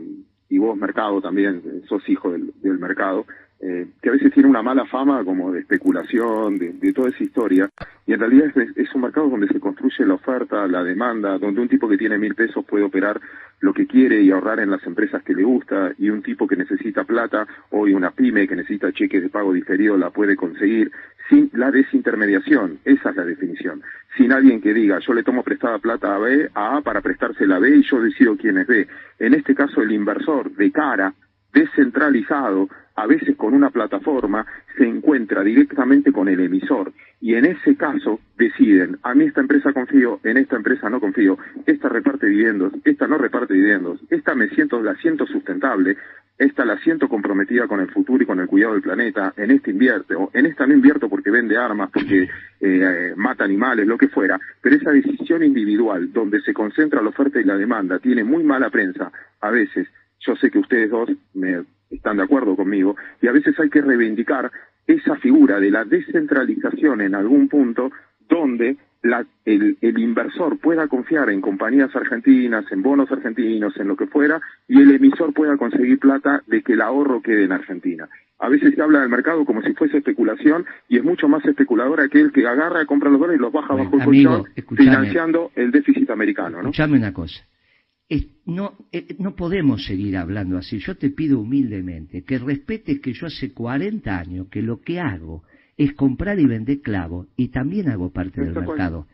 y 0.50 0.58
vos 0.58 0.78
mercado 0.78 1.22
también, 1.22 1.84
sos 1.88 2.08
hijo 2.08 2.32
del, 2.32 2.52
del 2.62 2.78
mercado, 2.78 3.26
eh, 3.64 3.90
que 4.02 4.10
a 4.10 4.14
veces 4.14 4.34
tiene 4.34 4.50
una 4.50 4.64
mala 4.64 4.86
fama 4.86 5.24
como 5.24 5.52
de 5.52 5.60
especulación, 5.60 6.58
de, 6.58 6.94
toda 6.94 7.10
esa 7.10 7.24
historia, 7.24 7.70
y 8.08 8.14
en 8.14 8.20
realidad 8.20 8.52
es, 8.76 8.96
un 8.96 9.02
mercado 9.02 9.30
donde 9.30 9.48
se 9.50 9.60
construye 9.60 10.04
la 10.04 10.16
oferta, 10.16 10.66
la 10.68 10.84
demanda, 10.84 11.38
donde 11.38 11.62
un 11.62 11.70
tipo 11.70 11.88
que 11.88 11.98
tiene 11.98 12.18
mil 12.18 12.34
pesos 12.34 12.66
puede 12.66 12.84
operar 12.84 13.22
lo 13.60 13.72
que 13.72 13.86
quiere 13.86 14.20
y 14.24 14.32
ahorrar 14.32 14.62
en 14.62 14.72
las 14.72 14.84
empresas 14.88 15.22
que 15.22 15.36
le 15.36 15.44
gusta, 15.44 15.94
y 16.00 16.10
un 16.10 16.24
tipo 16.24 16.48
que 16.48 16.56
necesita 16.56 17.04
plata, 17.04 17.46
hoy 17.70 17.94
una 17.94 18.10
pyme 18.10 18.48
que 18.48 18.56
necesita 18.56 18.92
cheques 18.92 19.22
de 19.22 19.30
pago 19.30 19.54
diferido 19.54 19.96
la 19.96 20.10
puede 20.10 20.36
conseguir, 20.36 20.92
sin 21.30 21.52
la 21.54 21.70
desintermediación, 21.70 22.80
esa 22.84 23.12
es 23.12 23.16
la 23.16 23.26
definición, 23.26 23.84
sin 24.18 24.32
alguien 24.34 24.60
que 24.60 24.74
diga 24.74 24.98
yo 25.00 25.14
le 25.14 25.22
tomo 25.22 25.44
prestada 25.44 25.78
plata 25.78 26.16
a 26.16 26.18
B, 26.18 26.50
a 26.56 26.78
A 26.78 26.82
para 26.82 27.02
prestársela 27.02 27.58
a 27.58 27.60
B 27.60 27.78
y 27.78 27.84
yo 27.84 28.02
decido 28.02 28.36
quién 28.38 28.58
es 28.58 28.66
B. 28.66 28.88
En 29.20 29.36
este 29.36 29.54
caso 29.54 29.84
el 29.84 29.92
inversor 29.92 30.52
de 30.52 30.72
cara 30.72 31.14
descentralizado, 31.54 32.70
a 32.96 33.08
veces 33.08 33.36
con 33.36 33.54
una 33.54 33.70
plataforma, 33.70 34.46
se 34.78 34.88
encuentra 34.88 35.44
directamente 35.44 36.12
con 36.12 36.28
el 36.28 36.40
emisor 36.40 36.94
y 37.22 37.36
en 37.36 37.46
ese 37.46 37.76
caso 37.76 38.20
deciden, 38.38 38.98
a 39.04 39.14
mí 39.14 39.26
esta 39.26 39.42
empresa 39.42 39.72
confío, 39.74 40.20
en 40.24 40.38
esta 40.38 40.56
empresa 40.56 40.90
no 40.90 41.00
confío, 41.00 41.38
esta 41.66 41.88
reparte 41.88 42.28
dividendos, 42.28 42.74
esta 42.84 43.08
no 43.08 43.18
reparte 43.18 43.54
dividendos, 43.54 44.00
esta 44.10 44.34
me 44.34 44.50
siento, 44.50 44.82
la 44.82 44.96
siento 44.96 45.28
sustentable, 45.28 45.98
esta 46.40 46.66
la 46.66 46.80
siento 46.80 47.08
comprometida 47.08 47.68
con 47.68 47.80
el 47.80 47.92
futuro 47.92 48.24
y 48.24 48.26
con 48.26 48.40
el 48.40 48.48
cuidado 48.48 48.74
del 48.74 48.82
planeta, 48.82 49.34
en 49.38 49.52
esta 49.52 49.70
invierto, 49.70 50.32
en 50.34 50.48
esta 50.48 50.66
no 50.66 50.74
invierto 50.74 51.08
porque 51.08 51.30
vende 51.30 51.56
armas, 51.56 51.92
porque 51.92 52.28
eh, 52.60 53.14
mata 53.16 53.44
animales, 53.44 53.86
lo 53.86 54.00
que 54.00 54.08
fuera, 54.08 54.40
pero 54.60 54.76
esa 54.76 54.92
decisión 54.92 55.44
individual 55.44 56.12
donde 56.12 56.42
se 56.42 56.54
concentra 56.54 57.04
la 57.04 57.10
oferta 57.10 57.40
y 57.40 57.44
la 57.44 57.58
demanda 57.58 58.00
tiene 58.00 58.24
muy 58.24 58.44
mala 58.44 58.72
prensa. 58.72 59.12
A 59.42 59.52
veces, 59.52 59.88
yo 60.20 60.36
sé 60.36 60.50
que 60.50 60.58
ustedes 60.58 60.90
dos 60.90 61.12
me 61.36 61.64
están 61.96 62.18
de 62.18 62.24
acuerdo 62.24 62.56
conmigo, 62.56 62.96
y 63.22 63.28
a 63.28 63.32
veces 63.32 63.60
hay 63.60 63.70
que 63.70 63.82
reivindicar 63.82 64.52
esa 64.88 65.16
figura 65.18 65.60
de 65.60 65.72
la 65.72 65.86
descentralización 65.86 67.02
en 67.02 67.16
algún 67.16 67.48
punto 67.48 67.92
donde 68.28 68.78
el, 69.46 69.78
inversor 69.82 70.60
pueda 70.60 70.88
confiar 70.88 71.30
en 71.30 71.42
compañías 71.42 71.96
argentinas, 71.96 72.66
en 72.72 72.82
bonos 72.82 73.12
argentinos, 73.12 73.76
en 73.78 73.88
lo 73.88 73.96
que 73.96 74.08
fuera, 74.08 74.40
y 74.68 74.82
el 74.82 74.92
emisor 74.92 75.34
pueda 75.34 75.58
conseguir 75.58 76.00
plata 76.00 76.44
de 76.48 76.62
que 76.62 76.74
el 76.74 76.82
ahorro 76.82 77.22
quede 77.22 77.46
en 77.46 77.52
Argentina. 77.52 78.08
A 78.40 78.50
veces 78.50 78.74
se 78.74 78.82
habla 78.82 79.02
del 79.02 79.10
mercado 79.10 79.46
como 79.46 79.62
si 79.62 79.74
fuese 79.74 79.98
especulación 79.98 80.66
y 80.88 80.98
es 80.98 81.04
mucho 81.04 81.28
más 81.28 81.46
especulador 81.46 82.02
aquel 82.02 82.32
que 82.32 82.48
agarra, 82.48 82.86
compra 82.86 83.10
los 83.10 83.20
dólares 83.20 83.40
y 83.40 83.42
los 83.42 83.52
baja 83.52 83.76
bajo 83.76 83.98
el 83.98 84.04
colchón, 84.04 84.46
financiando 84.76 85.52
el 85.56 85.72
déficit 85.72 86.10
americano. 86.10 86.58
¿no? 86.58 86.70
Escuchame 86.70 86.98
una 86.98 87.14
cosa. 87.14 87.44
No, 88.46 88.76
eh, 88.92 89.16
no 89.20 89.36
podemos 89.36 89.86
seguir 89.86 90.18
hablando 90.18 90.58
así. 90.58 90.80
Yo 90.80 90.96
te 90.96 91.10
pido 91.10 91.40
humildemente 91.40 92.24
que 92.24 92.40
respetes 92.40 93.00
que 93.00 93.14
yo 93.14 93.28
hace 93.28 93.52
40 93.52 94.18
años 94.18 94.48
que 94.50 94.62
lo 94.62 94.82
que 94.82 95.00
hago 95.00 95.44
es 95.78 95.94
comprar 95.94 96.40
y 96.40 96.46
vender 96.46 96.82
clavos 96.82 97.28
y 97.36 97.48
también 97.48 97.90
hago 97.90 98.12
parte 98.12 98.42
del 98.42 98.54
mercado. 98.54 99.08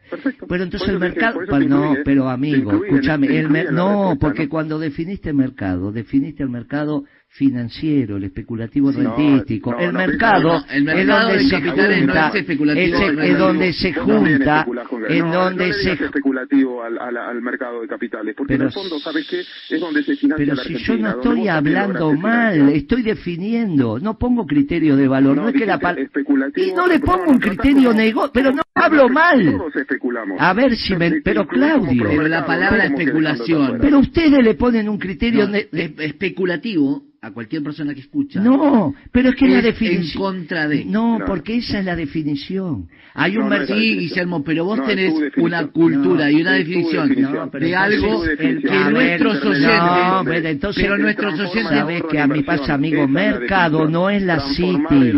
Pero 0.50 0.64
entonces 0.64 0.90
el 0.90 1.00
mercado, 1.00 1.40
no, 1.68 1.96
pero 2.04 2.30
amigo, 2.30 2.84
escúchame, 2.84 3.40
el 3.40 3.74
no, 3.74 4.18
porque 4.20 4.50
cuando 4.50 4.80
definiste 4.80 5.30
el 5.30 5.36
mercado, 5.36 5.92
definiste 5.92 6.44
el 6.44 6.50
mercado 6.50 7.06
financiero, 7.30 8.18
el 8.18 8.24
especulativo 8.24 8.92
rentístico, 8.92 9.78
el, 9.78 9.94
mercado, 9.94 10.64
es 10.70 11.06
donde 11.06 11.40
se 11.40 11.62
junta, 11.62 12.32
es, 12.34 13.38
donde 13.38 13.74
se 13.74 13.94
junta, 13.94 14.66
en 15.08 15.32
donde 15.32 15.74
se 15.74 15.92
especulativo 15.92 16.84
al, 16.84 16.98
al, 16.98 17.42
mercado 17.42 17.82
de 17.82 17.88
capitales, 17.88 18.34
porque 18.36 18.56
en 18.56 18.64
el 18.64 18.72
fondo, 18.72 18.98
¿sabes 19.00 19.28
qué? 19.30 19.42
Es 19.42 19.80
donde 19.80 20.04
se 20.04 20.16
financia 20.16 20.46
Pero 20.46 20.58
si 20.64 20.84
yo 20.84 20.98
no 20.98 21.10
estoy 21.10 21.48
hablando 21.48 22.14
mal, 22.14 22.70
estoy 22.70 23.04
definiendo, 23.04 24.00
no 24.00 24.18
pongo 24.18 24.48
criterio 24.48 24.96
de 24.96 25.08
valor, 25.08 25.38
no, 25.38 25.50
es 25.50 25.56
que 25.56 25.66
la 25.66 25.78
y 26.56 26.72
no 26.72 26.88
le 26.88 27.00
pongo 27.00 27.30
un 27.30 27.40
criterio 27.40 27.94
negocio, 27.94 28.32
pero 28.34 28.52
no 28.52 28.64
hablo 28.74 29.10
mal. 29.10 29.62
A 30.40 30.54
ver 30.54 30.76
si 30.76 30.96
me, 30.96 31.22
pero 31.22 31.46
Claudio, 31.48 32.04
pero 32.08 32.28
la 32.28 32.46
palabra 32.46 32.86
especulación, 32.86 33.78
pero 33.80 34.00
ustedes 34.00 34.44
le 34.44 34.56
ponen 34.56 34.90
un 34.90 34.98
criterio 34.98 35.48
especulativo 35.72 37.04
a 37.28 37.32
cualquier 37.32 37.64
persona 37.64 37.94
que 37.94 38.02
escucha. 38.02 38.40
No, 38.40 38.94
pero 39.12 39.30
es 39.30 39.36
que 39.36 39.48
la 39.48 39.62
definición. 39.62 40.08
En 40.08 40.20
contra 40.20 40.68
de. 40.68 40.86
No, 40.86 41.20
porque 41.26 41.58
esa 41.58 41.80
es 41.80 41.86
la 41.86 41.96
definición. 41.96 42.88
Hay 43.20 43.36
un 43.36 43.50
no, 43.50 43.66
Sí, 43.66 43.98
Guillermo, 43.98 44.44
pero 44.44 44.64
vos 44.64 44.86
tenés 44.86 45.12
una 45.38 45.66
cultura 45.68 46.32
y 46.32 46.42
una 46.42 46.52
definición 46.52 47.10
de 47.10 47.76
algo 47.76 48.24
que 48.24 48.54
nuestros 48.92 49.44
oyentes. 49.44 50.76
pero 50.76 50.98
nuestros 51.00 51.40
oyentes. 51.40 51.86
ves 51.88 52.04
que 52.12 52.20
a 52.20 52.28
mí 52.28 52.44
pasa, 52.44 52.76
amigo, 52.76 53.08
mercado 53.08 53.90
no 53.90 54.10
es 54.12 54.22
la 54.22 54.40
City. 54.40 55.14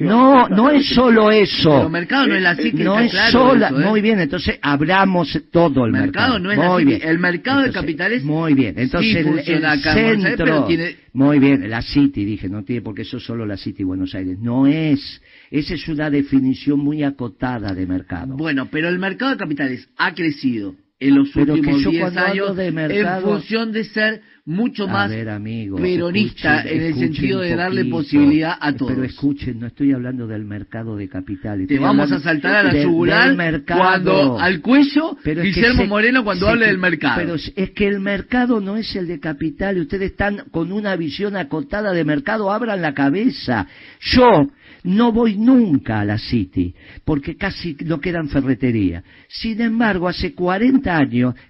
No, 0.00 0.48
no 0.48 0.70
es 0.70 0.88
solo 0.88 1.30
eso. 1.30 1.70
Pero 1.70 1.88
mercado 1.88 2.26
no 2.26 2.34
es 2.34 2.42
la 2.42 2.56
City. 2.56 2.82
No 2.82 2.98
es 2.98 3.12
solo. 3.30 3.66
¿eh? 3.66 3.70
Muy 3.72 4.00
bien, 4.00 4.18
entonces 4.18 4.58
abramos 4.60 5.40
todo 5.52 5.86
el 5.86 5.92
mercado. 5.92 6.40
no 6.40 6.50
es 6.50 6.58
la 6.58 6.76
City. 6.78 6.98
El 7.00 7.20
mercado 7.20 7.62
de 7.62 7.70
capitales. 7.70 8.24
Muy 8.24 8.54
bien, 8.54 8.74
entonces 8.76 9.24
el, 9.24 9.80
centro. 9.80 10.66
Muy 11.14 11.38
bien, 11.38 11.70
la 11.70 11.80
City, 11.80 12.24
dije, 12.24 12.48
no 12.48 12.64
tiene 12.64 12.82
porque 12.82 13.02
eso 13.02 13.20
solo 13.20 13.46
la 13.46 13.56
City 13.56 13.84
Buenos 13.84 14.16
Aires. 14.16 14.36
No 14.40 14.66
es. 14.66 15.22
Esa 15.48 15.74
es 15.74 15.86
una 15.86 16.10
definición 16.10 16.80
muy 16.80 17.04
acotada 17.04 17.72
de 17.72 17.86
mercado. 17.86 18.36
Bueno, 18.36 18.68
pero 18.68 18.88
el 18.88 18.98
mercado 18.98 19.30
de 19.30 19.36
capitales 19.36 19.88
ha 19.96 20.12
crecido 20.12 20.74
en 21.00 21.14
los 21.16 21.34
últimos 21.34 21.84
10 21.84 22.16
años 22.16 22.58
en 22.58 23.22
función 23.22 23.72
de 23.72 23.84
ser 23.84 24.22
mucho 24.46 24.86
más 24.86 25.10
peronista 25.10 26.62
en 26.62 26.82
el 26.82 26.94
sentido 26.94 27.40
de 27.40 27.56
darle 27.56 27.86
posibilidad 27.86 28.56
a 28.60 28.74
todos. 28.74 28.92
Pero 28.92 29.04
escuchen, 29.04 29.58
no 29.58 29.66
estoy 29.66 29.92
hablando 29.92 30.26
del 30.26 30.44
mercado 30.44 30.96
de 30.96 31.08
capitales. 31.08 31.66
Te 31.66 31.78
vamos 31.78 32.12
a 32.12 32.20
saltar 32.20 32.56
a 32.56 32.62
la 32.64 32.82
yugular 32.82 33.34
cuando 33.66 34.38
al 34.38 34.60
cuello 34.60 35.16
pero 35.24 35.42
Guillermo 35.42 35.86
Moreno 35.86 36.24
cuando 36.24 36.48
hable 36.48 36.66
del 36.66 36.78
mercado. 36.78 37.16
Pero 37.16 37.34
es 37.34 37.70
que 37.70 37.88
el 37.88 38.00
mercado 38.00 38.60
no 38.60 38.76
es 38.76 38.94
el 38.96 39.06
de 39.06 39.18
capital. 39.18 39.78
Ustedes 39.78 40.10
están 40.10 40.44
con 40.50 40.72
una 40.72 40.94
visión 40.96 41.36
acotada 41.36 41.92
de 41.92 42.04
mercado. 42.04 42.52
Abran 42.52 42.82
la 42.82 42.92
cabeza. 42.92 43.66
Yo 44.00 44.48
no 44.84 45.12
voy 45.12 45.36
nunca 45.38 46.00
a 46.00 46.04
la 46.04 46.18
City, 46.18 46.74
porque 47.04 47.36
casi 47.36 47.74
no 47.84 48.00
quedan 48.00 48.28
ferretería. 48.28 49.02
Sin 49.28 49.60
embargo, 49.62 50.08
hace 50.08 50.34
40 50.34 50.83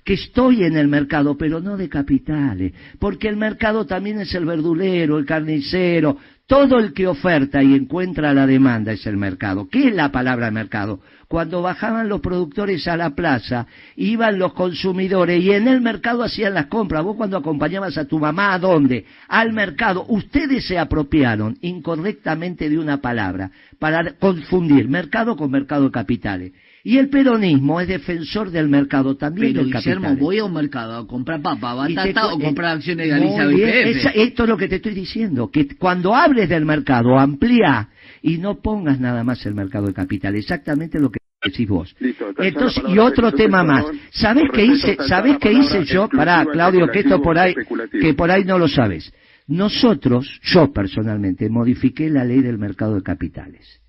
que 0.04 0.14
estoy 0.14 0.64
en 0.64 0.76
el 0.76 0.88
mercado, 0.88 1.36
pero 1.36 1.60
no 1.60 1.76
de 1.76 1.88
capitales, 1.88 2.72
porque 2.98 3.28
el 3.28 3.36
mercado 3.36 3.84
también 3.84 4.20
es 4.20 4.34
el 4.34 4.44
verdulero, 4.44 5.18
el 5.18 5.26
carnicero, 5.26 6.16
todo 6.46 6.78
el 6.78 6.92
que 6.92 7.06
oferta 7.06 7.62
y 7.62 7.74
encuentra 7.74 8.34
la 8.34 8.46
demanda 8.46 8.92
es 8.92 9.06
el 9.06 9.16
mercado. 9.16 9.68
¿Qué 9.68 9.88
es 9.88 9.94
la 9.94 10.12
palabra 10.12 10.50
mercado? 10.50 11.00
Cuando 11.26 11.62
bajaban 11.62 12.08
los 12.08 12.20
productores 12.20 12.86
a 12.86 12.96
la 12.96 13.14
plaza, 13.14 13.66
iban 13.96 14.38
los 14.38 14.52
consumidores 14.52 15.42
y 15.42 15.52
en 15.52 15.66
el 15.68 15.80
mercado 15.80 16.22
hacían 16.22 16.54
las 16.54 16.66
compras. 16.66 17.02
Vos 17.02 17.16
cuando 17.16 17.38
acompañabas 17.38 17.96
a 17.96 18.04
tu 18.04 18.18
mamá, 18.18 18.52
¿a 18.52 18.58
dónde? 18.58 19.06
Al 19.26 19.52
mercado. 19.52 20.04
Ustedes 20.08 20.66
se 20.66 20.78
apropiaron 20.78 21.56
incorrectamente 21.62 22.68
de 22.68 22.78
una 22.78 22.98
palabra 22.98 23.50
para 23.78 24.12
confundir 24.18 24.88
mercado 24.88 25.36
con 25.36 25.50
mercado 25.50 25.84
de 25.84 25.90
capitales. 25.90 26.52
Y 26.86 26.98
el 26.98 27.08
peronismo 27.08 27.80
es 27.80 27.88
defensor 27.88 28.50
del 28.50 28.68
mercado 28.68 29.16
también 29.16 29.54
Pero, 29.54 29.64
del 29.64 29.72
Guillermo, 29.72 30.16
voy 30.16 30.38
a 30.38 30.44
un 30.44 30.52
mercado 30.52 30.98
a 30.98 31.06
comprar 31.06 31.40
papa, 31.40 31.72
batata 31.72 32.34
o 32.34 32.38
comprar 32.38 32.76
acciones 32.76 33.06
de 33.06 33.10
Galicia 33.10 34.10
Esto 34.10 34.42
es 34.42 34.48
lo 34.50 34.58
que 34.58 34.68
te 34.68 34.76
estoy 34.76 34.92
diciendo, 34.92 35.50
que 35.50 35.66
cuando 35.78 36.14
hables 36.14 36.50
del 36.50 36.66
mercado, 36.66 37.18
amplía 37.18 37.88
y 38.20 38.36
no 38.36 38.60
pongas 38.60 39.00
nada 39.00 39.24
más 39.24 39.44
el 39.46 39.54
mercado 39.54 39.86
de 39.86 39.94
capital, 39.94 40.36
exactamente 40.36 41.00
lo 41.00 41.10
que 41.10 41.20
decís 41.42 41.66
vos. 41.66 41.96
Entonces, 42.36 42.84
y 42.86 42.98
otro 42.98 43.32
tema 43.32 43.64
más. 43.64 43.86
¿Sabés 44.10 44.44
qué 44.52 44.66
hice, 44.66 44.98
sabés 45.08 45.38
qué 45.38 45.54
hice 45.54 45.86
yo? 45.86 46.10
Pará, 46.10 46.44
Claudio, 46.44 46.88
que 46.88 47.00
esto 47.00 47.22
por 47.22 47.38
ahí, 47.38 47.54
que 47.98 48.12
por 48.12 48.30
ahí 48.30 48.44
no 48.44 48.58
lo 48.58 48.68
sabes. 48.68 49.10
Nosotros, 49.46 50.38
yo 50.42 50.70
personalmente, 50.70 51.48
modifiqué 51.48 52.10
la 52.10 52.24
ley 52.24 52.42
del 52.42 52.58
mercado 52.58 52.96
de 52.96 53.02
capitales. 53.02 53.83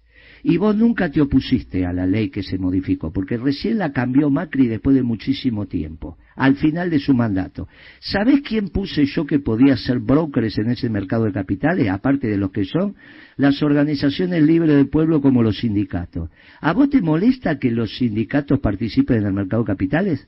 Y 0.47 0.57
vos 0.57 0.75
nunca 0.75 1.09
te 1.09 1.21
opusiste 1.21 1.87
a 1.87 1.91
la 1.91 2.05
ley 2.05 2.29
que 2.29 2.43
se 2.43 2.59
modificó, 2.59 3.11
porque 3.11 3.35
recién 3.35 3.79
la 3.79 3.91
cambió 3.91 4.29
Macri 4.29 4.67
después 4.67 4.95
de 4.95 5.01
muchísimo 5.01 5.65
tiempo, 5.65 6.19
al 6.35 6.55
final 6.55 6.91
de 6.91 6.99
su 6.99 7.15
mandato. 7.15 7.67
¿Sabés 7.99 8.41
quién 8.41 8.69
puse 8.69 9.07
yo 9.07 9.25
que 9.25 9.39
podía 9.39 9.75
ser 9.75 9.97
brokers 9.97 10.59
en 10.59 10.69
ese 10.69 10.87
mercado 10.87 11.23
de 11.23 11.31
capitales, 11.31 11.89
aparte 11.89 12.27
de 12.27 12.37
los 12.37 12.51
que 12.51 12.63
son? 12.63 12.93
Las 13.37 13.63
organizaciones 13.63 14.43
libres 14.43 14.75
del 14.75 14.87
pueblo 14.87 15.19
como 15.19 15.41
los 15.41 15.57
sindicatos. 15.57 16.29
¿A 16.61 16.73
vos 16.73 16.91
te 16.91 17.01
molesta 17.01 17.57
que 17.57 17.71
los 17.71 17.97
sindicatos 17.97 18.59
participen 18.59 19.21
en 19.21 19.25
el 19.25 19.33
mercado 19.33 19.63
de 19.63 19.67
capitales? 19.67 20.27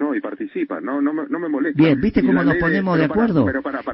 No, 0.00 0.14
y 0.14 0.20
participa, 0.22 0.80
no, 0.80 1.02
no, 1.02 1.12
me, 1.12 1.24
no 1.28 1.38
me 1.38 1.50
molesta. 1.50 1.82
Bien, 1.82 2.00
¿viste 2.00 2.22
cómo 2.22 2.42
nos 2.42 2.56
ponemos 2.56 2.96
de, 2.96 3.04
acuerdo? 3.04 3.44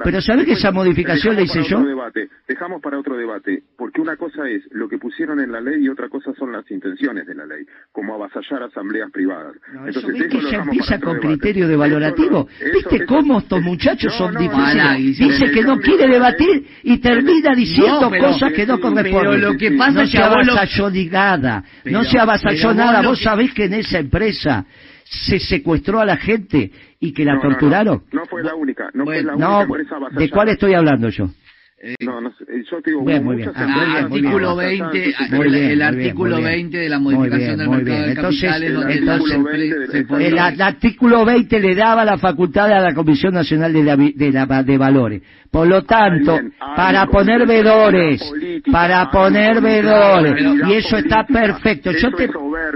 pero, 0.05 0.21
¿sabes 0.21 0.47
que 0.47 0.53
esa 0.53 0.71
modificación 0.71 1.35
la 1.35 1.43
hice 1.43 1.65
yo? 1.65 1.83
Debate, 1.83 2.29
dejamos 2.47 2.81
para 2.81 2.97
otro 2.97 3.17
debate, 3.17 3.65
porque 3.77 4.01
una 4.01 4.17
cosa 4.17 4.49
es 4.49 4.63
lo 4.71 4.89
que 4.89 4.99
pusieron 4.99 5.41
en 5.41 5.51
la 5.51 5.61
ley 5.61 5.85
y 5.85 5.89
otra 5.89 6.09
cosa 6.09 6.33
son 6.39 6.53
las 6.53 6.71
intenciones 6.71 7.27
de 7.27 7.35
la 7.35 7.45
ley, 7.45 7.67
como 7.91 8.15
avasallar 8.15 8.63
asambleas 8.63 9.11
privadas. 9.11 9.55
Entonces, 9.67 9.97
eso, 9.97 10.07
¿ves 10.07 10.29
que 10.29 10.41
ya 10.49 10.59
empieza 10.59 11.01
con 11.01 11.19
criterio 11.19 11.67
de 11.67 11.75
valorativo? 11.75 12.47
¿Viste 12.73 13.05
cómo 13.05 13.41
estos 13.41 13.61
muchachos 13.61 14.15
son 14.17 14.33
difíciles? 14.37 15.19
Dice 15.19 15.51
que 15.51 15.63
no 15.63 15.77
quiere 15.81 16.07
debatir 16.07 16.69
y 16.85 16.99
termina 16.99 17.53
diciendo 17.53 18.13
cosas 18.21 18.53
que 18.53 18.65
no 18.65 18.79
corresponden. 18.79 19.13
Pero 19.13 19.37
lo 19.39 19.59
que 19.59 19.73
pasa 19.73 20.03
no 20.03 20.07
se 20.07 20.19
avasalló 20.19 20.89
nada, 21.11 21.65
no 21.85 22.05
se 22.05 22.17
avasalló 22.17 22.75
nada. 22.75 23.03
Vos 23.03 23.21
sabés 23.21 23.53
que 23.53 23.65
en 23.65 23.75
esa 23.75 23.99
empresa 23.99 24.65
se 25.09 25.39
secuestró 25.39 26.01
a 26.01 26.05
la 26.05 26.17
gente 26.17 26.71
y 27.01 27.13
que 27.13 27.25
la 27.25 27.41
torturaron. 27.41 28.03
No, 28.13 28.25
fue 28.27 28.43
la 28.43 28.55
única, 28.55 28.91
no 28.95 29.05
fue 29.05 29.23
la 29.23 29.35
única 29.35 29.87
¿De 30.13 30.31
cuál 30.31 30.49
estoy 30.49 30.75
hablando 30.75 31.09
yo? 31.09 31.29
Eh, 31.79 31.95
no, 32.01 32.23
no 32.23 32.33
yo 32.71 32.81
te 32.81 32.91
digo, 32.91 33.05
bien, 33.05 33.23
muy 33.23 33.37
bien. 33.37 33.53
Ah, 33.55 33.99
artículo 34.05 34.57
20, 34.57 35.15
el, 35.73 35.83
artículo 35.83 36.41
20 36.41 36.79
de 36.79 36.89
la 36.89 36.99
modificación 36.99 37.59
del 37.59 37.69
mercado 37.69 38.07
de 38.07 38.15
capitales, 38.15 38.71
el, 40.19 40.23
el, 40.23 40.63
artículo 40.63 41.25
20 41.27 41.61
le 41.61 41.75
daba 41.75 42.05
la 42.07 42.17
facultad 42.17 42.73
a 42.73 42.81
la 42.81 42.95
Comisión 42.95 43.35
Nacional 43.35 43.75
de, 43.75 43.85
la, 43.85 43.97
de, 43.97 44.33
la, 44.33 44.63
de 44.63 44.79
Valores. 44.79 45.23
Por 45.51 45.69
lo 45.69 45.85
tanto, 45.85 46.41
para 46.59 47.07
poner 47.07 47.47
vedores, 47.47 48.23
para 48.73 49.11
poner 49.11 49.61
vedores, 49.61 50.35
y 50.69 50.73
eso 50.73 50.97
está 50.97 51.25
perfecto. 51.25 51.93
Yo 51.93 52.11
te, 52.13 52.29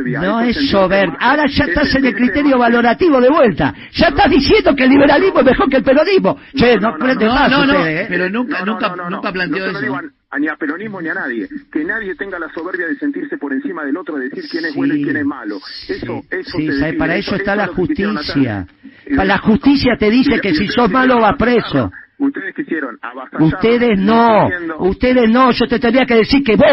no 0.04 0.40
es 0.40 0.70
soberbia. 0.70 1.16
Ahora 1.20 1.44
ya 1.46 1.64
estás 1.64 1.94
en 1.94 2.04
el 2.06 2.14
criterio 2.14 2.58
valorativo 2.58 3.20
de 3.20 3.28
vuelta. 3.28 3.74
Ya 3.92 4.08
estás 4.08 4.30
diciendo 4.30 4.74
que 4.74 4.84
el 4.84 4.90
liberalismo 4.90 5.40
es 5.40 5.46
mejor 5.46 5.68
que 5.68 5.76
el 5.76 5.82
peronismo. 5.82 6.38
Che, 6.54 6.76
no, 6.76 6.94
prende 6.98 7.26
más 7.26 7.52
¿eh? 7.86 8.06
Pero 8.08 8.28
nunca, 8.30 8.64
nunca 8.64 8.94
nunca 9.08 9.32
planteó 9.32 9.72
no 9.72 9.78
eso. 9.78 10.00
ni 10.38 10.48
a 10.48 10.56
peronismo 10.56 11.00
ni 11.00 11.08
a 11.08 11.14
nadie. 11.14 11.48
Que 11.72 11.84
nadie 11.84 12.14
tenga 12.14 12.38
la 12.38 12.48
soberbia 12.52 12.86
de 12.86 12.96
sentirse 12.96 13.36
por 13.38 13.52
encima 13.52 13.84
del 13.84 13.96
otro, 13.96 14.16
de 14.16 14.28
decir 14.28 14.44
quién 14.50 14.64
es 14.66 14.74
bueno 14.74 14.94
y 14.94 15.02
quién 15.02 15.16
es 15.16 15.24
malo. 15.24 15.58
Eso, 15.88 16.22
eso 16.30 16.58
sí, 16.58 16.68
para 16.98 17.16
eso, 17.16 17.34
está 17.34 17.56
la 17.56 17.68
justicia. 17.68 18.66
Para 19.10 19.24
la 19.24 19.38
justicia 19.38 19.96
te 19.98 20.10
dice 20.10 20.40
que 20.40 20.54
si 20.54 20.68
sos 20.68 20.90
malo 20.90 21.20
vas 21.20 21.36
preso. 21.36 21.90
Ustedes 22.20 22.54
quisieron 22.54 22.98
Ustedes 23.38 23.98
no, 23.98 24.46
ustedes 24.80 25.30
no. 25.30 25.52
Yo 25.52 25.66
te 25.66 25.78
tendría 25.78 26.04
que 26.04 26.16
decir 26.16 26.44
que 26.44 26.54
vos, 26.54 26.66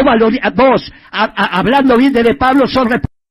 vos 0.54 0.92
hablando 1.10 1.96
bien 1.96 2.12
de, 2.12 2.22
de 2.22 2.34
Pablo, 2.34 2.66
sos 2.66 2.86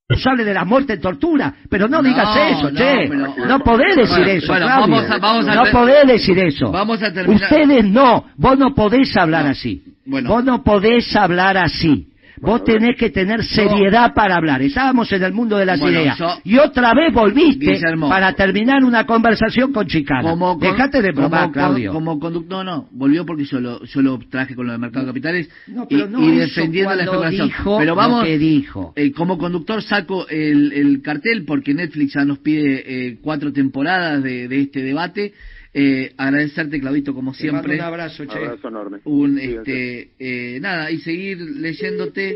responsable 0.10 0.46
de 0.46 0.54
la 0.54 0.64
muerte 0.64 0.94
en 0.94 1.02
tortura, 1.02 1.54
pero 1.70 1.90
no, 1.90 2.02
digas 2.02 2.30
eso, 2.52 2.72
che. 2.72 3.10
no 3.10 3.60
podés 3.60 3.96
decir 3.98 4.26
eso, 4.26 4.54
no 4.58 5.66
podés 5.70 6.08
decir 6.08 6.40
eso. 6.40 6.72
Vamos 6.72 7.04
a 7.04 7.12
terminar. 7.12 7.44
Ustedes 7.44 7.84
no, 7.84 8.26
vos 8.38 8.58
no 8.58 8.74
podés 8.74 9.16
hablar 9.18 9.48
así. 9.48 9.84
Vos 10.06 10.46
no 10.46 10.64
podés 10.64 11.14
hablar 11.14 11.58
así. 11.58 12.08
Vos 12.40 12.64
tenés 12.64 12.96
que 12.98 13.10
tener 13.10 13.44
seriedad 13.44 14.14
para 14.14 14.36
hablar. 14.36 14.62
Estábamos 14.62 15.12
en 15.12 15.24
el 15.24 15.34
mundo 15.34 15.58
de 15.58 15.66
las 15.66 15.82
ideas. 15.82 16.18
y 16.44 16.58
otra 16.58 16.94
vez 16.94 17.14
volviste 17.14 17.80
para 18.00 18.34
terminar 18.34 18.84
una 18.84 19.06
conversación 19.06 19.72
con 19.74 19.88
Chicana. 19.88 20.30
Como, 20.30 20.56
Dejate 20.56 21.02
de 21.02 21.12
bromar, 21.12 21.52
Claudio. 21.52 21.94
Como 21.94 22.20
conductor, 22.20 22.66
no, 22.66 22.78
no. 22.78 22.88
Volvió 22.92 23.26
porque 23.26 23.46
yo 23.46 23.60
lo, 23.60 23.84
yo 23.84 24.02
lo 24.02 24.20
traje 24.20 24.56
con 24.56 24.68
lo 24.68 24.72
de 24.72 24.78
mercado 24.78 25.06
de 25.06 25.12
capitales 25.12 25.50
y, 25.90 26.32
defendiendo 26.32 26.96
la 26.96 27.04
información. 27.04 27.52
pero 27.78 27.96
vamos, 27.96 28.26
dijo. 28.26 28.94
Eh, 28.96 29.12
como 29.12 29.38
conductor 29.38 29.82
saco 29.82 30.28
el, 30.28 30.72
el, 30.74 31.02
cartel 31.02 31.46
porque 31.46 31.74
Netflix 31.74 32.14
ya 32.14 32.26
nos 32.26 32.40
pide 32.40 32.84
eh, 33.08 33.18
cuatro 33.22 33.52
temporadas 33.52 34.24
de, 34.24 34.48
de 34.48 34.62
este 34.62 34.82
debate. 34.82 35.34
Eh, 35.80 36.12
agradecerte, 36.18 36.80
Claudito, 36.80 37.14
como 37.14 37.36
siempre. 37.36 37.76
un 37.76 37.82
abrazo, 37.82 38.26
che. 38.26 38.36
abrazo 38.36 38.68
enorme. 38.68 39.02
Un, 39.04 39.38
este, 39.38 40.14
eh, 40.18 40.60
nada, 40.60 40.90
y 40.90 40.98
seguir 40.98 41.40
leyéndote. 41.40 42.36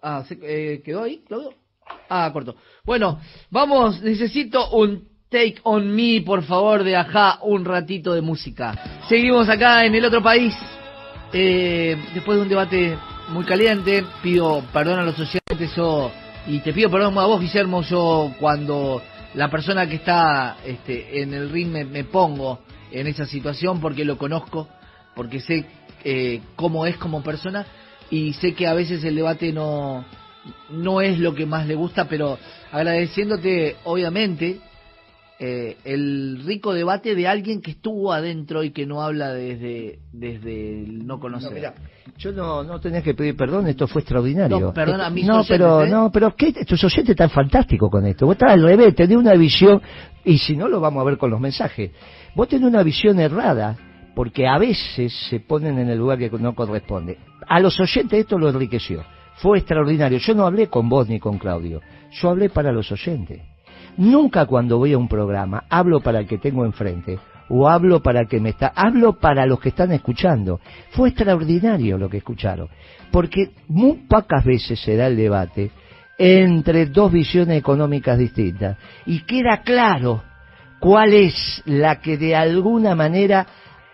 Ah, 0.00 0.24
eh, 0.42 0.80
¿quedó 0.84 1.02
ahí, 1.02 1.24
Claudio? 1.26 1.54
Ah, 2.08 2.30
corto. 2.32 2.54
Bueno, 2.84 3.20
vamos, 3.50 4.00
necesito 4.00 4.70
un 4.76 5.08
Take 5.28 5.56
on 5.64 5.92
Me, 5.92 6.22
por 6.24 6.44
favor, 6.44 6.84
de 6.84 6.94
Ajá, 6.94 7.40
un 7.42 7.64
ratito 7.64 8.14
de 8.14 8.20
música. 8.20 9.00
Seguimos 9.08 9.48
acá 9.48 9.84
en 9.84 9.96
el 9.96 10.04
otro 10.04 10.22
país. 10.22 10.54
Eh, 11.32 11.96
después 12.14 12.36
de 12.36 12.42
un 12.42 12.48
debate 12.48 12.96
muy 13.30 13.44
caliente, 13.44 14.04
pido 14.22 14.62
perdón 14.72 15.00
a 15.00 15.02
los 15.02 15.18
oyentes 15.18 15.74
yo, 15.74 16.12
y 16.46 16.60
te 16.60 16.72
pido 16.72 16.88
perdón 16.90 17.18
a 17.18 17.26
vos, 17.26 17.40
Guillermo, 17.40 17.82
yo 17.82 18.32
cuando 18.38 19.02
la 19.34 19.50
persona 19.50 19.88
que 19.88 19.96
está 19.96 20.58
este, 20.64 21.20
en 21.20 21.34
el 21.34 21.50
ring 21.50 21.68
me, 21.68 22.04
pongo 22.04 22.60
en 22.90 23.06
esa 23.06 23.26
situación 23.26 23.80
porque 23.80 24.04
lo 24.04 24.16
conozco, 24.16 24.68
porque 25.14 25.40
sé 25.40 25.66
eh, 26.04 26.40
cómo 26.56 26.86
es 26.86 26.96
como 26.96 27.22
persona 27.22 27.66
y 28.10 28.32
sé 28.34 28.54
que 28.54 28.66
a 28.66 28.74
veces 28.74 29.02
el 29.04 29.16
debate 29.16 29.52
no, 29.52 30.04
no 30.70 31.00
es 31.00 31.18
lo 31.18 31.34
que 31.34 31.46
más 31.46 31.66
le 31.66 31.74
gusta, 31.74 32.08
pero 32.08 32.38
agradeciéndote 32.70 33.76
obviamente 33.84 34.60
eh, 35.40 35.76
el 35.84 36.42
rico 36.44 36.72
debate 36.72 37.16
de 37.16 37.26
alguien 37.26 37.60
que 37.60 37.72
estuvo 37.72 38.12
adentro 38.12 38.62
y 38.62 38.70
que 38.70 38.86
no 38.86 39.02
habla 39.02 39.32
desde, 39.32 39.98
desde 40.12 40.84
el 40.84 41.06
no 41.06 41.18
conocer. 41.18 41.72
yo 42.16 42.30
no, 42.30 42.62
no 42.62 42.80
tenés 42.80 43.02
que 43.02 43.14
pedir 43.14 43.36
perdón, 43.36 43.66
esto 43.66 43.88
fue 43.88 44.02
extraordinario. 44.02 44.60
No, 44.60 44.72
perdón 44.72 45.00
a 45.00 45.10
mis 45.10 45.26
No, 45.26 45.42
pero, 45.46 45.82
¿eh? 45.82 45.90
no, 45.90 46.12
pero 46.12 46.36
¿qué? 46.36 46.52
tus 46.64 46.84
oyentes 46.84 47.10
están 47.10 47.30
fantásticos 47.30 47.90
con 47.90 48.06
esto. 48.06 48.26
Vos 48.26 48.36
estás 48.36 48.52
al 48.52 48.62
revés, 48.62 48.94
tenés 48.94 49.16
una 49.16 49.34
visión, 49.34 49.82
y 50.24 50.38
si 50.38 50.56
no 50.56 50.68
lo 50.68 50.80
vamos 50.80 51.00
a 51.00 51.04
ver 51.04 51.18
con 51.18 51.30
los 51.30 51.40
mensajes, 51.40 51.90
vos 52.36 52.48
tenés 52.48 52.68
una 52.68 52.84
visión 52.84 53.18
errada, 53.18 53.76
porque 54.14 54.46
a 54.46 54.56
veces 54.58 55.12
se 55.28 55.40
ponen 55.40 55.78
en 55.78 55.88
el 55.88 55.98
lugar 55.98 56.18
que 56.18 56.30
no 56.30 56.54
corresponde. 56.54 57.18
A 57.48 57.58
los 57.58 57.78
oyentes 57.80 58.20
esto 58.20 58.38
lo 58.38 58.48
enriqueció. 58.48 59.04
Fue 59.38 59.58
extraordinario. 59.58 60.18
Yo 60.18 60.32
no 60.32 60.46
hablé 60.46 60.68
con 60.68 60.88
vos 60.88 61.08
ni 61.08 61.18
con 61.18 61.38
Claudio, 61.38 61.80
yo 62.12 62.30
hablé 62.30 62.50
para 62.50 62.70
los 62.70 62.92
oyentes. 62.92 63.53
Nunca 63.96 64.46
cuando 64.46 64.78
voy 64.78 64.92
a 64.92 64.98
un 64.98 65.08
programa 65.08 65.64
hablo 65.68 66.00
para 66.00 66.20
el 66.20 66.26
que 66.26 66.38
tengo 66.38 66.64
enfrente 66.64 67.18
o 67.48 67.68
hablo 67.68 68.02
para 68.02 68.20
el 68.20 68.28
que 68.28 68.40
me 68.40 68.50
está, 68.50 68.72
hablo 68.74 69.18
para 69.18 69.46
los 69.46 69.60
que 69.60 69.68
están 69.68 69.92
escuchando. 69.92 70.60
Fue 70.90 71.10
extraordinario 71.10 71.98
lo 71.98 72.08
que 72.08 72.18
escucharon, 72.18 72.68
porque 73.10 73.50
muy 73.68 74.04
pocas 74.08 74.44
veces 74.44 74.80
se 74.80 74.96
da 74.96 75.06
el 75.06 75.16
debate 75.16 75.70
entre 76.18 76.86
dos 76.86 77.12
visiones 77.12 77.58
económicas 77.58 78.18
distintas 78.18 78.78
y 79.04 79.20
queda 79.20 79.62
claro 79.62 80.22
cuál 80.78 81.12
es 81.12 81.62
la 81.66 82.00
que 82.00 82.16
de 82.16 82.36
alguna 82.36 82.94
manera 82.94 83.46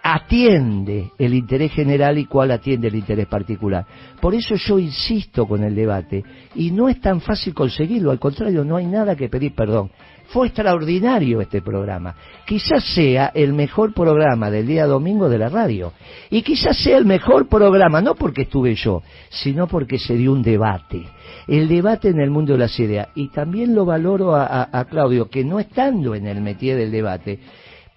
atiende 0.02 1.12
el 1.18 1.34
interés 1.34 1.72
general 1.72 2.18
y 2.18 2.26
cuál 2.26 2.50
atiende 2.50 2.88
el 2.88 2.94
interés 2.94 3.26
particular. 3.26 3.86
Por 4.20 4.34
eso 4.34 4.54
yo 4.54 4.78
insisto 4.78 5.46
con 5.46 5.62
el 5.62 5.74
debate 5.74 6.24
y 6.54 6.70
no 6.70 6.88
es 6.88 7.00
tan 7.00 7.20
fácil 7.20 7.54
conseguirlo, 7.54 8.10
al 8.10 8.18
contrario, 8.18 8.64
no 8.64 8.76
hay 8.76 8.86
nada 8.86 9.16
que 9.16 9.28
pedir 9.28 9.54
perdón. 9.54 9.90
Fue 10.30 10.46
extraordinario 10.46 11.40
este 11.40 11.60
programa. 11.60 12.14
Quizás 12.46 12.84
sea 12.94 13.32
el 13.34 13.52
mejor 13.52 13.92
programa 13.92 14.48
del 14.48 14.64
día 14.64 14.86
domingo 14.86 15.28
de 15.28 15.38
la 15.38 15.48
radio. 15.48 15.92
Y 16.30 16.42
quizás 16.42 16.78
sea 16.78 16.98
el 16.98 17.04
mejor 17.04 17.48
programa, 17.48 18.00
no 18.00 18.14
porque 18.14 18.42
estuve 18.42 18.76
yo, 18.76 19.02
sino 19.28 19.66
porque 19.66 19.98
se 19.98 20.14
dio 20.14 20.32
un 20.32 20.42
debate. 20.42 21.02
El 21.48 21.66
debate 21.66 22.10
en 22.10 22.20
el 22.20 22.30
mundo 22.30 22.52
de 22.52 22.60
las 22.60 22.78
ideas. 22.78 23.08
Y 23.16 23.30
también 23.30 23.74
lo 23.74 23.84
valoro 23.84 24.36
a, 24.36 24.86
Claudio, 24.88 25.28
que 25.28 25.42
no 25.42 25.58
estando 25.58 26.14
en 26.14 26.28
el 26.28 26.40
métier 26.40 26.76
del 26.78 26.92
debate, 26.92 27.40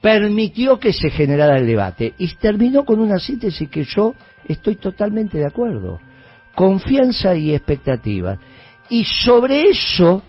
permitió 0.04 0.82
que 0.82 0.92
se 0.92 1.10
generara 1.10 1.58
el 1.58 1.66
debate 1.66 2.14
y 2.18 2.28
terminó 2.36 2.84
con 2.84 3.00
una 3.00 3.20
síntesis 3.20 3.70
que 3.70 3.86
yo 3.86 4.14
estoy 4.46 4.76
totalmente 4.76 5.38
de 5.38 5.48
acuerdo. 5.48 5.98
Confianza 6.54 7.34
y 7.36 7.56
expectativa. 7.56 8.38
Y 8.90 9.06
sobre 9.06 9.70
eso 9.70 10.22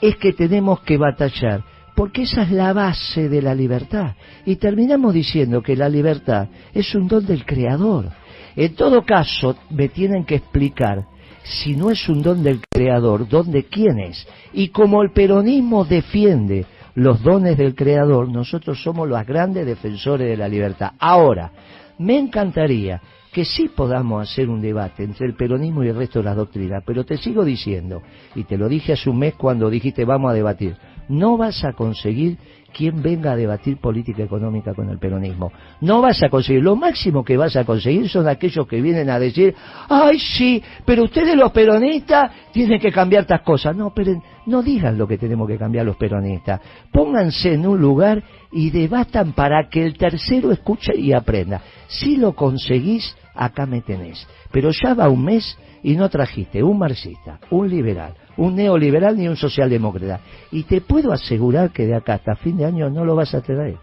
es 0.00 0.14
que 0.14 0.32
tenemos 0.32 0.82
que 0.82 0.96
batallar, 0.96 1.64
porque 1.96 2.22
esa 2.22 2.42
es 2.42 2.52
la 2.52 2.72
base 2.72 3.28
de 3.28 3.42
la 3.42 3.52
libertad. 3.52 4.14
Y 4.46 4.56
terminamos 4.56 5.12
diciendo 5.12 5.60
que 5.60 5.74
la 5.74 5.88
libertad 5.88 6.46
es 6.72 6.94
un 6.94 7.08
don 7.08 7.26
del 7.26 7.44
Creador. 7.44 8.10
En 8.54 8.76
todo 8.76 9.04
caso, 9.04 9.56
me 9.70 9.88
tienen 9.88 10.24
que 10.24 10.36
explicar 10.36 11.04
si 11.42 11.74
no 11.74 11.90
es 11.90 12.08
un 12.08 12.22
don 12.22 12.44
del 12.44 12.60
Creador, 12.70 13.28
¿don 13.28 13.50
de 13.50 13.64
quién 13.64 13.98
es? 13.98 14.24
Y 14.52 14.68
como 14.68 15.02
el 15.02 15.10
peronismo 15.10 15.84
defiende 15.84 16.64
los 16.94 17.22
dones 17.22 17.56
del 17.56 17.74
Creador, 17.74 18.28
nosotros 18.28 18.82
somos 18.82 19.08
los 19.08 19.24
grandes 19.26 19.66
defensores 19.66 20.28
de 20.28 20.36
la 20.36 20.48
libertad. 20.48 20.92
Ahora, 20.98 21.52
me 21.98 22.18
encantaría 22.18 23.00
que 23.32 23.44
sí 23.44 23.68
podamos 23.68 24.28
hacer 24.28 24.48
un 24.48 24.60
debate 24.60 25.04
entre 25.04 25.26
el 25.26 25.34
peronismo 25.34 25.84
y 25.84 25.88
el 25.88 25.96
resto 25.96 26.18
de 26.18 26.24
las 26.24 26.36
doctrinas, 26.36 26.82
pero 26.84 27.04
te 27.04 27.16
sigo 27.16 27.44
diciendo, 27.44 28.02
y 28.34 28.44
te 28.44 28.58
lo 28.58 28.68
dije 28.68 28.94
hace 28.94 29.08
un 29.08 29.18
mes 29.18 29.34
cuando 29.34 29.70
dijiste 29.70 30.04
vamos 30.04 30.30
a 30.30 30.34
debatir, 30.34 30.76
no 31.08 31.36
vas 31.36 31.64
a 31.64 31.72
conseguir 31.72 32.38
quien 32.70 33.02
venga 33.02 33.32
a 33.32 33.36
debatir 33.36 33.78
política 33.78 34.22
económica 34.22 34.74
con 34.74 34.88
el 34.88 34.98
peronismo. 34.98 35.52
No 35.80 36.00
vas 36.00 36.22
a 36.22 36.28
conseguir. 36.28 36.62
Lo 36.62 36.76
máximo 36.76 37.24
que 37.24 37.36
vas 37.36 37.56
a 37.56 37.64
conseguir 37.64 38.08
son 38.08 38.28
aquellos 38.28 38.66
que 38.66 38.80
vienen 38.80 39.10
a 39.10 39.18
decir, 39.18 39.54
ay 39.88 40.18
sí, 40.18 40.62
pero 40.84 41.04
ustedes 41.04 41.36
los 41.36 41.52
peronistas 41.52 42.32
tienen 42.52 42.80
que 42.80 42.92
cambiar 42.92 43.22
estas 43.22 43.42
cosas. 43.42 43.76
No, 43.76 43.92
pero 43.94 44.20
no 44.46 44.62
digan 44.62 44.96
lo 44.96 45.06
que 45.06 45.18
tenemos 45.18 45.48
que 45.48 45.58
cambiar 45.58 45.86
los 45.86 45.96
peronistas. 45.96 46.60
Pónganse 46.92 47.54
en 47.54 47.66
un 47.66 47.80
lugar 47.80 48.22
y 48.52 48.70
debatan 48.70 49.32
para 49.32 49.68
que 49.68 49.84
el 49.84 49.96
tercero 49.96 50.50
escuche 50.50 50.96
y 50.96 51.12
aprenda. 51.12 51.60
Si 51.88 52.16
lo 52.16 52.32
conseguís, 52.32 53.16
acá 53.34 53.66
me 53.66 53.80
tenés. 53.80 54.26
Pero 54.50 54.70
ya 54.70 54.94
va 54.94 55.08
un 55.08 55.24
mes 55.24 55.56
y 55.82 55.96
no 55.96 56.08
trajiste 56.08 56.62
un 56.62 56.78
marxista, 56.78 57.38
un 57.50 57.68
liberal, 57.68 58.14
un 58.36 58.54
neoliberal 58.54 59.16
ni 59.16 59.28
un 59.28 59.36
socialdemócrata. 59.36 60.20
Y 60.52 60.64
te 60.64 60.80
puedo 60.80 61.12
asegurar 61.12 61.70
que 61.70 61.86
de 61.86 61.94
acá 61.94 62.14
hasta 62.14 62.36
fin 62.36 62.56
de 62.56 62.66
año 62.66 62.90
no 62.90 63.04
lo 63.04 63.16
vas 63.16 63.34
a 63.34 63.40
traer. 63.40 63.76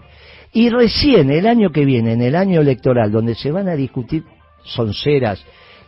Y 0.53 0.69
recién 0.69 1.29
el 1.31 1.45
año 1.45 1.71
que 1.71 1.85
viene, 1.85 2.13
en 2.13 2.21
el 2.21 2.35
año 2.35 2.61
electoral, 2.61 3.11
donde 3.11 3.35
se 3.35 3.51
van 3.51 3.67
a 3.67 3.75
discutir 3.75 4.23
sonceras 4.63 5.43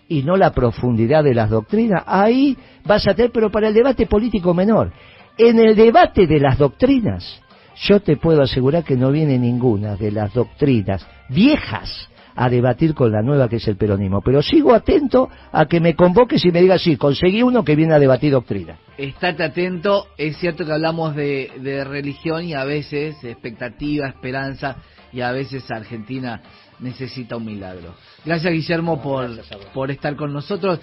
y 0.08 0.24
no 0.24 0.36
la 0.36 0.52
profundidad 0.52 1.24
de 1.24 1.36
las 1.36 1.50
doctrinas, 1.50 2.04
ahí 2.06 2.58
vas 2.86 3.08
a 3.08 3.14
tener, 3.14 3.32
pero 3.32 3.52
para 3.52 3.68
el 3.68 3.74
debate 3.74 4.06
político 4.06 4.54
menor. 4.54 4.92
En 5.38 5.60
el 5.60 5.76
debate 5.76 6.28
de 6.28 6.40
las 6.40 6.58
doctrinas, 6.58 7.42
yo 7.84 8.02
te 8.02 8.18
puedo 8.18 8.42
asegurar 8.42 8.84
que 8.84 8.98
no 8.98 9.12
viene 9.12 9.38
ninguna 9.38 9.96
de 9.96 10.12
las 10.12 10.34
doctrinas 10.34 11.06
viejas 11.30 12.10
a 12.36 12.50
debatir 12.50 12.94
con 12.94 13.12
la 13.12 13.22
nueva 13.22 13.50
que 13.50 13.58
es 13.58 13.68
el 13.68 13.78
peronismo. 13.78 14.22
Pero 14.22 14.42
sigo 14.42 14.74
atento 14.74 15.30
a 15.52 15.66
que 15.66 15.80
me 15.80 15.96
convoques 15.96 16.44
y 16.46 16.52
me 16.52 16.62
digas, 16.62 16.82
sí, 16.82 16.98
conseguí 16.98 17.44
uno 17.44 17.64
que 17.64 17.76
viene 17.76 17.94
a 17.94 18.00
debatir 18.00 18.32
doctrina. 18.32 18.78
Estate 18.98 19.44
atento, 19.44 20.08
es 20.18 20.38
cierto 20.38 20.66
que 20.66 20.74
hablamos 20.74 21.16
de, 21.16 21.52
de 21.62 21.84
religión 21.84 22.46
y 22.46 22.54
a 22.54 22.64
veces 22.64 23.24
expectativa, 23.24 24.08
esperanza 24.08 24.78
y 25.12 25.22
a 25.22 25.32
veces 25.32 25.70
Argentina 25.72 26.42
necesita 26.80 27.38
un 27.38 27.46
milagro. 27.46 27.96
Gracias 28.26 28.54
Guillermo 28.54 29.02
por, 29.02 29.30
por 29.74 29.92
estar 29.92 30.16
con 30.16 30.34
nosotros. 30.34 30.80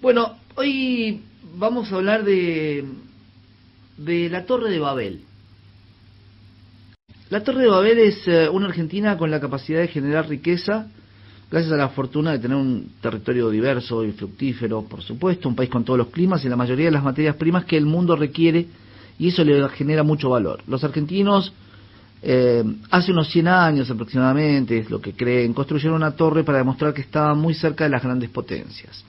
Bueno, 0.00 0.36
hoy 0.56 1.22
vamos 1.56 1.92
a 1.92 1.96
hablar 1.96 2.24
de, 2.24 2.84
de 3.96 4.28
la 4.30 4.44
Torre 4.44 4.70
de 4.70 4.78
Babel. 4.78 5.24
La 7.30 7.44
Torre 7.44 7.62
de 7.62 7.68
Babel 7.68 7.98
es 8.00 8.26
eh, 8.26 8.48
una 8.48 8.66
Argentina 8.66 9.16
con 9.16 9.30
la 9.30 9.38
capacidad 9.38 9.78
de 9.78 9.86
generar 9.86 10.28
riqueza, 10.28 10.88
gracias 11.48 11.72
a 11.72 11.76
la 11.76 11.90
fortuna 11.90 12.32
de 12.32 12.40
tener 12.40 12.56
un 12.56 12.94
territorio 13.00 13.50
diverso 13.50 14.04
y 14.04 14.10
fructífero, 14.10 14.82
por 14.82 15.00
supuesto, 15.00 15.48
un 15.48 15.54
país 15.54 15.70
con 15.70 15.84
todos 15.84 15.96
los 15.96 16.08
climas 16.08 16.44
y 16.44 16.48
la 16.48 16.56
mayoría 16.56 16.86
de 16.86 16.90
las 16.90 17.04
materias 17.04 17.36
primas 17.36 17.66
que 17.66 17.76
el 17.76 17.86
mundo 17.86 18.16
requiere, 18.16 18.66
y 19.16 19.28
eso 19.28 19.44
le 19.44 19.68
genera 19.68 20.02
mucho 20.02 20.28
valor. 20.28 20.64
Los 20.66 20.82
argentinos, 20.82 21.52
eh, 22.20 22.64
hace 22.90 23.12
unos 23.12 23.30
100 23.30 23.46
años 23.46 23.88
aproximadamente, 23.88 24.78
es 24.78 24.90
lo 24.90 25.00
que 25.00 25.12
creen, 25.12 25.54
construyeron 25.54 25.94
una 25.94 26.16
torre 26.16 26.42
para 26.42 26.58
demostrar 26.58 26.92
que 26.92 27.02
estaban 27.02 27.38
muy 27.38 27.54
cerca 27.54 27.84
de 27.84 27.90
las 27.90 28.02
grandes 28.02 28.30
potencias. 28.30 29.04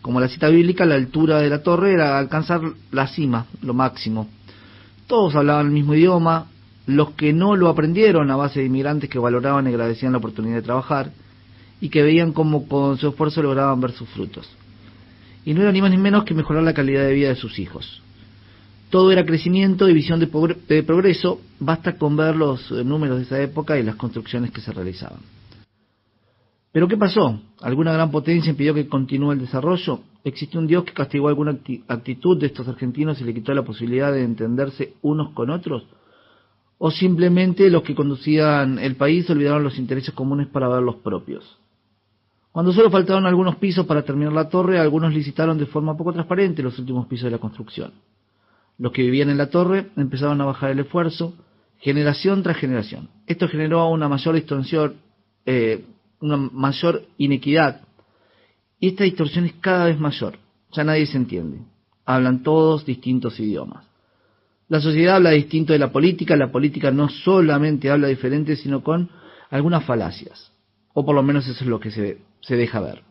Como 0.00 0.20
la 0.20 0.28
cita 0.28 0.46
bíblica, 0.46 0.86
la 0.86 0.94
altura 0.94 1.40
de 1.40 1.50
la 1.50 1.60
torre 1.60 1.94
era 1.94 2.20
alcanzar 2.20 2.60
la 2.92 3.08
cima, 3.08 3.46
lo 3.62 3.74
máximo. 3.74 4.28
Todos 5.08 5.34
hablaban 5.34 5.66
el 5.66 5.72
mismo 5.72 5.94
idioma, 5.94 6.46
los 6.88 7.10
que 7.10 7.34
no 7.34 7.54
lo 7.54 7.68
aprendieron 7.68 8.30
a 8.30 8.36
base 8.36 8.60
de 8.60 8.66
inmigrantes 8.66 9.10
que 9.10 9.18
valoraban 9.18 9.66
y 9.66 9.68
agradecían 9.68 10.12
la 10.12 10.18
oportunidad 10.18 10.56
de 10.56 10.62
trabajar 10.62 11.12
y 11.82 11.90
que 11.90 12.02
veían 12.02 12.32
cómo 12.32 12.66
con 12.66 12.96
su 12.96 13.08
esfuerzo 13.08 13.42
lograban 13.42 13.78
ver 13.78 13.92
sus 13.92 14.08
frutos. 14.08 14.48
Y 15.44 15.52
no 15.52 15.60
era 15.60 15.70
ni 15.70 15.82
más 15.82 15.90
ni 15.90 15.98
menos 15.98 16.24
que 16.24 16.32
mejorar 16.32 16.62
la 16.62 16.72
calidad 16.72 17.02
de 17.02 17.12
vida 17.12 17.28
de 17.28 17.36
sus 17.36 17.58
hijos. 17.58 18.00
Todo 18.88 19.12
era 19.12 19.26
crecimiento 19.26 19.86
y 19.86 19.92
visión 19.92 20.18
de, 20.18 20.82
progreso, 20.82 21.42
basta 21.60 21.98
con 21.98 22.16
ver 22.16 22.34
los 22.34 22.70
eh, 22.70 22.82
números 22.84 23.18
de 23.18 23.24
esa 23.24 23.42
época 23.42 23.78
y 23.78 23.82
las 23.82 23.96
construcciones 23.96 24.50
que 24.50 24.62
se 24.62 24.72
realizaban. 24.72 25.18
Pero 26.72 26.88
¿qué 26.88 26.96
pasó? 26.96 27.38
¿Alguna 27.60 27.92
gran 27.92 28.10
potencia 28.10 28.48
impidió 28.48 28.72
que 28.72 28.88
continúe 28.88 29.32
el 29.32 29.40
desarrollo? 29.40 30.00
¿Existió 30.24 30.58
un 30.58 30.66
Dios 30.66 30.84
que 30.84 30.94
castigó 30.94 31.28
alguna 31.28 31.58
actitud 31.86 32.40
de 32.40 32.46
estos 32.46 32.66
argentinos 32.66 33.20
y 33.20 33.24
le 33.24 33.34
quitó 33.34 33.52
la 33.52 33.62
posibilidad 33.62 34.10
de 34.10 34.24
entenderse 34.24 34.94
unos 35.02 35.34
con 35.34 35.50
otros? 35.50 35.84
¿O 36.78 36.90
simplemente 36.90 37.68
los 37.70 37.82
que 37.82 37.94
conducían 37.94 38.78
el 38.78 38.94
país 38.94 39.28
olvidaron 39.28 39.64
los 39.64 39.78
intereses 39.78 40.14
comunes 40.14 40.46
para 40.46 40.68
ver 40.68 40.82
los 40.82 40.96
propios? 40.96 41.58
Cuando 42.52 42.72
solo 42.72 42.90
faltaron 42.90 43.26
algunos 43.26 43.56
pisos 43.56 43.86
para 43.86 44.02
terminar 44.02 44.32
la 44.32 44.48
torre, 44.48 44.78
algunos 44.78 45.12
licitaron 45.12 45.58
de 45.58 45.66
forma 45.66 45.96
poco 45.96 46.12
transparente 46.12 46.62
los 46.62 46.78
últimos 46.78 47.06
pisos 47.06 47.24
de 47.24 47.32
la 47.32 47.38
construcción. 47.38 47.92
Los 48.78 48.92
que 48.92 49.02
vivían 49.02 49.28
en 49.28 49.38
la 49.38 49.50
torre 49.50 49.90
empezaron 49.96 50.40
a 50.40 50.44
bajar 50.44 50.70
el 50.70 50.78
esfuerzo, 50.80 51.34
generación 51.78 52.42
tras 52.42 52.56
generación. 52.56 53.08
Esto 53.26 53.48
generó 53.48 53.88
una 53.88 54.08
mayor 54.08 54.36
distorsión, 54.36 54.94
eh, 55.46 55.84
una 56.20 56.36
mayor 56.36 57.02
inequidad. 57.18 57.82
Y 58.78 58.88
esta 58.88 59.04
distorsión 59.04 59.44
es 59.46 59.54
cada 59.54 59.86
vez 59.86 59.98
mayor. 59.98 60.38
Ya 60.72 60.84
nadie 60.84 61.06
se 61.06 61.16
entiende. 61.16 61.58
Hablan 62.04 62.42
todos 62.42 62.84
distintos 62.84 63.38
idiomas. 63.40 63.87
La 64.68 64.80
sociedad 64.80 65.16
habla 65.16 65.30
distinto 65.30 65.72
de 65.72 65.78
la 65.78 65.90
política. 65.90 66.36
La 66.36 66.52
política 66.52 66.90
no 66.90 67.08
solamente 67.08 67.90
habla 67.90 68.08
diferente, 68.08 68.56
sino 68.56 68.82
con 68.82 69.10
algunas 69.50 69.84
falacias. 69.84 70.52
O 70.92 71.04
por 71.04 71.14
lo 71.14 71.22
menos 71.22 71.46
eso 71.48 71.64
es 71.64 71.70
lo 71.70 71.80
que 71.80 71.90
se, 71.90 72.18
se 72.40 72.56
deja 72.56 72.80
ver. 72.80 73.02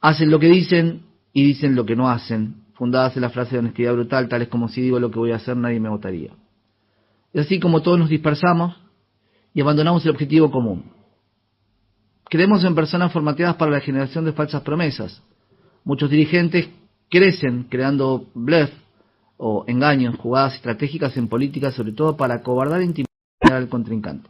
Hacen 0.00 0.30
lo 0.30 0.38
que 0.38 0.48
dicen 0.48 1.02
y 1.32 1.44
dicen 1.44 1.74
lo 1.74 1.84
que 1.84 1.96
no 1.96 2.08
hacen, 2.08 2.64
fundadas 2.74 3.16
en 3.16 3.22
la 3.22 3.30
frase 3.30 3.52
de 3.52 3.58
honestidad 3.58 3.92
brutal, 3.92 4.28
tales 4.28 4.48
como 4.48 4.68
si 4.68 4.80
digo 4.80 4.98
lo 4.98 5.10
que 5.10 5.18
voy 5.18 5.32
a 5.32 5.36
hacer 5.36 5.56
nadie 5.56 5.78
me 5.78 5.90
votaría. 5.90 6.32
Y 7.34 7.38
así 7.38 7.60
como 7.60 7.82
todos 7.82 7.98
nos 7.98 8.08
dispersamos 8.08 8.76
y 9.52 9.60
abandonamos 9.60 10.04
el 10.04 10.12
objetivo 10.12 10.50
común, 10.50 10.84
Creemos 12.30 12.62
en 12.62 12.76
personas 12.76 13.12
formateadas 13.12 13.56
para 13.56 13.72
la 13.72 13.80
generación 13.80 14.24
de 14.24 14.32
falsas 14.32 14.62
promesas. 14.62 15.20
Muchos 15.82 16.08
dirigentes 16.08 16.68
crecen 17.10 17.64
creando 17.64 18.30
bluff 18.34 18.70
o 19.42 19.64
engaños, 19.66 20.16
jugadas 20.16 20.54
estratégicas 20.54 21.16
en 21.16 21.26
política, 21.26 21.72
sobre 21.72 21.92
todo 21.92 22.16
para 22.16 22.34
acobardar 22.34 22.82
e 22.82 22.84
intimidar 22.84 23.08
al 23.42 23.68
contrincante. 23.68 24.28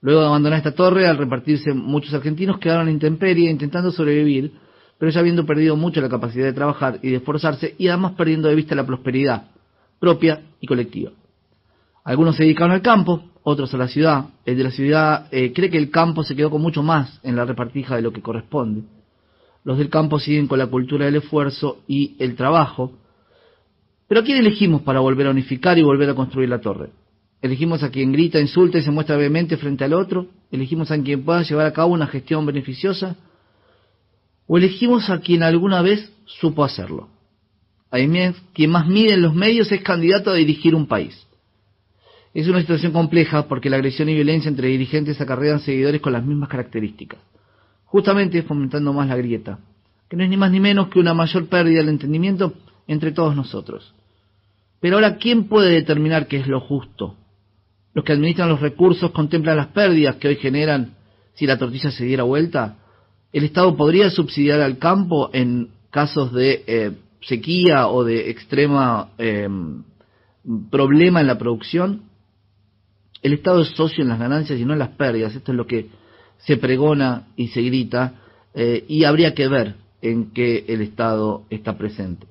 Luego 0.00 0.20
de 0.20 0.26
abandonar 0.26 0.58
esta 0.58 0.74
torre, 0.74 1.06
al 1.06 1.18
repartirse 1.18 1.74
muchos 1.74 2.14
argentinos 2.14 2.58
quedaron 2.58 2.88
en 2.88 2.94
intemperie 2.94 3.50
intentando 3.50 3.90
sobrevivir, 3.90 4.52
pero 4.98 5.12
ya 5.12 5.20
habiendo 5.20 5.44
perdido 5.44 5.76
mucho 5.76 6.00
la 6.00 6.08
capacidad 6.08 6.46
de 6.46 6.54
trabajar 6.54 6.98
y 7.02 7.10
de 7.10 7.16
esforzarse 7.16 7.74
y 7.78 7.88
además 7.88 8.12
perdiendo 8.12 8.48
de 8.48 8.54
vista 8.54 8.74
la 8.74 8.86
prosperidad 8.86 9.48
propia 10.00 10.42
y 10.60 10.66
colectiva. 10.66 11.10
Algunos 12.04 12.36
se 12.36 12.44
dedicaron 12.44 12.72
al 12.72 12.82
campo, 12.82 13.24
otros 13.42 13.74
a 13.74 13.76
la 13.76 13.88
ciudad. 13.88 14.26
El 14.46 14.56
de 14.56 14.64
la 14.64 14.70
ciudad 14.70 15.26
eh, 15.30 15.52
cree 15.52 15.68
que 15.68 15.76
el 15.76 15.90
campo 15.90 16.24
se 16.24 16.34
quedó 16.34 16.50
con 16.50 16.62
mucho 16.62 16.82
más 16.82 17.20
en 17.22 17.36
la 17.36 17.44
repartija 17.44 17.96
de 17.96 18.02
lo 18.02 18.12
que 18.12 18.22
corresponde. 18.22 18.84
Los 19.64 19.76
del 19.76 19.90
campo 19.90 20.18
siguen 20.18 20.46
con 20.46 20.58
la 20.58 20.68
cultura 20.68 21.04
del 21.04 21.16
esfuerzo 21.16 21.82
y 21.86 22.16
el 22.18 22.36
trabajo. 22.36 22.92
Pero 24.08 24.22
¿a 24.22 24.24
quién 24.24 24.38
elegimos 24.38 24.82
para 24.82 25.00
volver 25.00 25.26
a 25.26 25.30
unificar 25.30 25.78
y 25.78 25.82
volver 25.82 26.08
a 26.10 26.14
construir 26.14 26.48
la 26.48 26.60
torre? 26.60 26.90
¿Elegimos 27.42 27.82
a 27.82 27.90
quien 27.90 28.10
grita, 28.10 28.40
insulta 28.40 28.78
y 28.78 28.82
se 28.82 28.90
muestra 28.90 29.16
vehemente 29.16 29.58
frente 29.58 29.84
al 29.84 29.92
otro? 29.92 30.26
¿Elegimos 30.50 30.90
a 30.90 31.00
quien 31.00 31.24
pueda 31.24 31.42
llevar 31.42 31.66
a 31.66 31.72
cabo 31.72 31.92
una 31.92 32.06
gestión 32.06 32.46
beneficiosa? 32.46 33.16
¿O 34.46 34.56
elegimos 34.56 35.10
a 35.10 35.20
quien 35.20 35.42
alguna 35.42 35.82
vez 35.82 36.10
supo 36.24 36.64
hacerlo? 36.64 37.10
Además, 37.90 38.34
quien 38.54 38.70
más 38.70 38.86
mide 38.86 39.14
en 39.14 39.22
los 39.22 39.34
medios 39.34 39.70
es 39.70 39.82
candidato 39.82 40.30
a 40.30 40.34
dirigir 40.34 40.74
un 40.74 40.86
país. 40.86 41.26
Es 42.34 42.48
una 42.48 42.60
situación 42.60 42.92
compleja 42.92 43.46
porque 43.46 43.70
la 43.70 43.76
agresión 43.76 44.08
y 44.08 44.14
violencia 44.14 44.48
entre 44.48 44.68
dirigentes 44.68 45.20
acarrean 45.20 45.60
seguidores 45.60 46.00
con 46.00 46.12
las 46.12 46.24
mismas 46.24 46.48
características, 46.48 47.20
justamente 47.84 48.42
fomentando 48.42 48.92
más 48.92 49.08
la 49.08 49.16
grieta, 49.16 49.58
que 50.08 50.16
no 50.16 50.24
es 50.24 50.30
ni 50.30 50.36
más 50.36 50.50
ni 50.50 50.60
menos 50.60 50.88
que 50.88 50.98
una 50.98 51.14
mayor 51.14 51.46
pérdida 51.46 51.78
del 51.78 51.88
entendimiento 51.88 52.54
entre 52.86 53.12
todos 53.12 53.34
nosotros. 53.34 53.94
Pero 54.80 54.96
ahora, 54.96 55.16
¿quién 55.16 55.48
puede 55.48 55.70
determinar 55.72 56.28
qué 56.28 56.38
es 56.38 56.46
lo 56.46 56.60
justo? 56.60 57.16
Los 57.94 58.04
que 58.04 58.12
administran 58.12 58.48
los 58.48 58.60
recursos 58.60 59.10
contemplan 59.10 59.56
las 59.56 59.68
pérdidas 59.68 60.16
que 60.16 60.28
hoy 60.28 60.36
generan 60.36 60.94
si 61.34 61.46
la 61.46 61.58
tortilla 61.58 61.90
se 61.90 62.04
diera 62.04 62.22
vuelta. 62.22 62.76
¿El 63.32 63.44
Estado 63.44 63.76
podría 63.76 64.10
subsidiar 64.10 64.60
al 64.60 64.78
campo 64.78 65.30
en 65.32 65.70
casos 65.90 66.32
de 66.32 66.64
eh, 66.66 66.92
sequía 67.20 67.88
o 67.88 68.04
de 68.04 68.30
extrema 68.30 69.10
eh, 69.18 69.48
problema 70.70 71.20
en 71.20 71.26
la 71.26 71.38
producción? 71.38 72.02
El 73.22 73.32
Estado 73.32 73.62
es 73.62 73.68
socio 73.70 74.02
en 74.02 74.08
las 74.08 74.18
ganancias 74.18 74.58
y 74.58 74.64
no 74.64 74.74
en 74.74 74.78
las 74.78 74.90
pérdidas. 74.90 75.34
Esto 75.34 75.52
es 75.52 75.56
lo 75.56 75.66
que 75.66 75.88
se 76.38 76.56
pregona 76.56 77.28
y 77.36 77.48
se 77.48 77.62
grita 77.62 78.14
eh, 78.54 78.84
y 78.88 79.04
habría 79.04 79.34
que 79.34 79.48
ver 79.48 79.74
en 80.02 80.30
qué 80.30 80.64
el 80.68 80.82
Estado 80.82 81.44
está 81.50 81.76
presente. 81.76 82.26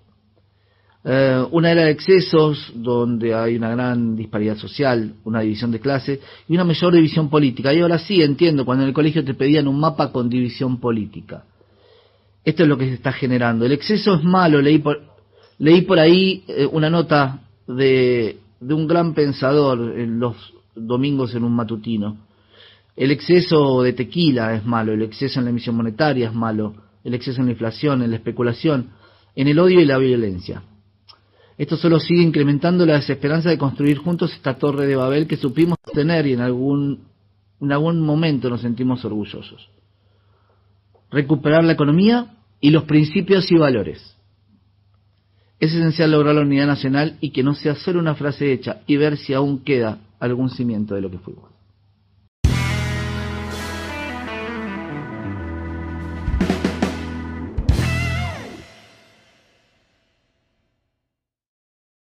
Eh, 1.09 1.41
una 1.51 1.71
era 1.71 1.85
de 1.85 1.91
excesos, 1.91 2.69
donde 2.75 3.34
hay 3.34 3.55
una 3.55 3.69
gran 3.69 4.17
disparidad 4.17 4.57
social, 4.57 5.13
una 5.23 5.39
división 5.39 5.71
de 5.71 5.79
clase 5.79 6.19
y 6.49 6.53
una 6.53 6.65
mayor 6.65 6.93
división 6.93 7.29
política. 7.29 7.73
Y 7.73 7.79
ahora 7.79 7.97
sí 7.97 8.21
entiendo 8.21 8.65
cuando 8.65 8.84
en 8.84 8.89
el 8.89 8.93
colegio 8.93 9.23
te 9.23 9.34
pedían 9.34 9.69
un 9.69 9.79
mapa 9.79 10.11
con 10.11 10.27
división 10.27 10.81
política. 10.81 11.45
Esto 12.43 12.63
es 12.63 12.69
lo 12.69 12.77
que 12.77 12.88
se 12.88 12.95
está 12.95 13.13
generando. 13.13 13.65
El 13.65 13.71
exceso 13.71 14.15
es 14.15 14.23
malo. 14.25 14.61
Leí 14.61 14.79
por, 14.79 15.01
leí 15.59 15.84
por 15.84 15.97
ahí 15.97 16.43
eh, 16.49 16.67
una 16.69 16.89
nota 16.89 17.39
de, 17.67 18.39
de 18.59 18.73
un 18.73 18.85
gran 18.85 19.13
pensador 19.13 19.97
en 19.97 20.19
los 20.19 20.35
domingos 20.75 21.34
en 21.35 21.45
un 21.45 21.55
matutino. 21.55 22.17
El 22.97 23.11
exceso 23.11 23.81
de 23.81 23.93
tequila 23.93 24.55
es 24.55 24.65
malo, 24.65 24.91
el 24.91 25.03
exceso 25.03 25.39
en 25.39 25.45
la 25.45 25.51
emisión 25.51 25.77
monetaria 25.77 26.27
es 26.27 26.34
malo, 26.34 26.73
el 27.05 27.13
exceso 27.13 27.39
en 27.39 27.45
la 27.45 27.53
inflación, 27.53 28.01
en 28.01 28.09
la 28.09 28.17
especulación, 28.17 28.89
en 29.35 29.47
el 29.47 29.57
odio 29.57 29.79
y 29.79 29.85
la 29.85 29.99
violencia. 29.99 30.63
Esto 31.57 31.75
solo 31.75 31.99
sigue 31.99 32.21
incrementando 32.21 32.85
la 32.85 32.95
desesperanza 32.95 33.49
de 33.49 33.57
construir 33.57 33.97
juntos 33.97 34.31
esta 34.34 34.57
torre 34.57 34.85
de 34.85 34.95
Babel 34.95 35.27
que 35.27 35.38
supimos 35.38 35.77
tener 35.93 36.27
y 36.27 36.34
en 36.34 36.41
algún, 36.41 37.07
algún 37.59 38.01
momento 38.01 38.49
nos 38.49 38.61
sentimos 38.61 39.03
orgullosos. 39.03 39.69
Recuperar 41.09 41.63
la 41.63 41.73
economía 41.73 42.35
y 42.61 42.69
los 42.69 42.84
principios 42.84 43.51
y 43.51 43.57
valores. 43.57 44.15
Es 45.59 45.73
esencial 45.73 46.11
lograr 46.11 46.35
la 46.35 46.41
unidad 46.41 46.67
nacional 46.67 47.17
y 47.21 47.31
que 47.31 47.41
no 47.41 47.55
sea 47.55 47.73
solo 47.73 47.99
una 47.99 48.13
frase 48.13 48.53
hecha 48.53 48.81
y 48.85 48.97
ver 48.97 49.17
si 49.17 49.34
aún 49.34 49.63
queda 49.63 49.99
algún 50.19 50.51
cimiento 50.51 50.93
de 50.93 51.01
lo 51.01 51.09
que 51.09 51.17
fuimos. 51.17 51.56